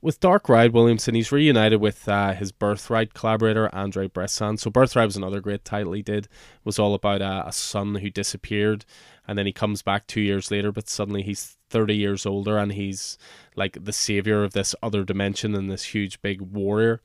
with 0.00 0.20
Dark 0.20 0.48
Ride 0.48 0.72
Williamson, 0.72 1.14
he's 1.14 1.32
reunited 1.32 1.80
with 1.80 2.08
uh, 2.08 2.34
his 2.34 2.52
Birthright 2.52 3.14
collaborator 3.14 3.74
Andrei 3.74 4.06
Bressan. 4.06 4.58
So 4.58 4.70
Birthright 4.70 5.06
was 5.06 5.16
another 5.16 5.40
great 5.40 5.64
title 5.64 5.94
he 5.94 6.02
did. 6.02 6.26
It 6.26 6.30
was 6.62 6.78
all 6.78 6.94
about 6.94 7.22
a, 7.22 7.48
a 7.48 7.52
son 7.52 7.94
who 7.96 8.10
disappeared, 8.10 8.84
and 9.26 9.38
then 9.38 9.46
he 9.46 9.52
comes 9.52 9.82
back 9.82 10.06
two 10.06 10.20
years 10.20 10.50
later, 10.50 10.72
but 10.72 10.88
suddenly 10.88 11.22
he's 11.22 11.56
thirty 11.74 11.96
years 11.96 12.24
older, 12.24 12.56
and 12.56 12.72
he's 12.72 13.18
like 13.56 13.84
the 13.84 13.92
savior 13.92 14.44
of 14.44 14.52
this 14.52 14.74
other 14.82 15.04
dimension 15.04 15.54
and 15.54 15.70
this 15.70 15.84
huge 15.94 16.22
big 16.22 16.40
warrior. 16.40 17.00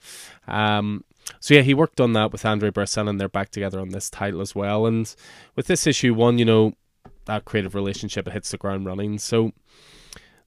Um, 0.48 1.04
so 1.40 1.54
yeah, 1.56 1.62
he 1.62 1.74
worked 1.74 2.00
on 2.00 2.14
that 2.14 2.32
with 2.32 2.46
Andrei 2.46 2.70
Bressan, 2.70 3.10
and 3.10 3.20
they're 3.20 3.28
back 3.40 3.50
together 3.50 3.80
on 3.80 3.90
this 3.90 4.10
title 4.10 4.42
as 4.42 4.54
well. 4.56 4.86
And 4.86 5.14
with 5.56 5.68
this 5.68 5.88
issue 5.88 6.14
one, 6.14 6.38
you 6.38 6.46
know, 6.46 6.74
that 7.26 7.46
creative 7.46 7.76
relationship 7.76 8.28
it 8.28 8.34
hits 8.34 8.52
the 8.52 8.58
ground 8.58 8.86
running. 8.86 9.18
So 9.18 9.52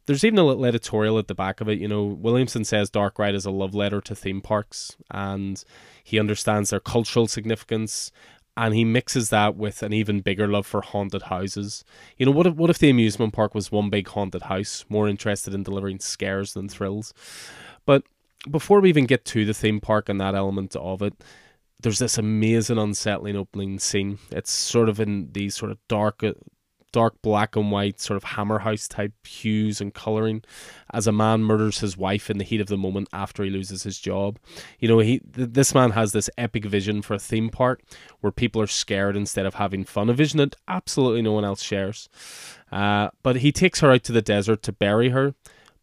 there's 0.06 0.24
even 0.24 0.38
a 0.38 0.44
little 0.44 0.66
editorial 0.66 1.18
at 1.18 1.28
the 1.28 1.34
back 1.34 1.60
of 1.60 1.68
it. 1.68 1.78
You 1.78 1.88
know, 1.88 2.04
Williamson 2.04 2.64
says 2.64 2.90
Dark 2.90 3.18
Ride 3.18 3.34
is 3.34 3.46
a 3.46 3.50
love 3.50 3.74
letter 3.74 4.00
to 4.00 4.14
theme 4.14 4.40
parks, 4.40 4.96
and 5.10 5.62
he 6.02 6.18
understands 6.18 6.70
their 6.70 6.80
cultural 6.80 7.28
significance, 7.28 8.10
and 8.56 8.74
he 8.74 8.84
mixes 8.84 9.30
that 9.30 9.56
with 9.56 9.82
an 9.82 9.92
even 9.92 10.20
bigger 10.20 10.46
love 10.46 10.66
for 10.66 10.82
haunted 10.82 11.22
houses. 11.22 11.84
You 12.18 12.26
know, 12.26 12.32
what 12.32 12.46
if 12.46 12.54
what 12.54 12.70
if 12.70 12.78
the 12.78 12.90
amusement 12.90 13.32
park 13.32 13.54
was 13.54 13.72
one 13.72 13.90
big 13.90 14.08
haunted 14.08 14.42
house, 14.42 14.84
more 14.88 15.08
interested 15.08 15.54
in 15.54 15.62
delivering 15.62 16.00
scares 16.00 16.52
than 16.52 16.68
thrills? 16.68 17.14
But 17.86 18.04
before 18.50 18.80
we 18.80 18.88
even 18.88 19.06
get 19.06 19.24
to 19.26 19.44
the 19.44 19.54
theme 19.54 19.80
park 19.80 20.08
and 20.08 20.20
that 20.20 20.34
element 20.34 20.76
of 20.76 21.02
it, 21.02 21.14
there's 21.80 21.98
this 21.98 22.18
amazing 22.18 22.78
unsettling 22.78 23.36
opening 23.36 23.78
scene. 23.78 24.18
It's 24.30 24.50
sort 24.50 24.88
of 24.88 25.00
in 25.00 25.32
these 25.32 25.54
sort 25.54 25.70
of 25.70 25.78
dark 25.88 26.22
dark 26.92 27.20
black 27.22 27.56
and 27.56 27.70
white 27.70 28.00
sort 28.00 28.16
of 28.16 28.24
hammer 28.24 28.60
house 28.60 28.86
type 28.86 29.12
hues 29.26 29.80
and 29.80 29.94
coloring. 29.94 30.42
As 30.92 31.06
a 31.06 31.12
man 31.12 31.42
murders 31.42 31.80
his 31.80 31.96
wife 31.96 32.30
in 32.30 32.38
the 32.38 32.44
heat 32.44 32.60
of 32.60 32.68
the 32.68 32.76
moment 32.76 33.08
after 33.12 33.42
he 33.42 33.50
loses 33.50 33.82
his 33.82 33.98
job. 33.98 34.38
You 34.78 34.88
know 34.88 34.98
he 34.98 35.20
th- 35.20 35.50
this 35.52 35.74
man 35.74 35.90
has 35.92 36.12
this 36.12 36.30
epic 36.38 36.64
vision 36.64 37.02
for 37.02 37.14
a 37.14 37.18
theme 37.18 37.48
park 37.48 37.82
where 38.20 38.32
people 38.32 38.60
are 38.62 38.66
scared 38.66 39.16
instead 39.16 39.46
of 39.46 39.54
having 39.54 39.84
fun 39.84 40.10
a 40.10 40.14
vision 40.14 40.38
that 40.38 40.56
absolutely 40.68 41.22
no 41.22 41.32
one 41.32 41.44
else 41.44 41.62
shares. 41.62 42.08
Uh, 42.70 43.08
but 43.22 43.36
he 43.36 43.52
takes 43.52 43.80
her 43.80 43.90
out 43.90 44.02
to 44.04 44.12
the 44.12 44.22
desert 44.22 44.62
to 44.62 44.72
bury 44.72 45.10
her 45.10 45.34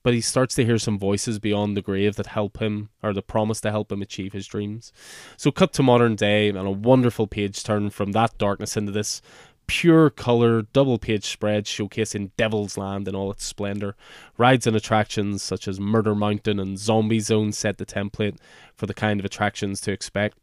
but 0.04 0.14
he 0.14 0.22
starts 0.22 0.56
to 0.56 0.66
hear 0.66 0.78
some 0.78 0.98
voices 0.98 1.40
beyond 1.40 1.76
the 1.76 1.82
grave 1.82 2.16
that 2.16 2.28
help 2.28 2.62
him 2.62 2.90
or 3.04 3.14
the 3.14 3.22
promise 3.22 3.60
to 3.62 3.72
help 3.72 3.92
him 3.92 4.02
achieve 4.02 4.34
his 4.34 4.48
dreams. 4.48 4.94
So 5.38 5.52
cut 5.52 5.74
to 5.74 5.84
modern 5.84 6.16
day 6.16 6.50
and 6.50 6.58
a 6.58 6.72
wonderful 6.72 7.28
page 7.28 7.64
turn 7.64 7.90
from 7.90 8.14
that 8.14 8.38
darkness 8.38 8.78
into 8.78 8.92
this 8.92 9.22
pure 9.70 10.10
color 10.10 10.64
double 10.64 10.98
page 10.98 11.26
spread 11.26 11.66
showcasing 11.66 12.32
Devil's 12.38 12.76
Land 12.76 13.08
in 13.08 13.16
all 13.16 13.30
its 13.30 13.46
splendor. 13.46 13.96
Rides 14.36 14.66
and 14.66 14.76
attractions 14.76 15.44
such 15.44 15.68
as 15.68 15.80
Murder 15.80 16.16
Mountain 16.16 16.60
and 16.60 16.80
Zombie 16.80 17.20
Zone 17.20 17.52
set 17.52 17.78
the 17.78 17.86
template 17.86 18.40
for 18.74 18.88
the 18.88 18.96
kind 18.96 19.20
of 19.20 19.28
attractions 19.28 19.80
to 19.82 19.92
expect. 19.92 20.40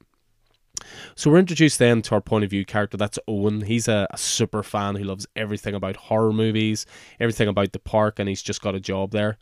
So 1.17 1.29
we're 1.29 1.41
introduced 1.41 1.81
then 1.81 2.03
to 2.03 2.15
our 2.15 2.21
point 2.21 2.45
of 2.45 2.51
view 2.51 2.65
character. 2.65 2.97
That's 2.97 3.19
Owen. 3.27 3.63
He's 3.63 3.89
a, 3.89 4.07
a, 4.11 4.19
super 4.19 4.63
fan 4.63 4.95
who 4.95 5.03
loves 5.05 5.27
everything 5.35 5.75
about 5.75 5.97
horror 5.97 6.33
movies, 6.33 6.87
everything 7.19 7.49
about 7.49 7.73
the 7.73 7.81
park, 7.81 8.21
and 8.21 8.29
he's 8.29 8.43
just 8.43 8.63
got 8.63 8.77
a 8.77 8.81
job 8.81 9.11
there. 9.11 9.39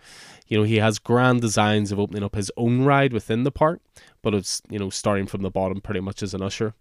You 0.46 0.58
know, 0.58 0.64
he 0.64 0.76
has 0.76 0.98
grand 0.98 1.42
designs 1.42 1.92
of 1.92 2.00
opening 2.00 2.22
up 2.22 2.36
his 2.36 2.50
own 2.56 2.84
ride 2.84 3.12
within 3.12 3.42
the 3.42 3.50
park, 3.50 3.80
but 4.22 4.32
it's 4.32 4.62
you 4.70 4.78
know 4.78 4.88
starting 4.88 5.26
from 5.26 5.42
the 5.42 5.50
bottom 5.50 5.82
pretty 5.82 6.00
much 6.00 6.22
as 6.22 6.32
an 6.32 6.40
usher. 6.40 6.72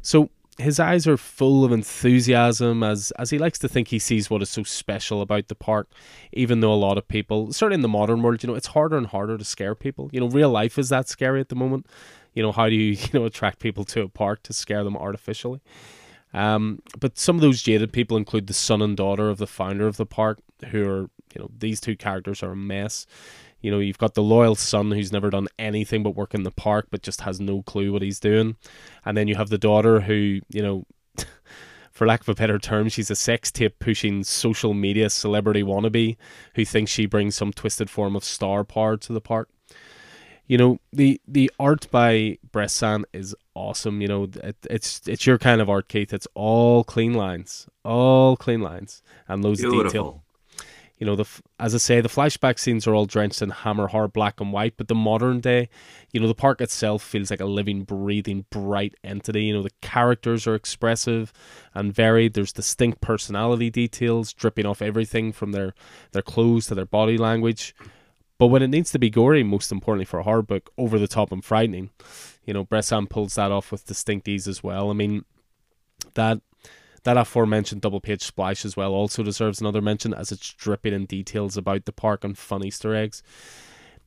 So 0.00 0.30
his 0.58 0.80
eyes 0.80 1.06
are 1.06 1.16
full 1.16 1.64
of 1.64 1.72
enthusiasm 1.72 2.82
as 2.82 3.12
as 3.12 3.30
he 3.30 3.38
likes 3.38 3.58
to 3.60 3.68
think 3.68 3.88
he 3.88 3.98
sees 3.98 4.28
what 4.28 4.42
is 4.42 4.50
so 4.50 4.64
special 4.64 5.22
about 5.22 5.46
the 5.48 5.54
park 5.54 5.88
even 6.32 6.60
though 6.60 6.72
a 6.72 6.74
lot 6.74 6.98
of 6.98 7.06
people 7.06 7.52
certainly 7.52 7.76
in 7.76 7.82
the 7.82 7.88
modern 7.88 8.22
world 8.22 8.42
you 8.42 8.48
know 8.48 8.56
it's 8.56 8.68
harder 8.68 8.96
and 8.96 9.08
harder 9.08 9.38
to 9.38 9.44
scare 9.44 9.74
people. 9.74 10.10
You 10.12 10.20
know 10.20 10.28
real 10.28 10.50
life 10.50 10.78
is 10.78 10.88
that 10.88 11.08
scary 11.08 11.40
at 11.40 11.48
the 11.48 11.54
moment. 11.54 11.86
You 12.34 12.42
know 12.42 12.52
how 12.52 12.68
do 12.68 12.74
you 12.74 12.92
you 13.12 13.18
know 13.18 13.24
attract 13.24 13.60
people 13.60 13.84
to 13.86 14.02
a 14.02 14.08
park 14.08 14.42
to 14.44 14.52
scare 14.52 14.84
them 14.84 14.96
artificially? 14.96 15.60
Um, 16.34 16.82
but 16.98 17.18
some 17.18 17.36
of 17.36 17.40
those 17.40 17.62
jaded 17.62 17.92
people 17.92 18.16
include 18.16 18.48
the 18.48 18.54
son 18.54 18.82
and 18.82 18.96
daughter 18.96 19.30
of 19.30 19.38
the 19.38 19.46
founder 19.46 19.86
of 19.86 19.96
the 19.96 20.04
park 20.04 20.40
who 20.70 20.86
are 20.88 21.10
you 21.34 21.40
know 21.40 21.50
these 21.56 21.80
two 21.80 21.96
characters 21.96 22.42
are 22.42 22.52
a 22.52 22.56
mess 22.56 23.06
you 23.60 23.70
know, 23.70 23.78
you've 23.78 23.98
got 23.98 24.14
the 24.14 24.22
loyal 24.22 24.54
son 24.54 24.90
who's 24.90 25.12
never 25.12 25.30
done 25.30 25.48
anything 25.58 26.02
but 26.02 26.14
work 26.14 26.34
in 26.34 26.44
the 26.44 26.50
park, 26.50 26.88
but 26.90 27.02
just 27.02 27.22
has 27.22 27.40
no 27.40 27.62
clue 27.62 27.92
what 27.92 28.02
he's 28.02 28.20
doing. 28.20 28.56
And 29.04 29.16
then 29.16 29.28
you 29.28 29.34
have 29.34 29.48
the 29.48 29.58
daughter 29.58 30.00
who, 30.00 30.40
you 30.48 30.62
know, 30.62 30.84
for 31.90 32.06
lack 32.06 32.20
of 32.20 32.28
a 32.28 32.34
better 32.34 32.58
term, 32.58 32.88
she's 32.88 33.10
a 33.10 33.16
sex 33.16 33.50
tape 33.50 33.78
pushing 33.80 34.22
social 34.22 34.74
media 34.74 35.10
celebrity 35.10 35.62
wannabe 35.62 36.16
who 36.54 36.64
thinks 36.64 36.92
she 36.92 37.06
brings 37.06 37.34
some 37.34 37.52
twisted 37.52 37.90
form 37.90 38.14
of 38.14 38.24
star 38.24 38.62
power 38.62 38.96
to 38.96 39.12
the 39.12 39.20
park. 39.20 39.48
You 40.46 40.56
know, 40.56 40.78
the 40.92 41.20
the 41.28 41.50
art 41.60 41.90
by 41.90 42.38
Bressan 42.50 43.04
is 43.12 43.34
awesome. 43.54 44.00
You 44.00 44.08
know, 44.08 44.28
it, 44.42 44.56
it's 44.70 45.02
it's 45.06 45.26
your 45.26 45.36
kind 45.36 45.60
of 45.60 45.68
art, 45.68 45.88
Keith. 45.88 46.14
It's 46.14 46.26
all 46.32 46.84
clean 46.84 47.12
lines, 47.12 47.68
all 47.84 48.34
clean 48.34 48.62
lines, 48.62 49.02
and 49.28 49.44
loads 49.44 49.60
Beautiful. 49.60 49.80
of 49.80 49.86
detail 49.88 50.24
you 50.98 51.06
know 51.06 51.16
the 51.16 51.26
as 51.58 51.74
i 51.74 51.78
say 51.78 52.00
the 52.00 52.08
flashback 52.08 52.58
scenes 52.58 52.86
are 52.86 52.94
all 52.94 53.06
drenched 53.06 53.40
in 53.40 53.50
hammer 53.50 53.86
horror 53.86 54.08
black 54.08 54.40
and 54.40 54.52
white 54.52 54.74
but 54.76 54.88
the 54.88 54.94
modern 54.94 55.40
day 55.40 55.68
you 56.12 56.20
know 56.20 56.26
the 56.26 56.34
park 56.34 56.60
itself 56.60 57.02
feels 57.02 57.30
like 57.30 57.40
a 57.40 57.44
living 57.46 57.84
breathing 57.84 58.46
bright 58.50 58.94
entity. 59.04 59.44
You 59.44 59.54
know 59.54 59.62
the 59.62 59.70
characters 59.82 60.46
are 60.46 60.54
expressive 60.54 61.32
and 61.74 61.92
varied. 61.92 62.34
There's 62.34 62.52
distinct 62.52 63.00
personality 63.00 63.70
details 63.70 64.32
dripping 64.32 64.66
off 64.66 64.80
everything 64.80 65.32
from 65.32 65.52
their 65.52 65.74
their 66.12 66.22
clothes 66.22 66.66
to 66.68 66.74
their 66.74 66.86
body 66.86 67.18
language. 67.18 67.74
But 68.38 68.46
when 68.46 68.62
it 68.62 68.68
needs 68.68 68.92
to 68.92 68.98
be 68.98 69.10
gory 69.10 69.42
most 69.42 69.72
importantly 69.72 70.04
for 70.04 70.20
a 70.20 70.22
horror 70.22 70.42
book 70.42 70.70
over 70.78 70.98
the 70.98 71.08
top 71.08 71.32
and 71.32 71.44
frightening 71.44 71.90
you 72.44 72.54
know 72.54 72.64
bressan 72.64 73.10
pulls 73.10 73.34
that 73.34 73.50
off 73.50 73.70
with 73.70 73.86
distinct 73.86 74.28
ease 74.28 74.48
as 74.48 74.62
well. 74.62 74.90
I 74.90 74.94
mean 74.94 75.24
that 76.14 76.40
that 77.04 77.16
aforementioned 77.16 77.80
double 77.80 78.00
page 78.00 78.22
splash 78.22 78.64
as 78.64 78.76
well 78.76 78.92
also 78.92 79.22
deserves 79.22 79.60
another 79.60 79.80
mention 79.80 80.12
as 80.14 80.32
it's 80.32 80.52
dripping 80.54 80.94
in 80.94 81.06
details 81.06 81.56
about 81.56 81.84
the 81.84 81.92
park 81.92 82.24
and 82.24 82.36
fun 82.36 82.64
Easter 82.64 82.94
eggs. 82.94 83.22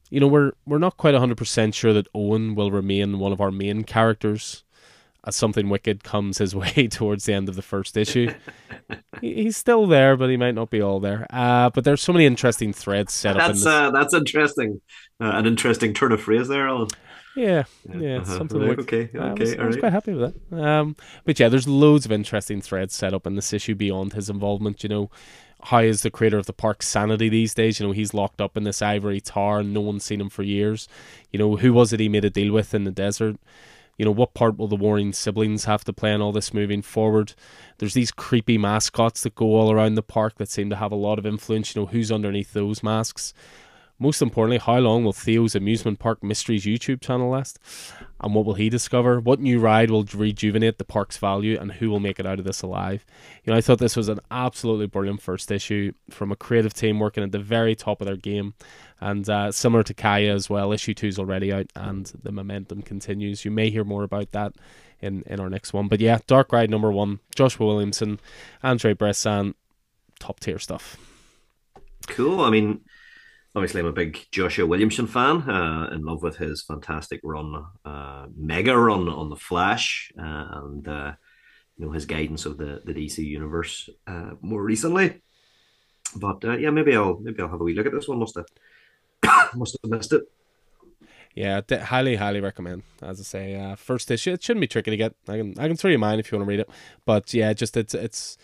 You 0.09 0.19
know, 0.19 0.27
we're 0.27 0.51
we're 0.65 0.77
not 0.77 0.97
quite 0.97 1.15
hundred 1.15 1.37
percent 1.37 1.73
sure 1.73 1.93
that 1.93 2.07
Owen 2.13 2.55
will 2.55 2.71
remain 2.71 3.19
one 3.19 3.31
of 3.31 3.41
our 3.41 3.51
main 3.51 3.83
characters 3.83 4.63
as 5.23 5.35
something 5.35 5.69
wicked 5.69 6.03
comes 6.03 6.39
his 6.39 6.55
way 6.55 6.87
towards 6.87 7.25
the 7.25 7.33
end 7.33 7.47
of 7.47 7.55
the 7.55 7.61
first 7.61 7.95
issue. 7.95 8.33
he's 9.21 9.55
still 9.57 9.85
there, 9.85 10.17
but 10.17 10.29
he 10.29 10.37
might 10.37 10.55
not 10.55 10.69
be 10.69 10.81
all 10.81 10.99
there. 10.99 11.27
Uh, 11.29 11.69
but 11.69 11.83
there's 11.83 12.01
so 12.01 12.13
many 12.13 12.25
interesting 12.25 12.73
threads 12.73 13.13
set 13.13 13.37
up. 13.37 13.47
That's 13.47 13.59
in 13.59 13.65
this. 13.65 13.65
uh, 13.67 13.91
that's 13.91 14.13
interesting. 14.13 14.81
Uh, 15.19 15.31
an 15.35 15.45
interesting 15.45 15.93
turn 15.93 16.11
of 16.11 16.21
phrase 16.21 16.47
there, 16.47 16.67
Alan. 16.67 16.87
Yeah, 17.35 17.63
yeah, 17.93 18.17
Uh-huh. 18.17 18.37
something 18.37 18.59
Right, 18.59 18.69
like 18.69 18.79
okay, 18.79 19.09
I 19.17 19.29
okay, 19.29 19.43
was, 19.45 19.53
I 19.55 19.57
all 19.59 19.67
was 19.67 19.75
right. 19.75 19.79
quite 19.79 19.93
happy 19.93 20.13
with 20.13 20.33
that. 20.51 20.61
Um, 20.63 20.95
but 21.23 21.39
yeah, 21.39 21.47
there's 21.49 21.67
loads 21.67 22.05
of 22.05 22.11
interesting 22.11 22.61
threads 22.61 22.93
set 22.93 23.13
up 23.13 23.25
in 23.25 23.35
this 23.35 23.53
issue 23.53 23.75
beyond 23.75 24.13
his 24.13 24.29
involvement. 24.29 24.83
You 24.83 24.89
know, 24.89 25.09
how 25.63 25.79
is 25.79 26.01
the 26.01 26.11
creator 26.11 26.37
of 26.37 26.45
the 26.45 26.53
park 26.53 26.83
sanity 26.83 27.29
these 27.29 27.53
days? 27.53 27.79
You 27.79 27.87
know, 27.87 27.93
he's 27.93 28.13
locked 28.13 28.41
up 28.41 28.57
in 28.57 28.63
this 28.63 28.81
ivory 28.81 29.21
tower, 29.21 29.59
and 29.59 29.73
no 29.73 29.79
one's 29.81 30.03
seen 30.03 30.19
him 30.19 30.29
for 30.29 30.43
years. 30.43 30.87
You 31.31 31.39
know, 31.39 31.55
who 31.55 31.71
was 31.73 31.93
it 31.93 31.99
he 32.01 32.09
made 32.09 32.25
a 32.25 32.29
deal 32.29 32.51
with 32.53 32.73
in 32.73 32.83
the 32.83 32.91
desert? 32.91 33.37
You 33.97 34.05
know, 34.05 34.11
what 34.11 34.33
part 34.33 34.57
will 34.57 34.67
the 34.67 34.75
warring 34.75 35.13
siblings 35.13 35.65
have 35.65 35.83
to 35.85 35.93
play 35.93 36.11
in 36.13 36.21
all 36.21 36.31
this 36.31 36.53
moving 36.53 36.81
forward? 36.81 37.33
There's 37.77 37.93
these 37.93 38.11
creepy 38.11 38.57
mascots 38.57 39.21
that 39.21 39.35
go 39.35 39.55
all 39.55 39.71
around 39.71 39.95
the 39.95 40.01
park 40.03 40.35
that 40.37 40.49
seem 40.49 40.69
to 40.71 40.75
have 40.75 40.91
a 40.91 40.95
lot 40.95 41.19
of 41.19 41.25
influence. 41.25 41.75
You 41.75 41.83
know, 41.83 41.85
who's 41.87 42.11
underneath 42.11 42.53
those 42.53 42.81
masks? 42.81 43.33
Most 44.01 44.19
importantly, 44.19 44.57
how 44.57 44.79
long 44.79 45.03
will 45.03 45.13
Theo's 45.13 45.53
Amusement 45.53 45.99
Park 45.99 46.23
Mysteries 46.23 46.65
YouTube 46.65 47.01
channel 47.01 47.29
last? 47.29 47.59
And 48.19 48.33
what 48.33 48.45
will 48.45 48.55
he 48.55 48.67
discover? 48.67 49.19
What 49.19 49.39
new 49.39 49.59
ride 49.59 49.91
will 49.91 50.05
rejuvenate 50.05 50.79
the 50.79 50.83
park's 50.83 51.17
value 51.17 51.55
and 51.59 51.73
who 51.73 51.87
will 51.91 51.99
make 51.99 52.19
it 52.19 52.25
out 52.25 52.39
of 52.39 52.45
this 52.45 52.63
alive? 52.63 53.05
You 53.43 53.53
know, 53.53 53.57
I 53.57 53.61
thought 53.61 53.77
this 53.77 53.95
was 53.95 54.09
an 54.09 54.19
absolutely 54.31 54.87
brilliant 54.87 55.21
first 55.21 55.51
issue 55.51 55.91
from 56.09 56.31
a 56.31 56.35
creative 56.35 56.73
team 56.73 56.99
working 56.99 57.23
at 57.23 57.31
the 57.31 57.37
very 57.37 57.75
top 57.75 58.01
of 58.01 58.07
their 58.07 58.17
game. 58.17 58.55
And 58.99 59.29
uh, 59.29 59.51
similar 59.51 59.83
to 59.83 59.93
Kaya 59.93 60.33
as 60.33 60.49
well, 60.49 60.71
issue 60.71 60.95
two 60.95 61.05
is 61.05 61.19
already 61.19 61.53
out 61.53 61.67
and 61.75 62.11
the 62.23 62.31
momentum 62.31 62.81
continues. 62.81 63.45
You 63.45 63.51
may 63.51 63.69
hear 63.69 63.83
more 63.83 64.01
about 64.01 64.31
that 64.31 64.55
in, 64.99 65.21
in 65.27 65.39
our 65.39 65.49
next 65.49 65.73
one. 65.73 65.87
But 65.87 65.99
yeah, 65.99 66.17
Dark 66.25 66.51
Ride 66.51 66.71
number 66.71 66.91
one, 66.91 67.19
Joshua 67.35 67.67
Williamson, 67.67 68.19
Andrei 68.63 68.95
Bressan, 68.95 69.53
top 70.19 70.39
tier 70.39 70.57
stuff. 70.57 70.97
Cool. 72.07 72.41
I 72.41 72.49
mean, 72.49 72.81
obviously 73.55 73.81
I'm 73.81 73.87
a 73.87 73.93
big 73.93 74.19
Joshua 74.31 74.65
Williamson 74.65 75.07
fan, 75.07 75.49
uh, 75.49 75.89
in 75.93 76.03
love 76.03 76.23
with 76.23 76.37
his 76.37 76.63
fantastic 76.63 77.19
run, 77.23 77.65
uh, 77.85 78.27
mega 78.35 78.77
run 78.77 79.07
on 79.09 79.29
the 79.29 79.35
Flash, 79.35 80.11
uh, 80.17 80.47
and 80.63 80.87
uh, 80.87 81.13
you 81.77 81.85
know 81.85 81.91
his 81.91 82.05
guidance 82.05 82.45
of 82.45 82.57
the 82.57 82.81
the 82.85 82.93
DC 82.93 83.19
universe 83.19 83.89
uh, 84.07 84.31
more 84.41 84.63
recently. 84.63 85.21
But 86.15 86.43
uh, 86.43 86.57
yeah, 86.57 86.69
maybe 86.69 86.95
I'll 86.95 87.19
maybe 87.19 87.41
I'll 87.41 87.49
have 87.49 87.61
a 87.61 87.63
wee 87.63 87.73
look 87.73 87.85
at 87.85 87.93
this 87.93 88.07
one. 88.07 88.19
Must 88.19 88.35
have 88.35 89.53
must 89.55 89.77
have 89.83 89.91
missed 89.91 90.13
it. 90.13 90.23
Yeah, 91.33 91.61
highly, 91.71 92.17
highly 92.17 92.41
recommend. 92.41 92.83
As 93.01 93.17
I 93.21 93.23
say, 93.23 93.75
first 93.77 94.11
issue. 94.11 94.33
It 94.33 94.43
shouldn't 94.43 94.59
be 94.59 94.67
tricky 94.67 94.91
to 94.91 94.97
get. 94.97 95.15
I 95.29 95.37
can, 95.37 95.57
I 95.57 95.69
can 95.69 95.77
throw 95.77 95.89
you 95.89 95.97
mine 95.97 96.19
if 96.19 96.29
you 96.29 96.37
want 96.37 96.45
to 96.45 96.49
read 96.49 96.59
it. 96.59 96.69
But 97.05 97.33
yeah, 97.33 97.53
just 97.53 97.77
it's, 97.77 97.93
it's 97.93 98.37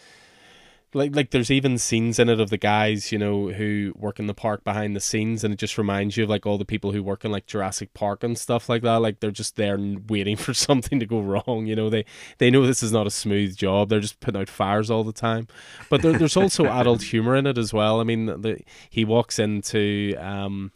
like 0.93 1.15
like 1.15 1.31
there's 1.31 1.51
even 1.51 1.77
scenes 1.77 2.17
in 2.17 2.29
it 2.29 2.39
of 2.39 2.49
the 2.49 2.57
guys 2.57 3.11
you 3.11 3.17
know 3.17 3.49
who 3.49 3.93
work 3.95 4.19
in 4.19 4.27
the 4.27 4.33
park 4.33 4.63
behind 4.63 4.95
the 4.95 5.01
scenes 5.01 5.43
and 5.43 5.53
it 5.53 5.57
just 5.57 5.77
reminds 5.77 6.15
you 6.15 6.23
of 6.23 6.29
like 6.29 6.45
all 6.45 6.57
the 6.57 6.65
people 6.65 6.93
who 6.93 7.03
work 7.03 7.25
in 7.25 7.31
like 7.31 7.45
Jurassic 7.45 7.93
Park 7.93 8.23
and 8.23 8.37
stuff 8.37 8.69
like 8.69 8.83
that. 8.83 8.97
Like 8.97 9.19
they're 9.19 9.31
just 9.31 9.57
there 9.57 9.77
waiting 10.07 10.35
for 10.37 10.53
something 10.53 10.99
to 10.99 11.05
go 11.05 11.19
wrong 11.21 11.65
you 11.65 11.75
know? 11.75 11.89
They 11.89 12.05
they 12.37 12.49
know 12.49 12.65
this 12.65 12.83
is 12.83 12.91
not 12.91 13.07
a 13.07 13.11
smooth 13.11 13.55
job. 13.55 13.89
They're 13.89 13.99
just 13.99 14.19
putting 14.19 14.39
out 14.39 14.49
fires 14.49 14.89
all 14.89 15.03
the 15.03 15.13
time. 15.13 15.47
But 15.89 16.01
there, 16.01 16.17
there's 16.17 16.37
also 16.37 16.65
adult 16.67 17.03
humor 17.03 17.35
in 17.35 17.47
it 17.47 17.57
as 17.57 17.73
well. 17.73 17.99
I 17.99 18.03
mean 18.03 18.25
the, 18.25 18.59
he 18.89 19.03
walks 19.03 19.39
into 19.39 20.15
um 20.19 20.71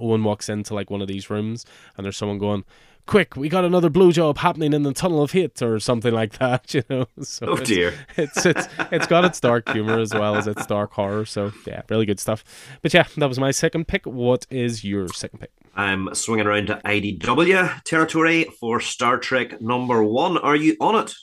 Owen 0.00 0.24
walks 0.24 0.48
into 0.48 0.74
like 0.74 0.90
one 0.90 1.02
of 1.02 1.08
these 1.08 1.30
rooms 1.30 1.64
and 1.96 2.04
there's 2.04 2.16
someone 2.16 2.38
going 2.38 2.64
quick, 3.06 3.36
we 3.36 3.48
got 3.48 3.64
another 3.64 3.90
blue 3.90 4.12
job 4.12 4.38
happening 4.38 4.72
in 4.72 4.82
the 4.82 4.92
tunnel 4.92 5.22
of 5.22 5.32
hate 5.32 5.60
or 5.62 5.78
something 5.78 6.12
like 6.12 6.38
that, 6.38 6.74
you 6.74 6.82
know. 6.88 7.06
So 7.22 7.46
oh 7.46 7.56
dear. 7.56 7.94
It's, 8.16 8.46
it's 8.46 8.68
it's 8.92 9.06
got 9.06 9.24
its 9.24 9.40
dark 9.40 9.68
humor 9.68 9.98
as 9.98 10.14
well 10.14 10.36
as 10.36 10.46
its 10.46 10.66
dark 10.66 10.92
horror. 10.92 11.24
So 11.24 11.52
yeah, 11.66 11.82
really 11.88 12.06
good 12.06 12.20
stuff. 12.20 12.44
But 12.82 12.94
yeah, 12.94 13.04
that 13.16 13.28
was 13.28 13.38
my 13.38 13.50
second 13.50 13.88
pick. 13.88 14.06
What 14.06 14.46
is 14.50 14.84
your 14.84 15.08
second 15.08 15.40
pick? 15.40 15.50
I'm 15.74 16.14
swinging 16.14 16.46
around 16.46 16.66
to 16.66 16.80
IDW 16.84 17.82
territory 17.82 18.44
for 18.60 18.80
Star 18.80 19.18
Trek 19.18 19.60
number 19.60 20.02
one. 20.02 20.38
Are 20.38 20.56
you 20.56 20.76
on 20.80 20.96
it? 20.96 21.14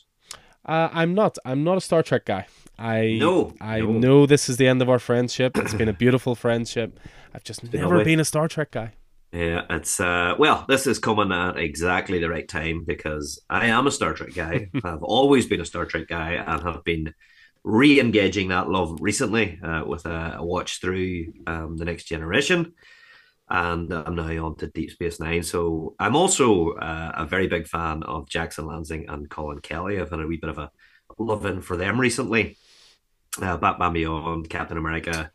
Uh, 0.66 0.90
I'm 0.92 1.14
not. 1.14 1.38
I'm 1.46 1.64
not 1.64 1.78
a 1.78 1.82
Star 1.82 2.04
Trek 2.04 2.26
guy. 2.26 2.48
I 2.78 3.18
no, 3.20 3.54
I 3.62 3.80
no. 3.80 3.92
know 3.92 4.26
this 4.26 4.50
is 4.50 4.58
the 4.58 4.68
end 4.68 4.82
of 4.82 4.90
our 4.90 5.00
friendship. 5.00 5.58
It's 5.58 5.74
been 5.74 5.90
a 5.90 5.94
beautiful 5.94 6.36
friendship. 6.36 7.00
I've 7.34 7.44
just 7.44 7.72
never 7.72 8.04
been 8.04 8.20
a 8.20 8.26
Star 8.26 8.48
Trek 8.48 8.72
guy. 8.72 8.94
Yeah, 9.32 9.62
it's 9.70 10.00
uh 10.00 10.36
well, 10.38 10.66
this 10.68 10.88
is 10.88 11.00
coming 11.00 11.32
at 11.32 11.58
exactly 11.58 12.20
the 12.20 12.30
right 12.30 12.48
time 12.48 12.84
because 12.86 13.42
I 13.50 13.68
am 13.68 13.88
a 13.88 13.92
Star 13.92 14.14
Trek 14.14 14.34
guy. 14.36 14.70
I've 14.84 15.04
always 15.04 15.48
been 15.48 15.62
a 15.62 15.66
Star 15.66 15.86
Trek 15.86 16.08
guy 16.08 16.34
and 16.34 16.62
have 16.64 16.84
been 16.84 17.14
re-engaging 17.64 18.50
that 18.50 18.70
love 18.70 18.98
recently 19.02 19.60
uh, 19.64 19.84
with 19.86 20.06
a, 20.06 20.38
a, 20.40 20.44
watch 20.44 20.82
through 20.82 21.32
um, 21.48 21.78
the 21.78 21.86
Next 21.86 22.06
Generation, 22.06 22.74
and 23.50 23.94
I'm 23.94 24.16
now 24.16 24.48
on 24.48 24.58
to 24.58 24.68
Deep 24.68 24.92
Space 24.92 25.20
Nine. 25.20 25.44
So 25.44 25.96
I'm 25.98 26.16
also 26.18 26.72
uh, 26.72 27.12
a 27.16 27.26
very 27.26 27.48
big 27.48 27.68
fan 27.68 28.04
of 28.04 28.28
Jackson 28.28 28.66
Lanzing 28.66 29.06
and 29.08 29.30
Colin 29.30 29.60
Kelly. 29.60 30.00
I've 30.00 30.10
had 30.10 30.20
a 30.20 30.28
wee 30.28 30.38
bit 30.38 30.50
of 30.50 30.58
a 30.58 30.72
love 31.18 31.46
in 31.46 31.62
for 31.62 31.78
them 31.78 32.02
recently. 32.02 32.58
Uh, 33.42 33.56
Batman 33.56 33.94
Beyond, 33.94 34.50
Captain 34.50 34.78
America, 34.78 35.32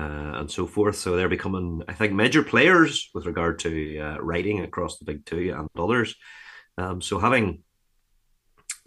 uh, 0.00 0.38
and 0.40 0.50
so 0.50 0.66
forth. 0.66 0.96
So 0.96 1.16
they're 1.16 1.28
becoming, 1.28 1.82
I 1.88 1.92
think, 1.92 2.12
major 2.12 2.42
players 2.42 3.10
with 3.14 3.26
regard 3.26 3.58
to 3.60 3.98
uh, 3.98 4.18
writing 4.18 4.60
across 4.60 4.98
the 4.98 5.04
big 5.04 5.26
two 5.26 5.54
and 5.56 5.68
others. 5.76 6.14
Um, 6.78 7.02
so 7.02 7.18
having 7.18 7.62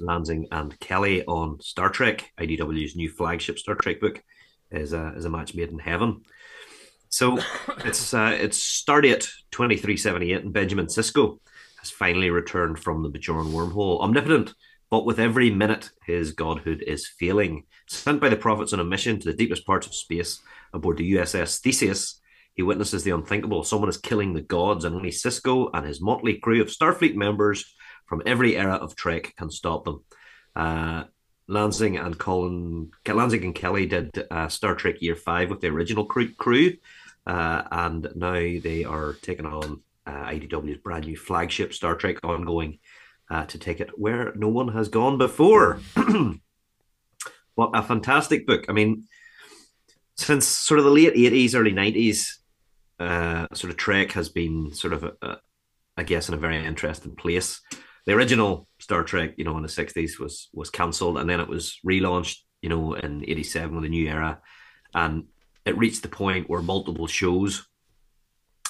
Lanzing 0.01 0.47
and 0.51 0.77
Kelly 0.79 1.23
on 1.25 1.59
Star 1.61 1.89
Trek, 1.89 2.31
IDW's 2.39 2.95
new 2.95 3.09
flagship 3.09 3.59
Star 3.59 3.75
Trek 3.75 3.99
book, 3.99 4.23
is 4.71 4.93
a 4.93 5.13
is 5.15 5.25
a 5.25 5.29
match 5.29 5.53
made 5.53 5.69
in 5.69 5.77
heaven. 5.77 6.23
So 7.09 7.37
it's 7.85 8.13
uh, 8.13 8.35
it's 8.39 8.59
Stardate 8.59 9.29
twenty 9.51 9.77
three 9.77 9.97
seventy 9.97 10.33
eight, 10.33 10.43
and 10.43 10.53
Benjamin 10.53 10.87
Sisko 10.87 11.37
has 11.79 11.91
finally 11.91 12.31
returned 12.31 12.79
from 12.79 13.03
the 13.03 13.09
Bajoran 13.09 13.51
wormhole, 13.51 13.99
omnipotent. 14.01 14.53
But 14.89 15.05
with 15.05 15.19
every 15.19 15.49
minute, 15.49 15.89
his 16.05 16.33
godhood 16.33 16.83
is 16.85 17.07
failing. 17.07 17.65
Sent 17.87 18.21
by 18.21 18.29
the 18.29 18.35
prophets 18.35 18.73
on 18.73 18.79
a 18.79 18.83
mission 18.83 19.19
to 19.19 19.31
the 19.31 19.37
deepest 19.37 19.65
parts 19.65 19.87
of 19.87 19.95
space, 19.95 20.39
aboard 20.73 20.97
the 20.97 21.13
USS 21.13 21.59
Theseus, 21.59 22.19
he 22.55 22.61
witnesses 22.61 23.03
the 23.03 23.11
unthinkable. 23.11 23.63
Someone 23.63 23.89
is 23.89 23.97
killing 23.97 24.33
the 24.33 24.41
gods, 24.41 24.85
and 24.85 24.95
only 24.95 25.09
Sisko 25.09 25.69
and 25.73 25.85
his 25.85 26.01
motley 26.01 26.37
crew 26.37 26.61
of 26.61 26.67
Starfleet 26.67 27.15
members 27.15 27.65
from 28.05 28.21
every 28.25 28.55
era 28.55 28.75
of 28.75 28.95
Trek 28.95 29.33
can 29.37 29.49
stop 29.49 29.85
them. 29.85 30.03
Uh, 30.55 31.05
Lanzing 31.49 32.03
and 32.03 32.17
Colin, 32.17 32.91
Lanzing 33.05 33.43
and 33.43 33.55
Kelly 33.55 33.85
did 33.85 34.11
uh, 34.31 34.47
Star 34.47 34.75
Trek 34.75 35.01
Year 35.01 35.15
Five 35.15 35.49
with 35.49 35.61
the 35.61 35.67
original 35.67 36.05
crew, 36.05 36.73
uh, 37.27 37.63
and 37.71 38.07
now 38.15 38.31
they 38.31 38.85
are 38.87 39.13
taking 39.21 39.45
on 39.45 39.81
uh, 40.05 40.25
IDW's 40.25 40.77
brand 40.77 41.05
new 41.05 41.17
flagship 41.17 41.73
Star 41.73 41.95
Trek 41.95 42.17
ongoing 42.23 42.79
uh, 43.29 43.45
to 43.45 43.57
take 43.57 43.81
it 43.81 43.97
where 43.97 44.33
no 44.35 44.47
one 44.47 44.69
has 44.69 44.87
gone 44.87 45.17
before. 45.17 45.79
what 47.55 47.71
a 47.73 47.83
fantastic 47.83 48.47
book! 48.47 48.65
I 48.69 48.71
mean, 48.71 49.03
since 50.17 50.47
sort 50.47 50.79
of 50.79 50.85
the 50.85 50.91
late 50.91 51.15
80s, 51.15 51.55
early 51.55 51.71
90s, 51.71 52.27
uh, 52.99 53.47
sort 53.53 53.71
of 53.71 53.77
Trek 53.77 54.11
has 54.13 54.29
been 54.29 54.73
sort 54.73 54.93
of, 54.93 55.03
a, 55.03 55.13
a, 55.21 55.37
I 55.97 56.03
guess, 56.03 56.27
in 56.27 56.35
a 56.35 56.37
very 56.37 56.63
interesting 56.63 57.15
place. 57.15 57.61
The 58.05 58.13
original 58.13 58.67
Star 58.79 59.03
Trek, 59.03 59.33
you 59.37 59.43
know, 59.43 59.55
in 59.57 59.63
the 59.63 59.69
60s 59.69 60.19
was 60.19 60.49
was 60.53 60.69
cancelled 60.69 61.17
and 61.17 61.29
then 61.29 61.39
it 61.39 61.47
was 61.47 61.79
relaunched, 61.87 62.39
you 62.61 62.69
know, 62.69 62.93
in 62.93 63.23
87 63.23 63.75
with 63.75 63.85
a 63.85 63.89
new 63.89 64.07
era. 64.07 64.41
And 64.93 65.25
it 65.65 65.77
reached 65.77 66.01
the 66.01 66.09
point 66.09 66.49
where 66.49 66.61
multiple 66.61 67.07
shows 67.07 67.65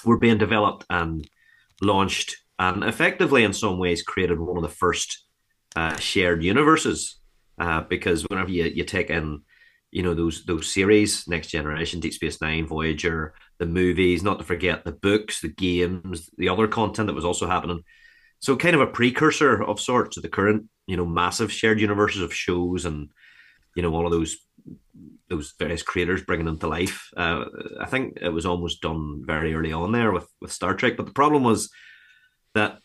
were 0.05 0.19
being 0.19 0.37
developed 0.37 0.85
and 0.89 1.27
launched 1.81 2.37
and 2.59 2.83
effectively, 2.83 3.43
in 3.43 3.53
some 3.53 3.77
ways, 3.77 4.03
created 4.03 4.39
one 4.39 4.57
of 4.57 4.63
the 4.63 4.69
first 4.69 5.25
uh, 5.75 5.97
shared 5.97 6.43
universes. 6.43 7.19
Uh, 7.57 7.81
because 7.81 8.23
whenever 8.23 8.49
you, 8.49 8.63
you 8.63 8.83
take 8.83 9.09
in 9.11 9.41
you 9.93 10.01
know 10.01 10.15
those 10.15 10.43
those 10.45 10.73
series 10.73 11.27
next 11.27 11.49
generation 11.49 11.99
deep 11.99 12.13
space 12.13 12.41
nine 12.41 12.65
voyager 12.65 13.35
the 13.59 13.65
movies 13.67 14.23
not 14.23 14.39
to 14.39 14.43
forget 14.43 14.83
the 14.83 14.91
books 14.91 15.41
the 15.41 15.49
games 15.49 16.31
the 16.37 16.49
other 16.49 16.67
content 16.67 17.07
that 17.07 17.13
was 17.13 17.25
also 17.25 17.47
happening. 17.47 17.83
So 18.39 18.57
kind 18.57 18.75
of 18.75 18.81
a 18.81 18.87
precursor 18.87 19.63
of 19.63 19.79
sorts 19.79 20.15
to 20.15 20.21
the 20.21 20.29
current 20.29 20.65
you 20.87 20.97
know 20.97 21.05
massive 21.05 21.51
shared 21.51 21.79
universes 21.79 22.23
of 22.23 22.33
shows 22.33 22.85
and 22.85 23.09
you 23.75 23.83
know 23.83 23.93
all 23.93 24.07
of 24.07 24.11
those 24.11 24.37
those 25.29 25.53
various 25.59 25.83
creators 25.83 26.23
bringing 26.23 26.47
them 26.47 26.57
to 26.59 26.67
life. 26.67 27.09
Uh, 27.15 27.45
i 27.79 27.85
think 27.85 28.17
it 28.19 28.29
was 28.29 28.47
almost 28.47 28.81
done 28.81 29.23
very 29.23 29.53
early 29.53 29.73
on 29.73 29.91
there 29.91 30.11
with 30.11 30.27
with 30.41 30.51
star 30.51 30.73
trek 30.73 30.97
but 30.97 31.05
the 31.05 31.19
problem 31.21 31.43
was 31.43 31.69
that 32.55 32.79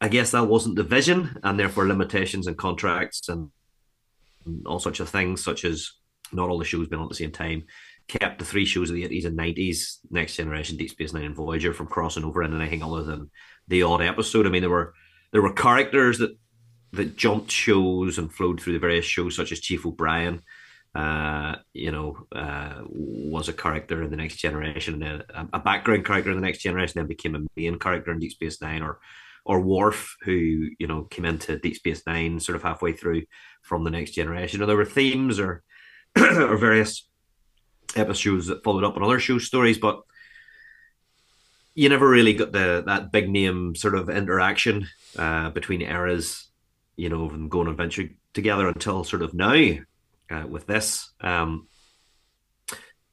i 0.00 0.08
guess 0.08 0.30
that 0.32 0.46
wasn't 0.46 0.76
the 0.76 0.82
vision 0.82 1.38
and 1.42 1.58
therefore 1.58 1.86
limitations 1.86 2.46
and 2.46 2.58
contracts 2.58 3.28
and 3.30 3.50
all 4.66 4.78
sorts 4.78 5.00
of 5.00 5.08
things, 5.08 5.42
such 5.42 5.64
as 5.64 5.92
not 6.32 6.48
all 6.48 6.58
the 6.58 6.64
shows 6.64 6.88
being 6.88 7.00
on 7.00 7.06
at 7.06 7.10
the 7.10 7.16
same 7.16 7.32
time. 7.32 7.64
Kept 8.08 8.38
the 8.38 8.44
three 8.44 8.64
shows 8.64 8.90
of 8.90 8.94
the 8.94 9.02
80s 9.02 9.24
and 9.24 9.36
90s, 9.36 9.98
Next 10.10 10.36
Generation, 10.36 10.76
Deep 10.76 10.90
Space 10.90 11.12
Nine, 11.12 11.24
and 11.24 11.34
Voyager 11.34 11.72
from 11.72 11.88
crossing 11.88 12.24
over 12.24 12.42
into 12.42 12.56
anything 12.56 12.82
other 12.82 13.02
than 13.02 13.30
the 13.66 13.82
odd 13.82 14.00
episode. 14.00 14.46
I 14.46 14.50
mean, 14.50 14.62
there 14.62 14.70
were 14.70 14.94
there 15.32 15.42
were 15.42 15.52
characters 15.52 16.18
that 16.18 16.36
that 16.92 17.16
jumped 17.16 17.50
shows 17.50 18.18
and 18.18 18.32
flowed 18.32 18.60
through 18.60 18.74
the 18.74 18.78
various 18.78 19.04
shows, 19.04 19.34
such 19.36 19.52
as 19.52 19.60
Chief 19.60 19.84
O'Brien. 19.84 20.42
Uh, 20.94 21.56
you 21.74 21.92
know, 21.92 22.16
uh, 22.34 22.80
was 22.88 23.50
a 23.50 23.52
character 23.52 24.02
in 24.02 24.10
the 24.10 24.16
Next 24.16 24.36
Generation, 24.36 25.02
a, 25.02 25.24
a 25.52 25.58
background 25.58 26.06
character 26.06 26.30
in 26.30 26.40
the 26.40 26.46
Next 26.46 26.60
Generation, 26.60 26.94
then 26.96 27.06
became 27.06 27.34
a 27.34 27.44
main 27.54 27.78
character 27.78 28.12
in 28.12 28.18
Deep 28.18 28.32
Space 28.32 28.62
Nine, 28.62 28.82
or 28.82 28.98
or 29.46 29.60
Worf, 29.60 30.16
who 30.22 30.68
you 30.78 30.86
know 30.86 31.04
came 31.04 31.24
into 31.24 31.58
Deep 31.58 31.76
Space 31.76 32.02
Nine 32.06 32.40
sort 32.40 32.56
of 32.56 32.62
halfway 32.62 32.92
through 32.92 33.22
from 33.62 33.84
the 33.84 33.90
Next 33.90 34.10
Generation. 34.10 34.60
Or 34.60 34.66
there 34.66 34.76
were 34.76 34.84
themes 34.84 35.38
or 35.38 35.62
or 36.18 36.56
various 36.56 37.08
episodes 37.94 38.48
that 38.48 38.64
followed 38.64 38.84
up 38.84 38.96
on 38.96 39.04
other 39.04 39.20
show 39.20 39.38
stories, 39.38 39.78
but 39.78 40.02
you 41.74 41.88
never 41.88 42.08
really 42.08 42.34
got 42.34 42.52
the 42.52 42.82
that 42.86 43.12
big 43.12 43.30
name 43.30 43.74
sort 43.74 43.94
of 43.94 44.10
interaction 44.10 44.88
uh, 45.16 45.50
between 45.50 45.80
eras, 45.80 46.48
you 46.96 47.08
know, 47.08 47.30
and 47.30 47.50
going 47.50 47.68
on 47.68 47.72
adventure 47.72 48.08
together 48.34 48.66
until 48.66 49.04
sort 49.04 49.22
of 49.22 49.32
now 49.32 49.72
uh, 50.30 50.46
with 50.48 50.66
this. 50.66 51.12
Um, 51.20 51.68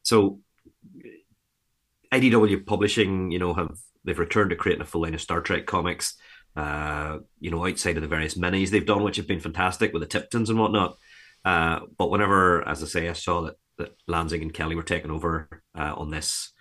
so 0.02 0.40
IDW 2.12 2.66
Publishing, 2.66 3.30
you 3.30 3.38
know, 3.38 3.54
have 3.54 3.78
they've 4.04 4.18
returned 4.18 4.50
to 4.50 4.56
creating 4.56 4.82
a 4.82 4.86
full 4.86 5.02
line 5.02 5.14
of 5.14 5.20
Star 5.20 5.40
Trek 5.40 5.66
comics. 5.66 6.16
Uh, 6.56 7.18
you 7.40 7.50
know, 7.50 7.66
outside 7.66 7.96
of 7.96 8.02
the 8.02 8.08
various 8.08 8.38
minis 8.38 8.70
they've 8.70 8.86
done, 8.86 9.02
which 9.02 9.16
have 9.16 9.26
been 9.26 9.40
fantastic 9.40 9.92
with 9.92 10.02
the 10.02 10.06
Tiptons 10.06 10.50
and 10.50 10.58
whatnot. 10.58 10.96
Uh, 11.44 11.80
but 11.98 12.10
whenever, 12.10 12.66
as 12.66 12.82
I 12.82 12.86
say, 12.86 13.08
I 13.08 13.12
saw 13.12 13.42
that 13.42 13.54
that 13.78 13.92
Lanzing 14.08 14.42
and 14.42 14.54
Kelly 14.54 14.76
were 14.76 14.82
taking 14.82 15.10
over 15.10 15.62
uh, 15.76 15.94
on 15.96 16.10
this 16.10 16.52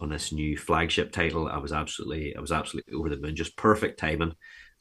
on 0.00 0.08
this 0.08 0.32
new 0.32 0.56
flagship 0.56 1.12
title, 1.12 1.48
I 1.48 1.58
was 1.58 1.72
absolutely 1.72 2.34
I 2.36 2.40
was 2.40 2.52
absolutely 2.52 2.94
over 2.94 3.08
the 3.08 3.18
moon. 3.18 3.36
Just 3.36 3.56
perfect 3.56 3.98
timing. 3.98 4.34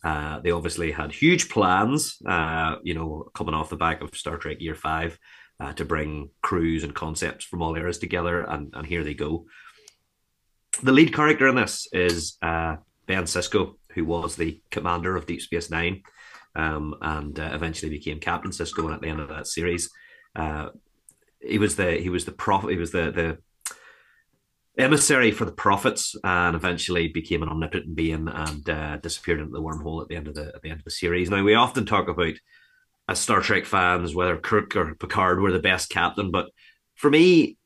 Uh, 0.03 0.39
they 0.39 0.49
obviously 0.49 0.91
had 0.91 1.11
huge 1.11 1.49
plans, 1.49 2.17
uh, 2.25 2.77
you 2.81 2.95
know, 2.95 3.29
coming 3.35 3.53
off 3.53 3.69
the 3.69 3.75
back 3.75 4.01
of 4.01 4.15
Star 4.15 4.37
Trek 4.37 4.57
Year 4.59 4.73
Five, 4.73 5.19
uh, 5.59 5.73
to 5.73 5.85
bring 5.85 6.31
crews 6.41 6.83
and 6.83 6.95
concepts 6.95 7.45
from 7.45 7.61
all 7.61 7.75
eras 7.75 7.99
together, 7.99 8.41
and 8.41 8.73
and 8.73 8.87
here 8.87 9.03
they 9.03 9.13
go. 9.13 9.45
The 10.81 10.91
lead 10.91 11.13
character 11.13 11.47
in 11.47 11.55
this 11.55 11.87
is 11.91 12.37
uh, 12.41 12.77
Ben 13.05 13.25
Sisko, 13.25 13.75
who 13.93 14.05
was 14.05 14.35
the 14.35 14.61
commander 14.71 15.15
of 15.15 15.25
Deep 15.25 15.41
Space 15.41 15.69
Nine, 15.69 16.03
um, 16.55 16.95
and 17.01 17.39
uh, 17.39 17.51
eventually 17.53 17.89
became 17.89 18.19
Captain 18.19 18.51
Sisko. 18.51 18.85
And 18.85 18.93
at 18.93 19.01
the 19.01 19.07
end 19.07 19.19
of 19.19 19.29
that 19.29 19.47
series, 19.47 19.89
uh, 20.35 20.69
he 21.41 21.57
was 21.57 21.75
the 21.75 21.93
he 21.93 22.09
was 22.09 22.25
the 22.25 22.31
prof 22.31 22.69
he 22.69 22.77
was 22.77 22.91
the 22.91 23.11
the 23.11 23.37
emissary 24.77 25.31
for 25.31 25.45
the 25.45 25.51
prophets 25.51 26.15
and 26.23 26.55
eventually 26.55 27.07
became 27.07 27.43
an 27.43 27.49
omnipotent 27.49 27.95
being 27.95 28.27
and 28.27 28.69
uh, 28.69 28.97
disappeared 28.97 29.39
into 29.39 29.51
the 29.51 29.61
wormhole 29.61 30.01
at 30.01 30.07
the 30.07 30.15
end 30.15 30.27
of 30.27 30.35
the 30.35 30.51
at 30.55 30.61
the 30.61 30.69
end 30.69 30.79
of 30.79 30.85
the 30.85 30.91
series. 30.91 31.29
Now 31.29 31.43
we 31.43 31.55
often 31.55 31.85
talk 31.85 32.07
about 32.07 32.33
as 33.09 33.19
Star 33.19 33.41
Trek 33.41 33.65
fans 33.65 34.15
whether 34.15 34.37
Kirk 34.37 34.75
or 34.75 34.95
Picard 34.95 35.41
were 35.41 35.51
the 35.51 35.59
best 35.59 35.89
captain, 35.89 36.31
but 36.31 36.47
for 36.95 37.09
me, 37.09 37.57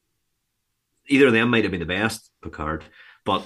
either 1.08 1.28
of 1.28 1.34
them 1.34 1.50
might 1.50 1.64
have 1.64 1.72
been 1.72 1.80
the 1.80 1.86
best 1.86 2.32
Picard, 2.42 2.84
but 3.26 3.46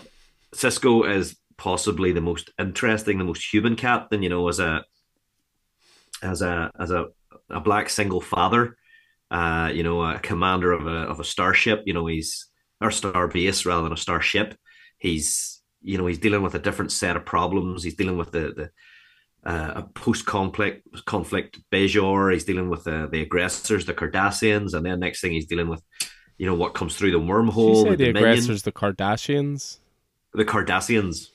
Sisko 0.54 1.10
is 1.10 1.36
possibly 1.60 2.12
the 2.12 2.22
most 2.22 2.50
interesting, 2.58 3.18
the 3.18 3.24
most 3.24 3.54
human 3.54 3.76
captain. 3.76 4.24
You 4.24 4.30
know, 4.30 4.48
as 4.48 4.60
a 4.60 4.84
as 6.24 6.42
a 6.42 6.72
as 6.80 6.90
a 6.90 7.08
a 7.50 7.60
black 7.60 7.90
single 7.90 8.22
father, 8.22 8.78
uh, 9.30 9.70
you 9.74 9.84
know, 9.84 10.02
a 10.04 10.20
commander 10.20 10.72
of 10.72 10.88
a 10.88 11.02
of 11.12 11.20
a 11.20 11.24
starship. 11.24 11.84
You 11.86 11.94
know, 11.94 12.08
he's 12.08 12.48
or 12.82 12.92
star 12.92 13.28
base 13.28 13.66
rather 13.66 13.84
than 13.84 13.94
a 13.94 13.98
starship. 13.98 14.56
He's 14.98 15.62
you 15.82 15.98
know 15.98 16.08
he's 16.08 16.20
dealing 16.20 16.42
with 16.42 16.56
a 16.56 16.60
different 16.60 16.92
set 16.92 17.16
of 17.16 17.26
problems. 17.26 17.84
He's 17.84 17.96
dealing 17.96 18.18
with 18.18 18.32
the 18.32 18.54
the 18.56 18.70
uh, 19.50 19.74
a 19.76 19.84
post 19.84 20.26
conflict 20.26 20.88
conflict 21.06 21.60
Bajor. 21.72 22.34
He's 22.34 22.46
dealing 22.46 22.70
with 22.70 22.86
the 22.86 23.08
the 23.12 23.22
aggressors, 23.22 23.86
the 23.86 23.94
Cardassians, 23.94 24.74
and 24.74 24.86
then 24.86 25.00
next 25.00 25.22
thing 25.22 25.32
he's 25.32 25.46
dealing 25.46 25.70
with 25.70 25.84
you 26.38 26.46
know 26.46 26.56
what 26.56 26.74
comes 26.74 26.96
through 26.96 27.12
the 27.12 27.20
wormhole. 27.20 27.90
the, 27.90 27.96
the 27.96 28.10
aggressors, 28.10 28.64
the 28.64 28.72
Cardassians, 28.72 29.80
the 30.34 30.46
Cardassians. 30.46 31.30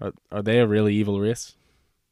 Are, 0.00 0.12
are 0.30 0.42
they 0.42 0.58
a 0.58 0.66
really 0.66 0.94
evil 0.94 1.20
race? 1.20 1.54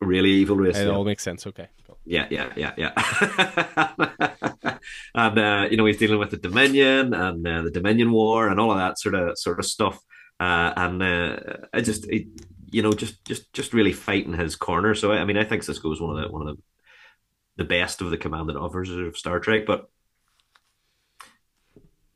Really 0.00 0.30
evil 0.30 0.56
race. 0.56 0.76
It 0.76 0.86
yeah. 0.86 0.92
all 0.92 1.04
makes 1.04 1.22
sense. 1.22 1.46
Okay. 1.46 1.68
Yeah, 2.06 2.26
yeah, 2.30 2.52
yeah, 2.56 2.72
yeah. 2.76 2.92
and 5.14 5.38
uh, 5.38 5.68
you 5.70 5.78
know 5.78 5.86
he's 5.86 5.96
dealing 5.96 6.18
with 6.18 6.30
the 6.30 6.36
Dominion 6.36 7.14
and 7.14 7.46
uh, 7.46 7.62
the 7.62 7.70
Dominion 7.70 8.12
War 8.12 8.48
and 8.48 8.60
all 8.60 8.70
of 8.70 8.76
that 8.76 8.98
sort 8.98 9.14
of 9.14 9.38
sort 9.38 9.58
of 9.58 9.64
stuff. 9.64 9.98
Uh, 10.38 10.72
and 10.76 11.02
uh, 11.02 11.36
I 11.72 11.80
just, 11.80 12.06
it, 12.10 12.26
you 12.70 12.82
know, 12.82 12.92
just 12.92 13.24
just 13.24 13.50
just 13.54 13.72
really 13.72 13.92
fighting 13.92 14.34
his 14.34 14.56
corner. 14.56 14.94
So 14.94 15.12
I 15.12 15.24
mean, 15.24 15.38
I 15.38 15.44
think 15.44 15.62
Sisko 15.62 15.92
is 15.92 16.00
one 16.00 16.16
of 16.16 16.22
the 16.22 16.30
one 16.30 16.46
of 16.46 16.56
the 16.56 16.62
the 17.56 17.64
best 17.64 18.00
of 18.00 18.10
the 18.10 18.18
commanding 18.18 18.56
officers 18.56 19.08
of 19.08 19.16
Star 19.16 19.40
Trek. 19.40 19.64
But 19.66 19.88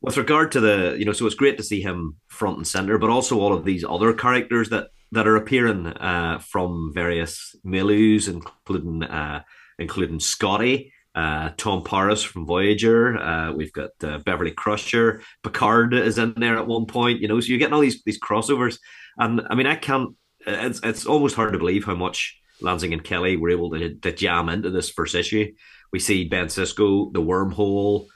with 0.01 0.17
regard 0.17 0.51
to 0.53 0.59
the, 0.59 0.95
you 0.97 1.05
know, 1.05 1.13
so 1.13 1.25
it's 1.25 1.35
great 1.35 1.57
to 1.57 1.63
see 1.63 1.81
him 1.81 2.17
front 2.27 2.57
and 2.57 2.67
center, 2.67 2.97
but 2.97 3.09
also 3.09 3.39
all 3.39 3.53
of 3.53 3.65
these 3.65 3.83
other 3.83 4.13
characters 4.13 4.69
that 4.69 4.89
that 5.11 5.27
are 5.27 5.35
appearing 5.35 5.87
uh, 5.87 6.39
from 6.39 6.91
various 6.93 7.55
milieus, 7.65 8.27
including 8.27 9.03
uh, 9.03 9.43
including 9.77 10.19
Scotty, 10.19 10.93
uh, 11.15 11.49
Tom 11.57 11.83
Paris 11.83 12.23
from 12.23 12.45
Voyager. 12.45 13.17
Uh, 13.17 13.51
we've 13.53 13.73
got 13.73 13.91
uh, 14.03 14.19
Beverly 14.19 14.51
Crusher. 14.51 15.21
Picard 15.43 15.93
is 15.93 16.17
in 16.17 16.33
there 16.37 16.57
at 16.57 16.67
one 16.67 16.85
point. 16.85 17.21
You 17.21 17.27
know, 17.27 17.39
so 17.39 17.47
you're 17.47 17.59
getting 17.59 17.73
all 17.73 17.81
these 17.81 18.03
these 18.03 18.19
crossovers, 18.19 18.77
and 19.17 19.41
I 19.49 19.55
mean, 19.55 19.67
I 19.67 19.75
can't. 19.75 20.15
It's 20.45 20.79
it's 20.83 21.05
almost 21.05 21.35
hard 21.35 21.53
to 21.53 21.59
believe 21.59 21.85
how 21.85 21.95
much 21.95 22.39
Lanzing 22.61 22.93
and 22.93 23.03
Kelly 23.03 23.37
were 23.37 23.49
able 23.49 23.71
to, 23.71 23.95
to 23.95 24.11
jam 24.11 24.49
into 24.49 24.69
this 24.69 24.89
first 24.89 25.15
issue. 25.15 25.53
We 25.91 25.99
see 25.99 26.27
Ben 26.27 26.47
Sisko, 26.47 27.11
the 27.13 27.21
wormhole. 27.21 28.07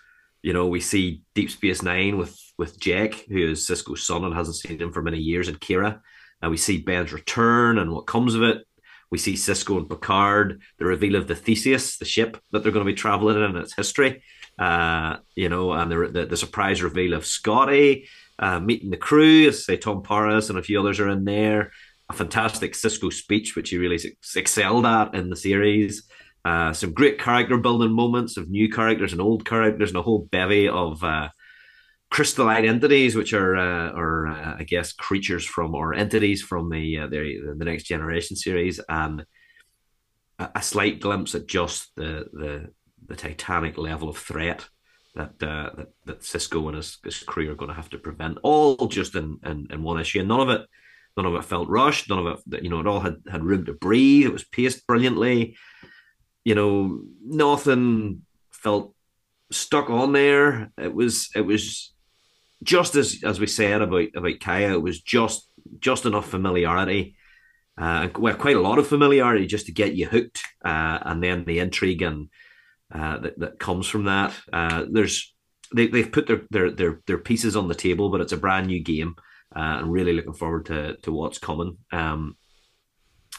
You 0.42 0.54
know, 0.54 0.68
we 0.68 0.82
see 0.82 1.22
Deep 1.34 1.50
Space 1.50 1.82
Nine 1.82 2.18
with 2.18 2.38
with 2.58 2.80
Jake, 2.80 3.26
who 3.28 3.52
is 3.52 3.68
Sisko's 3.68 4.06
son 4.06 4.24
and 4.24 4.36
hasn't 4.36 4.58
seen 4.58 4.80
him 4.80 4.94
for 4.94 5.02
many 5.02 5.18
years, 5.18 5.48
and 5.48 5.60
Kira. 5.60 6.02
And 6.44 6.52
we 6.52 6.58
see 6.58 6.78
Ben's 6.78 7.14
return 7.14 7.80
and 7.80 7.92
what 7.92 8.06
comes 8.06 8.36
of 8.36 8.44
it. 8.44 8.60
We 9.10 9.18
see 9.18 9.34
Sisko 9.34 9.78
and 9.78 9.90
Picard, 9.90 10.62
the 10.78 10.86
reveal 10.86 11.16
of 11.16 11.28
the 11.28 11.36
Theseus, 11.36 11.98
the 11.98 12.06
ship 12.06 12.38
that 12.52 12.62
they're 12.62 12.72
going 12.72 12.86
to 12.86 12.92
be 12.92 12.96
traveling 12.96 13.38
in, 13.38 13.44
and 13.44 13.58
its 13.58 13.76
history. 13.76 14.22
Uh, 14.60 15.18
you 15.36 15.50
know, 15.50 15.72
and 15.72 15.92
the, 15.92 16.10
the, 16.12 16.26
the 16.26 16.38
surprise 16.38 16.84
reveal 16.84 17.14
of 17.14 17.26
Scotty 17.26 18.08
uh, 18.40 18.60
meeting 18.60 18.90
the 18.90 18.98
crew, 18.98 19.48
as 19.48 19.66
say 19.66 19.78
Tom 19.78 20.04
Paris 20.04 20.50
and 20.50 20.60
a 20.60 20.64
few 20.64 20.80
others 20.80 21.00
are 21.00 21.10
in 21.10 21.24
there. 21.24 21.72
A 22.10 22.14
fantastic 22.14 22.74
Sisko 22.74 23.12
speech, 23.12 23.56
which 23.56 23.70
he 23.70 23.78
really 23.78 24.00
excelled 24.36 24.86
at 24.86 25.16
in 25.16 25.30
the 25.30 25.36
series. 25.36 26.04
Uh, 26.44 26.74
some 26.74 26.94
great 26.94 27.20
character 27.20 27.58
building 27.58 27.94
moments 27.94 28.36
of 28.36 28.50
new 28.50 28.70
characters 28.70 29.14
and 29.14 29.22
old 29.22 29.46
characters, 29.46 29.92
and 29.92 29.98
a 29.98 30.02
whole 30.02 30.28
bevy 30.30 30.68
of 30.68 31.02
uh, 31.04 31.30
crystalline 32.14 32.66
entities, 32.66 33.16
which 33.16 33.34
are 33.34 33.56
uh, 33.58 33.92
are 33.92 34.28
uh, 34.28 34.56
I 34.60 34.64
guess 34.64 34.94
creatures 34.94 35.44
from 35.44 35.74
or 35.74 35.96
entities 35.96 36.44
from 36.44 36.70
the 36.70 37.00
uh, 37.00 37.08
the 37.08 37.56
the 37.58 37.66
next 37.66 37.86
generation 37.86 38.36
series, 38.36 38.80
and 38.88 39.26
a, 40.38 40.50
a, 40.56 40.62
slight 40.62 41.02
glimpse 41.02 41.34
at 41.34 41.48
just 41.48 41.90
the 41.96 42.28
the 42.32 42.70
the 43.08 43.16
titanic 43.16 43.80
level 43.80 44.10
of 44.10 44.18
threat 44.18 44.64
that 45.16 45.32
uh, 45.42 45.72
that, 45.76 45.90
that 46.06 46.20
Sisko 46.22 46.68
and 46.68 46.78
his, 46.78 47.00
his 47.04 47.18
crew 47.18 47.52
are 47.52 47.56
going 47.56 47.70
to 47.70 47.82
have 47.82 47.90
to 47.90 47.98
prevent, 47.98 48.38
all 48.44 48.88
just 48.88 49.16
in, 49.16 49.40
in 49.44 49.68
in 49.72 49.82
one 49.82 50.00
issue, 50.00 50.20
and 50.20 50.28
none 50.28 50.42
of 50.42 50.50
it. 50.50 50.62
None 51.16 51.28
of 51.28 51.36
it 51.36 51.46
felt 51.46 51.70
rushed. 51.70 52.10
None 52.10 52.26
of 52.26 52.42
it, 52.52 52.64
you 52.64 52.72
know, 52.72 52.80
it 52.80 52.88
all 52.88 53.00
had, 53.00 53.18
had 53.30 53.44
room 53.44 53.66
to 53.66 53.74
breathe. 53.74 54.26
It 54.26 54.34
was 54.34 54.44
paced 54.44 54.88
brilliantly. 54.88 55.56
You 56.44 56.56
know, 56.56 57.02
nothing 57.24 58.24
felt 58.52 58.96
stuck 59.52 59.92
on 59.92 60.12
there. 60.12 60.72
It 60.76 60.92
was 60.92 61.30
it 61.36 61.42
was 61.42 61.93
just 62.64 62.96
as 62.96 63.24
as 63.24 63.40
we 63.40 63.48
said 63.48 63.82
about 63.82 64.08
about 64.16 64.40
Kaya, 64.40 64.74
it 64.74 64.82
was 64.82 65.02
just 65.02 65.50
just 65.80 66.06
enough 66.06 66.30
familiarity, 66.30 67.16
uh, 67.78 68.10
well, 68.18 68.36
quite 68.36 68.56
a 68.56 68.62
lot 68.62 68.80
of 68.80 68.88
familiarity 68.88 69.46
just 69.46 69.66
to 69.68 69.72
get 69.72 69.96
you 69.96 70.08
hooked, 70.08 70.42
uh, 70.64 71.00
and 71.02 71.24
then 71.24 71.44
the 71.46 71.60
intrigue 71.60 72.02
and 72.02 72.30
uh, 72.94 73.20
that 73.20 73.40
that 73.40 73.60
comes 73.60 73.88
from 73.88 74.06
that. 74.06 74.34
Uh, 74.52 74.86
there's 74.90 75.34
they 75.74 75.88
they've 75.88 76.12
put 76.12 76.28
their, 76.28 76.42
their 76.52 76.72
their 76.72 77.02
their 77.08 77.18
pieces 77.18 77.56
on 77.56 77.68
the 77.68 77.76
table, 77.76 78.10
but 78.10 78.22
it's 78.22 78.34
a 78.34 78.38
brand 78.38 78.68
new 78.68 78.82
game, 78.82 79.16
uh, 79.56 79.78
and 79.80 79.92
really 79.92 80.14
looking 80.14 80.34
forward 80.34 80.66
to 80.68 80.96
to 80.98 81.12
what's 81.12 81.40
coming. 81.40 81.78
Um, 81.92 82.38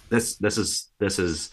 this 0.09 0.37
this 0.37 0.59
is 0.59 0.91
this 0.99 1.19
is 1.19 1.51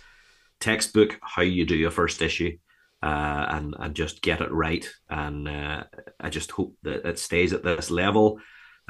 textbook 0.59 1.17
how 1.21 1.41
you 1.41 1.65
do 1.65 1.87
a 1.87 1.91
first 1.91 2.21
issue 2.21 2.55
uh, 3.03 3.45
and 3.49 3.75
and 3.79 3.95
just 3.95 4.21
get 4.21 4.41
it 4.41 4.51
right. 4.51 4.87
And 5.09 5.47
uh, 5.47 5.83
I 6.19 6.29
just 6.29 6.51
hope 6.51 6.75
that 6.83 7.05
it 7.07 7.19
stays 7.19 7.53
at 7.53 7.63
this 7.63 7.89
level. 7.89 8.39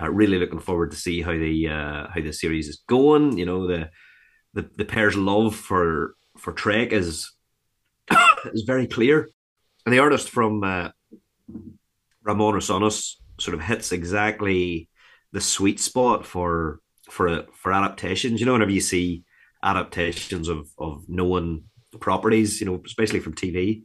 Uh, 0.02 0.10
really 0.10 0.40
looking 0.40 0.60
forward 0.60 0.92
to 0.92 0.98
see 0.98 1.22
how 1.22 1.32
the 1.32 1.68
uh, 1.68 2.08
how 2.14 2.22
the 2.22 2.34
series 2.34 2.68
is 2.68 2.84
going. 2.88 3.38
You 3.38 3.46
know 3.46 3.68
the 3.68 3.90
the 4.54 4.70
the 4.76 4.86
pair's 4.86 5.16
love 5.16 5.56
for 5.56 6.16
for 6.38 6.52
Trek 6.54 6.92
is 6.92 7.32
is 8.54 8.64
very 8.64 8.88
clear, 8.88 9.30
and 9.86 9.94
the 9.94 10.00
artist 10.00 10.30
from 10.30 10.64
uh, 10.64 10.90
Ramon 12.24 12.56
Rosanas 12.56 13.16
sort 13.40 13.56
of 13.56 13.62
hits 13.62 13.92
exactly 13.92 14.90
the 15.32 15.42
sweet 15.42 15.80
spot 15.80 16.26
for 16.26 16.80
for 17.10 17.46
for 17.54 17.72
adaptations. 17.72 18.40
You 18.40 18.46
know, 18.46 18.54
whenever 18.54 18.72
you 18.72 18.82
see 18.82 19.24
adaptations 19.64 20.50
of 20.50 20.70
of 20.78 21.08
known 21.08 21.64
properties, 22.00 22.60
you 22.60 22.68
know, 22.68 22.82
especially 22.86 23.20
from 23.20 23.36
TV, 23.36 23.84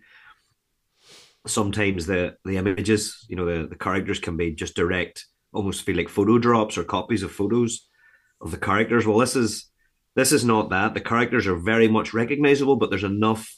sometimes 1.47 2.07
the 2.07 2.37
the 2.45 2.57
images, 2.57 3.25
you 3.29 3.37
know, 3.37 3.47
the, 3.47 3.67
the 3.69 3.77
characters 3.77 4.19
can 4.19 4.37
be 4.37 4.53
just 4.53 4.77
direct, 4.77 5.27
almost 5.53 5.83
feel 5.83 5.97
like 5.97 6.09
photo 6.09 6.39
drops 6.39 6.77
or 6.77 6.85
copies 6.85 7.23
of 7.23 7.33
photos 7.33 7.89
of 8.41 8.51
the 8.51 8.59
characters. 8.59 9.07
Well, 9.07 9.19
this 9.19 9.37
is 9.37 9.71
this 10.15 10.33
is 10.33 10.45
not 10.45 10.71
that. 10.71 10.95
The 10.95 11.01
characters 11.01 11.47
are 11.47 11.57
very 11.57 11.89
much 11.89 12.15
recognizable, 12.15 12.77
but 12.77 12.91
there's 12.91 13.05
enough 13.05 13.49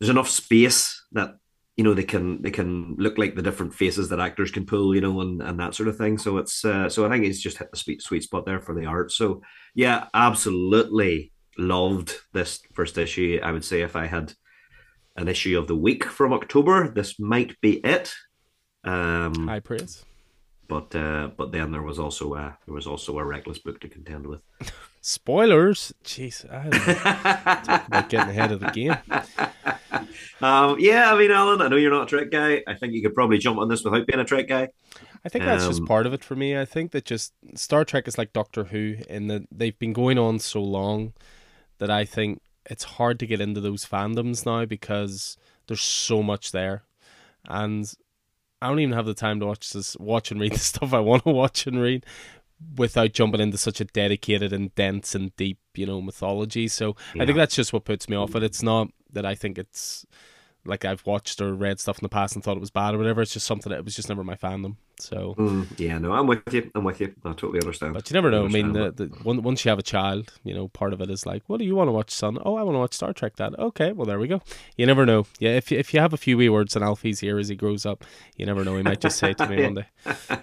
there's 0.00 0.10
enough 0.10 0.28
space 0.28 1.04
that 1.12 1.36
you 1.76 1.84
know 1.84 1.94
they 1.94 2.04
can 2.04 2.42
they 2.42 2.50
can 2.50 2.94
look 2.98 3.18
like 3.18 3.34
the 3.34 3.42
different 3.42 3.74
faces 3.74 4.08
that 4.08 4.20
actors 4.20 4.50
can 4.50 4.66
pull 4.66 4.94
you 4.94 5.00
know 5.00 5.20
and, 5.20 5.42
and 5.42 5.60
that 5.60 5.74
sort 5.74 5.88
of 5.88 5.96
thing 5.96 6.16
so 6.16 6.38
it's 6.38 6.64
uh, 6.64 6.88
so 6.88 7.04
i 7.04 7.08
think 7.10 7.24
it's 7.24 7.40
just 7.40 7.58
hit 7.58 7.70
the 7.70 7.76
sweet 7.76 8.02
sweet 8.02 8.22
spot 8.22 8.46
there 8.46 8.60
for 8.60 8.74
the 8.74 8.86
art 8.86 9.12
so 9.12 9.42
yeah 9.74 10.06
absolutely 10.14 11.32
loved 11.58 12.14
this 12.32 12.60
first 12.72 12.96
issue 12.98 13.38
i 13.42 13.52
would 13.52 13.64
say 13.64 13.82
if 13.82 13.94
i 13.94 14.06
had 14.06 14.32
an 15.16 15.28
issue 15.28 15.58
of 15.58 15.66
the 15.66 15.76
week 15.76 16.04
from 16.04 16.32
october 16.32 16.88
this 16.88 17.18
might 17.18 17.60
be 17.60 17.74
it 17.84 18.12
um 18.84 19.48
high 19.48 19.60
praise 19.60 20.04
but 20.68 20.94
uh 20.94 21.30
but 21.36 21.52
then 21.52 21.70
there 21.70 21.82
was 21.82 21.98
also 21.98 22.34
a 22.34 22.56
there 22.66 22.74
was 22.74 22.86
also 22.86 23.18
a 23.18 23.24
reckless 23.24 23.58
book 23.58 23.80
to 23.80 23.88
contend 23.88 24.26
with 24.26 24.42
spoilers 25.00 25.92
jeez 26.04 26.50
i 26.52 26.68
don't 26.68 26.86
know. 26.86 27.64
talk 27.64 27.86
about 27.86 28.08
getting 28.08 28.30
ahead 28.30 28.52
of 28.52 28.60
the 28.60 28.70
game 28.70 28.96
um, 30.40 30.76
yeah, 30.78 31.12
I 31.12 31.18
mean, 31.18 31.30
Alan, 31.30 31.60
I 31.60 31.68
know 31.68 31.76
you're 31.76 31.90
not 31.90 32.04
a 32.04 32.06
Trek 32.06 32.30
guy. 32.30 32.62
I 32.66 32.74
think 32.74 32.92
you 32.92 33.02
could 33.02 33.14
probably 33.14 33.38
jump 33.38 33.58
on 33.58 33.68
this 33.68 33.84
without 33.84 34.06
being 34.06 34.20
a 34.20 34.24
Trek 34.24 34.48
guy. 34.48 34.68
I 35.24 35.28
think 35.28 35.44
that's 35.44 35.64
um, 35.64 35.70
just 35.70 35.84
part 35.86 36.06
of 36.06 36.12
it 36.12 36.22
for 36.22 36.36
me. 36.36 36.58
I 36.58 36.64
think 36.64 36.92
that 36.92 37.04
just 37.04 37.32
Star 37.54 37.84
Trek 37.84 38.06
is 38.06 38.18
like 38.18 38.32
Doctor 38.32 38.64
Who 38.64 38.96
in 39.08 39.28
that 39.28 39.46
they've 39.50 39.78
been 39.78 39.92
going 39.92 40.18
on 40.18 40.38
so 40.38 40.62
long 40.62 41.14
that 41.78 41.90
I 41.90 42.04
think 42.04 42.40
it's 42.68 42.84
hard 42.84 43.18
to 43.20 43.26
get 43.26 43.40
into 43.40 43.60
those 43.60 43.84
fandoms 43.84 44.44
now 44.44 44.64
because 44.64 45.36
there's 45.66 45.82
so 45.82 46.22
much 46.22 46.52
there, 46.52 46.82
and 47.46 47.92
I 48.60 48.68
don't 48.68 48.80
even 48.80 48.94
have 48.94 49.06
the 49.06 49.14
time 49.14 49.40
to 49.40 49.46
watch 49.46 49.72
this, 49.72 49.96
watch 49.98 50.30
and 50.30 50.40
read 50.40 50.52
the 50.54 50.58
stuff 50.58 50.92
I 50.92 51.00
want 51.00 51.24
to 51.24 51.30
watch 51.30 51.66
and 51.66 51.80
read 51.80 52.04
without 52.76 53.12
jumping 53.12 53.40
into 53.40 53.58
such 53.58 53.80
a 53.80 53.84
dedicated 53.84 54.52
and 54.52 54.74
dense 54.74 55.14
and 55.14 55.34
deep, 55.36 55.58
you 55.74 55.86
know, 55.86 56.00
mythology. 56.00 56.68
So 56.68 56.96
yeah. 57.14 57.22
I 57.22 57.26
think 57.26 57.36
that's 57.36 57.54
just 57.54 57.72
what 57.72 57.84
puts 57.84 58.08
me 58.08 58.16
off 58.16 58.34
it. 58.34 58.42
It's 58.42 58.62
not 58.62 58.88
that 59.12 59.26
I 59.26 59.34
think 59.34 59.58
it's 59.58 60.06
like 60.66 60.84
I've 60.84 61.04
watched 61.06 61.40
or 61.40 61.54
read 61.54 61.80
stuff 61.80 61.98
in 61.98 62.02
the 62.02 62.08
past 62.08 62.34
and 62.34 62.44
thought 62.44 62.56
it 62.56 62.60
was 62.60 62.70
bad 62.70 62.94
or 62.94 62.98
whatever. 62.98 63.22
It's 63.22 63.32
just 63.32 63.46
something 63.46 63.70
that 63.70 63.84
was 63.84 63.94
just 63.94 64.08
never 64.08 64.24
my 64.24 64.36
fandom. 64.36 64.76
So 64.98 65.34
mm, 65.36 65.66
yeah, 65.78 65.98
no, 65.98 66.12
I'm 66.12 66.26
with 66.26 66.42
you. 66.52 66.70
I'm 66.74 66.84
with 66.84 67.00
you. 67.00 67.14
I 67.24 67.30
totally 67.30 67.60
understand. 67.60 67.94
But 67.94 68.08
you 68.10 68.14
never 68.14 68.30
know. 68.30 68.42
I, 68.42 68.46
I 68.46 68.48
mean, 68.48 68.72
the, 68.72 68.92
the, 68.92 69.10
once 69.24 69.64
you 69.64 69.68
have 69.68 69.78
a 69.78 69.82
child, 69.82 70.32
you 70.42 70.54
know, 70.54 70.68
part 70.68 70.92
of 70.92 71.00
it 71.00 71.10
is 71.10 71.26
like, 71.26 71.42
what 71.46 71.58
do 71.58 71.64
you 71.64 71.74
want 71.74 71.88
to 71.88 71.92
watch, 71.92 72.10
son? 72.10 72.38
Oh, 72.44 72.56
I 72.56 72.62
want 72.62 72.74
to 72.74 72.78
watch 72.78 72.94
Star 72.94 73.12
Trek. 73.12 73.36
Dad. 73.36 73.54
Okay, 73.58 73.92
well 73.92 74.06
there 74.06 74.18
we 74.18 74.28
go. 74.28 74.40
You 74.76 74.86
never 74.86 75.04
know. 75.04 75.26
Yeah, 75.38 75.50
if 75.50 75.70
if 75.70 75.92
you 75.92 76.00
have 76.00 76.12
a 76.12 76.16
few 76.16 76.38
wee 76.38 76.48
words 76.48 76.74
in 76.74 76.82
Alfie's 76.82 77.22
ear 77.22 77.38
as 77.38 77.48
he 77.48 77.56
grows 77.56 77.84
up, 77.84 78.04
you 78.36 78.46
never 78.46 78.64
know. 78.64 78.76
He 78.76 78.82
might 78.82 79.00
just 79.00 79.18
say 79.18 79.34
to 79.34 79.46
me 79.46 79.62
one 79.64 79.74
day. 79.74 79.86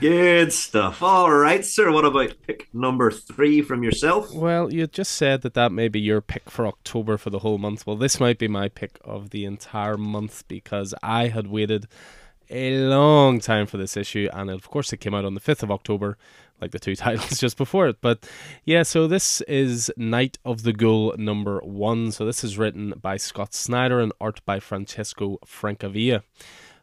Good 0.00 0.50
stuff. 0.54 1.02
All 1.02 1.30
right, 1.30 1.62
sir. 1.62 1.92
What 1.92 2.06
about 2.06 2.34
pick 2.46 2.68
number 2.72 3.10
three 3.10 3.60
from 3.60 3.82
yourself? 3.82 4.32
Well, 4.32 4.72
you 4.72 4.86
just 4.86 5.12
said 5.12 5.42
that 5.42 5.52
that 5.52 5.72
may 5.72 5.88
be 5.88 6.00
your 6.00 6.22
pick 6.22 6.48
for 6.48 6.66
October 6.66 7.18
for 7.18 7.28
the 7.28 7.40
whole 7.40 7.58
month. 7.58 7.86
Well, 7.86 7.96
this 7.96 8.18
might 8.18 8.38
be 8.38 8.48
my 8.48 8.70
pick 8.70 8.98
of 9.04 9.28
the 9.28 9.44
entire 9.44 9.98
month 9.98 10.48
because 10.48 10.94
I 11.02 11.28
had 11.28 11.48
waited 11.48 11.86
a 12.48 12.78
long 12.78 13.40
time 13.40 13.66
for 13.66 13.76
this 13.76 13.94
issue, 13.94 14.30
and 14.32 14.48
of 14.48 14.70
course, 14.70 14.90
it 14.90 15.00
came 15.00 15.14
out 15.14 15.26
on 15.26 15.34
the 15.34 15.40
5th 15.40 15.62
of 15.64 15.70
October, 15.70 16.16
like 16.62 16.70
the 16.70 16.78
two 16.78 16.96
titles 17.04 17.38
just 17.38 17.58
before 17.58 17.86
it. 17.86 18.00
But 18.00 18.26
yeah, 18.64 18.84
so 18.84 19.06
this 19.06 19.42
is 19.42 19.90
Night 19.98 20.38
of 20.46 20.62
the 20.62 20.72
Ghoul 20.72 21.14
number 21.18 21.58
one. 21.58 22.10
So 22.10 22.24
this 22.24 22.42
is 22.42 22.56
written 22.56 22.94
by 23.00 23.18
Scott 23.18 23.52
Snyder 23.52 24.00
and 24.00 24.14
art 24.18 24.40
by 24.46 24.60
Francesco 24.60 25.38
Francavilla. 25.44 26.22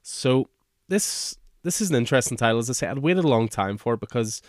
So 0.03 0.49
this 0.87 1.35
this 1.67 1.81
is 1.81 1.89
an 1.89 1.97
interesting 1.97 2.37
title. 2.37 2.59
As 2.59 2.69
I 2.69 2.73
say, 2.73 2.87
I'd 2.87 2.99
waited 2.99 3.25
a 3.25 3.27
long 3.27 3.49
time 3.49 3.77
for 3.77 3.95
it 3.95 3.99
because, 3.99 4.41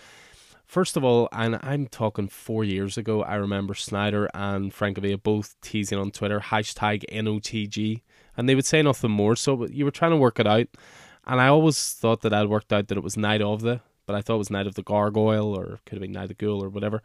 first 0.64 0.96
of 0.96 1.02
all, 1.02 1.28
and 1.32 1.58
I'm 1.62 1.88
talking 1.88 2.28
four 2.28 2.62
years 2.62 2.96
ago, 2.96 3.24
I 3.24 3.34
remember 3.34 3.74
Snyder 3.74 4.30
and 4.34 4.72
Francavilla 4.72 5.20
both 5.20 5.56
teasing 5.60 5.98
on 5.98 6.12
Twitter 6.12 6.38
hashtag 6.38 7.04
NOTG, 7.12 8.02
and 8.36 8.48
they 8.48 8.54
would 8.54 8.64
say 8.64 8.82
nothing 8.82 9.10
more. 9.10 9.34
So 9.34 9.66
you 9.66 9.84
were 9.84 9.90
trying 9.90 10.12
to 10.12 10.16
work 10.16 10.38
it 10.38 10.46
out, 10.46 10.68
and 11.26 11.40
I 11.40 11.48
always 11.48 11.92
thought 11.92 12.20
that 12.20 12.32
I'd 12.32 12.48
worked 12.48 12.72
out 12.72 12.86
that 12.86 12.96
it 12.96 13.02
was 13.02 13.16
Night 13.16 13.42
of 13.42 13.62
the, 13.62 13.80
but 14.06 14.14
I 14.14 14.22
thought 14.22 14.36
it 14.36 14.38
was 14.38 14.50
Night 14.50 14.68
of 14.68 14.76
the 14.76 14.84
Gargoyle 14.84 15.58
or 15.58 15.80
could 15.86 15.96
have 15.96 16.02
been 16.02 16.12
Night 16.12 16.22
of 16.22 16.28
the 16.28 16.34
Ghoul 16.34 16.62
or 16.62 16.68
whatever. 16.68 17.02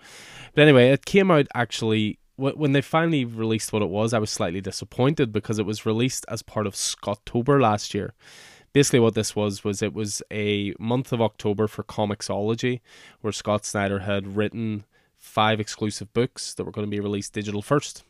But 0.53 0.61
anyway, 0.61 0.91
it 0.91 1.05
came 1.05 1.31
out 1.31 1.47
actually 1.55 2.19
when 2.35 2.71
they 2.71 2.81
finally 2.81 3.25
released 3.25 3.71
what 3.71 3.83
it 3.83 3.89
was, 3.89 4.11
I 4.11 4.17
was 4.17 4.31
slightly 4.31 4.59
disappointed 4.59 5.31
because 5.31 5.59
it 5.59 5.67
was 5.67 5.85
released 5.85 6.25
as 6.27 6.41
part 6.41 6.65
of 6.65 6.73
Scottober 6.73 7.61
last 7.61 7.93
year 7.93 8.15
basically 8.73 8.99
what 8.99 9.15
this 9.15 9.35
was 9.35 9.63
was 9.63 9.81
it 9.81 9.93
was 9.93 10.21
a 10.31 10.73
month 10.79 11.13
of 11.13 11.21
October 11.21 11.67
for 11.67 11.83
Comixology, 11.83 12.81
where 13.21 13.31
Scott 13.31 13.65
Snyder 13.65 13.99
had 13.99 14.35
written 14.35 14.85
five 15.23 15.59
exclusive 15.59 16.11
books 16.11 16.53
that 16.53 16.65
were 16.65 16.71
going 16.71 16.85
to 16.85 16.91
be 16.91 16.99
released 16.99 17.31
digital 17.33 17.61
first. 17.61 18.03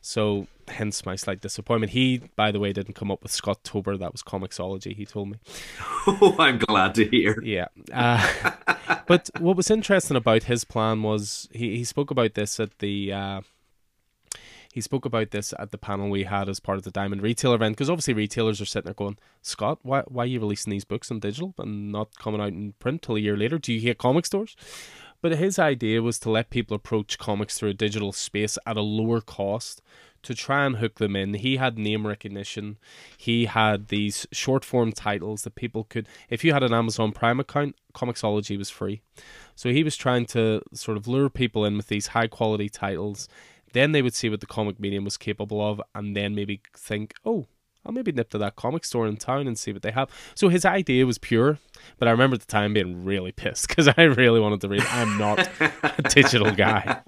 So 0.00 0.46
hence 0.68 1.04
my 1.04 1.16
slight 1.16 1.40
disappointment. 1.40 1.92
He, 1.92 2.22
by 2.36 2.52
the 2.52 2.60
way, 2.60 2.72
didn't 2.72 2.94
come 2.94 3.10
up 3.10 3.22
with 3.22 3.32
Scottober. 3.32 3.98
That 3.98 4.12
was 4.12 4.22
Comixology. 4.22 4.94
He 4.94 5.04
told 5.04 5.30
me. 5.30 5.38
Oh, 6.06 6.36
I'm 6.38 6.58
glad 6.58 6.94
to 6.96 7.04
hear. 7.04 7.42
Yeah. 7.42 7.66
Uh, 7.92 8.52
but 9.06 9.28
what 9.38 9.56
was 9.56 9.70
interesting 9.70 10.16
about 10.16 10.44
his 10.44 10.64
plan 10.64 11.02
was 11.02 11.48
he, 11.52 11.76
he 11.76 11.84
spoke 11.84 12.12
about 12.12 12.34
this 12.34 12.60
at 12.60 12.78
the 12.78 13.12
uh, 13.12 13.40
he 14.72 14.80
spoke 14.80 15.04
about 15.04 15.32
this 15.32 15.52
at 15.58 15.70
the 15.70 15.76
panel 15.76 16.08
we 16.08 16.24
had 16.24 16.48
as 16.48 16.58
part 16.58 16.78
of 16.78 16.84
the 16.84 16.90
Diamond 16.90 17.20
Retail 17.20 17.52
event 17.52 17.76
because 17.76 17.90
obviously 17.90 18.14
retailers 18.14 18.58
are 18.58 18.64
sitting 18.64 18.86
there 18.86 18.94
going, 18.94 19.18
Scott, 19.42 19.80
why 19.82 20.00
why 20.08 20.22
are 20.24 20.26
you 20.26 20.40
releasing 20.40 20.70
these 20.70 20.86
books 20.86 21.10
on 21.10 21.20
digital 21.20 21.54
and 21.58 21.92
not 21.92 22.18
coming 22.18 22.40
out 22.40 22.48
in 22.48 22.72
print 22.78 23.02
till 23.02 23.16
a 23.16 23.20
year 23.20 23.36
later? 23.36 23.58
Do 23.58 23.70
you 23.70 23.80
hate 23.80 23.98
comic 23.98 24.24
stores? 24.24 24.56
But 25.20 25.36
his 25.36 25.58
idea 25.58 26.00
was 26.00 26.18
to 26.20 26.30
let 26.30 26.48
people 26.48 26.74
approach 26.74 27.18
comics 27.18 27.58
through 27.58 27.68
a 27.68 27.74
digital 27.74 28.12
space 28.12 28.56
at 28.64 28.78
a 28.78 28.80
lower 28.80 29.20
cost 29.20 29.82
to 30.22 30.34
try 30.34 30.64
and 30.64 30.76
hook 30.76 30.94
them 30.94 31.16
in. 31.16 31.34
He 31.34 31.58
had 31.58 31.76
name 31.76 32.06
recognition. 32.06 32.78
He 33.16 33.44
had 33.44 33.88
these 33.88 34.26
short 34.32 34.64
form 34.64 34.92
titles 34.92 35.42
that 35.42 35.54
people 35.54 35.84
could, 35.84 36.08
if 36.30 36.44
you 36.44 36.54
had 36.54 36.62
an 36.62 36.72
Amazon 36.72 37.12
Prime 37.12 37.40
account, 37.40 37.76
Comixology 37.94 38.56
was 38.56 38.70
free. 38.70 39.02
So 39.54 39.70
he 39.70 39.84
was 39.84 39.96
trying 39.96 40.24
to 40.26 40.62
sort 40.72 40.96
of 40.96 41.06
lure 41.06 41.28
people 41.28 41.64
in 41.66 41.76
with 41.76 41.88
these 41.88 42.08
high 42.08 42.28
quality 42.28 42.70
titles 42.70 43.28
then 43.72 43.92
they 43.92 44.02
would 44.02 44.14
see 44.14 44.28
what 44.28 44.40
the 44.40 44.46
comic 44.46 44.78
medium 44.78 45.04
was 45.04 45.16
capable 45.16 45.60
of, 45.66 45.80
and 45.94 46.16
then 46.16 46.34
maybe 46.34 46.60
think, 46.74 47.14
oh, 47.24 47.46
I'll 47.84 47.92
maybe 47.92 48.12
nip 48.12 48.30
to 48.30 48.38
that 48.38 48.54
comic 48.54 48.84
store 48.84 49.08
in 49.08 49.16
town 49.16 49.48
and 49.48 49.58
see 49.58 49.72
what 49.72 49.82
they 49.82 49.90
have. 49.90 50.08
So 50.34 50.48
his 50.48 50.64
idea 50.64 51.04
was 51.04 51.18
pure, 51.18 51.58
but 51.98 52.06
I 52.06 52.12
remember 52.12 52.34
at 52.34 52.40
the 52.40 52.46
time 52.46 52.74
being 52.74 53.04
really 53.04 53.32
pissed 53.32 53.68
because 53.68 53.88
I 53.88 54.02
really 54.02 54.38
wanted 54.38 54.60
to 54.60 54.68
read. 54.68 54.84
I'm 54.88 55.18
not 55.18 55.48
a 55.60 56.02
digital 56.08 56.52
guy. 56.52 57.00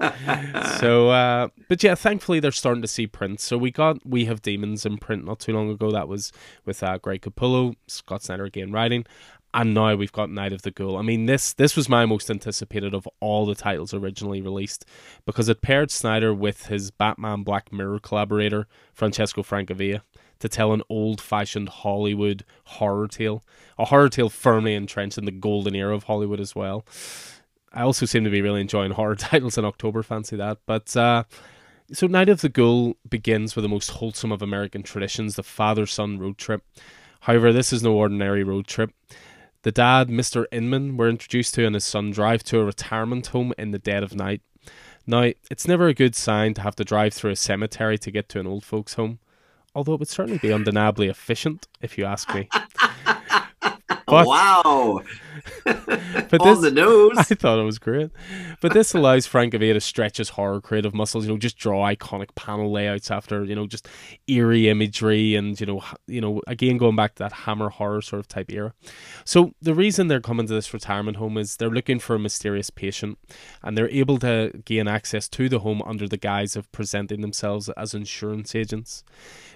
So, 0.80 1.10
uh, 1.10 1.48
but 1.68 1.82
yeah, 1.82 1.94
thankfully 1.94 2.40
they're 2.40 2.50
starting 2.50 2.82
to 2.82 2.88
see 2.88 3.06
prints. 3.06 3.44
So 3.44 3.56
we 3.56 3.70
got 3.70 4.04
We 4.04 4.24
Have 4.24 4.42
Demons 4.42 4.84
in 4.84 4.98
print 4.98 5.24
not 5.24 5.38
too 5.38 5.52
long 5.52 5.70
ago. 5.70 5.92
That 5.92 6.08
was 6.08 6.32
with 6.64 6.82
uh, 6.82 6.98
Greg 6.98 7.22
Capullo, 7.22 7.76
Scott 7.86 8.24
Snyder 8.24 8.44
again 8.44 8.72
writing 8.72 9.06
and 9.54 9.72
now 9.72 9.94
we've 9.94 10.12
got 10.12 10.30
Night 10.30 10.52
of 10.52 10.62
the 10.62 10.72
Ghoul. 10.72 10.98
I 10.98 11.02
mean, 11.02 11.26
this 11.26 11.52
this 11.54 11.76
was 11.76 11.88
my 11.88 12.04
most 12.04 12.28
anticipated 12.28 12.92
of 12.92 13.08
all 13.20 13.46
the 13.46 13.54
titles 13.54 13.94
originally 13.94 14.42
released 14.42 14.84
because 15.24 15.48
it 15.48 15.62
paired 15.62 15.92
Snyder 15.92 16.34
with 16.34 16.66
his 16.66 16.90
Batman 16.90 17.44
Black 17.44 17.72
Mirror 17.72 18.00
collaborator 18.00 18.66
Francesco 18.92 19.42
Francavilla 19.42 20.02
to 20.40 20.48
tell 20.48 20.72
an 20.72 20.82
old-fashioned 20.90 21.68
Hollywood 21.68 22.44
horror 22.64 23.06
tale, 23.06 23.44
a 23.78 23.86
horror 23.86 24.08
tale 24.08 24.28
firmly 24.28 24.74
entrenched 24.74 25.16
in 25.16 25.24
the 25.24 25.30
golden 25.30 25.76
era 25.76 25.94
of 25.94 26.02
Hollywood 26.04 26.40
as 26.40 26.56
well. 26.56 26.84
I 27.72 27.82
also 27.82 28.04
seem 28.04 28.24
to 28.24 28.30
be 28.30 28.42
really 28.42 28.60
enjoying 28.60 28.90
horror 28.92 29.14
titles 29.14 29.56
in 29.56 29.64
October. 29.64 30.02
Fancy 30.02 30.36
that, 30.36 30.58
but. 30.66 30.94
Uh, 30.96 31.24
so, 31.92 32.06
Night 32.06 32.30
of 32.30 32.40
the 32.40 32.48
Ghoul 32.48 32.96
begins 33.08 33.54
with 33.54 33.62
the 33.62 33.68
most 33.68 33.90
wholesome 33.90 34.32
of 34.32 34.40
American 34.40 34.82
traditions, 34.82 35.36
the 35.36 35.42
father 35.42 35.84
son 35.84 36.18
road 36.18 36.38
trip. 36.38 36.62
However, 37.20 37.52
this 37.52 37.74
is 37.74 37.82
no 37.82 37.92
ordinary 37.92 38.42
road 38.42 38.66
trip. 38.66 38.90
The 39.64 39.72
dad, 39.72 40.10
Mr. 40.10 40.44
Inman, 40.52 40.98
we're 40.98 41.08
introduced 41.08 41.54
to 41.54 41.64
and 41.64 41.74
his 41.74 41.86
son 41.86 42.10
drive 42.10 42.42
to 42.44 42.60
a 42.60 42.64
retirement 42.66 43.28
home 43.28 43.54
in 43.56 43.70
the 43.70 43.78
dead 43.78 44.02
of 44.02 44.14
night. 44.14 44.42
Now, 45.06 45.32
it's 45.50 45.66
never 45.66 45.88
a 45.88 45.94
good 45.94 46.14
sign 46.14 46.52
to 46.54 46.60
have 46.60 46.76
to 46.76 46.84
drive 46.84 47.14
through 47.14 47.30
a 47.30 47.36
cemetery 47.36 47.96
to 47.96 48.10
get 48.10 48.28
to 48.28 48.40
an 48.40 48.46
old 48.46 48.62
folks' 48.62 48.92
home, 48.94 49.20
although 49.74 49.94
it 49.94 50.00
would 50.00 50.08
certainly 50.08 50.36
be 50.36 50.52
undeniably 50.52 51.08
efficient, 51.08 51.66
if 51.80 51.96
you 51.96 52.04
ask 52.04 52.32
me. 52.34 52.48
But, 54.06 54.26
wow. 54.26 55.00
But 55.64 56.40
On 56.40 56.60
the 56.60 56.70
nose. 56.74 57.16
I 57.16 57.22
thought 57.22 57.58
it 57.58 57.64
was 57.64 57.78
great. 57.78 58.10
But 58.60 58.72
this 58.72 58.94
allows 58.94 59.26
Francavilla 59.26 59.74
to 59.74 59.80
stretch 59.80 60.18
his 60.18 60.30
horror 60.30 60.60
creative 60.60 60.94
muscles, 60.94 61.26
you 61.26 61.32
know, 61.32 61.38
just 61.38 61.56
draw 61.58 61.88
iconic 61.88 62.34
panel 62.34 62.70
layouts 62.70 63.10
after, 63.10 63.44
you 63.44 63.54
know, 63.54 63.66
just 63.66 63.88
eerie 64.26 64.68
imagery 64.68 65.34
and, 65.34 65.58
you 65.60 65.66
know, 65.66 65.82
you 66.06 66.20
know, 66.20 66.40
again 66.46 66.76
going 66.76 66.96
back 66.96 67.14
to 67.16 67.22
that 67.22 67.32
hammer 67.32 67.68
horror 67.68 68.02
sort 68.02 68.20
of 68.20 68.28
type 68.28 68.50
era. 68.50 68.72
So 69.24 69.52
the 69.60 69.74
reason 69.74 70.08
they're 70.08 70.20
coming 70.20 70.46
to 70.46 70.54
this 70.54 70.72
retirement 70.72 71.16
home 71.16 71.36
is 71.38 71.56
they're 71.56 71.70
looking 71.70 71.98
for 71.98 72.16
a 72.16 72.18
mysterious 72.18 72.70
patient 72.70 73.18
and 73.62 73.76
they're 73.76 73.90
able 73.90 74.18
to 74.18 74.52
gain 74.64 74.88
access 74.88 75.28
to 75.30 75.48
the 75.48 75.60
home 75.60 75.82
under 75.82 76.08
the 76.08 76.16
guise 76.16 76.56
of 76.56 76.70
presenting 76.72 77.20
themselves 77.20 77.68
as 77.70 77.94
insurance 77.94 78.54
agents. 78.54 79.04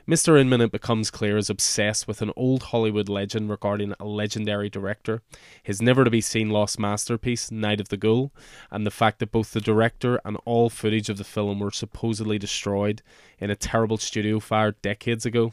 Mr. 0.08 0.40
Inman, 0.40 0.62
it 0.62 0.72
becomes 0.72 1.10
clear, 1.10 1.36
is 1.36 1.50
obsessed 1.50 2.08
with 2.08 2.22
an 2.22 2.32
old 2.34 2.62
Hollywood 2.64 3.10
legend 3.10 3.50
regarding 3.50 3.92
a 4.00 4.06
legendary 4.06 4.70
director, 4.70 5.20
his 5.68 5.82
never 5.82 6.02
to 6.02 6.10
be 6.10 6.22
seen 6.22 6.48
lost 6.48 6.78
masterpiece, 6.78 7.50
Night 7.50 7.78
of 7.78 7.90
the 7.90 7.98
Ghoul, 7.98 8.32
and 8.70 8.86
the 8.86 8.90
fact 8.90 9.18
that 9.18 9.30
both 9.30 9.52
the 9.52 9.60
director 9.60 10.18
and 10.24 10.38
all 10.46 10.70
footage 10.70 11.10
of 11.10 11.18
the 11.18 11.24
film 11.24 11.58
were 11.58 11.70
supposedly 11.70 12.38
destroyed 12.38 13.02
in 13.38 13.50
a 13.50 13.54
terrible 13.54 13.98
studio 13.98 14.40
fire 14.40 14.70
decades 14.80 15.26
ago. 15.26 15.52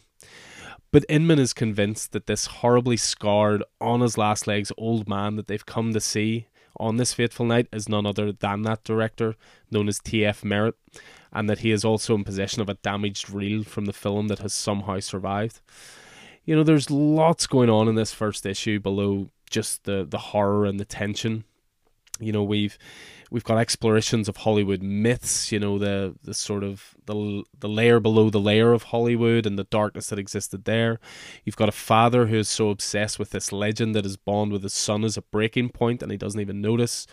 But 0.90 1.04
Inman 1.10 1.38
is 1.40 1.52
convinced 1.52 2.14
that 2.14 2.28
this 2.28 2.46
horribly 2.46 2.96
scarred, 2.96 3.62
on 3.82 4.00
his 4.00 4.18
last 4.18 4.48
legs 4.48 4.72
old 4.78 5.10
man 5.10 5.36
that 5.36 5.48
they've 5.48 5.66
come 5.66 5.92
to 5.92 6.00
see 6.00 6.48
on 6.78 6.96
this 6.96 7.14
fateful 7.14 7.46
night 7.46 7.68
is 7.74 7.90
none 7.90 8.06
other 8.06 8.32
than 8.32 8.62
that 8.62 8.86
director, 8.86 9.36
known 9.70 9.90
as 9.90 10.00
T.F. 10.00 10.46
Merritt, 10.46 10.76
and 11.34 11.50
that 11.50 11.60
he 11.60 11.72
is 11.72 11.84
also 11.84 12.16
in 12.16 12.24
possession 12.24 12.62
of 12.62 12.70
a 12.70 12.76
damaged 12.76 13.30
reel 13.30 13.66
from 13.66 13.84
the 13.84 13.92
film 13.92 14.30
that 14.30 14.40
has 14.40 14.54
somehow 14.54 15.02
survived. 15.02 15.60
You 16.46 16.56
know, 16.56 16.64
there's 16.64 16.90
lots 16.90 17.48
going 17.48 17.70
on 17.70 17.90
in 17.90 17.96
this 17.96 18.14
first 18.14 18.46
issue 18.46 18.80
below 18.80 19.30
just 19.56 19.86
the, 19.86 20.06
the 20.08 20.18
horror 20.18 20.66
and 20.66 20.80
the 20.80 20.86
tension. 20.86 21.46
You 22.20 22.32
know, 22.32 22.44
we've 22.44 22.78
we've 23.32 23.44
got 23.44 23.58
explorations 23.58 24.30
of 24.30 24.38
Hollywood 24.38 24.82
myths, 24.82 25.52
you 25.52 25.60
know, 25.60 25.80
the 25.80 26.16
the 26.24 26.34
sort 26.34 26.64
of 26.64 26.96
the 27.06 27.44
the 27.58 27.70
layer 27.70 28.00
below 28.00 28.30
the 28.30 28.40
layer 28.40 28.74
of 28.74 28.84
Hollywood 28.84 29.46
and 29.46 29.58
the 29.58 29.64
darkness 29.66 30.10
that 30.10 30.20
existed 30.20 30.66
there. 30.66 31.00
You've 31.44 31.58
got 31.58 31.70
a 31.70 31.74
father 31.74 32.28
who 32.28 32.38
is 32.38 32.50
so 32.50 32.70
obsessed 32.70 33.18
with 33.18 33.32
this 33.32 33.52
legend 33.52 33.96
that 33.96 34.04
his 34.04 34.18
bond 34.18 34.52
with 34.52 34.64
his 34.64 34.74
son 34.74 35.04
is 35.04 35.18
a 35.18 35.22
breaking 35.22 35.70
point 35.70 36.04
and 36.04 36.12
he 36.12 36.18
doesn't 36.18 36.40
even 36.40 36.62
notice. 36.62 37.08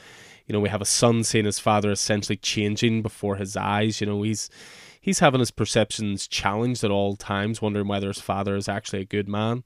You 0.46 0.52
know, 0.52 0.60
we 0.60 0.68
have 0.68 0.82
a 0.82 0.96
son 1.00 1.24
seeing 1.24 1.44
his 1.44 1.60
father 1.60 1.90
essentially 1.90 2.36
changing 2.36 3.02
before 3.02 3.36
his 3.36 3.56
eyes. 3.56 4.00
You 4.00 4.08
know, 4.08 4.22
he's 4.22 4.50
he's 5.00 5.20
having 5.20 5.40
his 5.40 5.52
perceptions 5.52 6.26
challenged 6.28 6.82
at 6.84 6.90
all 6.90 7.16
times, 7.16 7.62
wondering 7.62 7.88
whether 7.88 8.08
his 8.08 8.20
father 8.20 8.56
is 8.56 8.68
actually 8.68 9.00
a 9.00 9.14
good 9.16 9.28
man. 9.28 9.62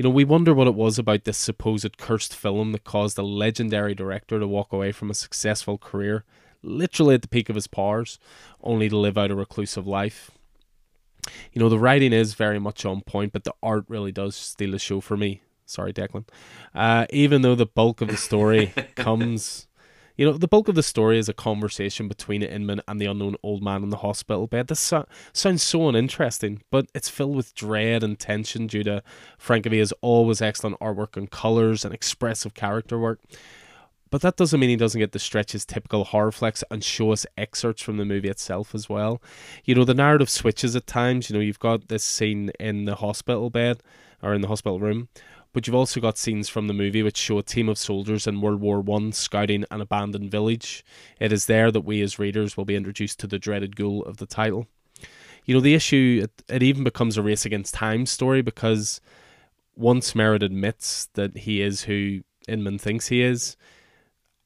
You 0.00 0.04
know, 0.04 0.08
we 0.08 0.24
wonder 0.24 0.54
what 0.54 0.66
it 0.66 0.74
was 0.74 0.98
about 0.98 1.24
this 1.24 1.36
supposed 1.36 1.98
cursed 1.98 2.34
film 2.34 2.72
that 2.72 2.84
caused 2.84 3.18
a 3.18 3.22
legendary 3.22 3.94
director 3.94 4.40
to 4.40 4.46
walk 4.48 4.72
away 4.72 4.92
from 4.92 5.10
a 5.10 5.14
successful 5.14 5.76
career, 5.76 6.24
literally 6.62 7.16
at 7.16 7.20
the 7.20 7.28
peak 7.28 7.50
of 7.50 7.54
his 7.54 7.66
powers, 7.66 8.18
only 8.62 8.88
to 8.88 8.96
live 8.96 9.18
out 9.18 9.30
a 9.30 9.34
reclusive 9.34 9.86
life. 9.86 10.30
You 11.52 11.60
know, 11.60 11.68
the 11.68 11.78
writing 11.78 12.14
is 12.14 12.32
very 12.32 12.58
much 12.58 12.86
on 12.86 13.02
point, 13.02 13.34
but 13.34 13.44
the 13.44 13.52
art 13.62 13.84
really 13.88 14.10
does 14.10 14.36
steal 14.36 14.70
the 14.70 14.78
show 14.78 15.02
for 15.02 15.18
me. 15.18 15.42
Sorry, 15.66 15.92
Declan. 15.92 16.26
Uh, 16.74 17.04
even 17.10 17.42
though 17.42 17.54
the 17.54 17.66
bulk 17.66 18.00
of 18.00 18.08
the 18.08 18.16
story 18.16 18.72
comes 18.96 19.66
you 20.20 20.26
know, 20.26 20.36
the 20.36 20.46
bulk 20.46 20.68
of 20.68 20.74
the 20.74 20.82
story 20.82 21.18
is 21.18 21.30
a 21.30 21.32
conversation 21.32 22.06
between 22.06 22.42
Inman 22.42 22.82
and 22.86 23.00
the 23.00 23.06
unknown 23.06 23.36
old 23.42 23.62
man 23.62 23.82
in 23.82 23.88
the 23.88 23.96
hospital 23.96 24.46
bed. 24.46 24.66
This 24.66 24.78
so- 24.78 25.06
sounds 25.32 25.62
so 25.62 25.88
uninteresting, 25.88 26.60
but 26.70 26.88
it's 26.94 27.08
filled 27.08 27.36
with 27.36 27.54
dread 27.54 28.02
and 28.02 28.18
tension 28.18 28.66
due 28.66 28.84
to 28.84 29.02
Francavilla's 29.38 29.94
always 30.02 30.42
excellent 30.42 30.78
artwork 30.78 31.16
and 31.16 31.30
colours 31.30 31.86
and 31.86 31.94
expressive 31.94 32.52
character 32.52 32.98
work. 32.98 33.20
But 34.10 34.20
that 34.20 34.36
doesn't 34.36 34.60
mean 34.60 34.68
he 34.68 34.76
doesn't 34.76 35.00
get 35.00 35.12
to 35.12 35.18
stretch 35.18 35.52
his 35.52 35.64
typical 35.64 36.04
horror 36.04 36.32
flex 36.32 36.62
and 36.70 36.84
show 36.84 37.12
us 37.12 37.24
excerpts 37.38 37.80
from 37.80 37.96
the 37.96 38.04
movie 38.04 38.28
itself 38.28 38.74
as 38.74 38.90
well. 38.90 39.22
You 39.64 39.74
know, 39.74 39.84
the 39.84 39.94
narrative 39.94 40.28
switches 40.28 40.76
at 40.76 40.86
times. 40.86 41.30
You 41.30 41.36
know, 41.36 41.40
you've 41.40 41.58
got 41.58 41.88
this 41.88 42.04
scene 42.04 42.50
in 42.60 42.84
the 42.84 42.96
hospital 42.96 43.48
bed 43.48 43.82
or 44.22 44.34
in 44.34 44.42
the 44.42 44.48
hospital 44.48 44.80
room 44.80 45.08
but 45.52 45.66
you've 45.66 45.76
also 45.76 46.00
got 46.00 46.18
scenes 46.18 46.48
from 46.48 46.66
the 46.66 46.74
movie 46.74 47.02
which 47.02 47.16
show 47.16 47.38
a 47.38 47.42
team 47.42 47.68
of 47.68 47.78
soldiers 47.78 48.26
in 48.26 48.40
World 48.40 48.60
War 48.60 48.80
One 48.80 49.12
scouting 49.12 49.64
an 49.70 49.80
abandoned 49.80 50.30
village. 50.30 50.84
It 51.18 51.32
is 51.32 51.46
there 51.46 51.70
that 51.70 51.82
we 51.82 52.02
as 52.02 52.18
readers 52.18 52.56
will 52.56 52.64
be 52.64 52.76
introduced 52.76 53.18
to 53.20 53.26
the 53.26 53.38
dreaded 53.38 53.76
ghoul 53.76 54.02
of 54.04 54.18
the 54.18 54.26
title. 54.26 54.66
You 55.44 55.54
know, 55.54 55.60
the 55.60 55.74
issue, 55.74 56.20
it, 56.24 56.42
it 56.54 56.62
even 56.62 56.84
becomes 56.84 57.16
a 57.16 57.22
race 57.22 57.44
against 57.44 57.74
time 57.74 58.06
story 58.06 58.42
because 58.42 59.00
once 59.74 60.14
Merritt 60.14 60.42
admits 60.42 61.08
that 61.14 61.38
he 61.38 61.62
is 61.62 61.82
who 61.84 62.20
Inman 62.46 62.78
thinks 62.78 63.08
he 63.08 63.22
is, 63.22 63.56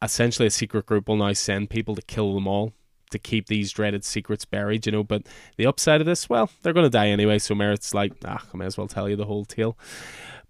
essentially 0.01 0.47
a 0.47 0.51
secret 0.51 0.87
group 0.87 1.09
will 1.09 1.17
now 1.17 1.33
send 1.33 1.71
people 1.71 1.95
to 1.95 2.03
kill 2.03 2.35
them 2.35 2.47
all 2.47 2.73
to 3.11 3.19
keep 3.19 3.47
these 3.47 3.73
dreaded 3.73 4.05
secrets 4.05 4.45
buried, 4.45 4.87
you 4.87 4.93
know. 4.93 5.05
But 5.05 5.23
the 5.57 5.67
upside 5.67 6.01
of 6.01 6.07
this, 6.07 6.29
well, 6.29 6.51
they're 6.63 6.73
going 6.73 6.85
to 6.85 6.91
die 6.91 7.09
anyway, 7.09 7.39
so 7.39 7.55
Merritt's 7.55 7.95
like, 7.95 8.13
ah, 8.25 8.45
I 8.53 8.57
may 8.57 8.67
as 8.67 8.77
well 8.77 8.89
tell 8.89 9.09
you 9.09 9.17
the 9.17 9.25
whole 9.25 9.45
tale. 9.45 9.79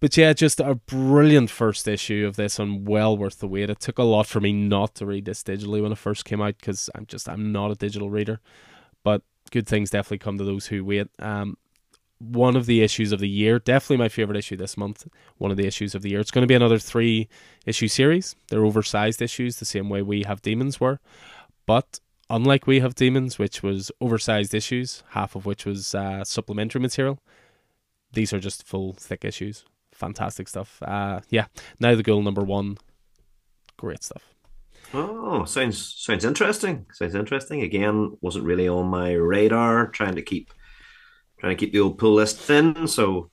But 0.04 0.18
yeah, 0.18 0.34
just 0.34 0.60
a 0.60 0.74
brilliant 0.74 1.48
first 1.48 1.88
issue 1.88 2.26
of 2.26 2.36
this 2.36 2.58
and 2.58 2.86
well 2.86 3.16
worth 3.16 3.38
the 3.38 3.48
wait. 3.48 3.70
It 3.70 3.80
took 3.80 3.96
a 3.96 4.02
lot 4.02 4.26
for 4.26 4.38
me 4.38 4.52
not 4.52 4.94
to 4.96 5.06
read 5.06 5.24
this 5.24 5.42
digitally 5.42 5.80
when 5.80 5.92
it 5.92 5.96
first 5.96 6.26
came 6.26 6.42
out 6.42 6.58
because 6.58 6.90
I'm 6.94 7.06
just 7.06 7.26
I'm 7.26 7.52
not 7.52 7.70
a 7.70 7.74
digital 7.74 8.10
reader. 8.10 8.42
But 9.02 9.22
good 9.50 9.66
things 9.66 9.88
definitely 9.88 10.18
come 10.18 10.36
to 10.36 10.44
those 10.44 10.66
who 10.66 10.84
wait. 10.84 11.06
Um, 11.20 11.56
one 12.18 12.54
of 12.54 12.66
the 12.66 12.82
issues 12.82 13.12
of 13.12 13.20
the 13.20 13.30
year, 13.30 13.58
definitely 13.58 13.96
my 13.96 14.10
favorite 14.10 14.36
issue 14.36 14.58
this 14.58 14.76
month. 14.76 15.08
One 15.38 15.50
of 15.50 15.56
the 15.56 15.66
issues 15.66 15.94
of 15.94 16.02
the 16.02 16.10
year. 16.10 16.20
It's 16.20 16.30
going 16.30 16.42
to 16.42 16.46
be 16.46 16.54
another 16.54 16.78
three 16.78 17.30
issue 17.64 17.88
series. 17.88 18.36
They're 18.48 18.66
oversized 18.66 19.22
issues, 19.22 19.56
the 19.56 19.64
same 19.64 19.88
way 19.88 20.02
we 20.02 20.24
have 20.24 20.42
demons 20.42 20.78
were, 20.78 21.00
but 21.64 21.98
unlike 22.28 22.66
we 22.66 22.80
have 22.80 22.94
demons, 22.94 23.38
which 23.38 23.62
was 23.62 23.90
oversized 24.02 24.52
issues, 24.52 25.02
half 25.12 25.34
of 25.34 25.46
which 25.46 25.64
was 25.64 25.94
uh, 25.94 26.24
supplementary 26.24 26.82
material. 26.82 27.20
These 28.12 28.34
are 28.34 28.38
just 28.38 28.66
full 28.66 28.92
thick 28.92 29.24
issues 29.24 29.64
fantastic 30.04 30.48
stuff. 30.48 30.82
Uh, 30.82 31.20
yeah, 31.30 31.46
now 31.80 31.94
the 31.94 32.02
goal 32.02 32.22
number 32.22 32.42
one, 32.42 32.76
great 33.76 34.02
stuff. 34.02 34.34
Oh, 34.92 35.44
sounds 35.44 35.94
sounds 35.96 36.24
interesting. 36.24 36.86
Sounds 36.92 37.14
interesting. 37.14 37.62
Again, 37.62 38.16
wasn't 38.20 38.44
really 38.44 38.68
on 38.68 38.86
my 38.86 39.12
radar. 39.12 39.88
Trying 39.88 40.16
to 40.16 40.22
keep 40.22 40.52
trying 41.38 41.56
to 41.56 41.60
keep 41.60 41.72
the 41.72 41.80
old 41.80 41.98
pull 41.98 42.14
list 42.14 42.38
thin. 42.38 42.86
So 42.86 43.30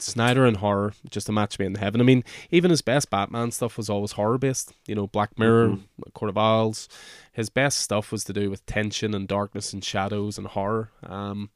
Snyder 0.00 0.46
and 0.46 0.58
horror, 0.58 0.92
just 1.10 1.28
a 1.28 1.32
match 1.32 1.58
made 1.58 1.66
in 1.66 1.74
heaven. 1.74 2.00
I 2.00 2.04
mean, 2.04 2.22
even 2.50 2.70
his 2.70 2.82
best 2.82 3.10
Batman 3.10 3.50
stuff 3.50 3.76
was 3.76 3.90
always 3.90 4.12
horror 4.12 4.38
based. 4.38 4.72
You 4.86 4.94
know, 4.94 5.08
Black 5.08 5.36
Mirror, 5.38 5.68
mm-hmm. 5.70 6.10
Court 6.14 6.28
of 6.28 6.38
Owls. 6.38 6.88
His 7.32 7.50
best 7.50 7.78
stuff 7.78 8.12
was 8.12 8.22
to 8.24 8.32
do 8.32 8.48
with 8.50 8.64
tension 8.66 9.14
and 9.14 9.26
darkness 9.26 9.72
and 9.72 9.82
shadows 9.82 10.38
and 10.38 10.46
horror. 10.46 10.90
Um, 11.02 11.50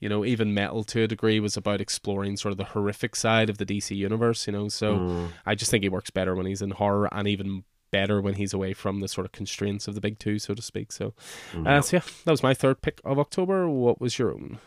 you 0.00 0.08
know, 0.08 0.24
even 0.24 0.54
Metal 0.54 0.84
to 0.84 1.02
a 1.02 1.06
degree 1.06 1.40
was 1.40 1.56
about 1.56 1.80
exploring 1.80 2.36
sort 2.36 2.52
of 2.52 2.58
the 2.58 2.64
horrific 2.64 3.16
side 3.16 3.48
of 3.48 3.58
the 3.58 3.66
DC 3.66 3.96
universe, 3.96 4.46
you 4.46 4.52
know. 4.52 4.68
So 4.68 4.96
mm. 4.96 5.28
I 5.44 5.54
just 5.54 5.70
think 5.70 5.84
he 5.84 5.88
works 5.88 6.10
better 6.10 6.34
when 6.34 6.46
he's 6.46 6.62
in 6.62 6.72
horror 6.72 7.08
and 7.12 7.26
even 7.26 7.64
better 7.90 8.20
when 8.20 8.34
he's 8.34 8.52
away 8.52 8.74
from 8.74 9.00
the 9.00 9.08
sort 9.08 9.24
of 9.24 9.32
constraints 9.32 9.88
of 9.88 9.94
the 9.94 10.00
big 10.00 10.18
two, 10.18 10.38
so 10.38 10.54
to 10.54 10.62
speak. 10.62 10.92
So, 10.92 11.14
mm. 11.52 11.66
uh, 11.66 11.80
so 11.80 11.96
yeah, 11.96 12.02
that 12.24 12.30
was 12.30 12.42
my 12.42 12.54
third 12.54 12.82
pick 12.82 13.00
of 13.04 13.18
October. 13.18 13.68
What 13.68 14.00
was 14.00 14.18
your 14.18 14.32
own? 14.32 14.58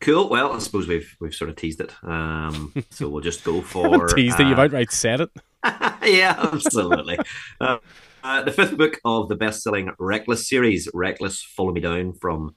Cool. 0.00 0.28
Well, 0.28 0.52
I 0.52 0.58
suppose 0.58 0.86
we've 0.86 1.16
we've 1.20 1.34
sort 1.34 1.50
of 1.50 1.56
teased 1.56 1.80
it. 1.80 1.92
Um, 2.02 2.74
so 2.90 3.08
we'll 3.08 3.22
just 3.22 3.44
go 3.44 3.60
for 3.62 4.08
teased 4.08 4.40
uh, 4.40 4.44
it. 4.44 4.48
You've 4.48 4.58
outright 4.58 4.92
said 4.92 5.20
it. 5.20 5.30
yeah, 6.04 6.34
absolutely. 6.52 7.18
uh, 7.60 7.78
uh, 8.22 8.42
the 8.42 8.52
fifth 8.52 8.76
book 8.76 9.00
of 9.04 9.28
the 9.28 9.36
best-selling 9.36 9.90
Reckless 9.98 10.48
series, 10.48 10.88
Reckless: 10.92 11.42
Follow 11.42 11.72
Me 11.72 11.80
Down, 11.80 12.12
from 12.12 12.54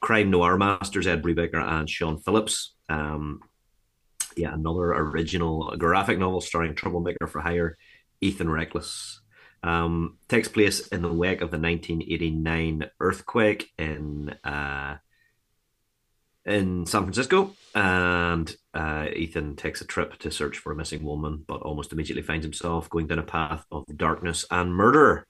crime 0.00 0.30
noir 0.30 0.56
masters 0.56 1.06
Ed 1.06 1.22
Brubaker 1.22 1.62
and 1.62 1.88
Sean 1.88 2.18
Phillips. 2.18 2.74
Um, 2.88 3.40
yeah, 4.36 4.52
another 4.52 4.92
original 4.92 5.74
graphic 5.78 6.18
novel 6.18 6.40
starring 6.40 6.74
troublemaker 6.74 7.26
for 7.26 7.40
hire 7.40 7.78
Ethan 8.20 8.50
Reckless. 8.50 9.20
Um, 9.62 10.18
takes 10.28 10.48
place 10.48 10.86
in 10.88 11.02
the 11.02 11.12
wake 11.12 11.40
of 11.40 11.50
the 11.50 11.58
1989 11.58 12.90
earthquake 13.00 13.70
in 13.78 14.34
uh, 14.44 14.96
in 16.44 16.86
San 16.86 17.02
Francisco, 17.02 17.56
and 17.74 18.54
uh, 18.72 19.08
Ethan 19.12 19.56
takes 19.56 19.80
a 19.80 19.84
trip 19.84 20.16
to 20.18 20.30
search 20.30 20.58
for 20.58 20.70
a 20.70 20.76
missing 20.76 21.02
woman, 21.02 21.44
but 21.46 21.62
almost 21.62 21.92
immediately 21.92 22.22
finds 22.22 22.44
himself 22.44 22.88
going 22.88 23.08
down 23.08 23.18
a 23.18 23.24
path 23.24 23.64
of 23.72 23.84
darkness 23.96 24.44
and 24.50 24.72
murder. 24.72 25.26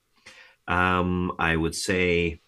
Um, 0.67 1.31
I 1.39 1.55
would 1.55 1.73
say 1.73 2.41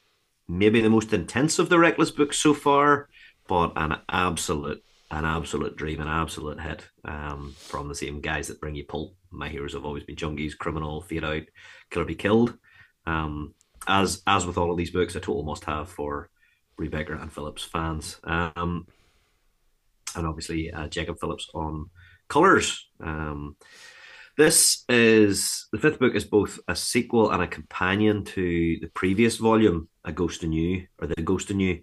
maybe 0.50 0.82
the 0.82 0.90
most 0.90 1.14
intense 1.14 1.60
of 1.60 1.70
the 1.70 1.78
Reckless 1.78 2.12
books 2.12 2.40
so 2.40 2.54
far, 2.54 3.08
but 3.48 3.72
an 3.76 3.98
absolute, 4.10 4.84
an 5.12 5.24
absolute 5.24 5.78
dream, 5.78 6.02
an 6.02 6.08
absolute 6.08 6.60
hit 6.60 6.90
um, 7.06 7.54
from 7.58 7.88
the 7.88 7.96
same 7.96 8.20
guys 8.20 8.48
that 8.48 8.60
bring 8.60 8.76
you 8.76 8.84
Pulp. 8.84 9.16
My 9.30 9.48
heroes 9.48 9.74
have 9.74 9.86
always 9.86 10.04
been 10.04 10.16
Junkies, 10.16 10.58
Criminal, 10.58 11.04
Fade 11.04 11.24
Out, 11.24 11.44
killer 11.92 12.06
Be 12.06 12.16
Killed. 12.16 12.58
Um, 13.06 13.54
as 13.88 14.24
as 14.28 14.46
with 14.46 14.58
all 14.58 14.72
of 14.72 14.78
these 14.78 14.92
books, 14.92 15.16
a 15.16 15.20
total 15.20 15.44
must 15.44 15.66
have 15.66 15.88
for 15.88 16.30
Brubaker 16.80 17.22
and 17.22 17.32
Phillips 17.32 17.64
fans. 17.64 18.20
Um, 18.24 18.88
and 20.16 20.26
obviously 20.26 20.72
uh, 20.72 20.88
Jacob 20.88 21.20
Phillips 21.20 21.48
on 21.54 21.90
colors. 22.28 22.90
Um, 23.00 23.56
this 24.40 24.86
is 24.88 25.68
the 25.74 25.78
fifth 25.78 26.00
book 26.00 26.16
is 26.16 26.24
both 26.24 26.62
a 26.70 26.76
sequel 26.76 27.32
and 27.32 27.44
a 27.44 27.48
companion 27.48 28.24
to 28.24 28.78
the 28.80 28.88
previous 28.94 29.36
volume, 29.36 29.90
A 30.06 30.14
Ghost 30.14 30.46
in 30.46 30.54
You, 30.54 30.88
or 30.98 31.08
The 31.08 31.22
Ghost 31.22 31.52
in 31.52 31.60
You. 31.60 31.82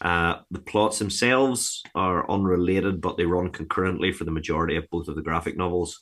Uh, 0.00 0.36
the 0.52 0.60
plots 0.60 1.00
themselves 1.00 1.82
are 1.96 2.30
unrelated, 2.30 3.00
but 3.00 3.16
they 3.16 3.26
run 3.26 3.50
concurrently 3.50 4.12
for 4.12 4.22
the 4.22 4.30
majority 4.30 4.76
of 4.76 4.88
both 4.88 5.08
of 5.08 5.16
the 5.16 5.22
graphic 5.22 5.56
novels, 5.56 6.00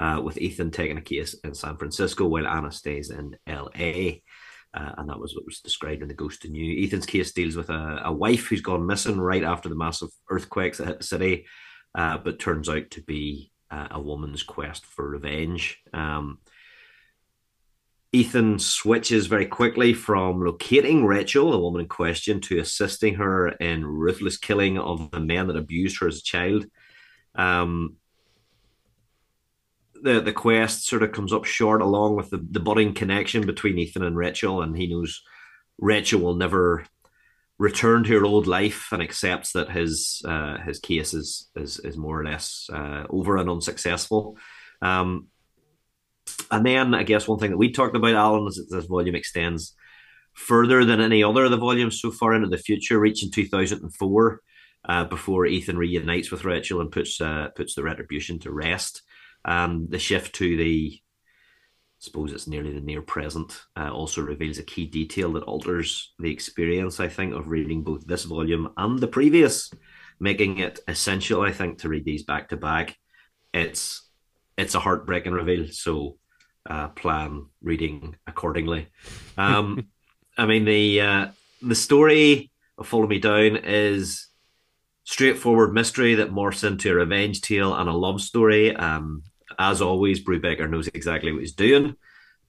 uh, 0.00 0.20
with 0.24 0.38
Ethan 0.38 0.72
taking 0.72 0.98
a 0.98 1.02
case 1.02 1.34
in 1.44 1.54
San 1.54 1.76
Francisco 1.76 2.26
while 2.26 2.48
Anna 2.48 2.72
stays 2.72 3.10
in 3.10 3.36
LA. 3.48 4.18
Uh, 4.76 4.92
and 4.98 5.08
that 5.08 5.20
was 5.20 5.36
what 5.36 5.46
was 5.46 5.60
described 5.60 6.02
in 6.02 6.08
The 6.08 6.14
Ghost 6.14 6.44
in 6.44 6.56
You. 6.56 6.84
Ethan's 6.84 7.06
case 7.06 7.32
deals 7.32 7.54
with 7.54 7.70
a, 7.70 8.00
a 8.04 8.12
wife 8.12 8.48
who's 8.48 8.60
gone 8.60 8.86
missing 8.88 9.20
right 9.20 9.44
after 9.44 9.68
the 9.68 9.76
massive 9.76 10.08
earthquakes 10.28 10.78
that 10.78 10.88
hit 10.88 10.98
the 10.98 11.04
city, 11.04 11.46
uh, 11.94 12.18
but 12.18 12.40
turns 12.40 12.68
out 12.68 12.90
to 12.90 13.02
be 13.02 13.52
uh, 13.74 13.88
a 13.90 14.00
woman's 14.00 14.42
quest 14.42 14.86
for 14.86 15.08
revenge. 15.08 15.82
Um, 15.92 16.38
Ethan 18.12 18.60
switches 18.60 19.26
very 19.26 19.46
quickly 19.46 19.92
from 19.92 20.40
locating 20.44 21.04
Rachel, 21.04 21.50
the 21.50 21.58
woman 21.58 21.80
in 21.80 21.88
question, 21.88 22.40
to 22.42 22.60
assisting 22.60 23.16
her 23.16 23.48
in 23.48 23.84
ruthless 23.84 24.36
killing 24.36 24.78
of 24.78 25.10
the 25.10 25.18
men 25.18 25.48
that 25.48 25.56
abused 25.56 25.98
her 26.00 26.06
as 26.06 26.18
a 26.18 26.22
child. 26.22 26.66
Um, 27.34 27.96
the 30.00 30.20
the 30.20 30.32
quest 30.32 30.86
sort 30.86 31.02
of 31.02 31.10
comes 31.10 31.32
up 31.32 31.44
short 31.44 31.82
along 31.82 32.14
with 32.14 32.30
the, 32.30 32.46
the 32.48 32.60
budding 32.60 32.94
connection 32.94 33.44
between 33.46 33.78
Ethan 33.78 34.04
and 34.04 34.16
Rachel, 34.16 34.62
and 34.62 34.76
he 34.76 34.86
knows 34.86 35.22
Rachel 35.78 36.20
will 36.20 36.36
never 36.36 36.84
return 37.58 38.02
to 38.04 38.18
her 38.18 38.24
old 38.24 38.46
life 38.46 38.88
and 38.92 39.02
accepts 39.02 39.52
that 39.52 39.70
his 39.70 40.22
uh, 40.24 40.58
his 40.58 40.78
case 40.80 41.14
is 41.14 41.50
is 41.56 41.78
is 41.80 41.96
more 41.96 42.20
or 42.20 42.24
less 42.24 42.68
uh, 42.72 43.04
over 43.10 43.36
and 43.36 43.48
unsuccessful. 43.48 44.36
Um, 44.82 45.28
and 46.50 46.64
then 46.64 46.94
I 46.94 47.02
guess 47.02 47.28
one 47.28 47.38
thing 47.38 47.50
that 47.50 47.58
we 47.58 47.70
talked 47.70 47.96
about, 47.96 48.14
Alan, 48.14 48.46
is 48.46 48.56
that 48.56 48.74
this 48.74 48.86
volume 48.86 49.14
extends 49.14 49.74
further 50.32 50.84
than 50.84 51.00
any 51.00 51.22
other 51.22 51.44
of 51.44 51.50
the 51.50 51.56
volumes 51.56 52.00
so 52.00 52.10
far 52.10 52.34
into 52.34 52.48
the 52.48 52.58
future, 52.58 52.98
reaching 52.98 53.30
2004, 53.30 54.40
uh, 54.86 55.04
before 55.04 55.46
Ethan 55.46 55.78
reunites 55.78 56.30
with 56.30 56.44
Rachel 56.44 56.80
and 56.80 56.90
puts 56.90 57.20
uh, 57.20 57.48
puts 57.56 57.74
the 57.74 57.82
retribution 57.82 58.38
to 58.40 58.52
rest. 58.52 59.02
Um, 59.44 59.88
the 59.90 59.98
shift 59.98 60.34
to 60.36 60.56
the, 60.56 60.98
suppose 61.98 62.32
it's 62.32 62.46
nearly 62.46 62.72
the 62.72 62.80
near 62.80 63.02
present, 63.02 63.62
uh, 63.76 63.90
also 63.90 64.20
reveals 64.20 64.58
a 64.58 64.62
key 64.62 64.86
detail 64.86 65.32
that 65.32 65.44
alters 65.44 66.12
the 66.18 66.30
experience, 66.30 67.00
I 67.00 67.08
think, 67.08 67.34
of 67.34 67.48
reading 67.48 67.82
both 67.82 68.06
this 68.06 68.24
volume 68.24 68.72
and 68.76 68.98
the 68.98 69.08
previous, 69.08 69.70
making 70.20 70.58
it 70.58 70.80
essential, 70.86 71.42
I 71.42 71.52
think, 71.52 71.78
to 71.78 71.88
read 71.88 72.04
these 72.04 72.24
back 72.24 72.50
to 72.50 72.56
back. 72.56 72.96
It's 73.52 74.08
it's 74.56 74.74
a 74.74 74.80
heartbreaking 74.80 75.32
reveal, 75.32 75.66
so 75.68 76.16
uh, 76.68 76.88
plan 76.88 77.46
reading 77.62 78.16
accordingly. 78.26 78.88
Um, 79.36 79.88
I 80.38 80.46
mean 80.46 80.64
the 80.64 81.00
uh, 81.00 81.26
the 81.62 81.74
story 81.74 82.50
of 82.78 82.88
Follow 82.88 83.06
Me 83.06 83.18
Down 83.18 83.56
is 83.56 84.28
straightforward 85.04 85.72
mystery 85.72 86.14
that 86.16 86.32
morphs 86.32 86.64
into 86.64 86.90
a 86.90 86.94
revenge 86.94 87.40
tale 87.40 87.74
and 87.74 87.88
a 87.88 87.92
love 87.92 88.20
story. 88.20 88.74
Um, 88.74 89.22
as 89.58 89.82
always, 89.82 90.24
Brubaker 90.24 90.68
knows 90.68 90.88
exactly 90.88 91.32
what 91.32 91.40
he's 91.40 91.52
doing. 91.52 91.96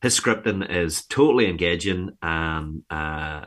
His 0.01 0.19
scripting 0.19 0.69
is 0.69 1.05
totally 1.05 1.49
engaging 1.49 2.11
and 2.21 2.83
uh, 2.89 3.45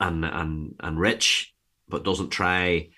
and 0.00 0.24
and 0.24 0.74
and 0.80 1.00
rich, 1.00 1.54
but 1.88 2.04
doesn't 2.04 2.30
try. 2.30 2.88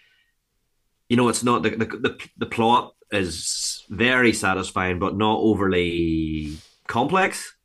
You 1.09 1.17
know, 1.17 1.29
it's 1.29 1.45
not 1.45 1.63
the 1.63 1.71
the 1.71 1.85
the, 1.85 2.29
the 2.39 2.47
plot 2.47 2.95
is 3.11 3.85
very 3.89 4.33
satisfying, 4.33 4.99
but 4.99 5.17
not 5.17 5.41
overly 5.41 6.57
complex. 6.87 7.57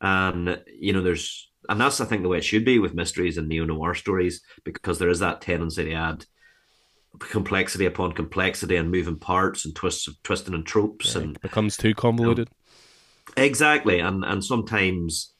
And 0.00 0.62
you 0.78 0.92
know, 0.92 1.02
there's 1.02 1.50
and 1.68 1.80
that's 1.80 2.00
I 2.00 2.04
think 2.04 2.22
the 2.22 2.28
way 2.28 2.38
it 2.38 2.44
should 2.44 2.64
be 2.64 2.78
with 2.78 2.94
mysteries 2.94 3.38
and 3.38 3.48
neo 3.48 3.64
noir 3.64 3.94
stories 3.94 4.42
because 4.64 4.98
there 4.98 5.08
is 5.08 5.20
that 5.20 5.40
tendency 5.40 5.84
to 5.84 5.92
add 5.92 6.26
complexity 7.18 7.86
upon 7.86 8.12
complexity 8.12 8.76
and 8.76 8.90
moving 8.90 9.18
parts 9.18 9.64
and 9.64 9.74
twists 9.74 10.08
of 10.08 10.20
twisting 10.22 10.54
and 10.54 10.66
tropes 10.66 11.14
yeah, 11.14 11.22
and 11.22 11.40
becomes 11.40 11.76
too 11.76 11.94
convoluted. 11.94 12.48
You 12.48 13.42
know, 13.42 13.44
exactly, 13.44 14.00
and 14.00 14.24
and 14.24 14.44
sometimes 14.44 15.32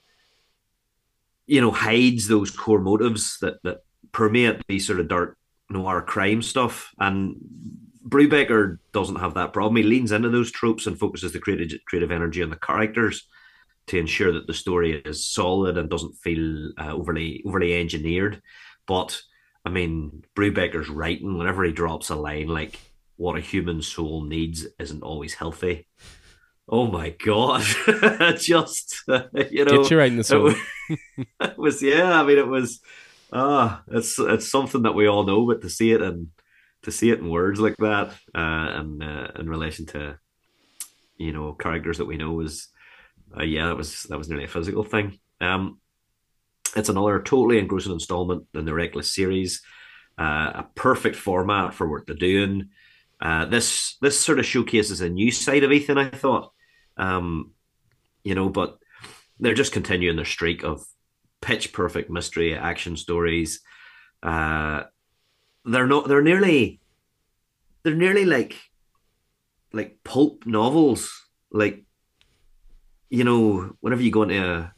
you 1.46 1.60
know 1.60 1.70
hides 1.70 2.28
those 2.28 2.50
core 2.50 2.80
motives 2.80 3.38
that 3.40 3.62
that 3.64 3.78
permeate 4.12 4.62
these 4.68 4.86
sort 4.86 5.00
of 5.00 5.08
dark 5.08 5.36
noir 5.70 6.02
crime 6.02 6.42
stuff 6.42 6.92
and 6.98 7.36
Brubaker 8.06 8.78
doesn't 8.92 9.16
have 9.16 9.34
that 9.34 9.52
problem. 9.52 9.76
He 9.76 9.82
leans 9.82 10.12
into 10.12 10.28
those 10.28 10.50
tropes 10.50 10.86
and 10.86 10.98
focuses 10.98 11.32
the 11.32 11.38
creative 11.38 11.78
creative 11.86 12.10
energy 12.10 12.42
on 12.42 12.50
the 12.50 12.56
characters 12.56 13.26
to 13.86 13.98
ensure 13.98 14.32
that 14.32 14.46
the 14.46 14.54
story 14.54 15.02
is 15.04 15.26
solid 15.26 15.78
and 15.78 15.88
doesn't 15.88 16.14
feel 16.16 16.72
uh, 16.78 16.92
overly 16.92 17.42
overly 17.46 17.78
engineered. 17.80 18.42
But 18.86 19.20
I 19.64 19.70
mean, 19.70 20.24
Brubaker's 20.36 20.88
writing 20.88 21.38
whenever 21.38 21.64
he 21.64 21.72
drops 21.72 22.10
a 22.10 22.16
line 22.16 22.48
like 22.48 22.78
"what 23.16 23.38
a 23.38 23.40
human 23.40 23.82
soul 23.82 24.22
needs 24.22 24.66
isn't 24.78 25.02
always 25.02 25.34
healthy." 25.34 25.86
Oh 26.68 26.86
my 26.86 27.10
god! 27.10 27.64
Just 28.38 29.02
you 29.06 29.64
know, 29.64 29.82
get 29.82 29.90
you 29.90 29.98
right 29.98 30.10
in 30.10 30.18
the 30.18 30.24
soul. 30.24 30.48
It 30.48 30.56
was, 30.88 30.96
it 31.40 31.58
was 31.58 31.82
yeah. 31.82 32.20
I 32.20 32.24
mean, 32.24 32.38
it 32.38 32.48
was 32.48 32.80
ah, 33.32 33.82
it's 33.88 34.18
it's 34.18 34.50
something 34.50 34.82
that 34.82 34.94
we 34.94 35.06
all 35.06 35.24
know, 35.24 35.46
but 35.46 35.62
to 35.62 35.70
see 35.70 35.92
it 35.92 36.02
and 36.02 36.28
to 36.82 36.92
see 36.92 37.10
it 37.10 37.18
in 37.18 37.30
words 37.30 37.60
like 37.60 37.76
that, 37.78 38.08
uh, 38.34 38.68
and 38.78 39.02
uh, 39.02 39.28
in 39.38 39.48
relation 39.48 39.86
to 39.86 40.18
you 41.16 41.32
know 41.32 41.52
characters 41.52 41.98
that 41.98 42.06
we 42.06 42.16
know 42.16 42.40
is 42.40 42.68
uh, 43.36 43.42
yeah, 43.42 43.66
that 43.66 43.76
was 43.76 44.04
that 44.04 44.18
was 44.18 44.28
nearly 44.28 44.44
a 44.44 44.48
physical 44.48 44.84
thing. 44.84 45.18
Um, 45.40 45.78
it's 46.76 46.88
another 46.88 47.20
totally 47.22 47.58
engrossing 47.58 47.92
installment 47.92 48.46
in 48.54 48.64
the 48.64 48.74
Reckless 48.74 49.12
series. 49.12 49.62
Uh, 50.18 50.52
a 50.54 50.66
perfect 50.74 51.16
format 51.16 51.74
for 51.74 51.88
what 51.88 52.06
they're 52.06 52.14
doing. 52.14 52.70
Uh, 53.20 53.44
this 53.46 53.96
this 54.00 54.18
sort 54.18 54.38
of 54.38 54.46
showcases 54.46 55.00
a 55.00 55.08
new 55.08 55.30
side 55.30 55.64
of 55.64 55.72
Ethan. 55.72 55.98
I 55.98 56.10
thought, 56.10 56.52
um, 56.96 57.52
you 58.22 58.34
know, 58.34 58.48
but 58.48 58.78
they're 59.40 59.54
just 59.54 59.72
continuing 59.72 60.16
their 60.16 60.24
streak 60.24 60.62
of 60.62 60.84
pitch 61.40 61.72
perfect 61.72 62.10
mystery 62.10 62.54
action 62.54 62.96
stories. 62.96 63.60
Uh, 64.22 64.84
they're 65.64 65.86
not. 65.86 66.08
They're 66.08 66.22
nearly. 66.22 66.80
They're 67.82 67.94
nearly 67.94 68.24
like, 68.24 68.56
like 69.72 69.98
pulp 70.04 70.46
novels. 70.46 71.12
Like, 71.50 71.84
you 73.10 73.24
know, 73.24 73.76
whenever 73.80 74.02
you 74.02 74.10
go 74.10 74.22
into 74.22 74.42
a 74.42 74.73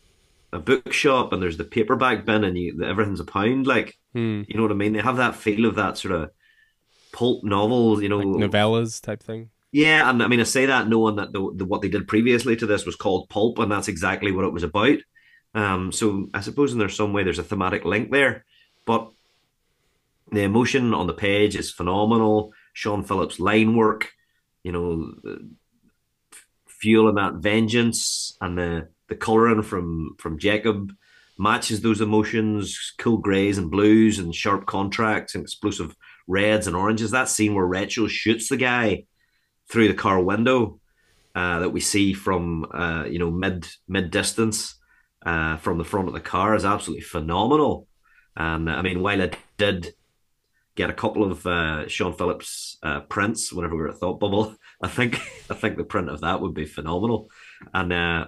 a 0.53 0.59
bookshop 0.59 1.33
and 1.33 1.43
there's 1.43 1.57
the 1.57 1.65
paperback 1.65 2.25
bin 2.25 2.45
and 2.45 2.57
you 2.57 2.83
everything's 2.85 3.21
a 3.21 3.25
pound 3.25 3.67
like 3.67 3.99
hmm. 4.13 4.43
you 4.47 4.57
know 4.57 4.63
what 4.63 4.73
i 4.73 4.75
mean? 4.75 4.93
They 4.93 5.01
have 5.01 5.17
that 5.17 5.37
feel 5.37 5.67
of 5.67 5.75
that 5.77 5.99
sort 5.99 6.15
of 6.15 6.31
pulp 7.13 7.45
novel 7.45 8.03
you 8.03 8.09
know. 8.09 8.19
Like 8.19 8.51
novellas 8.51 9.01
type 9.01 9.23
thing? 9.23 9.51
Yeah 9.73 10.09
and 10.09 10.23
i 10.23 10.29
mean 10.29 10.41
i 10.41 10.45
say 10.45 10.67
that 10.67 10.89
knowing 10.89 11.17
that 11.17 11.33
the, 11.33 11.53
the, 11.55 11.65
what 11.65 11.83
they 11.83 11.89
did 11.89 12.09
previously 12.09 12.57
to 12.57 12.67
this 12.67 12.87
was 12.87 12.97
called 12.97 13.29
pulp 13.29 13.59
and 13.59 13.71
that's 13.71 13.89
exactly 13.89 14.33
what 14.33 14.45
it 14.45 14.53
was 14.53 14.63
about. 14.63 14.99
Um 15.55 15.93
so 15.93 16.29
i 16.33 16.41
suppose 16.41 16.73
in 16.73 16.79
there's 16.79 16.97
some 16.97 17.13
way 17.13 17.25
there's 17.25 17.39
a 17.39 17.45
thematic 17.45 17.85
link 17.85 18.11
there 18.11 18.45
but 18.85 19.11
the 20.33 20.43
emotion 20.43 20.93
on 20.93 21.07
the 21.07 21.15
page 21.15 21.55
is 21.55 21.71
phenomenal. 21.71 22.53
Sean 22.73 23.03
phillips 23.03 23.41
line 23.41 23.77
work 23.77 24.13
you 24.63 24.73
know 24.73 25.13
fueling 26.67 27.15
that 27.17 27.35
vengeance 27.35 28.37
and 28.41 28.59
the 28.59 28.89
the 29.09 29.17
colouring 29.17 29.63
from 29.63 30.17
from 30.19 30.39
Jacob 30.39 30.93
matches 31.39 31.81
those 31.81 32.01
emotions, 32.01 32.95
cool 32.99 33.19
greys 33.19 33.59
and 33.59 33.71
blues 33.71 34.19
and 34.19 34.35
sharp 34.35 34.67
contracts 34.67 35.35
and 35.35 35.43
explosive 35.43 35.95
reds 36.27 36.67
and 36.67 36.75
oranges. 36.75 37.11
That 37.11 37.29
scene 37.29 37.55
where 37.55 37.67
Rachel 37.67 38.09
shoots 38.09 38.49
the 38.49 38.57
guy 38.57 39.05
through 39.69 39.89
the 39.89 39.95
car 39.95 40.21
window 40.21 40.81
uh, 41.35 41.61
that 41.61 41.71
we 41.71 41.81
see 41.81 42.13
from 42.15 42.67
uh, 42.73 43.05
you 43.05 43.19
know 43.19 43.31
mid 43.31 43.67
mid 43.89 44.11
distance 44.11 44.77
uh, 45.25 45.57
from 45.59 45.79
the 45.79 45.85
front 45.85 46.09
of 46.09 46.15
the 46.15 46.21
car 46.21 46.55
is 46.55 46.65
absolutely 46.65 47.03
phenomenal. 47.03 47.87
And 48.37 48.71
I 48.71 48.83
mean, 48.83 49.03
while 49.03 49.21
I 49.21 49.31
did 49.57 49.95
get 50.75 50.91
a 50.91 50.95
couple 50.95 51.31
of 51.31 51.47
uh, 51.47 51.89
Sean 51.89 52.13
Phillips 52.13 52.79
uh, 52.83 53.01
prints 53.01 53.53
whenever 53.53 53.75
we 53.75 53.83
were 53.83 53.89
at 53.89 53.97
Thought 53.97 54.21
Bubble, 54.21 54.55
I 54.83 54.89
think 54.89 55.21
I 55.51 55.55
think 55.55 55.77
the 55.77 55.85
print 55.85 56.09
of 56.09 56.21
that 56.21 56.41
would 56.41 56.55
be 56.55 56.65
phenomenal. 56.65 57.29
And 57.75 57.93
uh, 57.93 58.27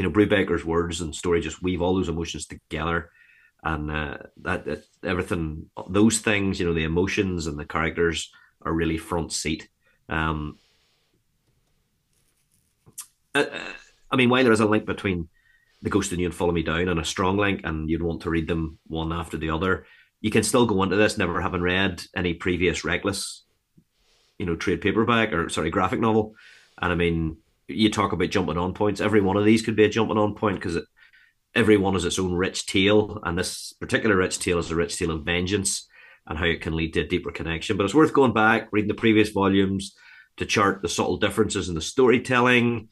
you 0.00 0.08
know, 0.08 0.10
Brubaker's 0.10 0.64
words 0.64 1.02
and 1.02 1.14
story 1.14 1.42
just 1.42 1.62
weave 1.62 1.82
all 1.82 1.94
those 1.94 2.08
emotions 2.08 2.46
together, 2.46 3.10
and 3.62 3.90
uh, 3.90 4.16
that, 4.38 4.64
that 4.64 4.84
everything, 5.04 5.66
those 5.90 6.20
things, 6.20 6.58
you 6.58 6.64
know, 6.64 6.72
the 6.72 6.84
emotions 6.84 7.46
and 7.46 7.58
the 7.58 7.66
characters 7.66 8.32
are 8.62 8.72
really 8.72 8.96
front 8.96 9.30
seat. 9.30 9.68
Um, 10.08 10.56
uh, 13.34 13.44
uh, 13.52 13.72
I 14.10 14.16
mean, 14.16 14.30
while 14.30 14.42
there 14.42 14.54
is 14.54 14.60
a 14.60 14.64
link 14.64 14.86
between 14.86 15.28
the 15.82 15.90
Ghost 15.90 16.14
in 16.14 16.18
You 16.18 16.28
and 16.28 16.34
Follow 16.34 16.52
Me 16.52 16.62
Down, 16.62 16.88
and 16.88 16.98
a 16.98 17.04
strong 17.04 17.36
link, 17.36 17.60
and 17.64 17.90
you'd 17.90 18.00
want 18.00 18.22
to 18.22 18.30
read 18.30 18.48
them 18.48 18.78
one 18.86 19.12
after 19.12 19.36
the 19.36 19.50
other, 19.50 19.84
you 20.22 20.30
can 20.30 20.42
still 20.42 20.64
go 20.64 20.82
into 20.82 20.96
this 20.96 21.18
never 21.18 21.42
having 21.42 21.60
read 21.60 22.02
any 22.16 22.32
previous 22.32 22.86
Reckless, 22.86 23.44
you 24.38 24.46
know, 24.46 24.56
trade 24.56 24.80
paperback 24.80 25.34
or 25.34 25.50
sorry, 25.50 25.68
graphic 25.68 26.00
novel, 26.00 26.36
and 26.80 26.90
I 26.90 26.94
mean 26.94 27.36
you 27.70 27.90
talk 27.90 28.12
about 28.12 28.30
jumping 28.30 28.58
on 28.58 28.74
points. 28.74 29.00
Every 29.00 29.20
one 29.20 29.36
of 29.36 29.44
these 29.44 29.62
could 29.62 29.76
be 29.76 29.84
a 29.84 29.88
jumping 29.88 30.18
on 30.18 30.34
point 30.34 30.56
because 30.56 30.78
every 31.54 31.76
one 31.76 31.94
has 31.94 32.04
its 32.04 32.18
own 32.18 32.32
rich 32.34 32.66
tale, 32.66 33.20
and 33.24 33.38
this 33.38 33.72
particular 33.74 34.16
rich 34.16 34.38
tale 34.38 34.58
is 34.58 34.70
a 34.70 34.76
rich 34.76 34.98
tale 34.98 35.10
of 35.10 35.24
vengeance 35.24 35.88
and 36.26 36.38
how 36.38 36.44
it 36.44 36.60
can 36.60 36.76
lead 36.76 36.94
to 36.94 37.00
a 37.00 37.06
deeper 37.06 37.32
connection. 37.32 37.76
But 37.76 37.84
it's 37.84 37.94
worth 37.94 38.12
going 38.12 38.32
back, 38.32 38.68
reading 38.72 38.88
the 38.88 38.94
previous 38.94 39.30
volumes 39.30 39.94
to 40.36 40.46
chart 40.46 40.82
the 40.82 40.88
subtle 40.88 41.16
differences 41.16 41.68
in 41.68 41.74
the 41.74 41.80
storytelling 41.80 42.88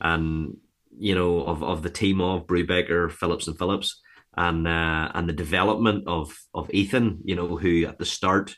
and 0.00 0.56
you 0.98 1.14
know 1.14 1.42
of, 1.44 1.62
of 1.62 1.82
the 1.82 1.90
team 1.90 2.20
of 2.20 2.46
Brubaker, 2.46 3.10
Phillips, 3.10 3.46
and 3.46 3.56
Phillips, 3.56 4.00
and 4.36 4.66
uh, 4.66 5.10
and 5.14 5.28
the 5.28 5.32
development 5.32 6.04
of 6.06 6.36
of 6.54 6.70
Ethan. 6.72 7.20
You 7.24 7.36
know, 7.36 7.56
who 7.56 7.86
at 7.86 7.98
the 7.98 8.04
start 8.04 8.56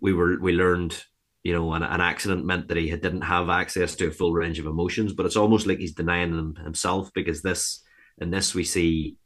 we 0.00 0.12
were 0.12 0.38
we 0.40 0.52
learned 0.52 1.02
you 1.48 1.54
know, 1.54 1.72
an, 1.72 1.82
an 1.82 2.02
accident 2.02 2.44
meant 2.44 2.68
that 2.68 2.76
he 2.76 2.90
didn't 2.90 3.22
have 3.22 3.48
access 3.48 3.96
to 3.96 4.08
a 4.08 4.10
full 4.10 4.34
range 4.34 4.58
of 4.58 4.66
emotions. 4.66 5.14
But 5.14 5.24
it's 5.24 5.36
almost 5.36 5.66
like 5.66 5.78
he's 5.78 5.94
denying 5.94 6.36
them 6.36 6.56
himself 6.56 7.10
because 7.14 7.40
this, 7.40 7.82
in 8.18 8.30
this, 8.30 8.54
we 8.54 8.64
see 8.64 9.16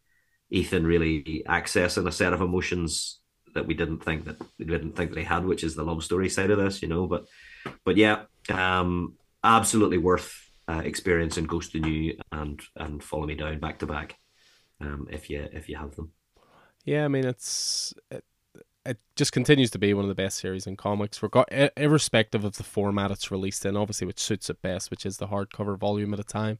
Ethan 0.48 0.86
really 0.86 1.42
accessing 1.48 2.06
a 2.06 2.12
set 2.12 2.32
of 2.32 2.40
emotions 2.40 3.18
that 3.54 3.66
we 3.66 3.74
didn't 3.74 4.04
think 4.04 4.26
that 4.26 4.36
we 4.56 4.66
didn't 4.66 4.94
think 4.94 5.10
that 5.10 5.18
he 5.18 5.24
had, 5.24 5.44
which 5.44 5.64
is 5.64 5.74
the 5.74 5.82
love 5.82 6.04
story 6.04 6.28
side 6.28 6.52
of 6.52 6.58
this, 6.58 6.80
you 6.80 6.86
know. 6.86 7.08
But 7.08 7.26
but 7.84 7.96
yeah, 7.96 8.22
um, 8.50 9.14
absolutely 9.42 9.98
worth 9.98 10.32
uh, 10.68 10.82
experiencing 10.84 11.46
Ghost 11.46 11.74
in 11.74 11.84
You 11.84 12.18
and 12.30 12.60
and 12.76 13.02
Follow 13.02 13.26
Me 13.26 13.34
Down 13.34 13.58
back 13.58 13.80
to 13.80 13.86
back, 13.86 14.16
um, 14.80 15.08
if 15.10 15.28
you 15.28 15.44
if 15.52 15.68
you 15.68 15.76
have 15.76 15.96
them. 15.96 16.12
Yeah, 16.84 17.04
I 17.04 17.08
mean 17.08 17.26
it's 17.26 17.92
it, 18.12 18.24
it 18.84 18.98
just 19.16 19.32
continues 19.32 19.70
to 19.70 19.78
be 19.78 19.94
one 19.94 20.04
of 20.04 20.08
the 20.08 20.14
best 20.14 20.38
series 20.38 20.66
in 20.66 20.76
comics, 20.76 21.22
reg- 21.22 21.70
irrespective 21.76 22.44
of 22.44 22.56
the 22.56 22.64
format 22.64 23.10
it's 23.10 23.30
released 23.30 23.64
in. 23.64 23.76
Obviously, 23.76 24.06
which 24.06 24.20
suits 24.20 24.50
it 24.50 24.60
best, 24.60 24.90
which 24.90 25.06
is 25.06 25.18
the 25.18 25.28
hardcover 25.28 25.78
volume 25.78 26.12
at 26.12 26.20
a 26.20 26.24
time. 26.24 26.58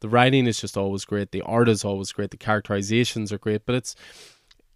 The 0.00 0.08
writing 0.08 0.46
is 0.46 0.60
just 0.60 0.76
always 0.76 1.04
great. 1.04 1.32
The 1.32 1.42
art 1.42 1.68
is 1.68 1.84
always 1.84 2.12
great. 2.12 2.30
The 2.30 2.36
characterizations 2.36 3.32
are 3.32 3.38
great, 3.38 3.66
but 3.66 3.74
it's 3.74 3.94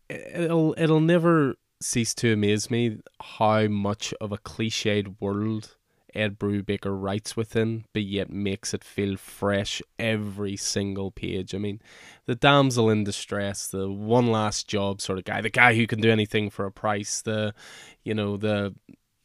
it'll 0.09 0.75
it'll 0.79 1.01
never 1.01 1.57
cease 1.81 2.15
to 2.15 2.33
amaze 2.33 2.71
me 2.71 2.99
how 3.21 3.67
much 3.69 4.13
of 4.21 4.33
a 4.33 4.39
cliched 4.39 5.21
world 5.21 5.77
Ed 6.15 6.39
Brubaker 6.39 6.97
writes 6.99 7.37
within, 7.37 7.85
but 7.93 8.03
yet 8.03 8.31
makes 8.31 8.73
it 8.75 8.85
feel 8.85 9.17
fresh 9.17 9.83
every 9.99 10.57
single 10.57 11.11
page. 11.11 11.55
I 11.55 11.59
mean, 11.59 11.81
the 12.27 12.35
damsel 12.35 12.91
in 12.91 13.05
distress, 13.05 13.67
the 13.67 13.91
one 13.91 14.29
last 14.29 14.69
job 14.69 15.01
sort 15.01 15.19
of 15.19 15.25
guy, 15.25 15.41
the 15.41 15.51
guy 15.51 15.75
who 15.75 15.87
can 15.87 16.01
do 16.01 16.11
anything 16.11 16.51
for 16.51 16.67
a 16.67 16.73
price, 16.73 17.21
the, 17.21 17.55
you 18.03 18.15
know, 18.15 18.37
the 18.37 18.75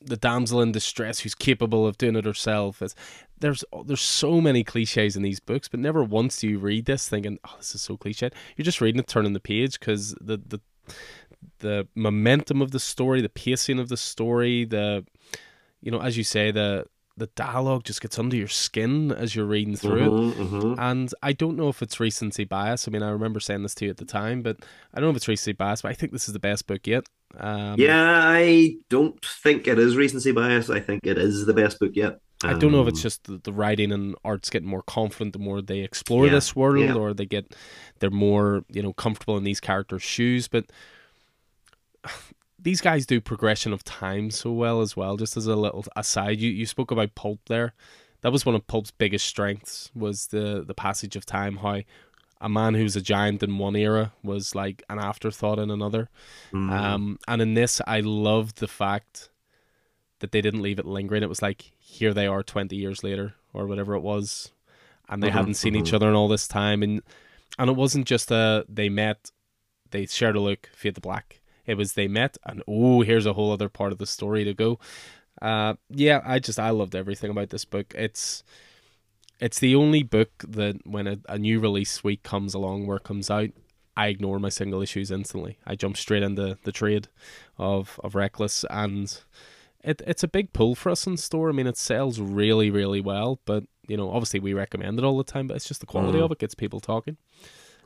the 0.05 0.17
damsel 0.17 0.61
in 0.61 0.71
distress 0.71 1.19
who's 1.19 1.35
capable 1.35 1.87
of 1.87 1.97
doing 1.97 2.15
it 2.15 2.25
herself. 2.25 2.81
There's 3.39 3.63
there's 3.85 4.01
so 4.01 4.41
many 4.41 4.63
cliches 4.63 5.15
in 5.15 5.23
these 5.23 5.39
books, 5.39 5.67
but 5.67 5.79
never 5.79 6.03
once 6.03 6.39
do 6.41 6.47
you 6.47 6.59
read 6.59 6.85
this 6.85 7.07
thinking, 7.07 7.39
"Oh, 7.45 7.55
this 7.57 7.75
is 7.75 7.81
so 7.81 7.97
cliched." 7.97 8.33
You're 8.55 8.65
just 8.65 8.81
reading 8.81 8.99
it, 8.99 9.07
turning 9.07 9.33
the 9.33 9.39
page 9.39 9.79
because 9.79 10.15
the 10.19 10.37
the 10.37 10.59
the 11.59 11.87
momentum 11.95 12.61
of 12.61 12.71
the 12.71 12.79
story, 12.79 13.21
the 13.21 13.29
pacing 13.29 13.79
of 13.79 13.89
the 13.89 13.97
story, 13.97 14.65
the 14.65 15.05
you 15.83 15.91
know, 15.91 16.01
as 16.01 16.17
you 16.17 16.23
say, 16.23 16.51
the 16.51 16.85
the 17.15 17.27
dialogue 17.35 17.83
just 17.83 18.01
gets 18.01 18.17
under 18.17 18.35
your 18.35 18.47
skin 18.47 19.11
as 19.11 19.35
you're 19.35 19.45
reading 19.45 19.75
through 19.75 20.09
mm-hmm, 20.09 20.41
it. 20.41 20.47
Mm-hmm. 20.47 20.79
And 20.79 21.13
I 21.21 21.33
don't 21.33 21.55
know 21.55 21.69
if 21.69 21.83
it's 21.83 21.99
recency 21.99 22.43
bias. 22.43 22.87
I 22.87 22.91
mean, 22.91 23.03
I 23.03 23.11
remember 23.11 23.39
saying 23.39 23.61
this 23.61 23.75
to 23.75 23.85
you 23.85 23.91
at 23.91 23.97
the 23.97 24.05
time, 24.05 24.41
but 24.41 24.57
I 24.93 24.99
don't 24.99 25.05
know 25.07 25.11
if 25.11 25.17
it's 25.17 25.27
recency 25.27 25.51
bias, 25.53 25.83
but 25.83 25.89
I 25.89 25.93
think 25.93 26.11
this 26.11 26.27
is 26.27 26.33
the 26.33 26.39
best 26.39 26.65
book 26.65 26.87
yet. 26.87 27.05
Um, 27.37 27.75
yeah, 27.77 28.21
I 28.25 28.77
don't 28.89 29.23
think 29.23 29.67
it 29.67 29.77
is 29.77 29.95
recency 29.95 30.31
bias. 30.31 30.69
I 30.69 30.79
think 30.79 31.01
it 31.05 31.17
is 31.19 31.45
the 31.45 31.53
best 31.53 31.79
book 31.79 31.91
yet. 31.95 32.19
Um, 32.43 32.49
I 32.49 32.53
don't 32.59 32.71
know 32.71 32.81
if 32.81 32.87
it's 32.87 32.99
Um, 32.99 33.03
just 33.03 33.23
the, 33.25 33.37
the 33.37 33.53
writing 33.53 33.91
and 33.91 34.15
art's 34.23 34.49
getting 34.49 34.67
more 34.67 34.83
confident 34.83 35.33
the 35.33 35.39
more 35.39 35.61
they 35.61 35.79
explore 35.79 36.27
Yeah, 36.27 36.33
this 36.33 36.55
world, 36.55 36.79
yeah. 36.85 36.93
or 36.95 37.13
they 37.13 37.25
get 37.25 37.55
they're 37.99 38.09
more 38.09 38.65
you 38.69 38.81
know 38.81 38.93
comfortable 38.93 39.37
in 39.37 39.43
these 39.43 39.59
characters' 39.59 40.01
shoes. 40.03 40.47
But 40.47 40.65
these 42.63 42.81
guys 42.81 43.05
do 43.05 43.21
progression 43.21 43.73
of 43.73 43.83
time 43.83 44.31
so 44.31 44.51
well 44.51 44.81
as 44.81 44.97
well. 44.97 45.17
Just 45.17 45.37
as 45.37 45.47
a 45.47 45.55
little 45.55 45.85
aside, 45.95 46.39
you 46.39 46.49
you 46.49 46.65
spoke 46.65 46.91
about 46.91 47.15
pulp 47.15 47.41
there. 47.47 47.73
That 48.21 48.31
was 48.31 48.45
one 48.45 48.55
of 48.55 48.67
pulp's 48.67 48.91
biggest 48.91 49.25
strengths 49.25 49.91
was 49.93 50.27
the 50.27 50.63
the 50.65 50.73
passage 50.73 51.15
of 51.15 51.25
time. 51.25 51.57
How 51.57 51.81
a 52.41 52.49
man 52.49 52.73
who's 52.73 52.95
a 52.95 53.01
giant 53.01 53.43
in 53.43 53.57
one 53.57 53.75
era 53.75 54.13
was 54.23 54.55
like 54.55 54.83
an 54.89 54.99
afterthought 54.99 55.59
in 55.59 55.71
another. 55.71 56.09
mm, 56.53 56.69
Um, 56.71 57.17
and 57.27 57.41
in 57.41 57.53
this, 57.53 57.81
I 57.87 57.99
loved 58.01 58.57
the 58.59 58.67
fact 58.67 59.29
that 60.19 60.31
they 60.31 60.41
didn't 60.41 60.61
leave 60.61 60.79
it 60.79 60.85
lingering. 60.85 61.23
It 61.23 61.29
was 61.29 61.41
like 61.41 61.71
here 61.79 62.13
they 62.13 62.27
are 62.27 62.43
twenty 62.43 62.75
years 62.77 63.03
later 63.03 63.35
or 63.53 63.67
whatever 63.67 63.93
it 63.95 64.01
was, 64.01 64.51
and 65.09 65.21
they 65.21 65.29
Mhm, 65.29 65.33
hadn't 65.33 65.55
seen 65.55 65.75
each 65.75 65.91
mhm. 65.91 65.93
other 65.93 66.09
in 66.09 66.15
all 66.15 66.27
this 66.29 66.47
time. 66.47 66.81
And 66.83 67.01
and 67.59 67.69
it 67.69 67.75
wasn't 67.75 68.07
just 68.07 68.31
a 68.31 68.65
they 68.69 68.89
met, 68.89 69.31
they 69.91 70.05
shared 70.05 70.35
a 70.35 70.39
look, 70.39 70.69
fade 70.73 70.95
to 70.95 71.01
black. 71.01 71.39
It 71.65 71.75
was 71.75 71.93
they 71.93 72.07
met, 72.07 72.37
and 72.45 72.61
oh, 72.67 73.01
here's 73.01 73.25
a 73.25 73.33
whole 73.33 73.51
other 73.51 73.69
part 73.69 73.91
of 73.91 73.97
the 73.97 74.05
story 74.05 74.43
to 74.43 74.53
go. 74.53 74.79
Uh, 75.41 75.75
yeah, 75.89 76.21
I 76.25 76.39
just 76.39 76.59
I 76.59 76.69
loved 76.71 76.95
everything 76.95 77.31
about 77.31 77.49
this 77.49 77.65
book. 77.65 77.93
It's 77.97 78.43
it's 79.39 79.59
the 79.59 79.75
only 79.75 80.03
book 80.03 80.29
that 80.47 80.85
when 80.85 81.07
a, 81.07 81.17
a 81.27 81.37
new 81.37 81.59
release 81.59 82.03
week 82.03 82.23
comes 82.23 82.53
along 82.53 82.85
where 82.87 82.97
it 82.97 83.03
comes 83.03 83.29
out, 83.29 83.49
I 83.97 84.07
ignore 84.07 84.39
my 84.39 84.49
single 84.49 84.81
issues 84.81 85.11
instantly. 85.11 85.57
I 85.65 85.75
jump 85.75 85.97
straight 85.97 86.23
into 86.23 86.57
the 86.63 86.71
trade 86.71 87.07
of 87.57 87.99
of 88.03 88.15
Reckless, 88.15 88.65
and 88.69 89.19
it 89.83 90.01
it's 90.05 90.23
a 90.23 90.27
big 90.27 90.53
pull 90.53 90.75
for 90.75 90.89
us 90.89 91.07
in 91.07 91.17
store. 91.17 91.49
I 91.49 91.53
mean, 91.53 91.67
it 91.67 91.77
sells 91.77 92.19
really 92.19 92.69
really 92.69 93.01
well, 93.01 93.39
but 93.45 93.63
you 93.87 93.97
know, 93.97 94.11
obviously 94.11 94.39
we 94.39 94.53
recommend 94.53 94.97
it 94.97 95.03
all 95.05 95.17
the 95.17 95.23
time, 95.25 95.47
but 95.47 95.55
it's 95.57 95.67
just 95.67 95.81
the 95.81 95.85
quality 95.85 96.19
Mhm. 96.19 96.25
of 96.25 96.31
it 96.31 96.39
gets 96.39 96.55
people 96.55 96.79
talking. 96.79 97.17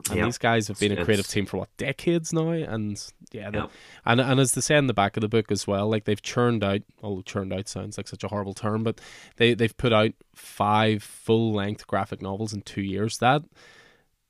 And 0.09 0.17
Yeah. 0.19 0.25
these 0.25 0.37
guys 0.37 0.67
have 0.69 0.79
been 0.79 0.91
a 0.91 0.93
It's- 0.93 1.05
creative 1.05 1.27
team 1.27 1.45
for 1.45 1.57
what 1.57 1.75
decades 1.77 2.31
now, 2.31 2.49
and 2.51 3.03
yeah, 3.31 3.49
Yeah. 3.53 3.67
and 4.05 4.21
and 4.21 4.39
as 4.39 4.53
they 4.53 4.61
say 4.61 4.77
in 4.77 4.87
the 4.87 4.93
back 4.93 5.17
of 5.17 5.21
the 5.21 5.27
book 5.27 5.51
as 5.51 5.67
well, 5.67 5.89
like 5.89 6.05
they've 6.05 6.21
churned 6.21 6.63
out. 6.63 6.81
Oh, 7.03 7.21
churned 7.23 7.51
out 7.51 7.67
sounds 7.67 7.97
like 7.97 8.07
such 8.07 8.23
a 8.23 8.27
horrible 8.29 8.53
term, 8.53 8.83
but 8.83 9.01
they 9.35 9.53
they've 9.53 9.75
put 9.75 9.91
out 9.93 10.11
five 10.33 11.03
full 11.03 11.51
length 11.53 11.87
graphic 11.87 12.21
novels 12.21 12.53
in 12.53 12.61
two 12.61 12.81
years. 12.83 13.17
That 13.17 13.43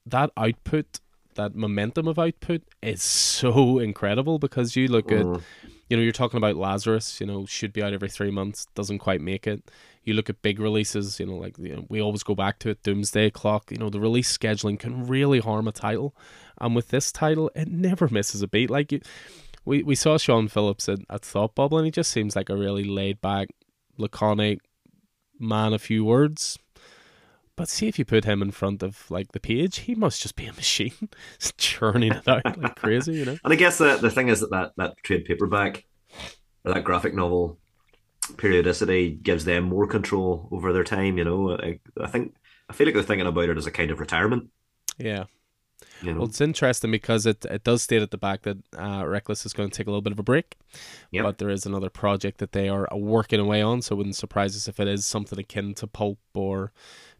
that 0.06 0.32
output, 0.38 1.00
that 1.36 1.54
momentum 1.54 2.08
of 2.08 2.18
output, 2.18 2.64
is 2.82 3.04
so 3.04 3.78
incredible 3.80 4.40
because 4.40 4.76
you 4.76 4.88
look 4.88 5.12
at 5.12 5.26
mm, 5.26 5.42
you 5.90 5.96
know, 5.96 6.04
you're 6.04 6.12
talking 6.12 6.38
about 6.38 6.56
Lazarus, 6.58 7.22
you 7.22 7.28
know, 7.28 7.46
should 7.46 7.72
be 7.72 7.82
out 7.82 7.94
every 7.94 8.10
three 8.10 8.32
months, 8.32 8.66
doesn't 8.76 9.00
quite 9.00 9.22
make 9.22 9.48
it. 9.48 9.64
You 10.08 10.14
look 10.14 10.30
at 10.30 10.42
big 10.42 10.60
releases, 10.60 11.20
you 11.20 11.26
know, 11.26 11.36
like 11.36 11.58
you 11.58 11.76
know, 11.76 11.86
we 11.90 12.02
always 12.02 12.24
go 12.24 12.34
back 12.34 12.60
to 12.60 12.70
it, 12.70 12.82
Doomsday 12.84 13.32
Clock. 13.32 13.72
You 13.72 13.78
know, 13.78 13.90
the 13.90 14.00
release 14.00 14.36
scheduling 14.36 14.80
can 14.80 15.06
really 15.06 15.40
harm 15.40 15.68
a 15.68 15.72
title, 15.72 16.16
and 16.60 16.76
with 16.76 16.88
this 16.90 17.12
title, 17.12 17.52
it 17.56 17.68
never 17.68 18.08
misses 18.12 18.42
a 18.42 18.48
beat. 18.48 18.70
Like 18.70 18.92
you, 18.92 19.02
we 19.66 19.84
we 19.84 19.96
saw 19.96 20.18
Sean 20.18 20.48
Phillips 20.48 20.88
at, 20.88 21.00
at 21.10 21.26
Thought 21.26 21.56
Bubble, 21.56 21.78
and 21.78 21.86
he 21.86 21.92
just 21.92 22.12
seems 22.12 22.36
like 22.36 22.50
a 22.50 22.56
really 22.56 22.86
laid 22.86 23.22
back, 23.22 23.50
laconic 23.98 24.62
man, 25.40 25.74
a 25.74 25.80
few 25.80 26.06
words. 26.06 26.58
But 27.58 27.70
see 27.70 27.88
if 27.88 27.98
you 27.98 28.06
put 28.06 28.24
him 28.24 28.42
in 28.42 28.52
front 28.52 28.84
of 28.84 29.10
like 29.10 29.32
the 29.32 29.40
page, 29.40 29.80
he 29.80 29.96
must 29.96 30.22
just 30.22 30.36
be 30.36 30.46
a 30.46 30.54
machine, 30.64 31.10
churning 31.58 32.14
it 32.14 32.28
out 32.28 32.58
like 32.58 32.76
crazy, 32.76 33.14
you 33.14 33.26
know. 33.26 33.38
And 33.44 33.54
I 33.54 33.56
guess 33.56 33.78
the 33.78 33.98
the 33.98 34.12
thing 34.12 34.30
is 34.30 34.40
that 34.40 34.52
that, 34.52 34.72
that 34.78 34.98
trade 35.04 35.26
paperback 35.26 35.86
or 36.64 36.74
that 36.74 36.84
graphic 36.84 37.14
novel 37.14 37.58
periodicity 38.38 39.12
gives 39.12 39.46
them 39.46 39.66
more 39.66 39.88
control 39.88 40.50
over 40.52 40.74
their 40.74 40.84
time. 40.84 41.18
You 41.18 41.24
know, 41.24 41.58
I, 41.58 41.80
I 42.00 42.08
think 42.08 42.36
I 42.70 42.74
feel 42.74 42.88
like 42.88 42.94
they're 42.94 43.04
thinking 43.04 43.28
about 43.28 43.50
it 43.50 43.58
as 43.58 43.68
a 43.68 43.72
kind 43.72 43.92
of 43.92 44.00
retirement. 44.00 44.50
Yeah. 44.98 45.26
You 46.02 46.12
know, 46.12 46.20
Well, 46.20 46.28
it's 46.28 46.42
interesting 46.42 46.92
because 46.92 47.26
it, 47.26 47.46
it 47.46 47.64
does 47.64 47.84
state 47.84 48.02
at 48.02 48.12
the 48.12 48.18
back 48.18 48.44
that 48.44 48.58
uh, 48.78 49.06
Reckless 49.06 49.46
is 49.46 49.54
going 49.54 49.70
to 49.70 49.78
take 49.78 49.88
a 49.88 49.90
little 49.90 50.02
bit 50.02 50.14
of 50.14 50.20
a 50.20 50.24
break. 50.24 50.56
Yep. 51.12 51.24
But 51.24 51.38
there 51.38 51.50
is 51.50 51.66
another 51.66 51.90
project 51.90 52.40
that 52.40 52.52
they 52.52 52.68
are 52.70 52.88
working 52.92 53.40
away 53.40 53.62
on, 53.62 53.82
so 53.82 53.94
it 53.94 53.98
wouldn't 53.98 54.16
surprise 54.16 54.56
us 54.56 54.68
if 54.68 54.80
it 54.80 54.88
is 54.88 55.06
something 55.06 55.38
akin 55.40 55.74
to 55.76 55.88
Pulp 55.88 56.20
or 56.34 56.72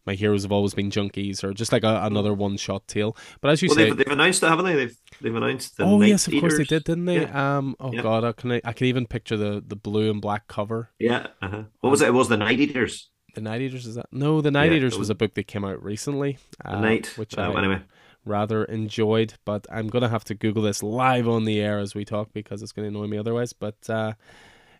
My 0.08 0.14
Heroes 0.14 0.42
Have 0.44 0.52
Always 0.52 0.72
Been 0.72 0.90
Junkies 0.90 1.44
or 1.44 1.52
just 1.52 1.70
like 1.70 1.84
a, 1.84 2.00
another 2.04 2.32
one 2.32 2.56
shot 2.56 2.88
tale. 2.88 3.14
But 3.42 3.50
as 3.50 3.60
you 3.62 3.68
well, 3.68 3.76
say. 3.76 3.84
they've, 3.84 3.96
they've 3.98 4.06
announced 4.08 4.42
it, 4.42 4.48
haven't 4.48 4.64
they? 4.64 4.74
They've 4.74 4.96
they've 5.20 5.34
announced 5.34 5.76
the 5.76 5.84
Oh 5.84 6.00
yes, 6.00 6.26
of 6.26 6.32
course 6.40 6.56
they 6.56 6.64
did, 6.64 6.84
didn't 6.84 7.04
they? 7.04 7.20
Yeah. 7.20 7.58
Um, 7.58 7.76
oh 7.78 7.92
Yeah. 7.92 8.00
god, 8.02 8.24
I 8.24 8.32
can 8.32 8.52
I 8.64 8.72
can 8.72 8.86
even 8.86 9.06
picture 9.06 9.36
the, 9.36 9.62
the 9.64 9.76
blue 9.76 10.10
and 10.10 10.20
black 10.22 10.48
cover. 10.48 10.88
Yeah. 10.98 11.26
Uh-huh. 11.42 11.64
What 11.80 11.90
was 11.90 12.00
it? 12.00 12.08
It 12.08 12.12
was 12.14 12.28
the 12.28 12.38
Night 12.38 12.58
Eaters. 12.58 13.10
The 13.34 13.42
Night 13.42 13.60
Eaters 13.60 13.86
is 13.86 13.96
that? 13.96 14.06
No, 14.10 14.40
the 14.40 14.50
Night 14.50 14.70
Yeah, 14.72 14.78
Eaters 14.78 14.94
was 14.94 15.00
was- 15.00 15.10
a 15.10 15.14
book 15.14 15.34
that 15.34 15.46
came 15.46 15.64
out 15.64 15.82
recently, 15.82 16.38
The 16.64 16.76
uh, 16.76 16.80
Night. 16.80 17.12
which 17.18 17.36
uh, 17.36 17.42
I 17.42 17.58
anyway. 17.58 17.82
rather 18.24 18.64
enjoyed. 18.64 19.34
But 19.44 19.66
I'm 19.70 19.88
gonna 19.88 20.08
have 20.08 20.24
to 20.24 20.34
Google 20.34 20.62
this 20.62 20.82
live 20.82 21.28
on 21.28 21.44
the 21.44 21.60
air 21.60 21.78
as 21.78 21.94
we 21.94 22.04
talk 22.06 22.32
because 22.32 22.62
it's 22.62 22.72
gonna 22.72 22.88
annoy 22.88 23.06
me 23.08 23.18
otherwise. 23.18 23.52
But 23.52 23.76
uh, 23.90 24.14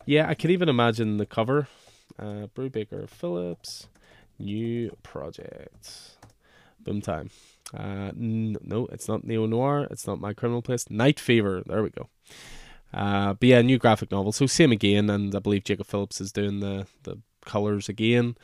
yeah, 0.06 0.26
I 0.26 0.34
can 0.34 0.50
even 0.50 0.68
imagine 0.70 1.18
the 1.18 1.26
cover. 1.26 1.68
Uh, 2.18 2.48
Brubaker 2.56 3.08
Phillips, 3.08 3.86
new 4.38 4.96
project. 5.02 6.16
Boom 6.80 7.00
time. 7.00 7.30
Uh, 7.76 8.12
no, 8.14 8.86
it's 8.92 9.08
not 9.08 9.24
Neo 9.24 9.46
Noir. 9.46 9.86
It's 9.90 10.06
not 10.06 10.20
My 10.20 10.32
Criminal 10.32 10.62
Place. 10.62 10.88
Night 10.88 11.20
Fever. 11.20 11.62
There 11.66 11.82
we 11.82 11.90
go. 11.90 12.08
Uh, 12.92 13.34
but 13.34 13.46
yeah, 13.46 13.60
new 13.60 13.78
graphic 13.78 14.10
novel. 14.10 14.32
So 14.32 14.46
same 14.46 14.72
again, 14.72 15.10
and 15.10 15.34
I 15.34 15.40
believe 15.40 15.64
Jacob 15.64 15.86
Phillips 15.86 16.20
is 16.20 16.32
doing 16.32 16.60
the 16.60 16.86
the 17.02 17.18
colors 17.44 17.88
again. 17.88 18.36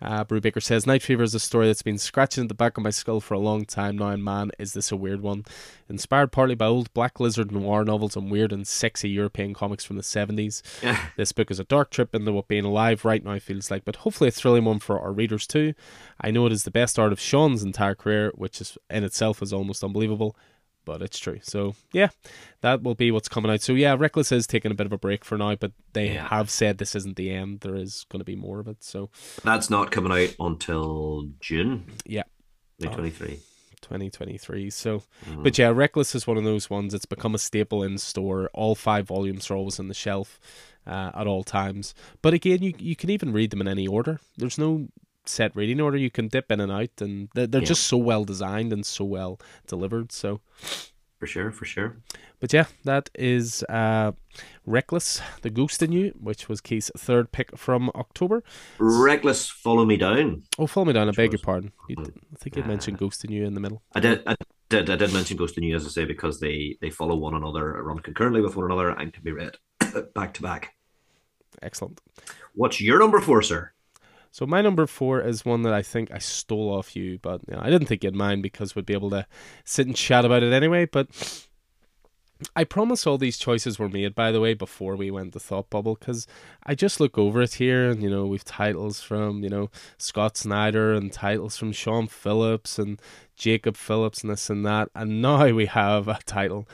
Uh, 0.00 0.24
Brubaker 0.24 0.62
says 0.62 0.86
Night 0.86 1.02
Fever 1.02 1.24
is 1.24 1.34
a 1.34 1.40
story 1.40 1.66
that's 1.66 1.82
been 1.82 1.98
scratching 1.98 2.42
at 2.44 2.48
the 2.48 2.54
back 2.54 2.76
of 2.78 2.84
my 2.84 2.90
skull 2.90 3.20
for 3.20 3.34
a 3.34 3.38
long 3.40 3.64
time 3.64 3.98
now, 3.98 4.10
and 4.10 4.22
man, 4.22 4.52
is 4.56 4.72
this 4.72 4.92
a 4.92 4.96
weird 4.96 5.22
one. 5.22 5.44
Inspired 5.88 6.30
partly 6.30 6.54
by 6.54 6.66
old 6.66 6.92
Black 6.94 7.18
Lizard 7.18 7.50
noir 7.50 7.84
novels 7.84 8.14
and 8.14 8.30
weird 8.30 8.52
and 8.52 8.66
sexy 8.66 9.08
European 9.10 9.54
comics 9.54 9.84
from 9.84 9.96
the 9.96 10.02
70s, 10.04 10.62
Yeah. 10.84 10.98
this 11.16 11.32
book 11.32 11.50
is 11.50 11.58
a 11.58 11.64
dark 11.64 11.90
trip 11.90 12.14
into 12.14 12.30
what 12.32 12.46
being 12.46 12.64
alive 12.64 13.04
right 13.04 13.24
now 13.24 13.38
feels 13.40 13.72
like, 13.72 13.84
but 13.84 13.96
hopefully 13.96 14.28
a 14.28 14.30
thrilling 14.30 14.64
one 14.66 14.78
for 14.78 15.00
our 15.00 15.12
readers 15.12 15.48
too. 15.48 15.74
I 16.20 16.30
know 16.30 16.46
it 16.46 16.52
is 16.52 16.62
the 16.62 16.70
best 16.70 16.96
art 16.96 17.10
of 17.12 17.18
Sean's 17.18 17.64
entire 17.64 17.96
career, 17.96 18.30
which 18.36 18.60
is 18.60 18.78
in 18.88 19.02
itself 19.02 19.42
is 19.42 19.52
almost 19.52 19.82
unbelievable, 19.82 20.36
but 20.88 21.02
it's 21.02 21.18
true. 21.18 21.38
So 21.42 21.74
yeah, 21.92 22.08
that 22.62 22.82
will 22.82 22.94
be 22.94 23.10
what's 23.10 23.28
coming 23.28 23.52
out. 23.52 23.60
So 23.60 23.74
yeah, 23.74 23.94
Reckless 23.94 24.32
is 24.32 24.46
taking 24.46 24.72
a 24.72 24.74
bit 24.74 24.86
of 24.86 24.92
a 24.94 24.98
break 24.98 25.22
for 25.22 25.36
now, 25.36 25.54
but 25.54 25.72
they 25.92 26.14
Yeah. 26.14 26.26
have 26.28 26.48
said 26.48 26.78
this 26.78 26.94
isn't 26.94 27.16
the 27.16 27.30
end. 27.30 27.60
There 27.60 27.76
is 27.76 28.06
going 28.08 28.20
to 28.20 28.24
be 28.24 28.36
more 28.36 28.58
of 28.58 28.68
it. 28.68 28.82
So 28.82 29.10
That's 29.44 29.68
not 29.68 29.90
coming 29.90 30.12
out 30.12 30.34
until 30.40 31.28
June 31.40 31.92
yeah, 32.06 32.22
2023. 32.80 33.38
2023. 33.82 34.70
So, 34.70 35.02
mm. 35.28 35.42
but 35.44 35.58
yeah, 35.58 35.68
Reckless 35.68 36.14
is 36.14 36.26
one 36.26 36.38
of 36.38 36.44
those 36.44 36.70
ones. 36.70 36.94
It's 36.94 37.04
become 37.04 37.34
a 37.34 37.38
staple 37.38 37.82
in 37.82 37.98
store. 37.98 38.48
All 38.54 38.74
five 38.74 39.06
volumes 39.06 39.50
are 39.50 39.56
always 39.56 39.78
on 39.78 39.88
the 39.88 39.94
shelf 39.94 40.40
uh, 40.86 41.10
at 41.14 41.26
all 41.26 41.44
times. 41.44 41.94
But 42.22 42.32
again, 42.32 42.62
you 42.62 42.72
you 42.78 42.96
can 42.96 43.10
even 43.10 43.32
read 43.34 43.50
them 43.50 43.60
in 43.60 43.68
any 43.68 43.86
order. 43.86 44.20
There's 44.38 44.56
no 44.58 44.88
set 45.28 45.54
reading 45.54 45.80
order. 45.80 45.96
You 45.96 46.10
can 46.10 46.28
dip 46.28 46.50
in 46.50 46.60
and 46.60 46.72
out, 46.72 47.00
and 47.00 47.28
they're, 47.34 47.46
they're 47.46 47.60
yeah. 47.60 47.68
just 47.68 47.86
so 47.86 47.96
well 47.96 48.24
designed 48.24 48.72
and 48.72 48.84
so 48.84 49.04
well 49.04 49.40
delivered. 49.66 50.12
So, 50.12 50.40
for 51.18 51.26
sure, 51.26 51.50
for 51.50 51.64
sure. 51.64 51.96
But 52.40 52.52
yeah, 52.52 52.66
that 52.84 53.10
is 53.14 53.64
uh, 53.64 54.12
Reckless, 54.64 55.20
The 55.42 55.50
Ghost 55.50 55.82
in 55.82 55.90
You, 55.90 56.14
which 56.20 56.48
was 56.48 56.60
Keith's 56.60 56.90
third 56.96 57.32
pick 57.32 57.56
from 57.58 57.90
October. 57.94 58.44
Reckless, 58.78 59.48
Follow 59.48 59.84
Me 59.84 59.96
Down. 59.96 60.44
Oh, 60.58 60.68
Follow 60.68 60.86
Me 60.86 60.92
Down, 60.92 61.08
I 61.08 61.12
beg 61.12 61.32
your 61.32 61.40
pardon. 61.40 61.72
You, 61.88 61.96
I 61.98 62.36
think 62.36 62.56
you 62.56 62.62
uh, 62.62 62.66
mentioned 62.66 62.98
Ghost 62.98 63.24
in 63.24 63.32
You 63.32 63.44
in 63.44 63.54
the 63.54 63.60
middle. 63.60 63.82
I 63.94 64.00
did. 64.00 64.22
I 64.26 64.36
did, 64.68 64.88
I 64.90 64.96
did 64.96 65.12
mention 65.12 65.36
Ghost 65.36 65.56
in 65.56 65.64
You, 65.64 65.74
as 65.74 65.86
I 65.86 65.88
say, 65.88 66.04
because 66.04 66.38
they, 66.38 66.76
they 66.80 66.90
follow 66.90 67.16
one 67.16 67.34
another, 67.34 67.82
run 67.82 67.98
concurrently 67.98 68.40
with 68.40 68.54
one 68.54 68.66
another, 68.66 68.90
and 68.90 69.12
can 69.12 69.24
be 69.24 69.32
read 69.32 69.56
back 70.14 70.34
to 70.34 70.42
back. 70.42 70.74
Excellent. 71.62 72.00
What's 72.54 72.80
your 72.80 73.00
number 73.00 73.20
four, 73.20 73.42
sir? 73.42 73.72
So 74.30 74.46
my 74.46 74.60
number 74.60 74.86
four 74.86 75.20
is 75.20 75.44
one 75.44 75.62
that 75.62 75.72
I 75.72 75.82
think 75.82 76.10
I 76.12 76.18
stole 76.18 76.70
off 76.70 76.94
you, 76.94 77.18
but 77.20 77.40
you 77.48 77.54
know, 77.54 77.62
I 77.62 77.70
didn't 77.70 77.88
think 77.88 78.04
you'd 78.04 78.14
mind 78.14 78.42
because 78.42 78.74
we'd 78.74 78.86
be 78.86 78.92
able 78.92 79.10
to 79.10 79.26
sit 79.64 79.86
and 79.86 79.96
chat 79.96 80.24
about 80.24 80.42
it 80.42 80.52
anyway. 80.52 80.86
But 80.86 81.08
I 82.54 82.64
promise 82.64 83.06
all 83.06 83.18
these 83.18 83.36
choices 83.36 83.78
were 83.78 83.88
made, 83.88 84.14
by 84.14 84.30
the 84.30 84.40
way, 84.40 84.54
before 84.54 84.94
we 84.94 85.10
went 85.10 85.32
to 85.32 85.40
Thought 85.40 85.70
Bubble, 85.70 85.96
because 85.96 86.26
I 86.64 86.74
just 86.76 87.00
look 87.00 87.18
over 87.18 87.42
it 87.42 87.54
here, 87.54 87.90
and 87.90 88.02
you 88.02 88.08
know 88.08 88.26
we've 88.26 88.44
titles 88.44 89.00
from 89.00 89.42
you 89.42 89.50
know 89.50 89.70
Scott 89.96 90.36
Snyder 90.36 90.92
and 90.92 91.12
titles 91.12 91.56
from 91.56 91.72
Sean 91.72 92.06
Phillips 92.06 92.78
and 92.78 93.00
Jacob 93.36 93.76
Phillips 93.76 94.22
and 94.22 94.30
this 94.30 94.50
and 94.50 94.64
that, 94.64 94.88
and 94.94 95.20
now 95.20 95.48
we 95.50 95.66
have 95.66 96.06
a 96.06 96.20
title 96.26 96.68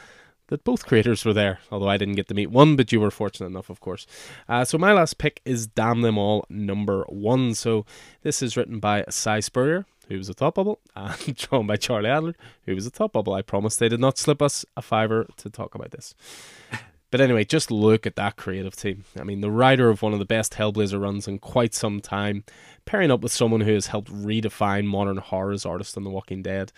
that 0.55 0.62
both 0.62 0.86
creators 0.86 1.24
were 1.24 1.32
there, 1.32 1.59
although 1.72 1.89
I 1.89 1.97
didn't 1.97 2.14
get 2.14 2.28
to 2.28 2.35
meet 2.35 2.47
one, 2.47 2.76
but 2.76 2.93
you 2.93 3.01
were 3.01 3.10
fortunate 3.10 3.48
enough, 3.48 3.70
of 3.70 3.81
course. 3.81 4.06
Uh, 4.48 4.64
so 4.64 4.78
my 4.78 4.93
last 4.93 5.18
pick 5.18 5.40
is 5.44 5.66
Damn 5.66 6.02
Them 6.02 6.16
All 6.16 6.47
number 6.48 7.05
one. 7.09 7.55
So 7.55 7.85
this 8.22 8.40
is 8.40 8.56
written 8.56 8.78
by 8.78 9.05
Si 9.10 9.40
Spurrier, 9.40 9.85
who 10.09 10.16
was 10.16 10.28
a 10.28 10.32
Thought 10.32 10.55
Bubble, 10.55 10.78
and 10.94 11.35
drawn 11.35 11.66
by 11.66 11.74
Charlie 11.74 12.09
Adlard, 12.09 12.36
who 12.66 12.74
was 12.76 12.86
a 12.86 12.90
Thought 12.90 13.12
Bubble. 13.12 13.35
I 13.35 13.43
promise 13.43 13.74
they 13.74 13.89
did 13.89 13.98
not 13.98 14.16
slip 14.16 14.40
us 14.40 14.64
a 14.76 14.82
fiver 14.82 15.26
to 15.39 15.51
talk 15.51 15.74
about 15.74 15.90
this. 15.90 16.14
But 17.10 17.20
anyway, 17.20 17.44
just 17.44 17.70
look 17.70 18.09
at 18.09 18.16
that 18.16 18.35
creative 18.35 18.74
team. 18.74 19.05
I 19.16 19.22
mean, 19.22 19.40
the 19.40 19.48
writer 19.48 19.89
of 19.89 20.02
one 20.02 20.12
of 20.14 20.18
the 20.18 20.24
best 20.24 20.55
Hellblazer 20.55 21.01
runs 21.01 21.28
in 21.28 21.39
quite 21.39 21.72
some 21.72 22.01
time, 22.01 22.43
pairing 22.86 23.12
up 23.12 23.20
with 23.20 23.31
someone 23.31 23.60
who 23.60 23.74
has 23.74 23.86
helped 23.86 24.12
redefine 24.12 24.85
modern 24.85 25.18
horror 25.18 25.52
as 25.52 25.64
artist 25.64 25.97
on 25.97 26.02
The 26.02 26.10
Walking 26.10 26.43
Dead 26.43 26.72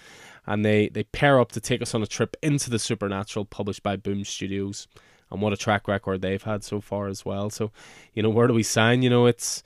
and 0.47 0.65
they 0.65 0.89
they 0.89 1.05
pair 1.05 1.41
up 1.41 1.53
to 1.53 1.61
take 1.61 1.83
us 1.83 1.95
on 1.95 2.03
a 2.03 2.07
trip 2.07 2.37
into 2.43 2.71
the 2.71 2.79
supernatural 2.79 3.45
published 3.45 3.83
by 3.83 3.97
Boom 3.97 4.25
Studios. 4.25 4.87
And 5.31 5.43
what 5.43 5.53
a 5.53 5.57
track 5.57 5.89
record 5.89 6.23
they've 6.23 6.43
had 6.43 6.63
so 6.63 6.81
far 6.81 7.09
as 7.09 7.25
well. 7.25 7.51
So 7.51 7.73
you 8.15 8.23
know 8.23 8.31
where 8.31 8.47
do 8.47 8.55
we 8.55 8.63
sign? 8.63 9.03
You 9.03 9.11
know 9.11 9.27
it's 9.27 9.63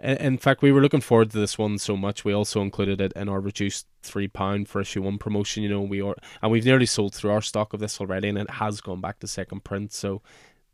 in 0.00 0.38
fact 0.38 0.62
we 0.62 0.70
were 0.70 0.80
looking 0.80 1.00
forward 1.00 1.30
to 1.30 1.38
this 1.38 1.56
one 1.56 1.78
so 1.78 1.96
much. 1.96 2.24
We 2.24 2.32
also 2.32 2.62
included 2.62 3.00
it 3.00 3.12
in 3.14 3.28
our 3.28 3.40
reduced 3.40 3.86
three 4.02 4.28
pound 4.28 4.68
for 4.68 4.80
issue 4.80 5.02
one 5.02 5.18
promotion. 5.18 5.62
You 5.62 5.68
know 5.68 5.82
we 5.82 6.00
are 6.00 6.16
and 6.42 6.50
we've 6.50 6.64
nearly 6.64 6.86
sold 6.86 7.14
through 7.14 7.30
our 7.30 7.42
stock 7.42 7.72
of 7.72 7.80
this 7.80 8.00
already 8.00 8.28
and 8.28 8.38
it 8.38 8.50
has 8.50 8.80
gone 8.80 9.00
back 9.00 9.20
to 9.20 9.28
second 9.28 9.62
print. 9.62 9.92
So 9.92 10.20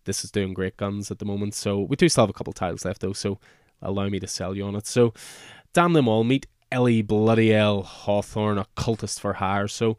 this 0.05 0.25
is 0.25 0.31
doing 0.31 0.55
great 0.55 0.77
guns 0.77 1.11
at 1.11 1.19
the 1.19 1.25
moment. 1.25 1.55
So 1.55 1.81
we 1.81 1.97
do 1.97 2.09
still 2.09 2.23
have 2.23 2.31
a 2.31 2.35
couple 2.35 2.53
titles 2.53 2.85
left 2.85 3.03
though. 3.03 3.13
So 3.13 3.39
allow 3.83 4.09
me 4.09 4.21
to 4.21 4.27
sell 4.27 4.55
you 4.55 4.65
on 4.65 4.75
it. 4.77 4.87
So 4.87 5.13
damn 5.75 5.93
them 5.93 6.09
all. 6.09 6.25
Meet 6.25 6.47
Ellie 6.75 7.03
Bloody 7.03 7.55
L 7.55 7.85
Hawthorne, 7.85 8.59
a 8.59 8.67
cultist 8.77 9.21
for 9.21 9.35
hire. 9.35 9.69
So, 9.69 9.97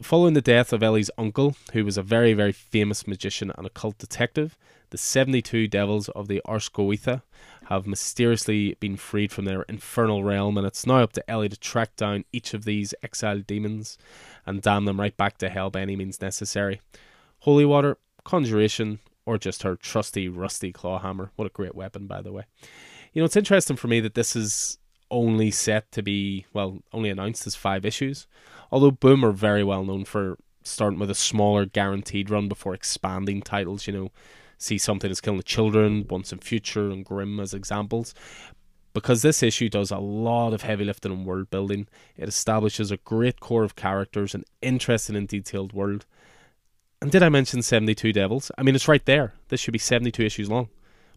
following 0.00 0.34
the 0.34 0.40
death 0.40 0.72
of 0.72 0.84
Ellie's 0.84 1.10
uncle, 1.18 1.56
who 1.72 1.84
was 1.84 1.98
a 1.98 2.02
very, 2.02 2.32
very 2.32 2.52
famous 2.52 3.08
magician 3.08 3.50
and 3.58 3.66
occult 3.66 3.98
detective, 3.98 4.56
the 4.90 4.98
72 4.98 5.66
devils 5.66 6.08
of 6.10 6.28
the 6.28 6.40
Ars 6.44 6.70
have 7.64 7.88
mysteriously 7.88 8.76
been 8.78 8.96
freed 8.96 9.32
from 9.32 9.46
their 9.46 9.62
infernal 9.62 10.22
realm, 10.22 10.56
and 10.56 10.64
it's 10.64 10.86
now 10.86 11.02
up 11.02 11.12
to 11.14 11.28
Ellie 11.28 11.48
to 11.48 11.58
track 11.58 11.96
down 11.96 12.24
each 12.30 12.54
of 12.54 12.64
these 12.64 12.94
exiled 13.02 13.44
demons 13.44 13.98
and 14.46 14.62
damn 14.62 14.84
them 14.84 15.00
right 15.00 15.16
back 15.16 15.38
to 15.38 15.48
hell 15.48 15.70
by 15.70 15.80
any 15.80 15.96
means 15.96 16.20
necessary. 16.20 16.80
Holy 17.40 17.64
water, 17.64 17.98
conjuration, 18.22 19.00
or 19.26 19.38
just 19.38 19.64
her 19.64 19.74
trusty 19.74 20.28
rusty 20.28 20.70
claw 20.70 21.00
hammer. 21.00 21.32
What 21.34 21.46
a 21.46 21.50
great 21.50 21.74
weapon, 21.74 22.06
by 22.06 22.22
the 22.22 22.30
way. 22.30 22.44
You 23.12 23.22
know, 23.22 23.26
it's 23.26 23.36
interesting 23.36 23.76
for 23.76 23.88
me 23.88 23.98
that 23.98 24.14
this 24.14 24.36
is 24.36 24.78
only 25.14 25.50
set 25.50 25.90
to 25.92 26.02
be 26.02 26.46
well 26.52 26.80
only 26.92 27.08
announced 27.08 27.46
as 27.46 27.54
five 27.54 27.86
issues. 27.86 28.26
Although 28.70 28.90
Boom 28.90 29.24
are 29.24 29.32
very 29.32 29.62
well 29.62 29.84
known 29.84 30.04
for 30.04 30.36
starting 30.64 30.98
with 30.98 31.10
a 31.10 31.14
smaller 31.14 31.64
guaranteed 31.64 32.30
run 32.30 32.48
before 32.48 32.74
expanding 32.74 33.40
titles. 33.40 33.86
You 33.86 33.92
know, 33.92 34.10
see 34.58 34.78
something 34.78 35.10
as 35.10 35.20
Killing 35.20 35.38
the 35.38 35.44
Children, 35.44 36.06
Once 36.08 36.32
and 36.32 36.42
Future, 36.42 36.90
and 36.90 37.04
Grimm 37.04 37.38
as 37.38 37.54
examples. 37.54 38.14
Because 38.92 39.22
this 39.22 39.42
issue 39.42 39.68
does 39.68 39.90
a 39.90 39.98
lot 39.98 40.52
of 40.52 40.62
heavy 40.62 40.84
lifting 40.84 41.12
and 41.12 41.26
world 41.26 41.50
building, 41.50 41.88
it 42.16 42.28
establishes 42.28 42.92
a 42.92 42.96
great 42.98 43.40
core 43.40 43.64
of 43.64 43.74
characters, 43.74 44.34
an 44.34 44.44
interesting 44.62 45.16
and 45.16 45.26
detailed 45.26 45.72
world. 45.72 46.06
And 47.02 47.10
did 47.10 47.22
I 47.22 47.28
mention 47.28 47.60
72 47.60 48.12
Devils? 48.12 48.52
I 48.56 48.62
mean, 48.62 48.76
it's 48.76 48.86
right 48.86 49.04
there. 49.04 49.34
This 49.48 49.60
should 49.60 49.72
be 49.72 49.78
72 49.78 50.22
issues 50.22 50.48
long. 50.48 50.68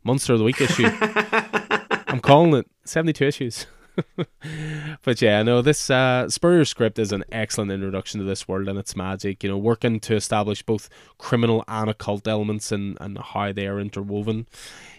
Monster 0.04 0.34
of 0.34 0.40
the 0.40 0.46
Week 0.46 0.60
issue. 0.60 0.88
I'm 2.08 2.20
calling 2.20 2.54
it 2.56 2.68
72 2.84 3.24
issues. 3.26 3.68
but 5.04 5.22
yeah, 5.22 5.44
no, 5.44 5.62
this 5.62 5.90
uh, 5.90 6.30
Spurrier 6.30 6.66
script 6.66 7.00
is 7.00 7.12
an 7.12 7.24
excellent 7.32 7.72
introduction 7.72 8.20
to 8.20 8.26
this 8.26 8.48
world 8.48 8.68
and 8.68 8.78
its 8.78 8.96
magic. 8.96 9.44
You 9.44 9.50
know, 9.50 9.58
working 9.58 10.00
to 10.02 10.16
establish 10.16 10.64
both 10.64 10.90
criminal 11.18 11.64
and 11.68 11.90
occult 11.90 12.28
elements 12.28 12.72
and, 12.72 12.98
and 13.02 13.18
how 13.18 13.52
they 13.52 13.68
are 13.68 13.80
interwoven. 13.80 14.48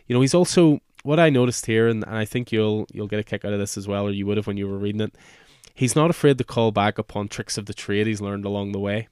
You 0.06 0.14
know, 0.14 0.20
he's 0.20 0.34
also 0.34 0.80
what 1.02 1.20
I 1.20 1.30
noticed 1.30 1.66
here, 1.66 1.88
and, 1.88 2.04
and 2.04 2.16
I 2.16 2.24
think 2.24 2.52
you'll 2.52 2.86
you'll 2.92 3.06
get 3.06 3.20
a 3.20 3.24
kick 3.24 3.44
out 3.44 3.52
of 3.52 3.58
this 3.58 3.76
as 3.76 3.86
well, 3.86 4.06
or 4.06 4.10
you 4.10 4.26
would 4.26 4.36
have 4.36 4.46
when 4.46 4.56
you 4.56 4.68
were 4.68 4.78
reading 4.78 5.00
it. 5.00 5.14
He's 5.74 5.94
not 5.94 6.10
afraid 6.10 6.38
to 6.38 6.44
call 6.44 6.72
back 6.72 6.98
upon 6.98 7.28
tricks 7.28 7.56
of 7.56 7.66
the 7.66 7.74
trade 7.74 8.06
he's 8.06 8.20
learned 8.20 8.44
along 8.44 8.72
the 8.72 8.80
way. 8.80 9.08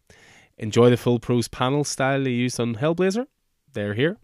Enjoy 0.59 0.91
the 0.91 0.97
full 0.97 1.21
prose 1.21 1.49
panel 1.49 1.85
style 1.85 2.25
he 2.25 2.33
used 2.33 2.59
on 2.59 2.77
Hellblazer. 2.77 3.27
They're 3.73 3.95
here. 3.95 4.17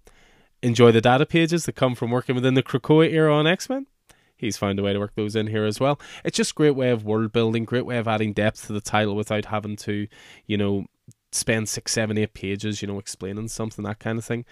Enjoy 0.63 0.91
the 0.91 1.01
data 1.01 1.27
pages 1.27 1.67
that 1.67 1.77
come 1.77 1.95
from 1.95 2.11
working 2.11 2.35
within 2.35 2.55
the 2.55 2.63
Krakoa 2.63 3.13
era 3.13 3.35
on 3.35 3.47
X 3.47 3.69
Men 3.69 3.87
he's 4.43 4.59
found 4.59 4.79
a 4.79 4.83
way 4.83 4.93
to 4.93 4.99
work 4.99 5.15
those 5.15 5.35
in 5.35 5.47
here 5.47 5.65
as 5.65 5.81
well. 5.81 5.99
It's 6.25 6.37
just 6.37 6.55
great 6.55 6.77
way 6.77 6.91
of 6.91 7.07
world 7.07 7.33
building, 7.33 7.65
great 7.65 7.87
way 7.87 7.97
of 7.97 8.07
adding 8.07 8.35
depth 8.35 8.67
to 8.67 8.75
the 8.75 8.83
title 8.83 9.17
without 9.17 9.47
having 9.47 9.77
to, 9.77 10.07
you 10.47 10.59
know, 10.59 10.85
spend 11.33 11.71
six, 11.71 11.93
seven, 11.93 12.19
eight 12.19 12.35
pages, 12.35 12.83
you 12.83 12.89
know, 12.89 12.99
explaining 12.99 13.49
something, 13.49 13.85
that 13.85 13.99
kind 13.99 14.19
of 14.19 14.25
thing. 14.25 14.45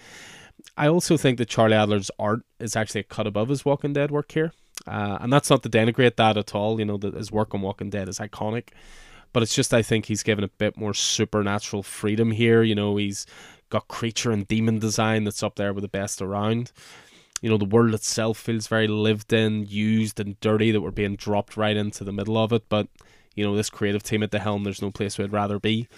I 0.76 0.88
also 0.88 1.16
think 1.16 1.38
that 1.38 1.48
Charlie 1.48 1.76
Adlard's 1.76 2.10
art 2.18 2.40
is 2.58 2.76
actually 2.76 3.02
a 3.02 3.04
cut 3.04 3.26
above 3.26 3.48
his 3.48 3.64
Walking 3.64 3.92
Dead 3.92 4.10
work 4.10 4.32
here. 4.32 4.52
Uh, 4.86 5.18
and 5.20 5.32
that's 5.32 5.50
not 5.50 5.62
to 5.62 5.68
denigrate 5.68 6.16
that 6.16 6.36
at 6.38 6.54
all. 6.54 6.78
You 6.78 6.86
know, 6.86 6.96
that 6.96 7.14
his 7.14 7.30
work 7.30 7.54
on 7.54 7.60
Walking 7.60 7.90
Dead 7.90 8.08
is 8.08 8.18
iconic. 8.18 8.68
But 9.32 9.42
it's 9.42 9.54
just, 9.54 9.72
I 9.72 9.82
think 9.82 10.06
he's 10.06 10.22
given 10.22 10.42
a 10.42 10.48
bit 10.48 10.76
more 10.76 10.94
supernatural 10.94 11.82
freedom 11.82 12.32
here. 12.32 12.62
You 12.62 12.74
know, 12.74 12.96
he's 12.96 13.26
got 13.68 13.88
creature 13.88 14.32
and 14.32 14.48
demon 14.48 14.78
design 14.78 15.24
that's 15.24 15.42
up 15.42 15.56
there 15.56 15.72
with 15.72 15.82
the 15.82 15.88
best 15.88 16.20
around 16.20 16.72
you 17.40 17.48
know 17.48 17.56
the 17.56 17.64
world 17.64 17.94
itself 17.94 18.38
feels 18.38 18.66
very 18.66 18.86
lived 18.86 19.32
in, 19.32 19.66
used 19.66 20.20
and 20.20 20.38
dirty 20.40 20.70
that 20.70 20.80
we're 20.80 20.90
being 20.90 21.16
dropped 21.16 21.56
right 21.56 21.76
into 21.76 22.04
the 22.04 22.12
middle 22.12 22.36
of 22.36 22.52
it. 22.52 22.68
But 22.68 22.88
you 23.34 23.44
know 23.44 23.56
this 23.56 23.70
creative 23.70 24.02
team 24.02 24.22
at 24.22 24.30
the 24.30 24.40
helm, 24.40 24.64
there's 24.64 24.82
no 24.82 24.90
place 24.90 25.18
we'd 25.18 25.32
rather 25.32 25.58
be. 25.58 25.88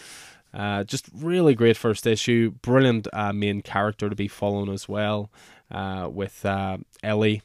Uh, 0.55 0.85
just 0.85 1.09
really 1.15 1.55
great 1.55 1.77
first 1.77 2.07
issue, 2.07 2.51
brilliant 2.63 3.09
uh, 3.13 3.33
main 3.33 3.63
character 3.63 4.11
to 4.11 4.17
be 4.17 4.29
following 4.29 4.71
as 4.71 4.87
well, 4.87 5.31
uh, 5.71 6.09
with 6.13 6.45
uh, 6.45 6.77
Ellie, 7.03 7.41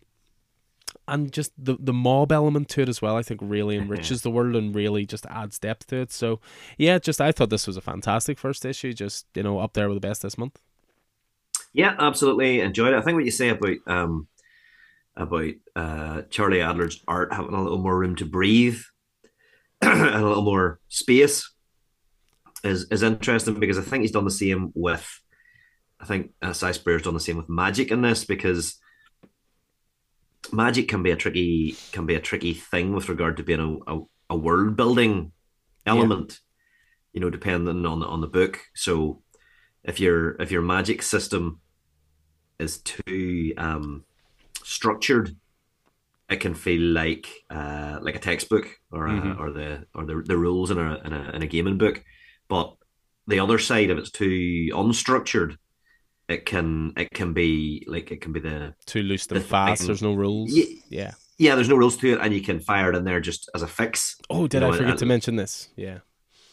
and 1.08 1.32
just 1.32 1.52
the 1.58 1.78
the 1.80 1.94
mob 1.94 2.32
element 2.32 2.68
to 2.70 2.82
it 2.82 2.90
as 2.90 3.02
well. 3.02 3.16
I 3.16 3.24
think 3.24 3.40
really 3.42 3.78
enriches 3.78 4.22
the 4.24 4.32
world 4.32 4.56
and 4.56 4.76
really 4.76 5.06
just 5.06 5.26
adds 5.28 5.58
depth 5.58 5.88
to 5.88 5.98
it. 5.98 6.12
So 6.12 6.42
yeah, 6.78 7.00
just 7.00 7.22
I 7.22 7.32
thought 7.32 7.50
this 7.50 7.66
was 7.66 7.78
a 7.78 7.82
fantastic 7.82 8.38
first 8.38 8.66
issue, 8.66 8.94
just 8.94 9.26
you 9.34 9.44
know 9.44 9.60
up 9.60 9.74
there 9.74 9.88
with 9.88 9.96
the 9.96 10.08
best 10.08 10.22
this 10.22 10.38
month. 10.38 10.60
Yeah, 11.78 11.94
absolutely 12.00 12.62
enjoyed 12.62 12.94
it. 12.94 12.98
I 12.98 13.02
think 13.04 13.18
what 13.18 13.26
you 13.26 13.30
say 13.30 13.50
about 13.50 13.76
um, 13.86 14.28
about 15.16 15.54
uh, 15.76 16.24
Charlie 16.32 16.60
Adlard's 16.60 17.04
art 17.08 17.32
having 17.32 17.54
a 17.54 17.62
little 17.62 17.78
more 17.78 17.96
room 17.96 18.16
to 18.16 18.26
breathe 18.26 18.80
and 19.84 20.02
a 20.02 20.28
little 20.28 20.44
more 20.44 20.80
space 20.88 21.48
is 22.64 22.88
is 22.90 23.04
interesting 23.04 23.60
because 23.60 23.78
I 23.78 23.84
think 23.84 24.02
he's 24.02 24.12
done 24.12 24.26
the 24.26 24.32
same 24.32 24.72
with 24.74 25.22
I 26.00 26.06
think 26.06 26.32
uh, 26.42 26.52
Si 26.52 26.74
Spurrier's 26.74 27.04
done 27.04 27.14
the 27.14 27.20
same 27.20 27.38
with 27.38 27.48
magic 27.48 27.92
in 27.92 28.02
this 28.02 28.26
because 28.26 28.80
magic 30.52 30.88
can 30.88 31.04
be 31.04 31.12
a 31.12 31.16
tricky 31.16 31.78
can 31.92 32.08
be 32.08 32.16
a 32.16 32.20
tricky 32.20 32.56
thing 32.56 32.96
with 32.96 33.08
regard 33.08 33.38
to 33.38 33.44
being 33.44 33.84
a, 33.88 33.94
a, 33.94 34.02
a 34.32 34.36
world 34.36 34.76
building 34.76 35.32
element. 35.86 36.32
Yeah. 36.32 36.38
You 37.14 37.22
know, 37.22 37.30
depending 37.30 37.86
on 37.86 38.02
on 38.02 38.22
the 38.22 38.28
book. 38.28 38.62
So 38.74 39.22
if 39.84 40.00
your 40.00 40.42
if 40.42 40.50
your 40.50 40.64
magic 40.64 41.04
system 41.04 41.62
is 42.60 42.80
too 42.80 43.54
um, 43.58 44.04
structured, 44.64 45.36
it 46.30 46.38
can 46.38 46.54
feel 46.54 46.82
like 46.82 47.28
uh, 47.50 48.00
like 48.02 48.16
a 48.16 48.20
textbook 48.20 48.68
or 48.92 49.08
a, 49.08 49.12
mm-hmm. 49.12 49.42
or 49.42 49.52
the 49.52 49.86
or 49.96 50.06
the, 50.06 50.24
the 50.26 50.38
rules 50.38 50.72
in 50.72 50.78
a, 50.78 51.00
in 51.06 51.14
a 51.14 51.32
in 51.34 51.42
a 51.42 51.48
gaming 51.48 51.78
book. 51.78 52.04
But 52.50 52.76
the 53.28 53.40
other 53.40 53.60
side, 53.60 53.90
if 53.90 53.98
it's 53.98 54.12
too 54.12 54.70
unstructured, 54.74 55.58
it 56.28 56.46
can 56.46 56.94
it 56.98 57.12
can 57.12 57.34
be 57.34 57.86
like 57.88 58.12
it 58.12 58.22
can 58.22 58.34
be 58.34 58.40
the 58.40 58.74
too 58.86 59.04
loose 59.04 59.28
and 59.28 59.44
fast. 59.44 59.82
Thing. 59.82 59.88
There's 59.88 60.02
no 60.02 60.14
rules. 60.14 60.52
Yeah, 60.52 60.66
yeah, 60.90 61.12
yeah. 61.38 61.56
There's 61.56 61.70
no 61.70 61.78
rules 61.78 61.98
to 61.98 62.14
it, 62.14 62.20
and 62.22 62.34
you 62.34 62.42
can 62.42 62.60
fire 62.60 62.92
it 62.92 62.96
in 62.96 63.06
there 63.06 63.22
just 63.22 63.50
as 63.56 63.62
a 63.62 63.68
fix. 63.68 64.18
Oh, 64.30 64.48
did 64.48 64.64
I 64.64 64.68
know, 64.68 64.74
forget 64.74 64.90
and, 64.92 65.00
to 65.00 65.06
mention 65.06 65.38
this? 65.38 65.70
Yeah, 65.76 66.00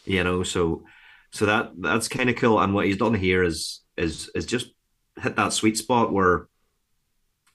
you 0.05 0.23
know, 0.23 0.43
so 0.43 0.83
so 1.31 1.45
that 1.45 1.71
that's 1.79 2.07
kind 2.07 2.29
of 2.29 2.37
cool. 2.37 2.59
And 2.61 2.73
what 2.73 2.85
he's 2.85 2.97
done 2.97 3.13
here 3.13 3.43
is 3.43 3.81
is 3.97 4.29
is 4.35 4.45
just 4.45 4.67
hit 5.21 5.35
that 5.35 5.53
sweet 5.53 5.77
spot 5.77 6.11
where 6.11 6.47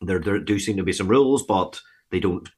there 0.01 0.19
there 0.19 0.39
do 0.39 0.59
seem 0.59 0.77
to 0.77 0.83
be 0.83 0.93
some 0.93 1.09
rules, 1.09 1.43
but 1.43 1.81
they 2.11 2.21
don't, 2.21 2.49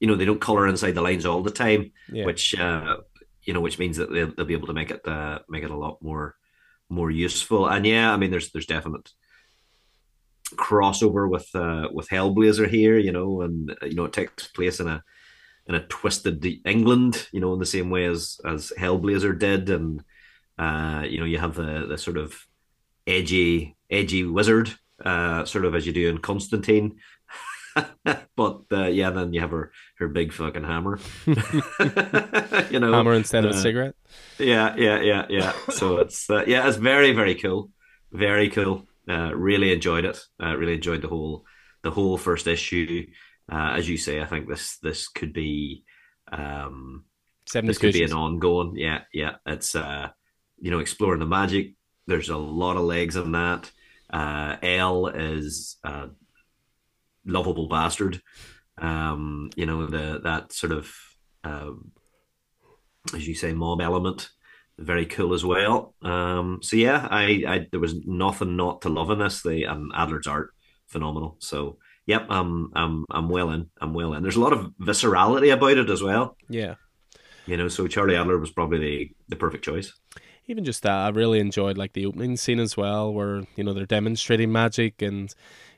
you 0.00 0.06
know, 0.06 0.16
they 0.16 0.24
don't 0.24 0.40
color 0.40 0.66
inside 0.66 0.92
the 0.92 1.02
lines 1.02 1.26
all 1.26 1.42
the 1.42 1.50
time, 1.50 1.92
yeah. 2.10 2.26
which 2.26 2.58
uh, 2.58 2.98
you 3.42 3.54
know, 3.54 3.60
which 3.60 3.78
means 3.78 3.96
that 3.96 4.12
they'll, 4.12 4.32
they'll 4.34 4.46
be 4.46 4.54
able 4.54 4.68
to 4.68 4.74
make 4.74 4.90
it 4.90 5.06
uh, 5.06 5.40
make 5.48 5.64
it 5.64 5.70
a 5.70 5.76
lot 5.76 6.02
more 6.02 6.36
more 6.88 7.10
useful. 7.10 7.66
And 7.66 7.86
yeah, 7.86 8.12
I 8.12 8.16
mean, 8.16 8.30
there's 8.30 8.50
there's 8.52 8.66
definite 8.66 9.10
crossover 10.54 11.28
with 11.28 11.48
uh, 11.54 11.88
with 11.92 12.08
Hellblazer 12.08 12.68
here, 12.68 12.98
you 12.98 13.12
know, 13.12 13.42
and 13.42 13.74
you 13.82 13.94
know 13.94 14.04
it 14.04 14.12
takes 14.12 14.46
place 14.48 14.80
in 14.80 14.88
a 14.88 15.02
in 15.66 15.74
a 15.74 15.86
twisted 15.86 16.44
England, 16.66 17.28
you 17.32 17.40
know, 17.40 17.52
in 17.52 17.58
the 17.58 17.66
same 17.66 17.90
way 17.90 18.04
as 18.04 18.40
as 18.44 18.72
Hellblazer 18.76 19.38
did, 19.38 19.70
and 19.70 20.04
uh, 20.58 21.04
you 21.08 21.18
know, 21.18 21.26
you 21.26 21.38
have 21.38 21.54
the 21.54 21.86
the 21.88 21.98
sort 21.98 22.16
of 22.16 22.46
edgy 23.06 23.76
edgy 23.90 24.24
wizard, 24.24 24.72
uh, 25.04 25.44
sort 25.44 25.64
of 25.64 25.74
as 25.74 25.86
you 25.86 25.92
do 25.92 26.08
in 26.08 26.18
Constantine. 26.18 26.98
but 28.36 28.62
uh, 28.70 28.86
yeah, 28.86 29.10
then 29.10 29.32
you 29.32 29.40
have 29.40 29.50
her 29.50 29.72
her 29.98 30.08
big 30.08 30.32
fucking 30.32 30.64
hammer. 30.64 30.98
you 31.26 32.80
know, 32.80 32.92
hammer 32.92 33.14
instead 33.14 33.44
of 33.44 33.52
a 33.52 33.54
uh, 33.54 33.60
cigarette. 33.60 33.94
Yeah, 34.38 34.74
yeah, 34.76 35.00
yeah, 35.00 35.26
yeah. 35.28 35.52
So 35.70 35.98
it's 35.98 36.28
uh, 36.28 36.44
yeah, 36.46 36.68
it's 36.68 36.76
very 36.76 37.12
very 37.12 37.34
cool, 37.34 37.70
very 38.12 38.48
cool. 38.48 38.86
Uh, 39.08 39.34
really 39.34 39.72
enjoyed 39.72 40.04
it. 40.04 40.20
Uh, 40.42 40.56
really 40.56 40.74
enjoyed 40.74 41.02
the 41.02 41.08
whole 41.08 41.44
the 41.82 41.90
whole 41.90 42.18
first 42.18 42.46
issue. 42.46 43.06
Uh, 43.50 43.72
as 43.76 43.88
you 43.88 43.96
say, 43.96 44.20
I 44.20 44.26
think 44.26 44.48
this 44.48 44.78
this 44.78 45.08
could 45.08 45.32
be 45.32 45.84
um, 46.30 47.04
Seven 47.46 47.66
this 47.66 47.78
could 47.78 47.92
be 47.92 48.04
an 48.04 48.12
ongoing. 48.12 48.76
Yeah, 48.76 49.00
yeah. 49.12 49.36
It's 49.46 49.74
uh, 49.74 50.08
you 50.60 50.70
know 50.70 50.78
exploring 50.78 51.20
the 51.20 51.26
magic. 51.26 51.74
There's 52.12 52.28
a 52.28 52.36
lot 52.36 52.76
of 52.76 52.82
legs 52.82 53.16
in 53.16 53.32
that. 53.32 53.70
Uh, 54.12 54.56
El 54.62 55.06
is 55.06 55.78
a 55.82 56.10
lovable 57.24 57.68
bastard. 57.68 58.20
Um, 58.76 59.48
you 59.56 59.64
know 59.64 59.86
the 59.86 60.20
that 60.24 60.52
sort 60.52 60.72
of 60.72 60.94
uh, 61.42 61.70
as 63.14 63.26
you 63.26 63.34
say 63.34 63.54
mob 63.54 63.80
element 63.80 64.28
very 64.78 65.06
cool 65.06 65.32
as 65.32 65.42
well. 65.42 65.94
Um, 66.02 66.58
so 66.62 66.76
yeah, 66.76 67.08
I, 67.10 67.44
I 67.46 67.66
there 67.70 67.80
was 67.80 67.94
nothing 68.04 68.56
not 68.56 68.82
to 68.82 68.90
love 68.90 69.10
in 69.10 69.20
this. 69.20 69.42
The 69.42 69.66
um, 69.66 69.90
Adlard's 69.94 70.26
art 70.26 70.50
phenomenal. 70.88 71.36
So 71.38 71.78
yep, 72.04 72.26
I'm 72.28 72.72
I'm 72.74 73.06
I'm 73.10 73.28
well 73.30 73.50
in. 73.52 73.70
I'm 73.80 73.94
well 73.94 74.12
in. 74.12 74.22
There's 74.22 74.36
a 74.36 74.40
lot 74.40 74.52
of 74.52 74.72
viscerality 74.80 75.50
about 75.50 75.78
it 75.78 75.88
as 75.88 76.02
well. 76.02 76.36
Yeah, 76.50 76.74
you 77.46 77.56
know, 77.56 77.68
so 77.68 77.86
Charlie 77.86 78.16
Adlard 78.16 78.40
was 78.40 78.50
probably 78.50 78.78
the 78.78 79.10
the 79.28 79.36
perfect 79.36 79.64
choice. 79.64 79.94
Even 80.46 80.64
just 80.64 80.82
that, 80.82 80.96
I 80.96 81.08
really 81.08 81.38
enjoyed 81.38 81.78
like 81.78 81.92
the 81.92 82.06
opening 82.06 82.36
scene 82.36 82.60
as 82.60 82.76
well, 82.76 83.12
where 83.12 83.42
you 83.56 83.64
know 83.64 83.72
they're 83.72 83.86
demonstrating 83.86 84.52
magic 84.52 85.00
and 85.00 85.34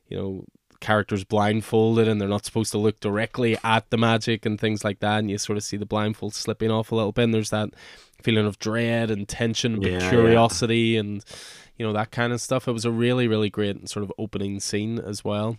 you 0.08 0.16
know 0.16 0.44
characters 0.80 1.24
blindfolded 1.24 2.06
and 2.06 2.20
they're 2.20 2.28
not 2.28 2.44
supposed 2.44 2.70
to 2.72 2.78
look 2.78 3.00
directly 3.00 3.56
at 3.64 3.88
the 3.88 3.96
magic 3.96 4.44
and 4.44 4.60
things 4.60 4.84
like 4.84 5.00
that 5.00 5.18
and 5.18 5.30
you 5.30 5.38
sort 5.38 5.56
of 5.56 5.64
see 5.64 5.78
the 5.78 5.86
blindfold 5.86 6.34
slipping 6.34 6.70
off 6.70 6.92
a 6.92 6.94
little 6.94 7.12
bit 7.12 7.22
and 7.22 7.32
there's 7.32 7.48
that 7.48 7.70
feeling 8.22 8.44
of 8.44 8.58
dread 8.58 9.10
and 9.10 9.26
tension 9.26 9.74
and 9.74 9.82
yeah, 9.84 10.10
curiosity 10.10 10.78
yeah. 10.78 11.00
and 11.00 11.24
you 11.76 11.86
know 11.86 11.92
that 11.92 12.10
kind 12.10 12.32
of 12.32 12.40
stuff. 12.40 12.68
It 12.68 12.72
was 12.72 12.84
a 12.84 12.90
really 12.90 13.28
really 13.28 13.50
great 13.50 13.88
sort 13.88 14.04
of 14.04 14.12
opening 14.18 14.60
scene 14.60 14.98
as 14.98 15.24
well. 15.24 15.58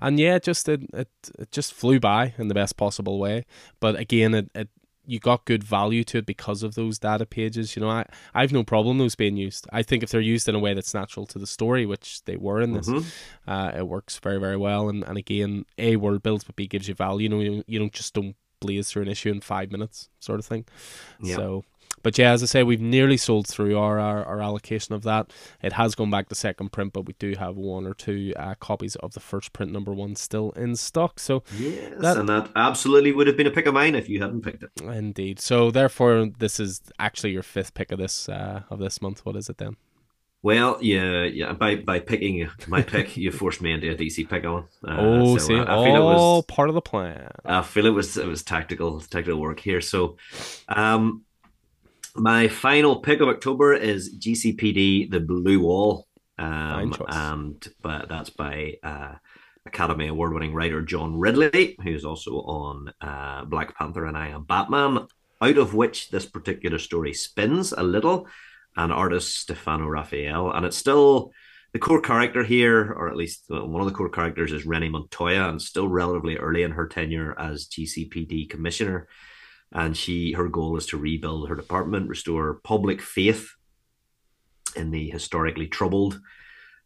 And 0.00 0.18
yeah, 0.20 0.38
just 0.38 0.68
it, 0.68 0.82
it 0.92 1.08
it 1.38 1.50
just 1.50 1.72
flew 1.74 2.00
by 2.00 2.34
in 2.38 2.48
the 2.48 2.54
best 2.54 2.76
possible 2.76 3.18
way. 3.18 3.44
But 3.80 3.96
again, 3.96 4.34
it, 4.34 4.50
it 4.54 4.68
you 5.06 5.18
got 5.18 5.44
good 5.44 5.62
value 5.62 6.04
to 6.04 6.18
it 6.18 6.26
because 6.26 6.62
of 6.62 6.74
those 6.74 6.98
data 6.98 7.24
pages. 7.24 7.76
You 7.76 7.82
know, 7.82 7.90
I 7.90 8.06
I've 8.34 8.52
no 8.52 8.64
problem 8.64 8.98
those 8.98 9.14
being 9.14 9.36
used. 9.36 9.66
I 9.72 9.82
think 9.82 10.02
if 10.02 10.10
they're 10.10 10.20
used 10.20 10.48
in 10.48 10.54
a 10.54 10.58
way 10.58 10.74
that's 10.74 10.94
natural 10.94 11.26
to 11.26 11.38
the 11.38 11.46
story, 11.46 11.86
which 11.86 12.22
they 12.24 12.36
were 12.36 12.60
in 12.60 12.72
this, 12.72 12.88
mm-hmm. 12.88 13.50
uh, 13.50 13.72
it 13.76 13.86
works 13.86 14.18
very 14.18 14.38
very 14.38 14.56
well. 14.56 14.88
And 14.88 15.04
and 15.04 15.16
again, 15.16 15.64
a 15.78 15.96
world 15.96 16.22
builds, 16.22 16.44
but 16.44 16.56
b 16.56 16.66
gives 16.66 16.88
you 16.88 16.94
value. 16.94 17.24
You 17.24 17.28
know, 17.28 17.40
you, 17.40 17.64
you 17.66 17.78
don't 17.78 17.92
just 17.92 18.14
don't 18.14 18.36
blaze 18.60 18.90
through 18.90 19.02
an 19.02 19.08
issue 19.08 19.30
in 19.30 19.40
five 19.40 19.70
minutes, 19.70 20.08
sort 20.18 20.38
of 20.38 20.46
thing. 20.46 20.64
Yeah. 21.20 21.36
So, 21.36 21.64
but 22.06 22.16
yeah, 22.18 22.30
as 22.30 22.40
I 22.40 22.46
say, 22.46 22.62
we've 22.62 22.80
nearly 22.80 23.16
sold 23.16 23.48
through 23.48 23.76
our, 23.76 23.98
our, 23.98 24.24
our, 24.24 24.40
allocation 24.40 24.94
of 24.94 25.02
that. 25.02 25.32
It 25.60 25.72
has 25.72 25.96
gone 25.96 26.08
back 26.08 26.28
to 26.28 26.36
second 26.36 26.70
print, 26.70 26.92
but 26.92 27.04
we 27.04 27.14
do 27.18 27.34
have 27.34 27.56
one 27.56 27.84
or 27.84 27.94
two 27.94 28.32
uh, 28.36 28.54
copies 28.60 28.94
of 28.94 29.14
the 29.14 29.18
first 29.18 29.52
print 29.52 29.72
number 29.72 29.92
one 29.92 30.14
still 30.14 30.52
in 30.52 30.76
stock. 30.76 31.18
So 31.18 31.42
yes, 31.58 31.94
that, 31.98 32.16
and 32.16 32.28
that 32.28 32.48
absolutely 32.54 33.10
would 33.10 33.26
have 33.26 33.36
been 33.36 33.48
a 33.48 33.50
pick 33.50 33.66
of 33.66 33.74
mine 33.74 33.96
if 33.96 34.08
you 34.08 34.22
hadn't 34.22 34.42
picked 34.42 34.62
it. 34.62 34.70
Indeed. 34.80 35.40
So 35.40 35.72
therefore, 35.72 36.30
this 36.38 36.60
is 36.60 36.80
actually 37.00 37.32
your 37.32 37.42
fifth 37.42 37.74
pick 37.74 37.90
of 37.90 37.98
this 37.98 38.28
uh, 38.28 38.62
of 38.70 38.78
this 38.78 39.02
month. 39.02 39.26
What 39.26 39.34
is 39.34 39.50
it 39.50 39.58
then? 39.58 39.76
Well, 40.46 40.78
yeah, 40.80 41.24
yeah. 41.24 41.54
By 41.54 41.74
by 41.74 41.98
picking 41.98 42.48
my 42.68 42.82
pick, 42.82 43.16
you 43.16 43.32
forced 43.32 43.60
me 43.60 43.72
into 43.72 43.90
a 43.90 43.96
DC 43.96 44.30
pick 44.30 44.44
on. 44.44 44.68
Uh, 44.86 44.96
oh, 44.96 45.38
so 45.38 45.44
see, 45.48 45.56
I, 45.56 45.62
I 45.62 45.84
feel 45.84 45.96
all 45.96 46.12
it 46.12 46.36
was, 46.36 46.44
part 46.44 46.68
of 46.68 46.76
the 46.76 46.80
plan. 46.80 47.32
I 47.44 47.62
feel 47.62 47.84
it 47.84 47.90
was 47.90 48.16
it 48.16 48.28
was 48.28 48.44
tactical 48.44 49.00
tactical 49.00 49.40
work 49.40 49.58
here. 49.58 49.80
So, 49.80 50.18
um, 50.68 51.24
my 52.18 52.48
final 52.48 53.00
pick 53.00 53.20
of 53.20 53.28
October 53.28 53.74
is 53.74 54.16
GCPD: 54.18 55.10
The 55.10 55.20
Blue 55.20 55.60
Wall, 55.60 56.06
um, 56.38 56.94
and 57.08 57.68
but 57.82 58.08
that's 58.08 58.30
by 58.30 58.74
uh, 58.82 59.14
Academy 59.66 60.08
Award 60.08 60.32
winning 60.32 60.54
writer 60.54 60.82
John 60.82 61.18
Ridley, 61.18 61.76
who's 61.82 62.04
also 62.04 62.36
on 62.42 62.92
uh, 63.00 63.44
Black 63.44 63.76
Panther 63.76 64.06
and 64.06 64.16
I 64.16 64.28
Am 64.28 64.44
Batman. 64.44 65.06
Out 65.42 65.58
of 65.58 65.74
which 65.74 66.08
this 66.08 66.24
particular 66.24 66.78
story 66.78 67.12
spins 67.12 67.72
a 67.72 67.82
little 67.82 68.26
and 68.76 68.92
artist 68.92 69.36
Stefano 69.38 69.86
Raffaele. 69.86 70.50
And 70.50 70.64
it's 70.64 70.76
still 70.76 71.32
the 71.72 71.78
core 71.78 72.00
character 72.00 72.42
here, 72.42 72.92
or 72.92 73.08
at 73.08 73.16
least 73.16 73.44
one 73.48 73.80
of 73.80 73.86
the 73.86 73.92
core 73.92 74.08
characters, 74.08 74.52
is 74.52 74.64
Renee 74.64 74.88
Montoya, 74.88 75.48
and 75.48 75.60
still 75.60 75.88
relatively 75.88 76.36
early 76.36 76.62
in 76.62 76.70
her 76.70 76.86
tenure 76.86 77.38
as 77.38 77.66
GCPD 77.66 78.48
commissioner. 78.48 79.08
And 79.72 79.96
she, 79.96 80.32
her 80.32 80.48
goal 80.48 80.76
is 80.76 80.86
to 80.86 80.96
rebuild 80.96 81.48
her 81.48 81.56
department, 81.56 82.08
restore 82.08 82.60
public 82.64 83.00
faith 83.00 83.50
in 84.74 84.90
the 84.90 85.10
historically 85.10 85.66
troubled 85.66 86.20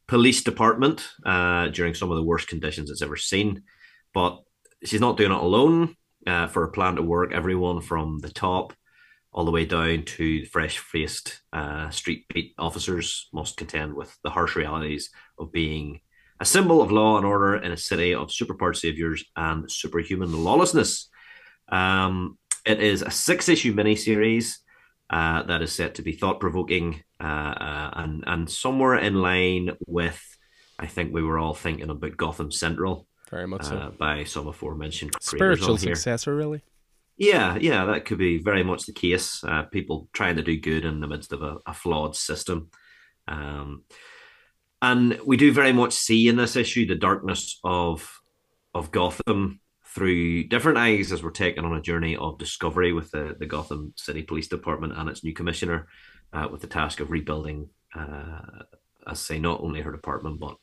police 0.06 0.42
department 0.42 1.08
uh, 1.24 1.68
during 1.68 1.94
some 1.94 2.10
of 2.10 2.16
the 2.16 2.22
worst 2.22 2.48
conditions 2.48 2.90
it's 2.90 3.02
ever 3.02 3.16
seen. 3.16 3.62
But 4.12 4.40
she's 4.84 5.00
not 5.00 5.16
doing 5.16 5.32
it 5.32 5.38
alone. 5.38 5.96
Uh, 6.26 6.46
for 6.46 6.64
a 6.64 6.70
plan 6.70 6.96
to 6.96 7.02
work, 7.02 7.32
everyone 7.32 7.80
from 7.80 8.18
the 8.18 8.28
top 8.28 8.74
all 9.32 9.44
the 9.44 9.50
way 9.50 9.64
down 9.64 10.02
to 10.04 10.44
fresh 10.46 10.78
faced 10.78 11.40
uh, 11.52 11.88
street 11.90 12.26
beat 12.34 12.52
officers 12.58 13.28
must 13.32 13.56
contend 13.56 13.94
with 13.94 14.18
the 14.22 14.30
harsh 14.30 14.56
realities 14.56 15.10
of 15.38 15.52
being 15.52 16.00
a 16.40 16.44
symbol 16.44 16.82
of 16.82 16.90
law 16.90 17.16
and 17.16 17.26
order 17.26 17.56
in 17.56 17.70
a 17.70 17.76
city 17.76 18.14
of 18.14 18.28
superpowered 18.28 18.76
saviors 18.76 19.24
and 19.36 19.70
superhuman 19.70 20.44
lawlessness. 20.44 21.08
Um, 21.70 22.38
it 22.70 22.80
is 22.80 23.02
a 23.02 23.10
six 23.10 23.48
issue 23.48 23.74
miniseries 23.74 24.56
uh, 25.10 25.42
that 25.42 25.62
is 25.62 25.72
set 25.72 25.96
to 25.96 26.02
be 26.02 26.12
thought 26.12 26.40
provoking 26.40 27.02
uh, 27.20 27.24
uh, 27.24 27.90
and, 27.94 28.24
and 28.26 28.50
somewhere 28.50 28.96
in 28.96 29.14
line 29.14 29.72
with, 29.86 30.20
I 30.78 30.86
think 30.86 31.12
we 31.12 31.22
were 31.22 31.38
all 31.38 31.54
thinking 31.54 31.90
about 31.90 32.16
Gotham 32.16 32.50
Central. 32.50 33.06
Very 33.30 33.46
much 33.46 33.64
so. 33.64 33.76
Uh, 33.76 33.90
by 33.90 34.24
some 34.24 34.48
aforementioned 34.48 35.12
spiritual 35.20 35.78
successor, 35.78 36.34
really. 36.34 36.62
Yeah, 37.16 37.58
yeah, 37.60 37.84
that 37.84 38.06
could 38.06 38.18
be 38.18 38.38
very 38.38 38.64
much 38.64 38.86
the 38.86 38.92
case. 38.92 39.44
Uh, 39.44 39.64
people 39.64 40.08
trying 40.12 40.36
to 40.36 40.42
do 40.42 40.58
good 40.58 40.84
in 40.84 41.00
the 41.00 41.06
midst 41.06 41.32
of 41.32 41.42
a, 41.42 41.58
a 41.66 41.74
flawed 41.74 42.16
system. 42.16 42.70
Um, 43.28 43.84
and 44.82 45.20
we 45.24 45.36
do 45.36 45.52
very 45.52 45.72
much 45.72 45.92
see 45.92 46.28
in 46.28 46.36
this 46.36 46.56
issue 46.56 46.86
the 46.86 46.94
darkness 46.94 47.60
of 47.62 48.20
of 48.74 48.90
Gotham 48.90 49.60
through 49.94 50.44
different 50.44 50.78
eyes 50.78 51.12
as 51.12 51.22
we're 51.22 51.30
taken 51.30 51.64
on 51.64 51.76
a 51.76 51.82
journey 51.82 52.16
of 52.16 52.38
discovery 52.38 52.92
with 52.92 53.10
the, 53.10 53.36
the 53.38 53.46
Gotham 53.46 53.92
City 53.96 54.22
Police 54.22 54.48
Department 54.48 54.92
and 54.96 55.08
its 55.08 55.24
new 55.24 55.32
commissioner, 55.32 55.88
uh, 56.32 56.48
with 56.50 56.60
the 56.60 56.66
task 56.66 57.00
of 57.00 57.10
rebuilding, 57.10 57.68
uh, 57.94 58.62
I 59.06 59.14
say, 59.14 59.38
not 59.38 59.60
only 59.60 59.80
her 59.80 59.92
department 59.92 60.38
but 60.38 60.56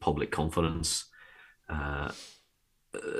public 0.00 0.30
confidence 0.30 1.06
uh, 1.68 2.10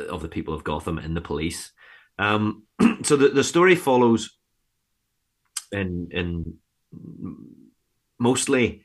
of 0.08 0.22
the 0.22 0.28
people 0.28 0.54
of 0.54 0.64
Gotham 0.64 0.98
in 0.98 1.14
the 1.14 1.20
police. 1.20 1.72
Um, 2.18 2.64
so 3.02 3.16
the, 3.16 3.28
the 3.28 3.44
story 3.44 3.74
follows 3.74 4.38
in 5.72 6.08
in 6.10 6.54
mostly 8.18 8.82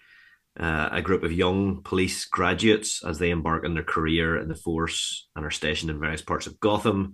uh, 0.59 0.89
a 0.91 1.01
group 1.01 1.23
of 1.23 1.31
young 1.31 1.81
police 1.83 2.25
graduates 2.25 3.03
as 3.03 3.17
they 3.17 3.31
embark 3.31 3.65
on 3.65 3.73
their 3.73 3.83
career 3.83 4.37
in 4.37 4.47
the 4.47 4.55
force 4.55 5.27
and 5.35 5.45
are 5.45 5.51
stationed 5.51 5.89
in 5.89 5.99
various 5.99 6.21
parts 6.21 6.47
of 6.47 6.59
Gotham, 6.59 7.13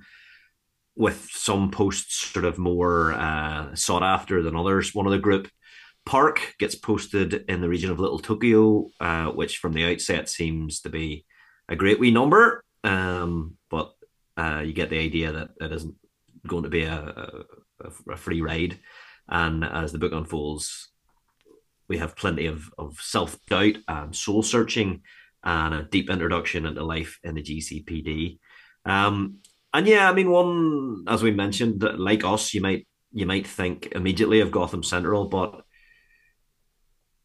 with 0.96 1.30
some 1.32 1.72
posts 1.72 2.32
sort 2.32 2.44
of 2.44 2.58
more 2.58 3.14
uh, 3.14 3.74
sought 3.74 4.04
after 4.04 4.44
than 4.44 4.56
others. 4.56 4.94
One 4.94 5.06
of 5.06 5.14
the 5.14 5.20
group, 5.20 5.48
Park, 6.06 6.56
gets 6.60 6.76
posted 6.76 7.46
in 7.48 7.62
the 7.62 7.70
region 7.70 7.92
of 7.92 8.00
Little 8.00 8.20
Tokyo, 8.20 8.90
uh, 9.00 9.28
which 9.28 9.60
from 9.60 9.74
the 9.74 9.86
outset 9.86 10.28
seems 10.28 10.82
to 10.82 10.90
be 10.90 11.26
a 11.70 11.76
great 11.76 12.00
wee 12.00 12.12
number, 12.12 12.66
um, 12.84 13.56
but 13.70 13.94
uh, 14.36 14.62
you 14.66 14.74
get 14.74 14.90
the 14.90 15.00
idea 15.00 15.32
that 15.32 15.50
it 15.62 15.72
isn't 15.72 15.96
going 16.46 16.64
to 16.64 16.70
be 16.70 16.84
a, 16.84 17.46
a, 17.82 18.12
a 18.12 18.18
free 18.18 18.42
ride. 18.42 18.80
And 19.30 19.64
as 19.64 19.92
the 19.92 20.00
book 20.00 20.12
unfolds, 20.12 20.89
we 21.90 21.98
have 21.98 22.16
plenty 22.16 22.46
of, 22.46 22.72
of 22.78 22.98
self 23.02 23.38
doubt 23.48 23.78
and 23.88 24.16
soul 24.16 24.44
searching 24.44 25.02
and 25.44 25.74
a 25.74 25.84
deep 25.84 26.10
introduction 26.10 26.66
into 26.66 26.84
life 26.84 27.20
in 27.24 27.36
the 27.36 27.42
GCPD. 27.42 28.40
Um, 28.86 29.40
and 29.74 29.88
yeah, 29.88 30.10
I 30.10 30.14
mean, 30.14 30.30
one 30.30 31.04
as 31.08 31.22
we 31.24 31.32
mentioned, 31.32 31.84
like 31.98 32.24
us, 32.24 32.54
you 32.54 32.62
might 32.62 32.88
you 33.12 33.26
might 33.26 33.48
think 33.48 33.92
immediately 33.94 34.40
of 34.40 34.52
Gotham 34.52 34.84
Central, 34.84 35.28
but 35.28 35.64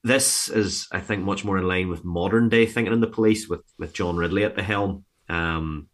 this 0.03 0.49
is, 0.51 0.86
I 0.93 1.01
think, 1.01 1.24
much 1.24 1.45
more 1.45 1.57
in 1.57 1.66
line 1.66 1.89
with 1.89 2.05
modern 2.05 2.49
day 2.49 2.66
thinking 2.66 2.93
in 2.93 3.01
the 3.01 3.07
police, 3.07 3.49
with 3.49 3.62
with 3.78 3.93
John 3.95 4.16
Ridley 4.16 4.45
at 4.45 4.57
the 4.57 4.62
helm. 4.62 5.05
Um, 5.28 5.89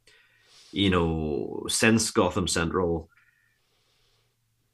you 0.73 0.91
know, 0.91 1.67
since 1.69 2.11
Gotham 2.11 2.49
Central, 2.49 3.09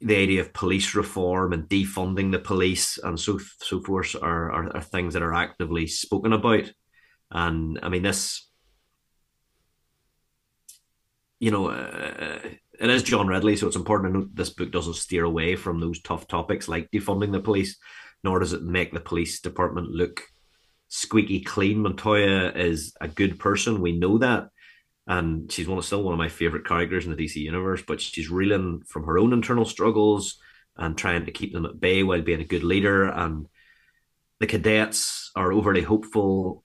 the 0.01 0.16
idea 0.16 0.40
of 0.40 0.52
police 0.52 0.94
reform 0.94 1.52
and 1.52 1.68
defunding 1.68 2.31
the 2.31 2.39
police 2.39 2.98
and 2.98 3.18
so 3.18 3.39
so 3.39 3.81
forth 3.81 4.14
are, 4.20 4.52
are, 4.52 4.77
are 4.77 4.82
things 4.82 5.14
that 5.14 5.23
are 5.23 5.35
actively 5.35 5.86
spoken 5.86 6.32
about. 6.32 6.70
And 7.31 7.78
I 7.82 7.89
mean, 7.89 8.02
this, 8.02 8.48
you 11.40 11.51
know, 11.51 11.68
uh, 11.68 12.39
it 12.78 12.90
is 12.90 13.02
John 13.02 13.27
Ridley, 13.27 13.56
so 13.56 13.66
it's 13.66 13.77
important 13.77 14.12
to 14.12 14.18
note 14.20 14.35
this 14.35 14.51
book 14.51 14.70
doesn't 14.70 14.94
steer 14.94 15.24
away 15.24 15.56
from 15.56 15.81
those 15.81 16.01
tough 16.02 16.28
topics 16.28 16.68
like 16.68 16.90
defunding 16.90 17.32
the 17.32 17.40
police, 17.40 17.78
nor 18.23 18.39
does 18.39 18.52
it 18.52 18.62
make 18.62 18.93
the 18.93 19.01
police 19.01 19.40
department 19.40 19.89
look 19.89 20.23
squeaky 20.89 21.40
clean. 21.40 21.81
Montoya 21.81 22.52
is 22.55 22.94
a 23.01 23.09
good 23.09 23.39
person, 23.39 23.81
we 23.81 23.98
know 23.98 24.18
that 24.18 24.48
and 25.07 25.51
she's 25.51 25.69
one 25.69 25.78
of 25.78 25.85
still 25.85 26.03
one 26.03 26.15
of 26.15 26.19
my 26.19 26.28
favorite 26.28 26.66
characters 26.66 27.07
in 27.07 27.15
the 27.15 27.24
DC 27.24 27.37
universe. 27.37 27.83
But 27.87 28.01
she's 28.01 28.31
reeling 28.31 28.83
from 28.87 29.05
her 29.05 29.19
own 29.19 29.33
internal 29.33 29.65
struggles 29.65 30.39
and 30.77 30.99
trying 30.99 31.27
to 31.27 31.33
keep 31.33 31.53
them 31.53 31.66
at 31.66 31.81
bay 31.81 32.03
while 32.03 32.23
being 32.23 32.41
a 32.41 32.45
good 32.45 32.65
leader. 32.65 33.05
And 33.05 33.47
the 34.41 34.47
cadets 34.47 35.31
are 35.37 35.53
overly 35.53 35.83
hopeful 35.83 36.65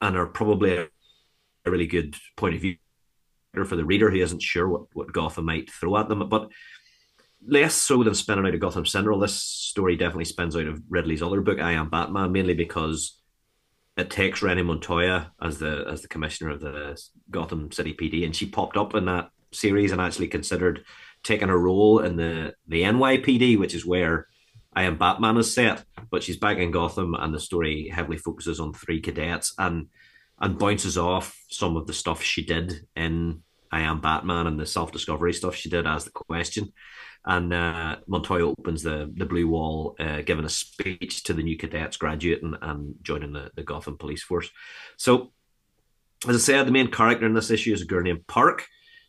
and 0.00 0.16
are 0.16 0.26
probably 0.26 0.76
a, 0.76 0.86
really 1.66 1.86
good 1.86 2.16
point 2.36 2.54
of 2.54 2.60
view 2.62 2.76
for 3.64 3.76
the 3.76 3.84
reader 3.84 4.10
who 4.10 4.16
isn't 4.16 4.42
sure 4.42 4.68
what, 4.68 4.82
what 4.92 5.12
Gotham 5.12 5.44
might 5.44 5.70
throw 5.70 5.96
at 5.98 6.08
them. 6.08 6.28
But 6.28 6.50
less 7.46 7.74
so 7.74 8.02
than 8.02 8.14
spinning 8.14 8.46
out 8.46 8.54
of 8.54 8.60
Gotham 8.60 8.86
Central, 8.86 9.18
this 9.18 9.34
story 9.34 9.96
definitely 9.96 10.24
spins 10.24 10.56
out 10.56 10.66
of 10.66 10.82
Ridley's 10.88 11.22
other 11.22 11.40
book, 11.40 11.60
I 11.60 11.72
Am 11.72 11.90
Batman, 11.90 12.32
mainly 12.32 12.54
because 12.54 13.19
it 14.00 14.10
takes 14.10 14.42
Renee 14.42 14.62
Montoya 14.62 15.32
as 15.40 15.58
the 15.58 15.84
as 15.90 16.02
the 16.02 16.08
commissioner 16.08 16.50
of 16.50 16.60
the 16.60 17.00
Gotham 17.30 17.70
City 17.70 17.94
PD, 17.94 18.24
and 18.24 18.34
she 18.34 18.46
popped 18.46 18.76
up 18.76 18.94
in 18.94 19.04
that 19.06 19.30
series 19.52 19.92
and 19.92 20.00
actually 20.00 20.28
considered 20.28 20.84
taking 21.22 21.48
a 21.48 21.56
role 21.56 22.00
in 22.00 22.16
the 22.16 22.54
the 22.66 22.82
NYPD, 22.82 23.58
which 23.58 23.74
is 23.74 23.86
where 23.86 24.26
I 24.74 24.84
Am 24.84 24.98
Batman 24.98 25.36
is 25.36 25.52
set. 25.52 25.84
But 26.10 26.22
she's 26.22 26.38
back 26.38 26.58
in 26.58 26.70
Gotham, 26.70 27.14
and 27.14 27.34
the 27.34 27.40
story 27.40 27.88
heavily 27.88 28.18
focuses 28.18 28.58
on 28.60 28.72
three 28.72 29.00
cadets 29.00 29.54
and 29.58 29.88
and 30.40 30.58
bounces 30.58 30.96
off 30.96 31.38
some 31.50 31.76
of 31.76 31.86
the 31.86 31.92
stuff 31.92 32.22
she 32.22 32.44
did 32.44 32.86
in 32.96 33.42
I 33.70 33.82
Am 33.82 34.00
Batman 34.00 34.46
and 34.46 34.58
the 34.58 34.66
self 34.66 34.92
discovery 34.92 35.32
stuff 35.32 35.54
she 35.54 35.68
did 35.68 35.86
as 35.86 36.04
the 36.04 36.10
question 36.10 36.72
and 37.24 37.52
uh, 37.52 37.96
Montoya 38.06 38.46
opens 38.46 38.82
the 38.82 39.12
the 39.14 39.26
blue 39.26 39.48
wall, 39.48 39.94
uh, 39.98 40.22
giving 40.22 40.44
a 40.44 40.48
speech 40.48 41.24
to 41.24 41.34
the 41.34 41.42
new 41.42 41.56
cadets 41.56 41.96
graduating 41.96 42.54
and 42.62 42.94
joining 43.02 43.32
the, 43.32 43.50
the 43.54 43.62
Gotham 43.62 43.98
Police 43.98 44.22
Force. 44.22 44.50
So, 44.96 45.32
as 46.26 46.36
I 46.36 46.38
said, 46.38 46.66
the 46.66 46.72
main 46.72 46.90
character 46.90 47.26
in 47.26 47.34
this 47.34 47.50
issue 47.50 47.72
is 47.72 47.82
a 47.82 47.86
girl 47.86 48.02
named 48.02 48.26
Park. 48.26 48.66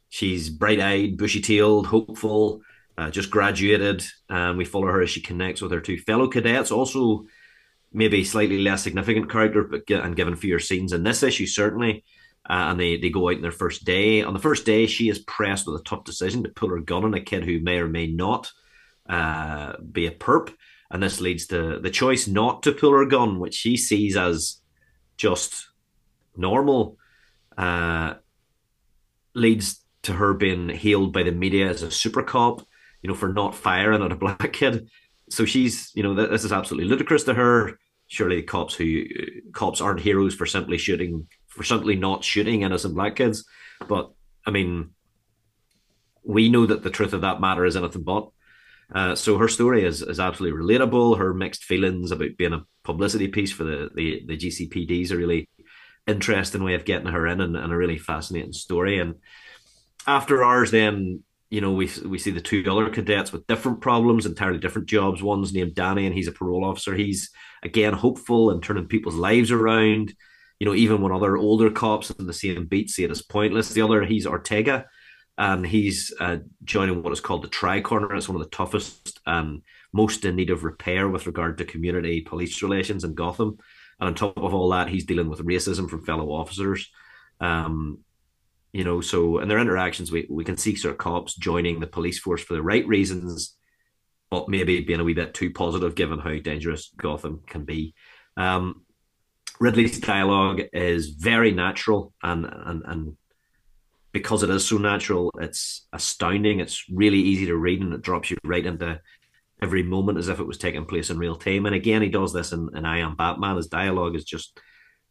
She's 0.10 0.50
bright 0.50 0.82
eyed, 0.82 1.18
bushy 1.18 1.40
tailed, 1.40 1.88
hopeful, 1.88 2.62
uh, 2.98 3.10
just 3.10 3.32
graduated, 3.32 4.04
and 4.30 4.58
we 4.58 4.66
follow 4.66 4.88
her 4.88 5.02
as 5.02 5.10
she 5.10 5.22
connects 5.22 5.62
with 5.62 5.72
her 5.72 5.80
two 5.80 5.98
fellow 5.98 6.28
cadets. 6.28 6.72
Also, 6.72 7.26
maybe 7.94 8.24
slightly 8.26 8.60
less 8.60 8.84
significant 8.84 9.32
character, 9.32 9.64
but 9.64 9.90
and 9.90 10.16
given 10.18 10.36
fewer 10.36 10.60
scenes 10.60 10.92
in 10.92 11.04
this 11.04 11.24
issue, 11.24 11.46
certainly 11.46 12.04
uh, 12.50 12.68
and 12.70 12.80
they, 12.80 12.98
they 12.98 13.10
go 13.10 13.30
out 13.30 13.36
in 13.36 13.42
their 13.42 13.52
first 13.52 13.86
day. 13.86 14.24
On 14.24 14.34
the 14.34 14.40
first 14.40 14.66
day, 14.66 14.88
she 14.88 15.10
is 15.10 15.20
pressed 15.20 15.68
with 15.68 15.80
a 15.80 15.84
tough 15.84 16.04
decision 16.04 16.44
to 16.44 16.50
pull 16.50 16.70
her 16.70 16.80
gun 16.80 17.04
on 17.04 17.14
a 17.14 17.22
kid 17.22 17.44
who 17.44 17.60
may 17.60 17.78
or 17.78 17.88
may 17.88 18.08
not 18.08 18.52
uh, 19.08 19.74
be 19.92 20.08
a 20.08 20.12
perp. 20.12 20.54
And 20.90 21.02
this 21.02 21.22
leads 21.22 21.48
to 21.48 21.80
the 21.80 21.92
choice 21.92 22.28
not 22.28 22.64
to 22.64 22.72
pull 22.74 22.92
her 22.92 23.06
gun, 23.06 23.40
which 23.40 23.54
she 23.54 23.78
sees 23.78 24.18
as 24.18 24.62
just 25.18 25.70
normal, 26.36 26.98
uh, 27.58 28.16
leads 29.34 29.80
to 30.04 30.14
her 30.14 30.34
being 30.34 30.70
hailed 30.70 31.14
by 31.14 31.24
the 31.24 31.32
media 31.32 31.70
as 31.70 31.84
a 31.84 31.92
super 31.92 32.24
cop, 32.24 32.66
you 33.02 33.08
know, 33.08 33.16
for 33.16 33.32
not 33.32 33.56
firing 33.56 34.04
at 34.04 34.12
a 34.12 34.16
black 34.18 34.52
kid. 34.52 34.90
So 35.30 35.46
she's, 35.46 35.92
you 35.96 36.04
know, 36.04 36.16
this 36.16 36.44
is 36.44 36.52
absolutely 36.52 36.90
ludicrous 36.90 37.24
to 37.26 37.34
her. 37.36 37.80
Surely 38.08 38.42
cops 38.42 38.76
who 38.76 39.06
cops 39.54 39.80
aren't 39.80 40.02
heroes 40.02 40.36
for 40.36 40.46
simply 40.46 40.78
shooting 40.78 41.28
for 41.52 41.64
simply 41.64 41.96
not 41.96 42.24
shooting 42.24 42.62
innocent 42.62 42.96
black 42.96 43.18
kids. 43.18 43.46
But 43.88 44.12
I 44.46 44.52
mean, 44.52 44.92
we 46.24 46.50
know 46.50 46.66
that 46.66 46.84
the 46.84 46.90
truth 46.90 47.14
of 47.14 47.22
that 47.22 47.42
matter 47.42 47.66
is 47.66 47.76
anything 47.76 48.04
but. 48.04 48.30
Uh, 48.94 49.16
so 49.16 49.38
her 49.38 49.48
story 49.48 49.86
is, 49.86 50.02
is 50.02 50.20
absolutely 50.20 50.60
relatable. 50.60 51.18
Her 51.18 51.34
mixed 51.34 51.64
feelings 51.64 52.12
about 52.12 52.38
being 52.38 52.54
a 52.54 52.66
publicity 52.84 53.28
piece 53.28 53.52
for 53.52 53.64
the, 53.64 53.90
the, 53.96 54.24
the 54.28 54.38
GCPD 54.38 55.04
is 55.04 55.12
a 55.12 55.18
really 55.18 55.48
interesting 56.08 56.64
way 56.64 56.74
of 56.74 56.86
getting 56.86 57.08
her 57.08 57.28
in 57.28 57.40
and, 57.40 57.56
and 57.56 57.72
a 57.72 57.78
really 57.78 57.98
fascinating 57.98 58.54
story. 58.54 59.00
And 59.00 59.16
after 60.08 60.44
ours, 60.44 60.72
then 60.72 61.24
you 61.50 61.62
know 61.62 61.72
we 61.72 61.90
we 62.06 62.18
see 62.18 62.32
the 62.32 62.42
two 62.42 62.64
other 62.70 62.90
cadets 62.90 63.32
with 63.32 63.48
different 63.48 63.82
problems, 63.82 64.26
entirely 64.26 64.60
different 64.60 64.88
jobs. 64.88 65.22
One's 65.22 65.54
named 65.54 65.76
Danny, 65.76 66.06
and 66.06 66.16
he's 66.16 66.28
a 66.28 66.32
parole 66.32 66.66
officer. 66.66 66.96
He's 66.96 67.30
again 67.64 67.94
hopeful 67.94 68.52
and 68.52 68.64
turning 68.64 68.88
people's 68.88 69.16
lives 69.16 69.52
around 69.52 70.14
you 70.62 70.66
know, 70.66 70.76
even 70.76 71.02
when 71.02 71.12
other 71.12 71.38
older 71.38 71.72
cops 71.72 72.12
in 72.12 72.28
the 72.28 72.34
same 72.34 72.68
beat 72.68 72.88
see 72.88 73.04
it 73.04 73.10
as 73.10 73.24
pointless. 73.24 73.70
The 73.70 73.82
other, 73.82 74.06
he's 74.06 74.28
Ortega, 74.28 74.86
and 75.36 75.66
he's 75.66 76.14
uh, 76.20 76.38
joining 76.64 77.02
what 77.02 77.12
is 77.12 77.20
called 77.20 77.42
the 77.42 77.48
Tri 77.48 77.82
Corner. 77.82 78.14
It's 78.14 78.30
one 78.30 78.40
of 78.40 78.44
the 78.44 78.56
toughest 78.56 79.20
and 79.26 79.64
most 79.92 80.24
in 80.24 80.36
need 80.36 80.52
of 80.52 80.64
repair 80.64 81.10
with 81.10 81.26
regard 81.26 81.58
to 81.58 81.66
community 81.66 82.22
police 82.22 82.62
relations 82.62 83.04
in 83.04 83.16
Gotham. 83.16 83.58
And 84.00 84.10
on 84.10 84.14
top 84.14 84.38
of 84.38 84.54
all 84.54 84.70
that, 84.70 84.88
he's 84.88 85.04
dealing 85.04 85.30
with 85.30 85.44
racism 85.44 85.90
from 85.90 86.06
fellow 86.06 86.32
officers. 86.32 86.92
Um, 87.40 88.02
you 88.72 88.84
know, 88.84 89.02
so 89.02 89.40
in 89.40 89.48
their 89.48 89.58
interactions, 89.58 90.12
we, 90.12 90.28
we 90.30 90.44
can 90.44 90.58
see 90.58 90.76
sort 90.76 90.92
of 90.92 91.00
cops 91.00 91.34
joining 91.34 91.80
the 91.80 91.88
police 91.88 92.20
force 92.20 92.44
for 92.44 92.54
the 92.54 92.62
right 92.62 92.88
reasons, 92.88 93.58
but 94.30 94.48
maybe 94.48 94.82
being 94.82 95.00
a 95.00 95.04
wee 95.04 95.16
bit 95.16 95.34
too 95.34 95.50
positive 95.50 95.96
given 95.96 96.20
how 96.20 96.38
dangerous 96.38 96.92
Gotham 96.98 97.42
can 97.48 97.66
be. 97.66 97.96
Um, 98.38 98.84
Ridley's 99.62 100.00
dialogue 100.00 100.62
is 100.74 101.10
very 101.10 101.52
natural 101.52 102.14
and 102.24 102.46
and 102.46 102.82
and 102.86 103.18
because 104.12 104.44
it 104.44 104.50
is 104.50 104.68
so 104.68 104.78
natural, 104.78 105.32
it's 105.40 105.88
astounding. 105.94 106.60
It's 106.60 106.84
really 106.92 107.20
easy 107.20 107.46
to 107.46 107.56
read 107.56 107.80
and 107.80 107.94
it 107.94 108.02
drops 108.02 108.30
you 108.30 108.38
right 108.44 108.66
into 108.66 109.00
every 109.62 109.84
moment 109.84 110.18
as 110.18 110.28
if 110.28 110.40
it 110.40 110.48
was 110.48 110.58
taking 110.58 110.86
place 110.86 111.10
in 111.10 111.18
real 111.18 111.36
time. 111.36 111.66
And 111.66 111.76
again, 111.76 112.02
he 112.02 112.10
does 112.10 112.34
this 112.34 112.52
in, 112.52 112.70
in 112.76 112.86
I 112.86 112.98
Am 112.98 113.16
Batman. 113.16 113.56
His 113.56 113.68
dialogue 113.68 114.16
is 114.16 114.26
just 114.26 114.60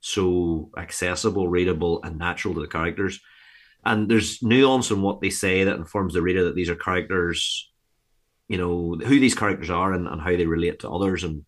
so 0.01 0.70
accessible, 0.77 1.48
readable, 1.48 2.02
and 2.02 2.18
natural 2.18 2.52
to 2.55 2.60
the 2.60 2.66
characters. 2.66 3.20
And 3.86 4.10
there's 4.10 4.43
nuance 4.43 4.90
in 4.90 5.01
what 5.01 5.20
they 5.20 5.31
say 5.31 5.64
that 5.64 5.77
informs 5.77 6.12
the 6.12 6.22
reader 6.22 6.44
that 6.44 6.56
these 6.56 6.68
are 6.68 6.77
characters, 6.77 7.70
you 8.48 8.59
know, 8.59 8.97
who 8.97 9.20
these 9.20 9.35
characters 9.35 9.70
are 9.70 9.93
and, 9.93 10.06
and 10.09 10.20
how 10.20 10.36
they 10.36 10.47
relate 10.47 10.81
to 10.81 10.90
others 10.90 11.24
and 11.24 11.47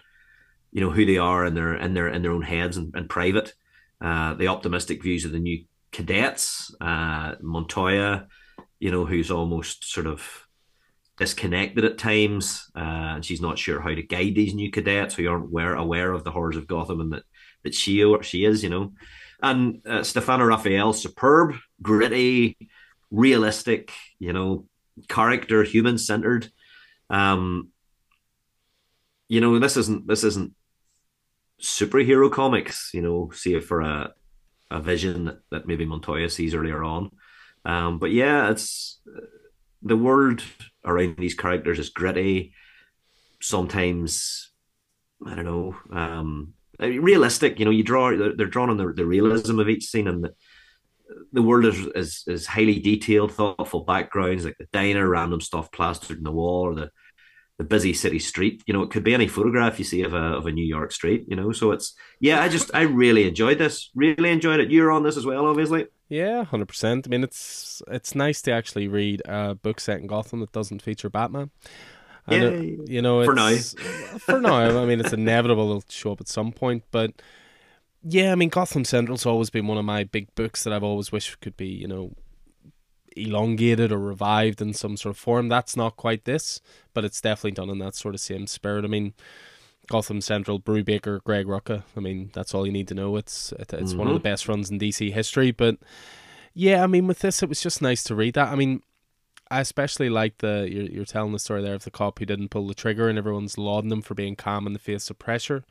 you 0.73 0.81
know 0.81 0.91
who 0.91 1.05
they 1.07 1.19
are 1.19 1.45
in 1.45 1.55
their 1.55 1.75
in 1.75 1.95
their 1.95 2.09
in 2.09 2.23
their 2.23 2.33
own 2.33 2.43
heads 2.43 2.77
and, 2.77 2.95
and 2.95 3.09
private. 3.09 3.53
Uh, 4.01 4.35
the 4.35 4.49
optimistic 4.49 5.03
views 5.03 5.25
of 5.25 5.31
the 5.31 5.39
new 5.39 5.65
cadets, 5.93 6.75
uh, 6.81 7.35
Montoya, 7.41 8.27
you 8.81 8.91
know, 8.91 9.05
who's 9.05 9.31
almost 9.31 9.85
sort 9.93 10.09
of 10.09 10.47
disconnected 11.19 11.85
at 11.85 11.99
times, 11.99 12.69
uh, 12.75 13.15
and 13.15 13.25
she's 13.25 13.41
not 13.41 13.59
sure 13.59 13.81
how 13.81 13.95
to 13.95 14.03
guide 14.03 14.35
these 14.35 14.55
new 14.55 14.71
cadets 14.73 15.15
who 15.15 15.29
aren't 15.29 15.45
aware 15.45 15.75
aware 15.75 16.13
of 16.13 16.25
the 16.25 16.33
horrors 16.33 16.57
of 16.57 16.67
Gotham 16.67 17.01
and 17.01 17.13
that 17.13 17.23
that 17.63 17.75
she 17.75 18.03
or 18.03 18.23
she 18.23 18.45
is, 18.45 18.65
you 18.65 18.71
know. 18.71 18.93
And 19.43 19.83
uh, 19.87 20.03
Stefano 20.03 20.45
Raffaele, 20.45 20.93
superb, 20.93 21.55
gritty, 21.81 22.57
realistic, 23.11 23.93
you 24.19 24.33
know, 24.33 24.67
character, 25.09 25.63
human 25.63 25.99
centered. 25.99 26.51
Um, 27.11 27.69
you 29.29 29.41
know, 29.41 29.59
this 29.59 29.77
isn't 29.77 30.07
this 30.07 30.25
isn't 30.25 30.55
superhero 31.63 32.31
comics. 32.31 32.91
You 32.93 33.03
know, 33.03 33.31
see 33.33 33.55
it 33.55 33.65
for 33.65 33.81
a 33.81 34.13
a 34.71 34.81
vision 34.81 35.39
that 35.51 35.67
maybe 35.67 35.85
Montoya 35.85 36.31
sees 36.31 36.55
earlier 36.55 36.83
on. 36.83 37.11
Um, 37.65 37.99
but 37.99 38.11
yeah, 38.11 38.51
it's 38.51 39.01
the 39.83 39.97
world 39.97 40.43
around 40.85 41.17
these 41.19 41.35
characters 41.35 41.79
is 41.79 41.91
gritty. 41.91 42.55
Sometimes 43.41 44.53
I 45.27 45.35
don't 45.35 45.45
know, 45.45 45.77
um, 45.93 46.55
realistic. 46.79 47.59
You 47.59 47.65
know, 47.65 47.71
you 47.71 47.85
draw 47.85 48.17
they're, 48.17 48.47
drawn 48.47 48.71
on 48.71 48.77
the, 48.77 48.93
the 48.93 49.07
realism 49.07 49.61
of 49.61 49.69
each 49.69 49.85
scene, 49.85 50.09
and 50.09 50.25
the, 50.25 50.35
the 51.33 51.43
world 51.43 51.65
is, 51.67 51.87
is 51.95 52.25
is 52.27 52.47
highly 52.47 52.79
detailed, 52.79 53.33
thoughtful 53.33 53.85
backgrounds 53.85 54.45
like 54.45 54.59
the 54.59 54.67
diner, 54.73 55.09
random 55.09 55.41
stuff 55.41 55.71
plastered 55.71 56.19
in 56.19 56.25
the 56.25 56.33
wall, 56.33 56.63
or 56.63 56.75
the 56.75 56.91
the 57.63 57.69
busy 57.69 57.93
city 57.93 58.19
street. 58.19 58.63
You 58.67 58.75
know, 58.75 58.83
it 58.83 58.91
could 58.91 59.05
be 59.05 59.15
any 59.15 59.29
photograph 59.29 59.79
you 59.79 59.85
see 59.85 60.03
of 60.03 60.15
a 60.15 60.35
of 60.39 60.47
a 60.47 60.53
New 60.53 60.65
York 60.65 60.93
street. 60.93 61.25
You 61.29 61.37
know, 61.37 61.53
so 61.53 61.71
it's 61.71 61.95
yeah. 62.21 62.43
I 62.43 62.49
just 62.49 62.71
I 62.75 62.83
really 62.83 63.27
enjoyed 63.27 63.59
this. 63.59 63.91
Really 63.95 64.31
enjoyed 64.31 64.61
it. 64.61 64.71
You're 64.71 64.91
on 64.91 65.05
this 65.05 65.17
as 65.17 65.25
well, 65.25 65.47
obviously. 65.47 65.87
Yeah, 66.09 66.45
hundred 66.45 66.67
percent. 66.67 67.07
I 67.07 67.11
mean, 67.11 67.23
it's 67.23 67.83
it's 67.89 68.15
nice 68.15 68.43
to 68.43 68.53
actually 68.53 68.89
read 68.89 69.23
a 69.27 69.55
book 69.55 69.81
set 69.81 70.01
in 70.01 70.07
Gotham 70.07 70.41
that 70.41 70.53
doesn't 70.53 70.83
feature 70.83 71.09
Batman. 71.09 71.51
And 72.27 72.43
it, 72.45 72.91
you 72.91 73.03
know, 73.03 73.25
for 73.25 73.35
now. 73.35 73.55
for 73.57 74.41
now, 74.41 74.83
I 74.83 74.87
mean, 74.87 75.01
it's 75.01 75.13
inevitable 75.13 75.69
it'll 75.71 75.85
show 75.89 76.13
up 76.13 76.21
at 76.21 76.29
some 76.29 76.53
point, 76.53 76.85
but 76.93 77.11
yeah, 78.05 78.31
I 78.33 78.37
mean, 78.37 78.49
Gotham 78.49 78.85
Central's 78.85 79.27
always 79.27 79.51
been 79.51 79.67
one 79.67 79.79
of 79.79 79.85
my 79.85 80.05
big 80.05 80.33
books 80.35 80.63
that 80.63 80.73
I've 80.73 80.85
always 80.85 81.11
wished 81.11 81.41
could 81.41 81.57
be, 81.57 81.67
you 81.67 81.89
know, 81.89 82.13
elongated 83.17 83.93
or 83.93 83.99
revived 83.99 84.61
in 84.61 84.73
some 84.73 84.97
sort 84.97 85.15
of 85.15 85.19
form. 85.19 85.49
That's 85.49 85.77
not 85.77 85.97
quite 85.97 86.25
this, 86.25 86.61
but 86.95 87.05
it's 87.05 87.21
definitely 87.21 87.53
done 87.53 87.71
in 87.71 87.79
that 87.79 87.95
sort 87.95 88.15
of 88.15 88.21
same 88.21 88.47
spirit. 88.47 88.85
I 88.85 88.89
mean, 88.89 89.15
Gotham 89.89 90.21
Central, 90.21 90.61
Brubaker, 90.61 91.23
Greg 91.25 91.47
Rucka. 91.47 91.83
I 91.97 92.01
mean, 92.01 92.31
that's 92.33 92.55
all 92.55 92.67
you 92.67 92.73
need 92.73 92.89
to 92.89 92.95
know. 92.95 93.17
It's 93.17 93.53
it's 93.59 93.73
mm-hmm. 93.73 93.99
one 93.99 94.09
of 94.09 94.15
the 94.15 94.21
mm-hmm. 94.21 94.25
best 94.25 94.49
runs 94.49 94.71
in 94.71 94.79
DC 94.79 95.13
history. 95.13 95.51
But 95.51 95.79
yeah, 96.55 96.83
I 96.83 96.87
mean, 96.87 97.07
with 97.07 97.21
this, 97.21 97.43
it 97.43 97.49
was 97.49 97.61
just 97.61 97.83
nice 97.83 98.03
to 98.05 98.15
read 98.15 98.35
that. 98.35 98.49
I 98.49 98.55
mean, 98.55 98.83
I 99.51 99.61
especially 99.61 100.09
like 100.09 100.39
the 100.39 100.69
you're, 100.71 100.85
you're 100.85 101.05
telling 101.05 101.33
the 101.33 101.39
story 101.39 101.63
there 101.63 101.75
of 101.75 101.85
the 101.85 101.91
cop 101.91 102.19
who 102.19 102.27
didn't 102.27 102.49
pull 102.49 102.67
the 102.67 102.75
trigger, 102.75 103.09
and 103.09 103.19
everyone's 103.19 103.59
lauding 103.59 103.91
him 103.91 104.03
for 104.03 104.15
being 104.15 104.37
calm 104.37 104.67
in 104.67 104.73
the 104.73 104.79
face 104.79 105.11
of 105.11 105.19
pressure, 105.19 105.65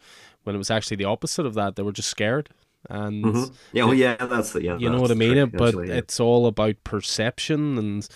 when 0.43 0.55
it 0.55 0.59
was 0.59 0.71
actually 0.71 0.97
the 0.97 1.05
opposite 1.05 1.45
of 1.45 1.53
that. 1.55 1.75
They 1.75 1.83
were 1.83 1.91
just 1.91 2.09
scared 2.09 2.49
and 2.89 3.23
mm-hmm. 3.23 3.53
yeah, 3.73 3.83
well, 3.85 3.93
yeah, 3.93 4.15
that's 4.15 4.53
the, 4.53 4.63
yeah. 4.63 4.77
You 4.77 4.89
know 4.89 4.99
what 4.99 5.11
I 5.11 5.15
mean? 5.15 5.37
It, 5.37 5.51
but 5.51 5.75
yeah. 5.75 5.93
it's 5.93 6.19
all 6.19 6.47
about 6.47 6.83
perception 6.83 7.77
and 7.77 8.07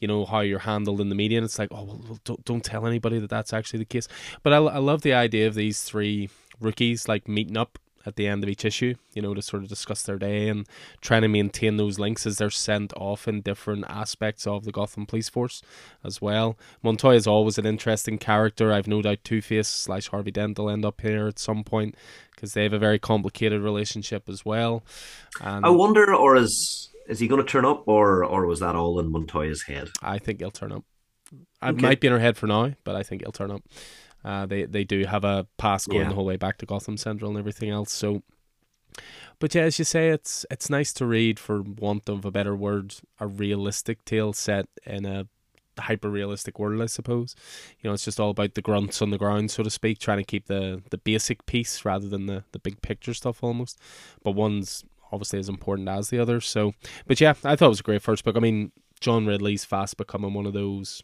you 0.00 0.08
know 0.08 0.24
how 0.24 0.40
you're 0.40 0.60
handled 0.60 1.00
in 1.00 1.08
the 1.08 1.14
media. 1.14 1.38
And 1.38 1.44
it's 1.44 1.58
like, 1.58 1.68
oh, 1.72 1.84
well, 1.84 2.18
don't 2.24 2.44
don't 2.44 2.64
tell 2.64 2.86
anybody 2.86 3.18
that 3.18 3.30
that's 3.30 3.52
actually 3.52 3.80
the 3.80 3.84
case. 3.84 4.08
But 4.42 4.52
I, 4.52 4.56
I 4.56 4.78
love 4.78 5.02
the 5.02 5.14
idea 5.14 5.46
of 5.46 5.54
these 5.54 5.82
three 5.82 6.30
rookies 6.60 7.08
like 7.08 7.28
meeting 7.28 7.56
up 7.56 7.78
at 8.06 8.16
the 8.16 8.26
end 8.26 8.42
of 8.42 8.50
each 8.50 8.64
issue, 8.64 8.94
you 9.12 9.22
know, 9.22 9.34
to 9.34 9.42
sort 9.42 9.62
of 9.62 9.68
discuss 9.68 10.02
their 10.02 10.18
day 10.18 10.48
and 10.48 10.66
trying 11.00 11.22
to 11.22 11.28
maintain 11.28 11.76
those 11.76 11.98
links 11.98 12.26
as 12.26 12.38
they're 12.38 12.50
sent 12.50 12.92
off 12.96 13.26
in 13.26 13.40
different 13.40 13.84
aspects 13.88 14.46
of 14.46 14.64
the 14.64 14.72
Gotham 14.72 15.06
Police 15.06 15.28
Force 15.28 15.62
as 16.04 16.20
well. 16.20 16.58
Montoya 16.82 17.16
is 17.16 17.26
always 17.26 17.58
an 17.58 17.66
interesting 17.66 18.18
character. 18.18 18.72
I've 18.72 18.88
no 18.88 19.02
doubt 19.02 19.24
Two 19.24 19.40
Face 19.40 19.68
slash 19.68 20.08
Harvey 20.08 20.30
Dent 20.30 20.58
will 20.58 20.70
end 20.70 20.84
up 20.84 21.00
here 21.00 21.26
at 21.26 21.38
some 21.38 21.64
point 21.64 21.96
because 22.34 22.52
they 22.52 22.62
have 22.62 22.72
a 22.72 22.78
very 22.78 22.98
complicated 22.98 23.62
relationship 23.62 24.28
as 24.28 24.44
well. 24.44 24.82
And 25.40 25.64
I 25.64 25.70
wonder, 25.70 26.14
or 26.14 26.36
is 26.36 26.90
is 27.08 27.20
he 27.20 27.28
going 27.28 27.42
to 27.42 27.48
turn 27.48 27.64
up, 27.64 27.86
or 27.86 28.24
or 28.24 28.46
was 28.46 28.60
that 28.60 28.74
all 28.74 28.98
in 28.98 29.10
Montoya's 29.10 29.62
head? 29.62 29.90
I 30.02 30.18
think 30.18 30.40
he'll 30.40 30.50
turn 30.50 30.72
up. 30.72 30.84
I 31.60 31.70
okay. 31.70 31.82
might 31.82 32.00
be 32.00 32.06
in 32.06 32.12
her 32.12 32.18
head 32.18 32.36
for 32.36 32.46
now, 32.46 32.72
but 32.84 32.96
I 32.96 33.02
think 33.02 33.22
he'll 33.22 33.32
turn 33.32 33.50
up. 33.50 33.62
Uh, 34.24 34.46
they 34.46 34.64
they 34.64 34.84
do 34.84 35.04
have 35.04 35.24
a 35.24 35.46
pass 35.58 35.86
going 35.86 36.02
yeah. 36.02 36.08
the 36.08 36.14
whole 36.14 36.24
way 36.24 36.36
back 36.36 36.58
to 36.58 36.66
Gotham 36.66 36.96
Central 36.96 37.30
and 37.30 37.38
everything 37.38 37.70
else. 37.70 37.92
So, 37.92 38.22
but 39.38 39.54
yeah, 39.54 39.62
as 39.62 39.78
you 39.78 39.84
say, 39.84 40.08
it's 40.08 40.46
it's 40.50 40.70
nice 40.70 40.92
to 40.94 41.06
read, 41.06 41.38
for 41.38 41.62
want 41.62 42.08
of 42.08 42.24
a 42.24 42.30
better 42.30 42.56
word, 42.56 42.94
a 43.20 43.26
realistic 43.26 44.04
tale 44.04 44.32
set 44.32 44.66
in 44.86 45.04
a 45.04 45.26
hyper 45.78 46.08
realistic 46.08 46.58
world, 46.58 46.80
I 46.80 46.86
suppose. 46.86 47.34
You 47.80 47.88
know, 47.88 47.94
it's 47.94 48.04
just 48.04 48.20
all 48.20 48.30
about 48.30 48.54
the 48.54 48.62
grunts 48.62 49.02
on 49.02 49.10
the 49.10 49.18
ground, 49.18 49.50
so 49.50 49.62
to 49.62 49.70
speak, 49.70 49.98
trying 49.98 50.18
to 50.18 50.24
keep 50.24 50.46
the 50.46 50.82
the 50.90 50.98
basic 50.98 51.46
piece 51.46 51.84
rather 51.84 52.08
than 52.08 52.26
the 52.26 52.44
the 52.52 52.58
big 52.58 52.80
picture 52.82 53.14
stuff 53.14 53.42
almost. 53.42 53.78
But 54.22 54.32
one's 54.32 54.84
obviously 55.12 55.38
as 55.38 55.48
important 55.48 55.88
as 55.88 56.08
the 56.08 56.18
other. 56.18 56.40
So, 56.40 56.72
but 57.06 57.20
yeah, 57.20 57.34
I 57.44 57.56
thought 57.56 57.66
it 57.66 57.68
was 57.68 57.80
a 57.80 57.84
great 57.84 58.02
first 58.02 58.24
book. 58.24 58.36
I 58.36 58.40
mean, 58.40 58.72
John 59.00 59.26
Ridley's 59.26 59.64
fast 59.64 59.96
becoming 59.96 60.34
one 60.34 60.46
of 60.46 60.54
those. 60.54 61.02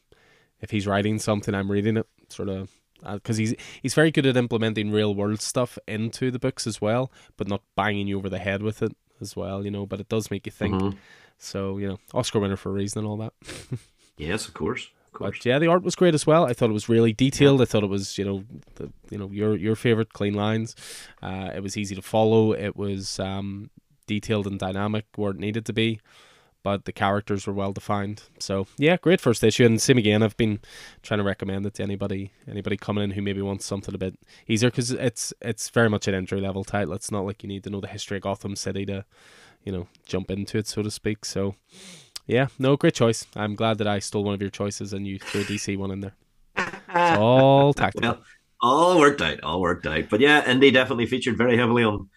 If 0.61 0.71
he's 0.71 0.87
writing 0.87 1.19
something, 1.19 1.55
I'm 1.55 1.71
reading 1.71 1.97
it. 1.97 2.07
Sort 2.29 2.49
of 2.49 2.71
because 3.13 3.39
uh, 3.39 3.41
he's 3.41 3.55
he's 3.83 3.95
very 3.95 4.11
good 4.11 4.27
at 4.27 4.37
implementing 4.37 4.91
real 4.91 5.15
world 5.15 5.41
stuff 5.41 5.79
into 5.87 6.31
the 6.31 6.39
books 6.39 6.67
as 6.67 6.81
well, 6.81 7.11
but 7.37 7.49
not 7.49 7.63
banging 7.77 8.07
you 8.07 8.19
over 8.19 8.29
the 8.29 8.39
head 8.39 8.63
with 8.63 8.83
it 8.83 8.97
as 9.21 9.37
well. 9.37 9.65
You 9.65 9.71
know, 9.71 9.87
but 9.87 10.01
it 10.01 10.09
does 10.09 10.31
make 10.31 10.47
you 10.47 10.53
think. 10.53 10.75
Mm-hmm. 10.75 10.99
So 11.39 11.79
you 11.79 11.89
know, 11.89 11.99
Oscar 12.15 12.41
winner 12.41 12.57
for 12.57 12.71
a 12.71 12.73
reason 12.73 13.01
and 13.01 13.09
all 13.09 13.17
that. 13.19 13.33
yes, 14.17 14.47
of 14.47 14.55
course. 14.55 14.89
Of 15.07 15.13
course. 15.15 15.39
But 15.39 15.47
yeah, 15.47 15.59
the 15.59 15.67
art 15.67 15.83
was 15.83 15.97
great 15.97 16.15
as 16.15 16.27
well. 16.27 16.45
I 16.45 16.53
thought 16.53 16.71
it 16.71 16.75
was 16.75 16.89
really 16.89 17.13
detailed. 17.13 17.61
I 17.61 17.65
thought 17.65 17.83
it 17.83 17.89
was, 17.89 18.17
you 18.17 18.25
know, 18.25 18.45
the, 18.77 18.93
you 19.11 19.19
know 19.19 19.29
your 19.31 19.57
your 19.57 19.77
favorite 19.77 20.13
clean 20.13 20.35
lines. 20.35 20.77
Uh, 21.23 21.51
it 21.55 21.63
was 21.63 21.77
easy 21.77 21.95
to 21.95 22.03
follow. 22.03 22.53
It 22.53 22.77
was 22.77 23.19
um, 23.19 23.71
detailed 24.07 24.47
and 24.47 24.59
dynamic 24.59 25.07
where 25.17 25.33
it 25.33 25.39
needed 25.39 25.67
to 25.67 25.73
be 25.73 26.01
but 26.62 26.85
the 26.85 26.93
characters 26.93 27.47
were 27.47 27.53
well 27.53 27.73
defined. 27.73 28.23
So 28.39 28.66
yeah, 28.77 28.97
great 28.97 29.20
first 29.20 29.43
issue. 29.43 29.65
And 29.65 29.81
same 29.81 29.99
again, 29.99 30.23
I've 30.23 30.37
been 30.37 30.61
trying 31.03 31.19
to 31.19 31.24
recommend 31.24 31.66
it 31.66 31.74
to 31.74 31.82
anybody 31.82 32.32
anybody 32.49 32.77
coming 32.77 33.05
in 33.05 33.12
who 33.12 33.23
maybe 33.23 33.43
wants 33.43 33.65
something 33.65 33.95
a 33.95 33.99
bit 33.99 34.19
easier 34.47 34.70
because 34.70 34.91
it's 34.91 35.32
it's 35.41 35.70
very 35.70 35.89
much 35.89 36.09
an 36.09 36.15
entry 36.15 36.41
level 36.41 36.65
title. 36.65 36.95
It's 36.95 37.11
not 37.11 37.24
like 37.24 37.43
you 37.43 37.49
need 37.49 37.65
to 37.65 37.70
know 37.70 37.81
the 37.81 37.89
history 37.89 38.19
of 38.19 38.23
Gotham 38.24 38.57
City 38.57 38.85
to, 38.87 39.05
you 39.65 39.73
know, 39.73 39.89
jump 40.07 40.31
into 40.31 40.59
it 40.59 40.66
so 40.66 40.82
to 40.82 40.91
speak. 40.91 41.24
So 41.24 41.55
yeah, 42.27 42.49
no, 42.59 42.77
great 42.77 42.95
choice. 42.95 43.27
I'm 43.35 43.55
glad 43.55 43.78
that 43.78 43.87
I 43.87 43.99
stole 43.99 44.24
one 44.24 44.35
of 44.35 44.41
your 44.41 44.51
choices 44.51 44.93
and 44.93 45.07
you 45.07 45.19
threw 45.19 45.41
a 45.41 45.45
DC 45.45 45.77
one 45.77 45.91
in 45.91 46.01
there. 46.01 46.15
It's 46.57 46.77
all 47.19 47.73
tactical. 47.73 48.11
Well, 48.11 48.23
all 48.62 48.99
worked 48.99 49.23
out, 49.23 49.43
all 49.43 49.61
worked 49.61 49.87
out. 49.87 50.09
But 50.11 50.20
yeah, 50.20 50.45
indie 50.45 50.73
definitely 50.73 51.07
featured 51.07 51.39
very 51.39 51.57
heavily 51.57 51.82
on 51.82 52.09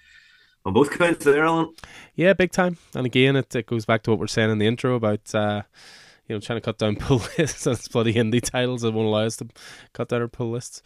on 0.65 0.73
both 0.73 0.91
counts 0.97 1.25
there, 1.25 1.45
Alan. 1.45 1.73
Yeah, 2.15 2.33
big 2.33 2.51
time. 2.51 2.77
And 2.95 3.05
again, 3.05 3.35
it, 3.35 3.55
it 3.55 3.65
goes 3.65 3.85
back 3.85 4.03
to 4.03 4.11
what 4.11 4.19
we're 4.19 4.27
saying 4.27 4.51
in 4.51 4.59
the 4.59 4.67
intro 4.67 4.95
about 4.95 5.33
uh, 5.33 5.63
you 6.27 6.35
know 6.35 6.39
trying 6.39 6.57
to 6.57 6.61
cut 6.61 6.77
down 6.77 6.95
pull 6.99 7.21
lists 7.37 7.65
and 7.65 7.79
bloody 7.91 8.13
indie 8.13 8.41
titles 8.41 8.81
that 8.81 8.91
won't 8.91 9.07
allow 9.07 9.25
us 9.25 9.37
to 9.37 9.47
cut 9.93 10.09
down 10.09 10.21
our 10.21 10.27
pull 10.27 10.51
lists 10.51 10.81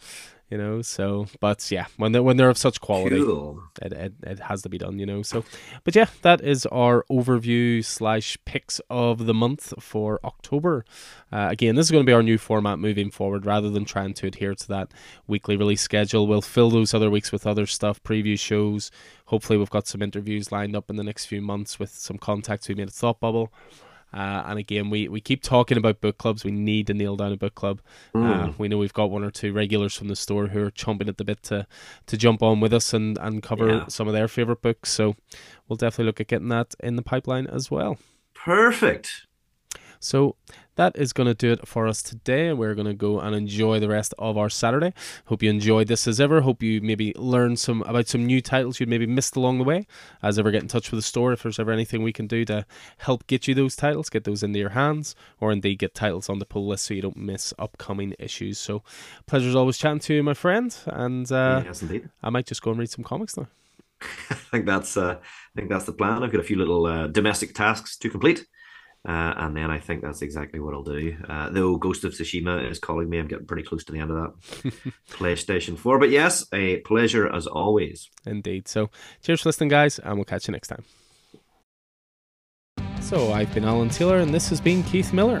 you 0.50 0.58
know. 0.58 0.82
So, 0.82 1.26
but 1.40 1.70
yeah, 1.70 1.86
when 1.96 2.12
they 2.12 2.20
when 2.20 2.36
they're 2.36 2.50
of 2.50 2.58
such 2.58 2.80
quality, 2.80 3.22
cool. 3.22 3.62
it, 3.82 3.92
it 3.92 4.12
it 4.22 4.38
has 4.40 4.62
to 4.62 4.68
be 4.68 4.78
done, 4.78 4.98
you 4.98 5.06
know. 5.06 5.22
So, 5.22 5.44
but 5.84 5.94
yeah, 5.94 6.06
that 6.22 6.40
is 6.40 6.66
our 6.66 7.04
overview 7.10 7.84
slash 7.84 8.38
picks 8.44 8.80
of 8.90 9.26
the 9.26 9.34
month 9.34 9.74
for 9.80 10.20
October. 10.24 10.84
Uh, 11.30 11.48
again, 11.50 11.74
this 11.74 11.86
is 11.86 11.90
going 11.90 12.04
to 12.04 12.08
be 12.08 12.14
our 12.14 12.22
new 12.22 12.38
format 12.38 12.78
moving 12.78 13.10
forward. 13.10 13.46
Rather 13.46 13.70
than 13.70 13.84
trying 13.84 14.14
to 14.14 14.26
adhere 14.26 14.54
to 14.54 14.68
that 14.68 14.92
weekly 15.26 15.56
release 15.56 15.82
schedule, 15.82 16.26
we'll 16.26 16.42
fill 16.42 16.70
those 16.70 16.94
other 16.94 17.10
weeks 17.10 17.32
with 17.32 17.46
other 17.46 17.66
stuff, 17.66 18.02
preview 18.02 18.38
shows. 18.38 18.90
Hopefully, 19.26 19.58
we've 19.58 19.70
got 19.70 19.86
some 19.86 20.02
interviews 20.02 20.50
lined 20.50 20.74
up 20.74 20.88
in 20.88 20.96
the 20.96 21.04
next 21.04 21.26
few 21.26 21.42
months 21.42 21.78
with 21.78 21.90
some 21.90 22.18
contacts 22.18 22.68
we 22.68 22.74
made 22.74 22.88
at 22.88 22.94
Thought 22.94 23.20
Bubble. 23.20 23.52
Uh, 24.12 24.42
and 24.46 24.58
again, 24.58 24.90
we, 24.90 25.08
we 25.08 25.20
keep 25.20 25.42
talking 25.42 25.76
about 25.76 26.00
book 26.00 26.18
clubs. 26.18 26.44
We 26.44 26.50
need 26.50 26.86
to 26.86 26.94
nail 26.94 27.16
down 27.16 27.32
a 27.32 27.36
book 27.36 27.54
club. 27.54 27.80
Mm. 28.14 28.48
Uh, 28.48 28.52
we 28.58 28.68
know 28.68 28.78
we've 28.78 28.92
got 28.92 29.10
one 29.10 29.22
or 29.22 29.30
two 29.30 29.52
regulars 29.52 29.94
from 29.94 30.08
the 30.08 30.16
store 30.16 30.48
who 30.48 30.62
are 30.62 30.70
chomping 30.70 31.08
at 31.08 31.18
the 31.18 31.24
bit 31.24 31.42
to, 31.44 31.66
to 32.06 32.16
jump 32.16 32.42
on 32.42 32.60
with 32.60 32.72
us 32.72 32.94
and, 32.94 33.18
and 33.18 33.42
cover 33.42 33.68
yeah. 33.68 33.86
some 33.88 34.08
of 34.08 34.14
their 34.14 34.28
favorite 34.28 34.62
books. 34.62 34.90
So 34.90 35.14
we'll 35.68 35.76
definitely 35.76 36.06
look 36.06 36.20
at 36.20 36.28
getting 36.28 36.48
that 36.48 36.74
in 36.80 36.96
the 36.96 37.02
pipeline 37.02 37.46
as 37.46 37.70
well. 37.70 37.98
Perfect. 38.34 39.26
So 40.00 40.36
that 40.78 40.96
is 40.96 41.12
going 41.12 41.26
to 41.26 41.34
do 41.34 41.50
it 41.50 41.66
for 41.66 41.88
us 41.88 42.02
today. 42.02 42.52
We're 42.52 42.76
going 42.76 42.86
to 42.86 42.94
go 42.94 43.18
and 43.18 43.34
enjoy 43.34 43.80
the 43.80 43.88
rest 43.88 44.14
of 44.16 44.38
our 44.38 44.48
Saturday. 44.48 44.94
Hope 45.26 45.42
you 45.42 45.50
enjoyed 45.50 45.88
this 45.88 46.06
as 46.06 46.20
ever. 46.20 46.40
Hope 46.40 46.62
you 46.62 46.80
maybe 46.80 47.12
learned 47.16 47.58
some 47.58 47.82
about 47.82 48.06
some 48.06 48.24
new 48.24 48.40
titles 48.40 48.78
you'd 48.78 48.88
maybe 48.88 49.06
missed 49.06 49.34
along 49.34 49.58
the 49.58 49.64
way. 49.64 49.88
As 50.22 50.38
ever, 50.38 50.52
get 50.52 50.62
in 50.62 50.68
touch 50.68 50.92
with 50.92 50.98
the 50.98 51.02
store 51.02 51.32
if 51.32 51.42
there's 51.42 51.58
ever 51.58 51.72
anything 51.72 52.04
we 52.04 52.12
can 52.12 52.28
do 52.28 52.44
to 52.44 52.64
help 52.98 53.26
get 53.26 53.48
you 53.48 53.54
those 53.54 53.74
titles, 53.74 54.08
get 54.08 54.22
those 54.22 54.44
into 54.44 54.60
your 54.60 54.70
hands, 54.70 55.16
or 55.40 55.50
indeed 55.50 55.80
get 55.80 55.94
titles 55.94 56.28
on 56.28 56.38
the 56.38 56.46
pull 56.46 56.68
list 56.68 56.84
so 56.84 56.94
you 56.94 57.02
don't 57.02 57.16
miss 57.16 57.52
upcoming 57.58 58.14
issues. 58.20 58.58
So, 58.58 58.84
pleasure 59.26 59.48
as 59.48 59.56
always 59.56 59.78
chatting 59.78 59.98
to 59.98 60.14
you, 60.14 60.22
my 60.22 60.34
friend. 60.34 60.76
And 60.86 61.30
uh, 61.32 61.62
yes, 61.64 61.82
indeed. 61.82 62.08
I 62.22 62.30
might 62.30 62.46
just 62.46 62.62
go 62.62 62.70
and 62.70 62.78
read 62.78 62.90
some 62.90 63.04
comics 63.04 63.36
now. 63.36 63.48
I 64.30 64.34
think 64.34 64.64
that's 64.64 64.96
uh, 64.96 65.16
I 65.18 65.52
think 65.56 65.70
that's 65.70 65.86
the 65.86 65.92
plan. 65.92 66.22
I've 66.22 66.30
got 66.30 66.40
a 66.40 66.44
few 66.44 66.56
little 66.56 66.86
uh, 66.86 67.08
domestic 67.08 67.52
tasks 67.52 67.96
to 67.96 68.08
complete. 68.08 68.46
Uh, 69.08 69.32
and 69.38 69.56
then 69.56 69.70
I 69.70 69.78
think 69.78 70.02
that's 70.02 70.20
exactly 70.20 70.60
what 70.60 70.74
I'll 70.74 70.82
do. 70.82 71.16
Uh, 71.26 71.48
though 71.48 71.76
Ghost 71.76 72.04
of 72.04 72.12
Tsushima 72.12 72.70
is 72.70 72.78
calling 72.78 73.08
me, 73.08 73.18
I'm 73.18 73.26
getting 73.26 73.46
pretty 73.46 73.62
close 73.62 73.82
to 73.84 73.92
the 73.92 74.00
end 74.00 74.10
of 74.10 74.16
that 74.18 74.72
PlayStation 75.10 75.78
4. 75.78 75.98
But 75.98 76.10
yes, 76.10 76.46
a 76.52 76.80
pleasure 76.80 77.26
as 77.26 77.46
always. 77.46 78.10
Indeed. 78.26 78.68
So 78.68 78.90
cheers 79.22 79.40
for 79.40 79.48
listening, 79.48 79.70
guys, 79.70 79.98
and 79.98 80.16
we'll 80.16 80.26
catch 80.26 80.46
you 80.46 80.52
next 80.52 80.68
time. 80.68 80.84
So 83.00 83.32
I've 83.32 83.52
been 83.54 83.64
Alan 83.64 83.88
Taylor, 83.88 84.18
and 84.18 84.34
this 84.34 84.50
has 84.50 84.60
been 84.60 84.82
Keith 84.82 85.14
Miller. 85.14 85.40